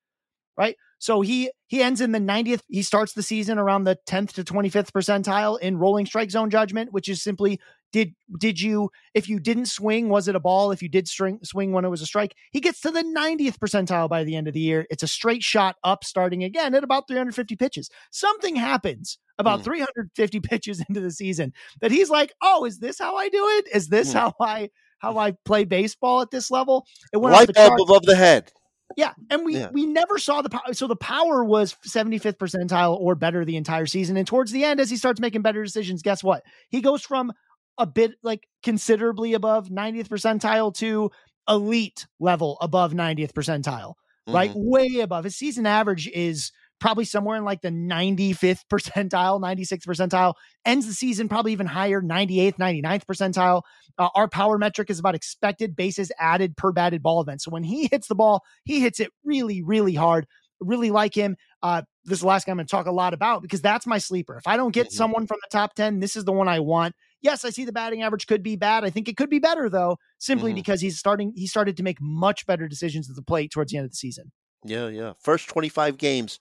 Right. 0.57 0.77
So 1.03 1.19
he 1.19 1.51
he 1.67 1.81
ends 1.81 1.99
in 1.99 2.13
the 2.13 2.19
90th. 2.19 2.61
He 2.69 2.81
starts 2.81 3.11
the 3.11 3.23
season 3.23 3.59
around 3.59 3.83
the 3.83 3.97
10th 4.07 4.31
to 4.35 4.43
25th 4.45 4.91
percentile 4.91 5.59
in 5.59 5.77
rolling 5.77 6.05
strike 6.05 6.31
zone 6.31 6.49
judgment, 6.49 6.93
which 6.93 7.09
is 7.09 7.21
simply 7.21 7.59
did 7.91 8.15
did 8.39 8.61
you 8.61 8.89
if 9.13 9.27
you 9.27 9.37
didn't 9.37 9.65
swing 9.65 10.07
was 10.07 10.29
it 10.29 10.35
a 10.35 10.39
ball 10.39 10.71
if 10.71 10.81
you 10.81 10.87
did 10.87 11.09
string, 11.09 11.39
swing 11.43 11.73
when 11.73 11.83
it 11.83 11.89
was 11.89 12.01
a 12.01 12.05
strike 12.05 12.33
he 12.51 12.61
gets 12.61 12.79
to 12.79 12.89
the 12.89 13.03
90th 13.03 13.57
percentile 13.59 14.07
by 14.07 14.23
the 14.23 14.37
end 14.37 14.47
of 14.47 14.53
the 14.53 14.61
year 14.61 14.87
it's 14.89 15.03
a 15.03 15.07
straight 15.07 15.43
shot 15.43 15.75
up 15.83 16.05
starting 16.05 16.41
again 16.41 16.73
at 16.73 16.85
about 16.85 17.05
350 17.05 17.55
pitches 17.57 17.89
something 18.09 18.55
happens 18.55 19.19
about 19.37 19.59
Hmm. 19.59 19.65
350 19.65 20.39
pitches 20.39 20.83
into 20.87 21.01
the 21.01 21.11
season 21.11 21.51
that 21.81 21.91
he's 21.91 22.09
like 22.09 22.33
oh 22.41 22.63
is 22.65 22.79
this 22.79 22.97
how 22.97 23.17
i 23.17 23.27
do 23.27 23.45
it 23.57 23.67
is 23.75 23.89
this 23.89 24.13
Hmm. 24.13 24.19
how 24.19 24.33
i 24.39 24.69
how 24.99 25.17
i 25.17 25.33
play 25.45 25.65
baseball 25.65 26.21
at 26.21 26.31
this 26.31 26.49
level 26.49 26.87
it 27.11 27.17
went 27.17 27.33
Light 27.35 27.53
bulb 27.53 27.79
above 27.81 28.03
the 28.05 28.15
head. 28.15 28.51
Yeah, 28.97 29.13
and 29.29 29.43
we 29.45 29.57
Yeah. 29.57 29.69
we 29.71 29.85
never 29.85 30.17
saw 30.17 30.41
the 30.41 30.49
power. 30.49 30.73
So 30.73 30.87
the 30.87 30.95
power 30.95 31.43
was 31.43 31.75
75th 31.83 32.37
percentile 32.37 32.97
or 32.99 33.15
better 33.15 33.43
the 33.45 33.55
entire 33.57 33.85
season. 33.85 34.17
And 34.17 34.27
towards 34.27 34.51
the 34.51 34.63
end, 34.63 34.79
as 34.79 34.89
he 34.89 34.97
starts 34.97 35.19
making 35.19 35.41
better 35.41 35.63
decisions, 35.63 36.01
guess 36.01 36.23
what? 36.23 36.43
He 36.69 36.81
goes 36.81 37.01
from 37.03 37.31
a 37.77 37.85
bit 37.85 38.13
like 38.21 38.47
considerably 38.61 39.33
above 39.33 39.69
90th 39.69 40.09
percentile 40.09 40.73
to 40.75 41.09
elite 41.49 42.05
level 42.19 42.57
above 42.61 42.93
90th 42.93 43.33
percentile, 43.33 43.93
right? 44.27 44.51
Mhm. 44.51 44.69
Way 44.69 44.99
above. 44.99 45.23
His 45.23 45.35
season 45.35 45.65
average 45.65 46.07
is 46.07 46.51
probably 46.83 47.05
somewhere 47.05 47.37
in 47.37 47.45
like 47.45 47.61
the 47.61 47.69
95th 47.69 48.65
percentile, 48.69 49.39
96th 49.39 49.85
percentile. 49.87 50.33
Ends 50.65 50.85
the 50.85 50.93
season 50.93 51.29
probably 51.29 51.53
even 51.53 51.65
higher, 51.65 52.01
98th, 52.01 52.57
99th 52.57 53.05
percentile. 53.05 53.61
Uh, 53.97 54.09
our 54.15 54.27
power 54.27 54.57
metric 54.57 54.89
is 54.89 54.99
about 54.99 55.15
expected 55.15 55.77
bases 55.77 56.11
added 56.19 56.57
per 56.57 56.73
batted 56.73 57.01
ball 57.01 57.21
event. 57.21 57.41
So 57.41 57.51
when 57.51 57.63
he 57.63 57.87
hits 57.89 58.09
the 58.09 58.15
ball, 58.15 58.43
he 58.65 58.81
hits 58.81 58.99
it 58.99 59.11
really, 59.23 59.63
really 59.63 59.95
hard. 59.95 60.27
Really 60.59 60.91
like 60.91 61.15
him. 61.15 61.37
Uh, 61.61 61.83
this 62.03 62.17
is 62.17 62.19
the 62.21 62.27
last 62.27 62.45
guy 62.45 62.51
I'm 62.51 62.57
going 62.57 62.67
to 62.67 62.71
talk 62.71 62.85
a 62.85 62.91
lot 62.91 63.13
about 63.13 63.41
because 63.41 63.61
that's 63.61 63.87
my 63.87 63.97
sleeper. 63.97 64.35
If 64.35 64.45
I 64.45 64.57
don't 64.57 64.73
get 64.73 64.87
Mhm. 64.87 64.91
someone 64.91 65.25
from 65.25 65.37
the 65.41 65.57
top 65.57 65.75
10, 65.75 66.01
this 66.01 66.17
is 66.17 66.25
the 66.25 66.33
one 66.33 66.49
I 66.49 66.59
want. 66.59 66.95
Yes, 67.21 67.45
I 67.45 67.49
see 67.51 67.63
the 67.63 67.71
batting 67.71 68.01
average 68.01 68.27
could 68.27 68.43
be 68.43 68.57
bad. 68.57 68.83
I 68.83 68.89
think 68.89 69.07
it 69.07 69.15
could 69.15 69.29
be 69.29 69.39
better 69.39 69.69
though, 69.69 69.99
simply 70.17 70.51
Mhm. 70.51 70.55
because 70.55 70.81
he's 70.81 70.99
starting, 70.99 71.31
he 71.33 71.47
started 71.47 71.77
to 71.77 71.83
make 71.83 72.01
much 72.01 72.45
better 72.45 72.67
decisions 72.67 73.09
at 73.09 73.15
the 73.15 73.21
plate 73.21 73.51
towards 73.51 73.71
the 73.71 73.77
end 73.77 73.85
of 73.85 73.91
the 73.91 73.95
season. 73.95 74.33
Yeah, 74.65 74.87
yeah. 74.87 75.13
First 75.19 75.49
25 75.49 75.97
games, 75.97 76.39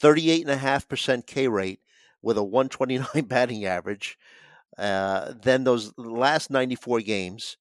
38.5% 0.00 1.26
K 1.26 1.48
rate 1.48 1.80
with 2.22 2.38
a 2.38 2.44
129 2.44 3.24
batting 3.26 3.64
average. 3.64 4.18
Uh, 4.78 5.34
then 5.42 5.64
those 5.64 5.92
last 5.98 6.50
94 6.50 7.00
games, 7.00 7.56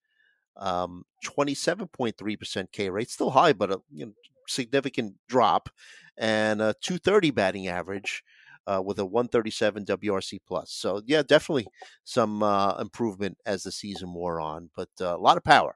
um, 0.58 1.04
27.3% 1.26 2.72
K 2.72 2.90
rate, 2.90 3.10
still 3.10 3.32
high, 3.32 3.54
but 3.54 3.72
a 3.72 3.82
you 3.92 4.08
know, 4.08 4.14
significant 4.48 5.16
drop, 5.28 5.70
and 6.18 6.62
a 6.62 6.76
230 6.82 7.32
batting 7.32 7.68
average 7.68 8.24
uh, 8.68 8.82
with 8.84 9.00
a 9.00 9.06
137 9.06 9.86
WRC 9.86 10.40
plus. 10.48 10.72
So 10.72 11.02
yeah, 11.06 11.24
definitely 11.24 11.68
some 12.04 12.44
uh, 12.44 12.78
improvement 12.80 13.38
as 13.46 13.64
the 13.64 13.72
season 13.72 14.14
wore 14.14 14.40
on, 14.40 14.70
but 14.76 14.90
uh, 15.02 15.16
a 15.16 15.18
lot 15.18 15.38
of 15.38 15.44
power. 15.44 15.76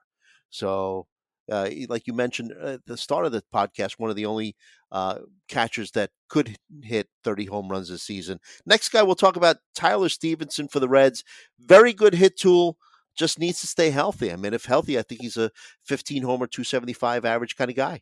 So 0.49 1.07
uh, 1.51 1.69
like 1.89 2.07
you 2.07 2.13
mentioned 2.13 2.51
at 2.51 2.85
the 2.85 2.97
start 2.97 3.25
of 3.25 3.31
the 3.31 3.43
podcast, 3.53 3.93
one 3.99 4.09
of 4.09 4.15
the 4.15 4.25
only 4.25 4.55
uh, 4.91 5.19
catchers 5.47 5.91
that 5.91 6.11
could 6.29 6.55
hit 6.83 7.07
30 7.23 7.45
home 7.45 7.69
runs 7.69 7.89
this 7.89 8.03
season. 8.03 8.39
Next 8.65 8.89
guy 8.89 9.03
we'll 9.03 9.15
talk 9.15 9.35
about 9.35 9.57
Tyler 9.75 10.09
Stephenson 10.09 10.67
for 10.67 10.79
the 10.79 10.89
Reds. 10.89 11.23
Very 11.59 11.93
good 11.93 12.13
hit 12.15 12.37
tool. 12.37 12.77
Just 13.15 13.37
needs 13.39 13.61
to 13.61 13.67
stay 13.67 13.91
healthy. 13.91 14.31
I 14.31 14.35
mean, 14.35 14.53
if 14.53 14.65
healthy, 14.65 14.97
I 14.97 15.03
think 15.03 15.21
he's 15.21 15.37
a 15.37 15.51
15 15.85 16.23
homer, 16.23 16.47
275 16.47 17.25
average 17.25 17.55
kind 17.55 17.69
of 17.69 17.75
guy. 17.75 18.01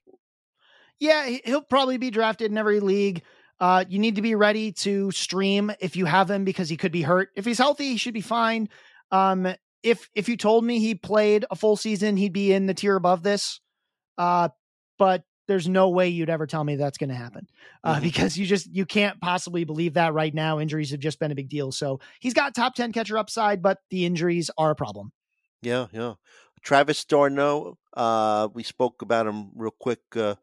Yeah, 1.00 1.26
he- 1.26 1.42
he'll 1.44 1.62
probably 1.64 1.98
be 1.98 2.12
drafted 2.12 2.52
in 2.52 2.58
every 2.58 2.80
league. 2.80 3.24
Uh, 3.60 3.84
you 3.88 4.00
need 4.00 4.16
to 4.16 4.22
be 4.22 4.36
ready 4.36 4.72
to 4.72 5.12
stream 5.12 5.72
if 5.80 5.96
you 5.96 6.06
have 6.06 6.30
him 6.32 6.46
because 6.46 6.70
he 6.70 6.78
could 6.78 6.92
be 6.92 7.02
hurt. 7.02 7.30
If 7.36 7.46
he's 7.46 7.58
healthy, 7.58 7.90
he 7.90 7.98
should 7.98 8.14
be 8.14 8.22
fine. 8.22 8.70
Um, 9.12 9.54
if 9.84 10.10
if 10.16 10.30
you 10.30 10.38
told 10.38 10.64
me 10.64 10.80
he 10.80 10.96
played 10.96 11.46
a 11.52 11.56
full 11.56 11.76
season, 11.76 12.18
he'd 12.18 12.34
be 12.34 12.54
in 12.54 12.66
the 12.66 12.74
tier 12.74 12.96
above 12.96 13.24
this. 13.24 13.60
Uh, 14.18 14.50
but 15.00 15.24
there's 15.48 15.68
no 15.68 15.90
way 15.90 16.08
you'd 16.08 16.30
ever 16.30 16.48
tell 16.48 16.64
me 16.64 16.76
that's 16.76 16.98
going 16.98 17.10
to 17.10 17.16
happen 17.16 17.48
uh, 17.84 17.96
Mhm. 17.96 18.02
because 18.04 18.38
you 18.38 18.46
just 18.46 18.68
you 18.74 18.86
can't 18.86 19.20
possibly 19.20 19.64
believe 19.64 19.96
that 19.96 20.14
right 20.14 20.34
now. 20.34 20.60
Injuries 20.60 20.92
have 20.92 21.00
just 21.00 21.20
been 21.20 21.32
a 21.32 21.36
big 21.36 21.50
deal. 21.50 21.72
So 21.72 22.00
he's 22.20 22.34
got 22.34 22.54
top 22.56 22.76
ten 22.76 22.92
catcher 22.94 23.18
upside, 23.18 23.62
but 23.62 23.80
the 23.90 24.06
injuries 24.06 24.50
are 24.58 24.72
a 24.72 24.76
problem. 24.76 25.12
Yeah, 25.62 25.88
yeah. 25.92 26.14
Travis 26.64 27.04
d'Arnaud, 27.06 27.78
uh, 27.98 28.48
we 28.54 28.64
spoke 28.64 29.02
about 29.02 29.26
him 29.28 29.50
real 29.56 29.74
quick 29.80 30.02
uh, 30.16 30.36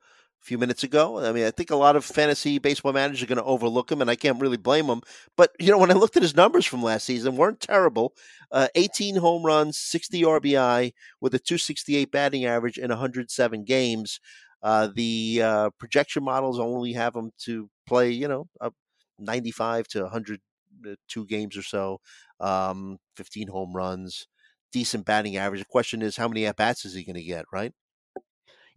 a 0.43 0.45
few 0.45 0.59
minutes 0.59 0.83
ago. 0.85 1.19
I 1.25 1.33
mean, 1.33 1.45
I 1.45 1.51
think 1.51 1.71
a 1.71 1.77
lot 1.77 1.97
of 1.97 2.05
fantasy 2.05 2.59
baseball 2.59 2.93
managers 2.93 3.23
are 3.23 3.27
going 3.27 3.39
to 3.39 3.45
overlook 3.45 3.91
him, 3.91 4.01
and 4.01 4.11
I 4.11 4.17
can't 4.17 4.41
really 4.41 4.57
blame 4.57 4.87
him. 4.87 5.03
But, 5.37 5.53
you 5.59 5.71
know, 5.71 5.79
when 5.79 5.91
I 5.91 5.95
looked 5.95 6.17
at 6.17 6.23
his 6.23 6.37
numbers 6.37 6.67
from 6.67 6.83
last 6.83 7.05
season, 7.07 7.37
weren't 7.37 7.61
terrible. 7.61 8.15
Uh, 8.51 8.69
18 8.75 9.17
home 9.17 9.45
runs, 9.45 9.79
60 9.79 10.23
RBI 10.23 10.93
with 11.21 11.35
a 11.35 11.39
268 11.39 12.11
batting 12.11 12.45
average 12.45 12.79
in 12.79 12.89
107 12.91 13.65
games. 13.65 14.21
Uh, 14.63 14.89
the 14.95 15.41
uh, 15.43 15.71
projection 15.79 16.25
models 16.25 16.59
only 16.59 16.93
have 16.93 17.15
him 17.15 17.31
to 17.39 17.69
play, 17.87 18.11
you 18.11 18.27
know, 18.29 18.49
up 18.61 18.75
95 19.19 19.87
to 19.89 20.03
102 20.03 21.27
games 21.27 21.57
or 21.57 21.63
so, 21.63 22.01
um, 22.41 22.99
15 23.17 23.49
home 23.49 23.73
runs. 23.75 24.27
decent 24.73 25.05
batting 25.07 25.37
average. 25.37 25.61
The 25.61 25.67
question 25.67 26.03
is, 26.03 26.17
how 26.17 26.29
many 26.29 26.47
at 26.47 26.57
bats 26.57 26.85
is 26.85 26.95
he 26.95 27.05
going 27.05 27.17
to 27.17 27.23
get? 27.23 27.45
Right? 27.53 27.73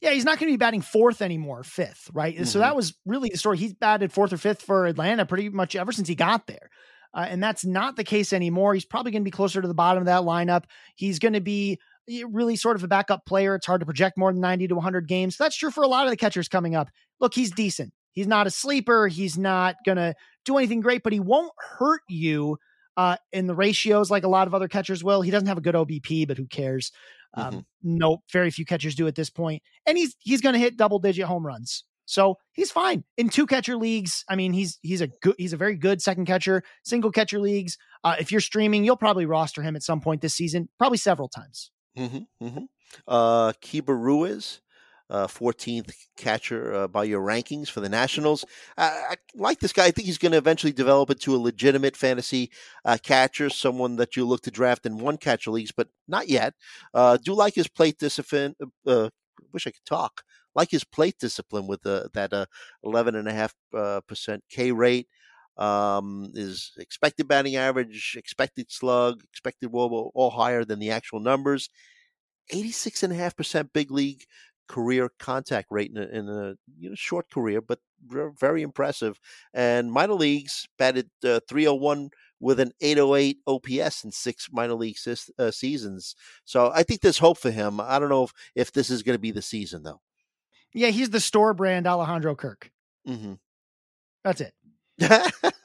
Yeah, 0.02 0.12
he's 0.12 0.26
not 0.26 0.40
going 0.40 0.50
to 0.50 0.54
be 0.54 0.58
batting 0.58 0.82
fourth 0.82 1.22
anymore, 1.22 1.64
fifth, 1.64 2.10
right? 2.12 2.34
Mm-hmm. 2.34 2.46
So 2.46 2.60
that 2.60 2.76
was 2.76 2.96
really 3.06 3.30
the 3.30 3.38
story. 3.38 3.58
He's 3.58 3.74
batted 3.74 4.12
fourth 4.12 4.34
or 4.34 4.38
fifth 4.38 4.64
for 4.64 4.88
Atlanta 4.88 5.26
pretty 5.26 5.50
much 5.50 5.76
ever 5.76 5.92
since 5.92 6.08
he 6.08 6.16
got 6.16 6.48
there. 6.48 6.70
Uh, 7.14 7.28
and 7.30 7.44
that's 7.44 7.66
not 7.66 7.96
the 7.96 8.04
case 8.04 8.34
anymore. 8.34 8.74
He's 8.74 8.86
probably 8.86 9.12
going 9.12 9.22
to 9.22 9.26
be 9.26 9.32
closer 9.32 9.62
to 9.62 9.68
the 9.68 9.74
bottom 9.74 10.02
of 10.02 10.08
that 10.08 10.22
lineup. 10.22 10.64
He's 10.96 11.20
going 11.20 11.34
to 11.34 11.42
be 11.42 11.80
really 12.08 12.56
sort 12.56 12.78
of 12.78 12.84
a 12.84 12.88
backup 12.88 13.26
player. 13.26 13.54
It's 13.56 13.66
hard 13.66 13.82
to 13.82 13.86
project 13.86 14.18
more 14.18 14.32
than 14.32 14.42
90 14.42 14.70
to 14.70 14.76
100 14.76 15.08
games. 15.08 15.38
That's 15.38 15.56
true 15.56 15.72
for 15.72 15.84
a 15.84 15.88
lot 15.88 16.06
of 16.06 16.10
the 16.10 16.18
catchers 16.18 16.48
coming 16.48 16.76
up. 16.76 16.90
Look, 17.20 17.34
he's 17.34 17.52
decent. 17.52 17.94
He's 18.14 18.28
not 18.28 18.48
a 18.48 18.52
sleeper. 18.52 19.08
He's 19.08 19.38
not 19.38 19.76
going 19.86 19.98
to 19.98 20.16
do 20.46 20.58
anything 20.58 20.82
great, 20.82 21.04
but 21.04 21.14
he 21.14 21.20
won't 21.20 21.54
hurt 21.78 22.02
you 22.10 22.58
uh, 22.98 23.18
in 23.32 23.48
the 23.48 23.56
ratios 23.56 24.12
like 24.12 24.24
a 24.24 24.30
lot 24.30 24.48
of 24.48 24.54
other 24.54 24.68
catchers 24.68 25.04
will. 25.04 25.22
He 25.22 25.32
doesn't 25.32 25.48
have 25.48 25.58
a 25.58 25.62
good 25.62 25.76
OBP, 25.76 26.28
but 26.28 26.38
who 26.38 26.46
cares? 26.46 26.92
Um, 27.34 27.46
mm-hmm. 27.46 27.60
No, 27.84 28.22
very 28.32 28.52
few 28.52 28.66
catchers 28.66 28.96
do 28.96 29.08
at 29.08 29.16
this 29.16 29.30
point, 29.30 29.64
and 29.86 29.98
he's 29.98 30.16
he's 30.20 30.42
going 30.42 30.54
to 30.54 30.60
hit 30.60 30.78
double 30.78 31.00
digit 31.00 31.26
home 31.26 31.46
runs. 31.46 31.86
So 32.06 32.38
he's 32.52 32.72
fine 32.72 33.06
in 33.18 33.30
two 33.30 33.46
catcher 33.46 33.78
leagues. 33.78 34.26
I 34.28 34.36
mean, 34.36 34.52
he's 34.52 34.78
he's 34.82 35.00
a 35.00 35.08
good 35.08 35.36
he's 35.38 35.54
a 35.54 35.58
very 35.58 35.76
good 35.76 36.02
second 36.02 36.26
catcher. 36.26 36.64
Single 36.84 37.12
catcher 37.12 37.40
leagues. 37.40 37.78
Uh, 38.04 38.16
if 38.20 38.32
you're 38.32 38.42
streaming, 38.42 38.84
you'll 38.84 38.98
probably 38.98 39.26
roster 39.26 39.62
him 39.62 39.78
at 39.78 39.84
some 39.84 40.02
point 40.02 40.22
this 40.22 40.34
season, 40.34 40.68
probably 40.78 40.98
several 40.98 41.30
times. 41.30 41.72
Mm-hmm, 41.98 42.46
mm-hmm. 42.46 42.64
Uh, 43.08 43.54
Keibert 43.64 44.02
Ruiz, 44.02 44.62
uh, 45.12 45.28
14th 45.28 45.94
catcher 46.16 46.74
uh, 46.74 46.88
by 46.88 47.04
your 47.04 47.22
rankings 47.22 47.68
for 47.68 47.82
the 47.82 47.90
Nationals. 47.90 48.46
I, 48.78 48.84
I 49.12 49.16
like 49.36 49.60
this 49.60 49.74
guy. 49.74 49.86
I 49.86 49.92
think 49.92 50.06
he's 50.06 50.18
going 50.18 50.32
to 50.32 50.38
eventually 50.38 50.72
develop 50.72 51.10
into 51.10 51.36
a 51.36 51.38
legitimate 51.38 51.98
fantasy 51.98 52.50
uh, 52.86 52.98
catcher, 53.04 53.50
someone 53.50 53.98
that 53.98 54.16
you 54.16 54.26
look 54.26 54.42
to 54.44 54.52
draft 54.52 54.86
in 54.86 54.98
one 54.98 55.18
catcher 55.18 55.52
leagues, 55.52 55.74
but 55.74 55.90
not 56.08 56.30
yet. 56.30 56.54
Uh, 56.94 57.18
do 57.18 57.34
like 57.34 57.54
his 57.54 57.68
plate 57.68 58.00
discipline. 58.00 58.56
Uh, 58.88 59.10
wish 59.52 59.68
I 59.68 59.72
could 59.72 59.86
talk. 59.86 60.24
Like 60.56 60.72
his 60.72 60.86
plate 60.86 61.18
discipline 61.20 61.68
with 61.68 61.84
that 61.84 62.30
uh, 62.32 62.46
11.5% 62.86 64.40
K 64.50 64.72
rate. 64.72 65.08
Um, 65.58 66.32
is 66.34 66.72
expected 66.80 67.28
batting 67.28 67.58
average, 67.58 68.16
expected 68.18 68.72
slug, 68.72 69.22
expected 69.30 69.70
wOBA 69.70 70.10
all 70.16 70.30
higher 70.30 70.64
than 70.64 70.80
the 70.80 70.92
actual 70.92 71.20
numbers. 71.20 71.70
86.5% 72.52 73.70
big 73.74 73.92
league 73.92 74.26
career 74.68 75.10
contact 75.20 75.68
rate 75.70 75.92
in 75.92 75.98
a, 75.98 76.08
in 76.08 76.30
a 76.30 76.56
you 76.80 76.90
know, 76.90 76.96
short 76.96 77.30
career, 77.30 77.62
but 77.62 77.80
very 78.40 78.62
impressive. 78.62 79.20
And 79.54 79.92
minor 79.92 80.14
leagues 80.14 80.68
batted 80.78 81.10
uh, 81.24 81.42
301 81.48 82.10
with 82.40 82.60
an 82.60 82.72
808 82.82 83.38
OPS 83.48 84.04
in 84.04 84.12
six 84.12 84.50
minor 84.52 84.74
league 84.74 84.98
uh, 85.38 85.52
seasons. 85.52 86.16
So 86.46 86.72
I 86.74 86.84
think 86.84 87.02
there's 87.02 87.20
hope 87.20 87.38
for 87.38 87.52
him. 87.52 87.80
I 87.80 88.00
don't 88.00 88.10
know 88.10 88.24
if, 88.24 88.34
if 88.56 88.72
this 88.72 88.90
is 88.90 89.04
going 89.04 89.16
to 89.16 89.22
be 89.22 89.32
the 89.32 89.42
season, 89.42 89.84
though. 89.84 90.02
Yeah, 90.74 90.88
he's 90.88 91.10
the 91.10 91.20
store 91.20 91.54
brand 91.54 91.86
Alejandro 91.86 92.36
Kirk. 92.36 92.72
Mm-hmm. 93.08 93.34
That's 94.24 94.42
it. 94.42 94.54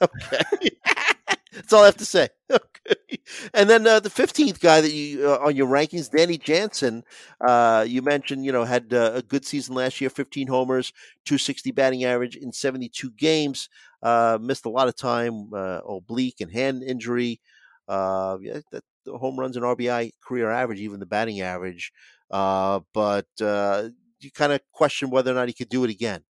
okay. 0.01 0.69
That's 1.57 1.73
all 1.73 1.83
I 1.83 1.87
have 1.87 1.97
to 1.97 2.05
say. 2.05 2.29
Okay. 2.89 3.19
And 3.53 3.69
then 3.69 3.85
uh, 3.85 3.99
the 3.99 4.09
15th 4.09 4.61
guy 4.61 4.79
that 4.79 4.93
you 4.93 5.29
uh, 5.29 5.39
on 5.39 5.57
your 5.57 5.67
rankings, 5.67 6.09
Danny 6.09 6.37
Jansen, 6.37 7.03
uh, 7.45 7.83
you 7.85 8.01
mentioned, 8.01 8.45
you 8.45 8.53
know, 8.53 8.63
had 8.63 8.93
uh, 8.93 9.11
a 9.15 9.21
good 9.21 9.45
season 9.45 9.75
last 9.75 9.99
year 9.99 10.09
15 10.09 10.47
homers, 10.47 10.93
260 11.25 11.71
batting 11.71 12.05
average 12.05 12.37
in 12.37 12.53
72 12.53 13.11
games. 13.11 13.67
Uh, 14.01 14.37
missed 14.41 14.65
a 14.65 14.69
lot 14.69 14.87
of 14.87 14.95
time, 14.95 15.53
uh, 15.53 15.81
oblique 15.85 16.39
and 16.39 16.49
hand 16.49 16.81
injury. 16.81 17.41
yeah, 17.89 18.61
the 18.71 19.17
home 19.17 19.37
runs 19.37 19.57
and 19.57 19.65
RBI 19.65 20.11
career 20.25 20.49
average, 20.49 20.79
even 20.79 21.01
the 21.01 21.05
batting 21.05 21.41
average. 21.41 21.91
but 22.29 23.25
you 23.39 24.31
kind 24.33 24.53
of 24.53 24.61
question 24.71 25.09
whether 25.09 25.31
or 25.31 25.35
not 25.35 25.49
he 25.49 25.53
could 25.53 25.67
do 25.69 25.83
it 25.83 25.89
again. 25.89 26.23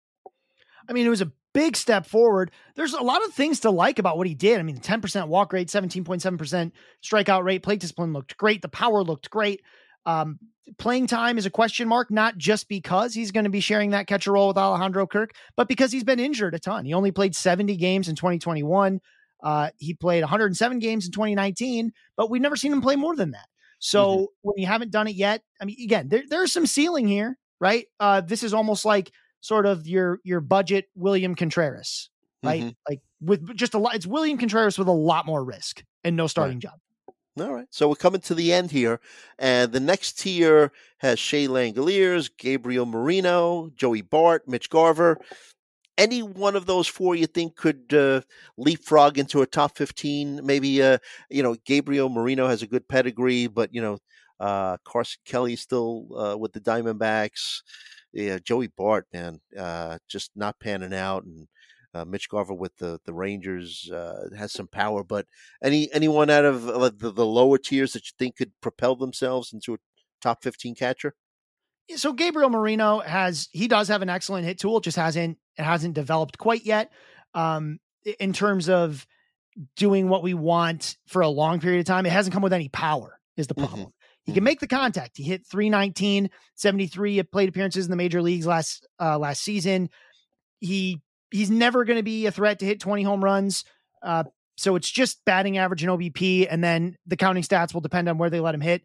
I 0.87 0.93
mean, 0.93 1.05
it 1.05 1.09
was 1.09 1.21
a 1.21 1.31
big 1.55 1.77
step 1.77 2.05
forward. 2.05 2.51
There's 2.75 2.93
a 2.93 3.01
lot 3.01 3.23
of 3.23 3.33
things 3.33 3.61
to 3.61 3.71
like 3.71 3.97
about 3.97 4.17
what 4.17 4.27
he 4.27 4.35
did. 4.35 4.59
I 4.59 4.63
mean, 4.63 4.77
10% 4.77 5.27
walk 5.29 5.53
rate, 5.53 5.69
17.7% 5.69 6.71
strikeout 7.01 7.43
rate, 7.43 7.63
plate 7.63 7.79
discipline 7.79 8.11
looked 8.11 8.35
great. 8.35 8.61
The 8.61 8.67
power 8.67 9.01
looked 9.03 9.29
great. 9.29 9.61
Um, 10.05 10.37
playing 10.77 11.07
time 11.07 11.37
is 11.37 11.45
a 11.45 11.49
question 11.49 11.87
mark, 11.87 12.11
not 12.11 12.37
just 12.37 12.67
because 12.67 13.13
he's 13.13 13.31
going 13.31 13.45
to 13.45 13.49
be 13.49 13.61
sharing 13.61 13.91
that 13.91 14.05
catcher 14.05 14.33
role 14.33 14.49
with 14.49 14.57
Alejandro 14.57 15.07
Kirk, 15.07 15.31
but 15.55 15.69
because 15.69 15.93
he's 15.93 16.03
been 16.03 16.19
injured 16.19 16.53
a 16.53 16.59
ton. 16.59 16.83
He 16.83 16.93
only 16.93 17.11
played 17.11 17.35
70 17.35 17.77
games 17.77 18.09
in 18.09 18.15
2021. 18.17 18.99
Uh, 19.41 19.69
he 19.77 19.93
played 19.93 20.23
107 20.23 20.79
games 20.79 21.05
in 21.05 21.13
2019, 21.13 21.93
but 22.17 22.29
we've 22.29 22.41
never 22.41 22.57
seen 22.57 22.73
him 22.73 22.81
play 22.81 22.97
more 22.97 23.15
than 23.15 23.31
that. 23.31 23.47
So 23.79 24.05
mm-hmm. 24.07 24.23
when 24.41 24.57
you 24.57 24.67
haven't 24.67 24.91
done 24.91 25.07
it 25.07 25.15
yet, 25.15 25.41
I 25.61 25.65
mean, 25.65 25.77
again, 25.81 26.09
there, 26.09 26.23
there's 26.27 26.51
some 26.51 26.65
ceiling 26.65 27.07
here, 27.07 27.37
right? 27.61 27.85
Uh, 27.97 28.19
this 28.19 28.43
is 28.43 28.53
almost 28.53 28.83
like 28.83 29.11
sort 29.45 29.65
of 29.67 29.87
your 29.87 30.19
your 30.23 30.41
budget 30.41 30.85
William 30.95 31.35
Contreras, 31.35 32.09
right? 32.43 32.63
Mm-hmm. 32.63 32.69
Like 32.89 33.01
with 33.21 33.55
just 33.55 33.75
a 33.75 33.77
lot, 33.77 33.95
it's 33.95 34.07
William 34.07 34.37
Contreras 34.37 34.77
with 34.79 34.87
a 34.87 34.91
lot 34.91 35.25
more 35.25 35.43
risk 35.43 35.83
and 36.03 36.15
no 36.15 36.27
starting 36.27 36.55
right. 36.55 36.63
job. 36.63 36.79
All 37.39 37.53
right. 37.53 37.67
So 37.69 37.89
we're 37.89 37.95
coming 37.95 38.21
to 38.21 38.33
the 38.35 38.53
end 38.53 38.71
here. 38.71 39.01
And 39.37 39.71
the 39.71 39.79
next 39.79 40.19
tier 40.19 40.71
has 40.99 41.19
Shea 41.19 41.47
Langeliers, 41.47 42.29
Gabriel 42.37 42.85
Moreno, 42.85 43.69
Joey 43.75 44.01
Bart, 44.01 44.47
Mitch 44.47 44.69
Garver. 44.69 45.19
Any 45.97 46.23
one 46.23 46.55
of 46.55 46.65
those 46.65 46.87
four 46.87 47.13
you 47.15 47.27
think 47.27 47.55
could 47.55 47.93
uh, 47.93 48.21
leapfrog 48.57 49.17
into 49.17 49.41
a 49.41 49.45
top 49.45 49.77
15? 49.77 50.45
Maybe, 50.45 50.81
uh, 50.81 50.97
you 51.29 51.43
know, 51.43 51.55
Gabriel 51.65 52.09
Moreno 52.09 52.47
has 52.47 52.61
a 52.61 52.67
good 52.67 52.87
pedigree, 52.87 53.47
but, 53.47 53.73
you 53.73 53.81
know, 53.81 53.97
uh, 54.39 54.77
Carson 54.85 55.21
Kelly 55.25 55.57
still 55.57 56.07
uh, 56.17 56.37
with 56.37 56.53
the 56.53 56.61
Diamondbacks 56.61 57.61
yeah, 58.15 58.39
Joey 58.43 58.67
Bart, 58.67 59.07
man, 59.13 59.41
uh, 59.57 59.97
just 60.07 60.31
not 60.35 60.59
panning 60.59 60.93
out, 60.93 61.25
and 61.25 61.47
uh, 61.93 62.05
Mitch 62.05 62.29
Garver 62.29 62.53
with 62.53 62.75
the 62.77 62.99
the 63.05 63.13
Rangers 63.13 63.89
uh, 63.91 64.29
has 64.37 64.53
some 64.53 64.67
power. 64.67 65.03
But 65.03 65.27
any 65.61 65.91
anyone 65.93 66.29
out 66.29 66.45
of 66.45 66.63
the, 66.63 67.11
the 67.11 67.25
lower 67.25 67.57
tiers 67.57 67.93
that 67.93 68.05
you 68.05 68.11
think 68.17 68.37
could 68.37 68.53
propel 68.61 68.95
themselves 68.95 69.53
into 69.53 69.73
a 69.73 69.77
top 70.21 70.41
fifteen 70.41 70.75
catcher? 70.75 71.13
So 71.95 72.13
Gabriel 72.13 72.49
Moreno 72.49 72.99
has 72.99 73.49
he 73.51 73.67
does 73.67 73.89
have 73.89 74.01
an 74.01 74.09
excellent 74.09 74.45
hit 74.45 74.59
tool, 74.59 74.79
just 74.79 74.97
hasn't 74.97 75.37
it 75.57 75.63
hasn't 75.63 75.93
developed 75.93 76.37
quite 76.37 76.65
yet. 76.65 76.91
Um, 77.33 77.79
in 78.19 78.33
terms 78.33 78.69
of 78.69 79.05
doing 79.75 80.09
what 80.09 80.23
we 80.23 80.33
want 80.33 80.97
for 81.07 81.21
a 81.21 81.29
long 81.29 81.59
period 81.59 81.79
of 81.79 81.85
time, 81.85 82.05
it 82.05 82.11
hasn't 82.11 82.33
come 82.33 82.43
with 82.43 82.53
any 82.53 82.69
power. 82.69 83.19
Is 83.37 83.47
the 83.47 83.53
mm-hmm. 83.53 83.65
problem? 83.65 83.87
Mm-hmm. 83.87 83.94
He 84.25 84.33
can 84.33 84.43
make 84.43 84.59
the 84.59 84.67
contact. 84.67 85.17
He 85.17 85.23
hit 85.23 85.45
319, 85.45 86.29
73 86.55 87.23
plate 87.23 87.49
appearances 87.49 87.85
in 87.85 87.91
the 87.91 87.97
major 87.97 88.21
leagues 88.21 88.47
last 88.47 88.87
uh, 88.99 89.19
last 89.19 89.43
season. 89.43 89.89
He 90.59 91.01
he's 91.31 91.51
never 91.51 91.85
going 91.85 91.97
to 91.97 92.03
be 92.03 92.25
a 92.25 92.31
threat 92.31 92.59
to 92.59 92.65
hit 92.65 92.79
20 92.79 93.03
home 93.03 93.23
runs. 93.23 93.65
Uh, 94.01 94.23
so 94.57 94.75
it's 94.75 94.89
just 94.89 95.23
batting 95.25 95.57
average 95.57 95.83
and 95.83 95.91
OBP, 95.91 96.47
and 96.49 96.63
then 96.63 96.97
the 97.05 97.17
counting 97.17 97.43
stats 97.43 97.73
will 97.73 97.81
depend 97.81 98.09
on 98.09 98.17
where 98.17 98.29
they 98.29 98.39
let 98.39 98.55
him 98.55 98.61
hit. 98.61 98.83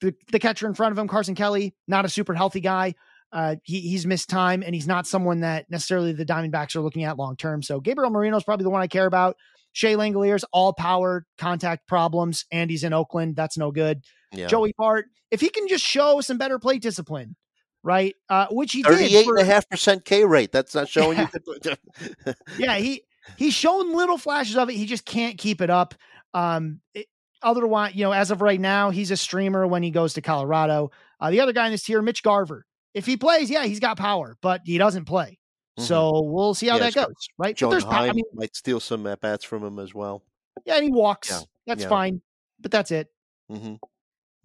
The, 0.00 0.14
the 0.32 0.38
catcher 0.38 0.66
in 0.66 0.74
front 0.74 0.92
of 0.92 0.98
him, 0.98 1.08
Carson 1.08 1.34
Kelly, 1.34 1.74
not 1.86 2.04
a 2.04 2.08
super 2.08 2.32
healthy 2.32 2.60
guy. 2.60 2.94
Uh, 3.32 3.56
he, 3.64 3.80
he's 3.80 4.06
missed 4.06 4.30
time, 4.30 4.62
and 4.62 4.74
he's 4.74 4.86
not 4.86 5.06
someone 5.06 5.40
that 5.40 5.70
necessarily 5.70 6.12
the 6.12 6.24
Diamondbacks 6.24 6.74
are 6.74 6.80
looking 6.80 7.04
at 7.04 7.18
long 7.18 7.36
term. 7.36 7.62
So 7.62 7.80
Gabriel 7.80 8.10
Moreno 8.10 8.36
is 8.36 8.44
probably 8.44 8.64
the 8.64 8.70
one 8.70 8.80
I 8.80 8.86
care 8.86 9.06
about. 9.06 9.36
Shea 9.72 9.94
Langeliers, 9.94 10.42
all 10.52 10.72
power 10.72 11.26
contact 11.38 11.86
problems, 11.86 12.44
and 12.50 12.70
he's 12.70 12.82
in 12.82 12.92
Oakland. 12.92 13.36
That's 13.36 13.58
no 13.58 13.70
good. 13.70 14.02
Yeah. 14.32 14.46
Joey 14.46 14.74
Bart, 14.76 15.06
if 15.30 15.40
he 15.40 15.48
can 15.48 15.68
just 15.68 15.84
show 15.84 16.20
some 16.20 16.38
better 16.38 16.58
plate 16.58 16.82
discipline, 16.82 17.36
right? 17.82 18.14
Uh, 18.28 18.46
which 18.50 18.72
he 18.72 18.82
38 18.82 19.26
and 19.26 19.38
a 19.38 19.44
half 19.44 19.68
percent 19.68 20.04
K 20.04 20.24
rate. 20.24 20.52
That's 20.52 20.74
not 20.74 20.88
showing 20.88 21.18
yeah. 21.18 21.28
you. 21.64 22.34
yeah, 22.58 22.76
he 22.78 23.02
he's 23.36 23.54
shown 23.54 23.94
little 23.94 24.18
flashes 24.18 24.56
of 24.56 24.68
it. 24.70 24.74
He 24.74 24.86
just 24.86 25.04
can't 25.04 25.38
keep 25.38 25.60
it 25.60 25.70
up. 25.70 25.94
Um, 26.34 26.80
it, 26.94 27.06
otherwise, 27.42 27.94
you 27.94 28.04
know, 28.04 28.12
as 28.12 28.30
of 28.30 28.42
right 28.42 28.60
now, 28.60 28.90
he's 28.90 29.10
a 29.10 29.16
streamer 29.16 29.66
when 29.66 29.82
he 29.82 29.90
goes 29.90 30.14
to 30.14 30.20
Colorado. 30.20 30.90
Uh, 31.18 31.30
the 31.30 31.40
other 31.40 31.52
guy 31.52 31.66
in 31.66 31.72
this 31.72 31.82
tier, 31.82 32.02
Mitch 32.02 32.22
Garver. 32.22 32.66
If 32.94 33.06
he 33.06 33.16
plays, 33.16 33.50
yeah, 33.50 33.64
he's 33.64 33.80
got 33.80 33.96
power, 33.96 34.36
but 34.40 34.62
he 34.64 34.78
doesn't 34.78 35.04
play. 35.04 35.38
Mm-hmm. 35.78 35.86
So 35.86 36.22
we'll 36.22 36.54
see 36.54 36.66
how 36.66 36.76
yeah, 36.76 36.90
that 36.90 36.94
goes, 36.94 37.28
right? 37.38 37.56
John 37.56 37.70
there's, 37.70 37.84
I 37.84 38.12
mean, 38.12 38.24
might 38.34 38.56
steal 38.56 38.80
some 38.80 39.06
at 39.06 39.20
bats 39.20 39.44
from 39.44 39.62
him 39.62 39.78
as 39.78 39.94
well. 39.94 40.24
Yeah, 40.64 40.74
and 40.74 40.84
he 40.84 40.90
walks. 40.90 41.30
Yeah. 41.30 41.40
That's 41.66 41.84
fine, 41.84 42.20
but 42.58 42.72
that's 42.72 42.90
it. 42.90 43.08
Mm-hmm. 43.50 43.74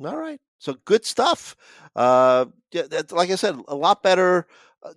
All 0.03 0.17
right. 0.17 0.39
So 0.59 0.75
good 0.85 1.05
stuff. 1.05 1.55
Uh, 1.95 2.45
like 3.11 3.29
I 3.29 3.35
said, 3.35 3.55
a 3.67 3.75
lot 3.75 4.03
better. 4.03 4.47
Uh, 4.83 4.93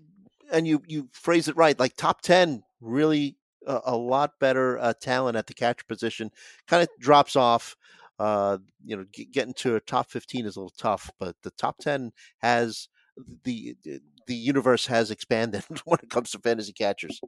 and 0.51 0.67
you 0.67 0.83
you 0.87 1.09
phrase 1.13 1.49
it 1.49 1.57
right, 1.57 1.79
like 1.79 1.95
top 1.97 2.23
ten, 2.23 2.63
really 2.81 3.37
uh, 3.67 3.81
a 3.85 3.97
lot 3.97 4.33
better 4.41 4.79
uh, 4.79 4.95
talent 5.01 5.37
at 5.37 5.47
the 5.47 5.55
catcher 5.55 5.85
position. 5.87 6.31
Kind 6.67 6.83
of 6.83 6.89
drops 6.99 7.37
off. 7.37 7.77
Uh, 8.19 8.59
you 8.85 8.97
know, 8.97 9.05
getting 9.33 9.55
to 9.55 9.77
a 9.77 9.81
top 9.81 10.11
fifteen 10.11 10.47
is 10.47 10.57
a 10.57 10.61
little 10.61 10.75
tough, 10.77 11.11
but 11.21 11.37
the 11.43 11.53
top 11.53 11.79
ten 11.79 12.13
has 12.39 12.89
the 13.45 13.77
the 14.27 14.35
universe 14.35 14.87
has 14.87 15.11
expanded 15.11 15.65
when 15.85 15.99
it 16.03 16.11
comes 16.11 16.31
to 16.33 16.39
fantasy 16.39 16.73
catchers. 16.73 17.21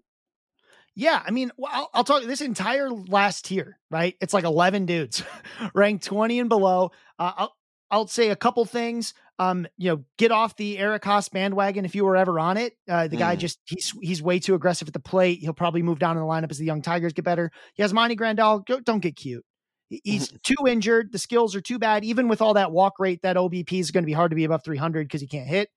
Yeah, 0.97 1.23
I 1.25 1.31
mean, 1.31 1.53
I'll, 1.65 1.89
I'll, 1.95 2.05
talk 2.05 2.25
this 2.25 2.41
entire 2.41 2.91
last 2.91 3.45
tier, 3.45 3.79
right? 3.91 4.17
It's 4.21 4.35
like 4.35 4.43
11 4.43 4.87
dudes 4.87 5.23
ranked 5.75 6.05
20 6.05 6.41
and 6.41 6.49
below. 6.49 6.91
Uh, 7.17 7.47
I'll 7.91 8.07
say 8.07 8.31
a 8.31 8.37
couple 8.37 8.65
things. 8.65 9.15
Um, 9.39 9.67
you 9.79 9.91
know, 9.91 10.05
get 10.19 10.33
off 10.33 10.57
the 10.57 10.79
Eric 10.79 11.03
Haase 11.03 11.31
bandwagon 11.31 11.85
if 11.85 11.95
you 11.95 12.05
were 12.05 12.17
ever 12.17 12.39
on 12.39 12.57
it. 12.57 12.75
Uh, 12.89 13.09
the 13.09 13.17
mm. 13.17 13.21
guy 13.21 13.37
just 13.37 13.59
he's 13.65 13.95
he's 14.03 14.23
way 14.23 14.39
too 14.39 14.55
aggressive 14.55 14.87
at 14.87 14.95
the 14.95 15.01
plate. 15.01 15.39
He'll 15.41 15.55
probably 15.55 15.83
move 15.83 15.99
down 15.99 16.17
in 16.17 16.23
the 16.23 16.29
lineup 16.29 16.51
as 16.51 16.59
the 16.59 16.67
young 16.67 16.83
Tigers 16.83 17.15
get 17.15 17.25
better. 17.25 17.51
He 17.75 17.83
has 17.83 17.93
Yasmani 17.93 18.19
Grandal, 18.19 18.65
go, 18.67 18.81
don't 18.81 19.01
get 19.01 19.17
cute. 19.17 19.45
He's 19.89 20.29
mm-hmm. 20.29 20.37
too 20.43 20.69
injured. 20.69 21.11
The 21.13 21.19
skills 21.19 21.57
are 21.57 21.61
too 21.61 21.79
bad. 21.79 22.05
Even 22.05 22.29
with 22.29 22.43
all 22.43 22.55
that 22.55 22.71
walk 22.71 22.95
rate, 22.99 23.23
that 23.23 23.37
OBP 23.37 23.81
is 23.81 23.91
going 23.91 24.05
to 24.05 24.07
be 24.07 24.13
hard 24.13 24.31
to 24.31 24.37
be 24.37 24.45
above 24.45 24.63
300 24.63 25.07
because 25.07 25.21
he 25.21 25.27
can't 25.27 25.49
hit. 25.49 25.69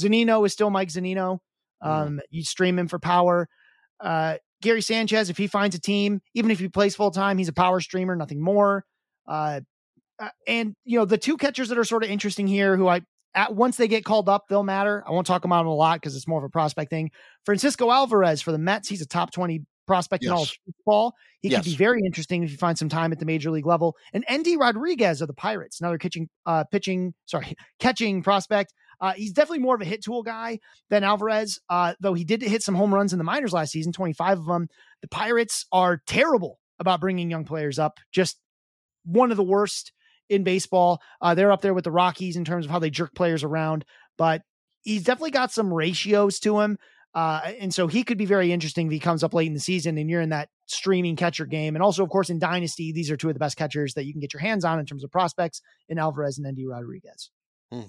Zunino 0.00 0.46
is 0.46 0.52
still 0.52 0.70
Mike 0.70 0.88
Zunino. 0.88 1.40
Mm-hmm. 1.82 1.88
Um, 1.88 2.16
mm. 2.16 2.20
You 2.30 2.44
stream 2.44 2.78
him 2.78 2.88
for 2.88 2.98
power. 2.98 3.48
Uh, 4.00 4.36
Gary 4.62 4.80
Sanchez, 4.80 5.28
if 5.28 5.36
he 5.36 5.48
finds 5.48 5.76
a 5.76 5.80
team, 5.80 6.20
even 6.34 6.50
if 6.50 6.60
he 6.60 6.68
plays 6.68 6.94
full 6.94 7.10
time, 7.10 7.36
he's 7.36 7.48
a 7.48 7.52
power 7.52 7.80
streamer, 7.80 8.16
nothing 8.16 8.40
more. 8.40 8.84
Uh, 9.26 9.60
and 10.46 10.74
you 10.84 10.98
know 10.98 11.04
the 11.04 11.18
two 11.18 11.36
catchers 11.36 11.68
that 11.68 11.78
are 11.78 11.84
sort 11.84 12.04
of 12.04 12.10
interesting 12.10 12.46
here, 12.46 12.76
who 12.76 12.88
I 12.88 13.02
at 13.34 13.54
once 13.54 13.76
they 13.76 13.88
get 13.88 14.04
called 14.04 14.28
up, 14.28 14.44
they'll 14.48 14.62
matter. 14.62 15.02
I 15.06 15.10
won't 15.10 15.26
talk 15.26 15.44
about 15.44 15.58
them 15.58 15.68
a 15.68 15.74
lot 15.74 16.00
because 16.00 16.16
it's 16.16 16.28
more 16.28 16.38
of 16.38 16.44
a 16.44 16.50
prospect 16.50 16.90
thing. 16.90 17.10
Francisco 17.44 17.90
Alvarez 17.90 18.42
for 18.42 18.52
the 18.52 18.58
Mets, 18.58 18.88
he's 18.88 19.02
a 19.02 19.06
top 19.06 19.32
twenty 19.32 19.62
prospect 19.86 20.22
yes. 20.22 20.30
in 20.30 20.32
all 20.36 20.42
of 20.42 20.52
baseball. 20.66 21.14
He 21.40 21.48
yes. 21.48 21.58
could 21.58 21.70
be 21.70 21.76
very 21.76 22.00
interesting 22.04 22.42
if 22.42 22.50
you 22.50 22.56
find 22.56 22.78
some 22.78 22.88
time 22.88 23.12
at 23.12 23.18
the 23.18 23.26
major 23.26 23.50
league 23.50 23.66
level. 23.66 23.96
And 24.12 24.24
Endy 24.28 24.56
Rodriguez 24.56 25.20
of 25.20 25.28
the 25.28 25.34
Pirates, 25.34 25.80
another 25.80 25.98
pitching, 25.98 26.28
uh, 26.46 26.64
pitching, 26.64 27.14
sorry, 27.26 27.54
catching 27.80 28.22
prospect. 28.22 28.72
Uh, 29.00 29.12
he's 29.14 29.32
definitely 29.32 29.58
more 29.58 29.74
of 29.74 29.80
a 29.80 29.84
hit 29.84 30.04
tool 30.04 30.22
guy 30.22 30.60
than 30.88 31.02
Alvarez, 31.02 31.58
uh, 31.68 31.94
though 32.00 32.14
he 32.14 32.24
did 32.24 32.40
hit 32.40 32.62
some 32.62 32.76
home 32.76 32.94
runs 32.94 33.12
in 33.12 33.18
the 33.18 33.24
minors 33.24 33.52
last 33.52 33.72
season, 33.72 33.92
25 33.92 34.38
of 34.38 34.46
them. 34.46 34.68
The 35.00 35.08
Pirates 35.08 35.66
are 35.72 36.00
terrible 36.06 36.60
about 36.78 37.00
bringing 37.00 37.28
young 37.28 37.44
players 37.44 37.80
up, 37.80 37.98
just 38.12 38.38
one 39.04 39.32
of 39.32 39.36
the 39.36 39.42
worst 39.42 39.92
in 40.28 40.44
baseball. 40.44 41.00
Uh, 41.20 41.34
they're 41.34 41.52
up 41.52 41.60
there 41.60 41.74
with 41.74 41.84
the 41.84 41.90
Rockies 41.90 42.36
in 42.36 42.44
terms 42.44 42.64
of 42.64 42.70
how 42.70 42.78
they 42.78 42.90
jerk 42.90 43.14
players 43.14 43.44
around, 43.44 43.84
but 44.16 44.42
he's 44.82 45.04
definitely 45.04 45.30
got 45.30 45.52
some 45.52 45.72
ratios 45.72 46.38
to 46.40 46.60
him. 46.60 46.78
Uh, 47.14 47.40
and 47.60 47.74
so 47.74 47.86
he 47.86 48.02
could 48.04 48.16
be 48.16 48.24
very 48.24 48.52
interesting 48.52 48.86
if 48.86 48.92
he 48.92 48.98
comes 48.98 49.22
up 49.22 49.34
late 49.34 49.46
in 49.46 49.52
the 49.52 49.60
season 49.60 49.98
and 49.98 50.08
you're 50.08 50.22
in 50.22 50.30
that 50.30 50.48
streaming 50.66 51.14
catcher 51.14 51.44
game. 51.44 51.76
And 51.76 51.82
also, 51.82 52.02
of 52.02 52.08
course, 52.08 52.30
in 52.30 52.38
Dynasty, 52.38 52.90
these 52.90 53.10
are 53.10 53.16
two 53.16 53.28
of 53.28 53.34
the 53.34 53.40
best 53.40 53.56
catchers 53.56 53.94
that 53.94 54.06
you 54.06 54.12
can 54.12 54.20
get 54.20 54.32
your 54.32 54.40
hands 54.40 54.64
on 54.64 54.78
in 54.78 54.86
terms 54.86 55.04
of 55.04 55.10
prospects 55.10 55.60
in 55.88 55.98
Alvarez 55.98 56.38
and 56.38 56.46
Endy 56.46 56.66
Rodriguez. 56.66 57.30
Hmm. 57.70 57.82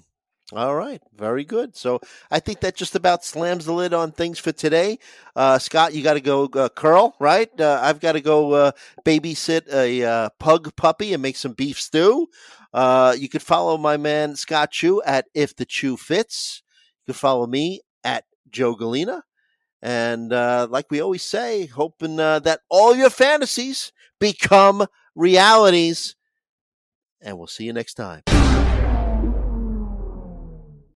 All 0.56 0.76
right, 0.76 1.02
very 1.16 1.44
good. 1.44 1.74
So 1.74 2.00
I 2.30 2.38
think 2.38 2.60
that 2.60 2.76
just 2.76 2.94
about 2.94 3.24
slams 3.24 3.64
the 3.64 3.72
lid 3.72 3.92
on 3.92 4.12
things 4.12 4.38
for 4.38 4.52
today. 4.52 5.00
Uh, 5.34 5.58
Scott, 5.58 5.94
you 5.94 6.02
got 6.04 6.14
to 6.14 6.20
go 6.20 6.44
uh, 6.44 6.68
curl, 6.68 7.16
right? 7.18 7.48
Uh, 7.60 7.80
I've 7.82 7.98
got 7.98 8.12
to 8.12 8.20
go 8.20 8.52
uh, 8.52 8.72
babysit 9.04 9.72
a 9.72 10.04
uh, 10.04 10.28
pug 10.38 10.76
puppy 10.76 11.12
and 11.12 11.20
make 11.20 11.36
some 11.36 11.54
beef 11.54 11.80
stew. 11.80 12.28
Uh, 12.72 13.16
you 13.18 13.28
could 13.28 13.42
follow 13.42 13.76
my 13.76 13.96
man 13.96 14.36
Scott 14.36 14.70
Chu 14.70 15.02
at 15.04 15.26
If 15.34 15.56
the 15.56 15.64
Chu 15.64 15.96
Fits. 15.96 16.62
You 17.00 17.12
can 17.12 17.18
follow 17.18 17.48
me 17.48 17.80
at 18.04 18.24
Joe 18.48 18.76
Gallina. 18.76 19.22
And 19.82 20.30
like 20.30 20.86
we 20.88 21.00
always 21.00 21.24
say, 21.24 21.66
hoping 21.66 22.16
that 22.16 22.60
all 22.68 22.94
your 22.94 23.10
fantasies 23.10 23.92
become 24.20 24.86
realities. 25.16 26.14
And 27.20 27.38
we'll 27.38 27.48
see 27.48 27.64
you 27.64 27.72
next 27.72 27.94
time. 27.94 28.22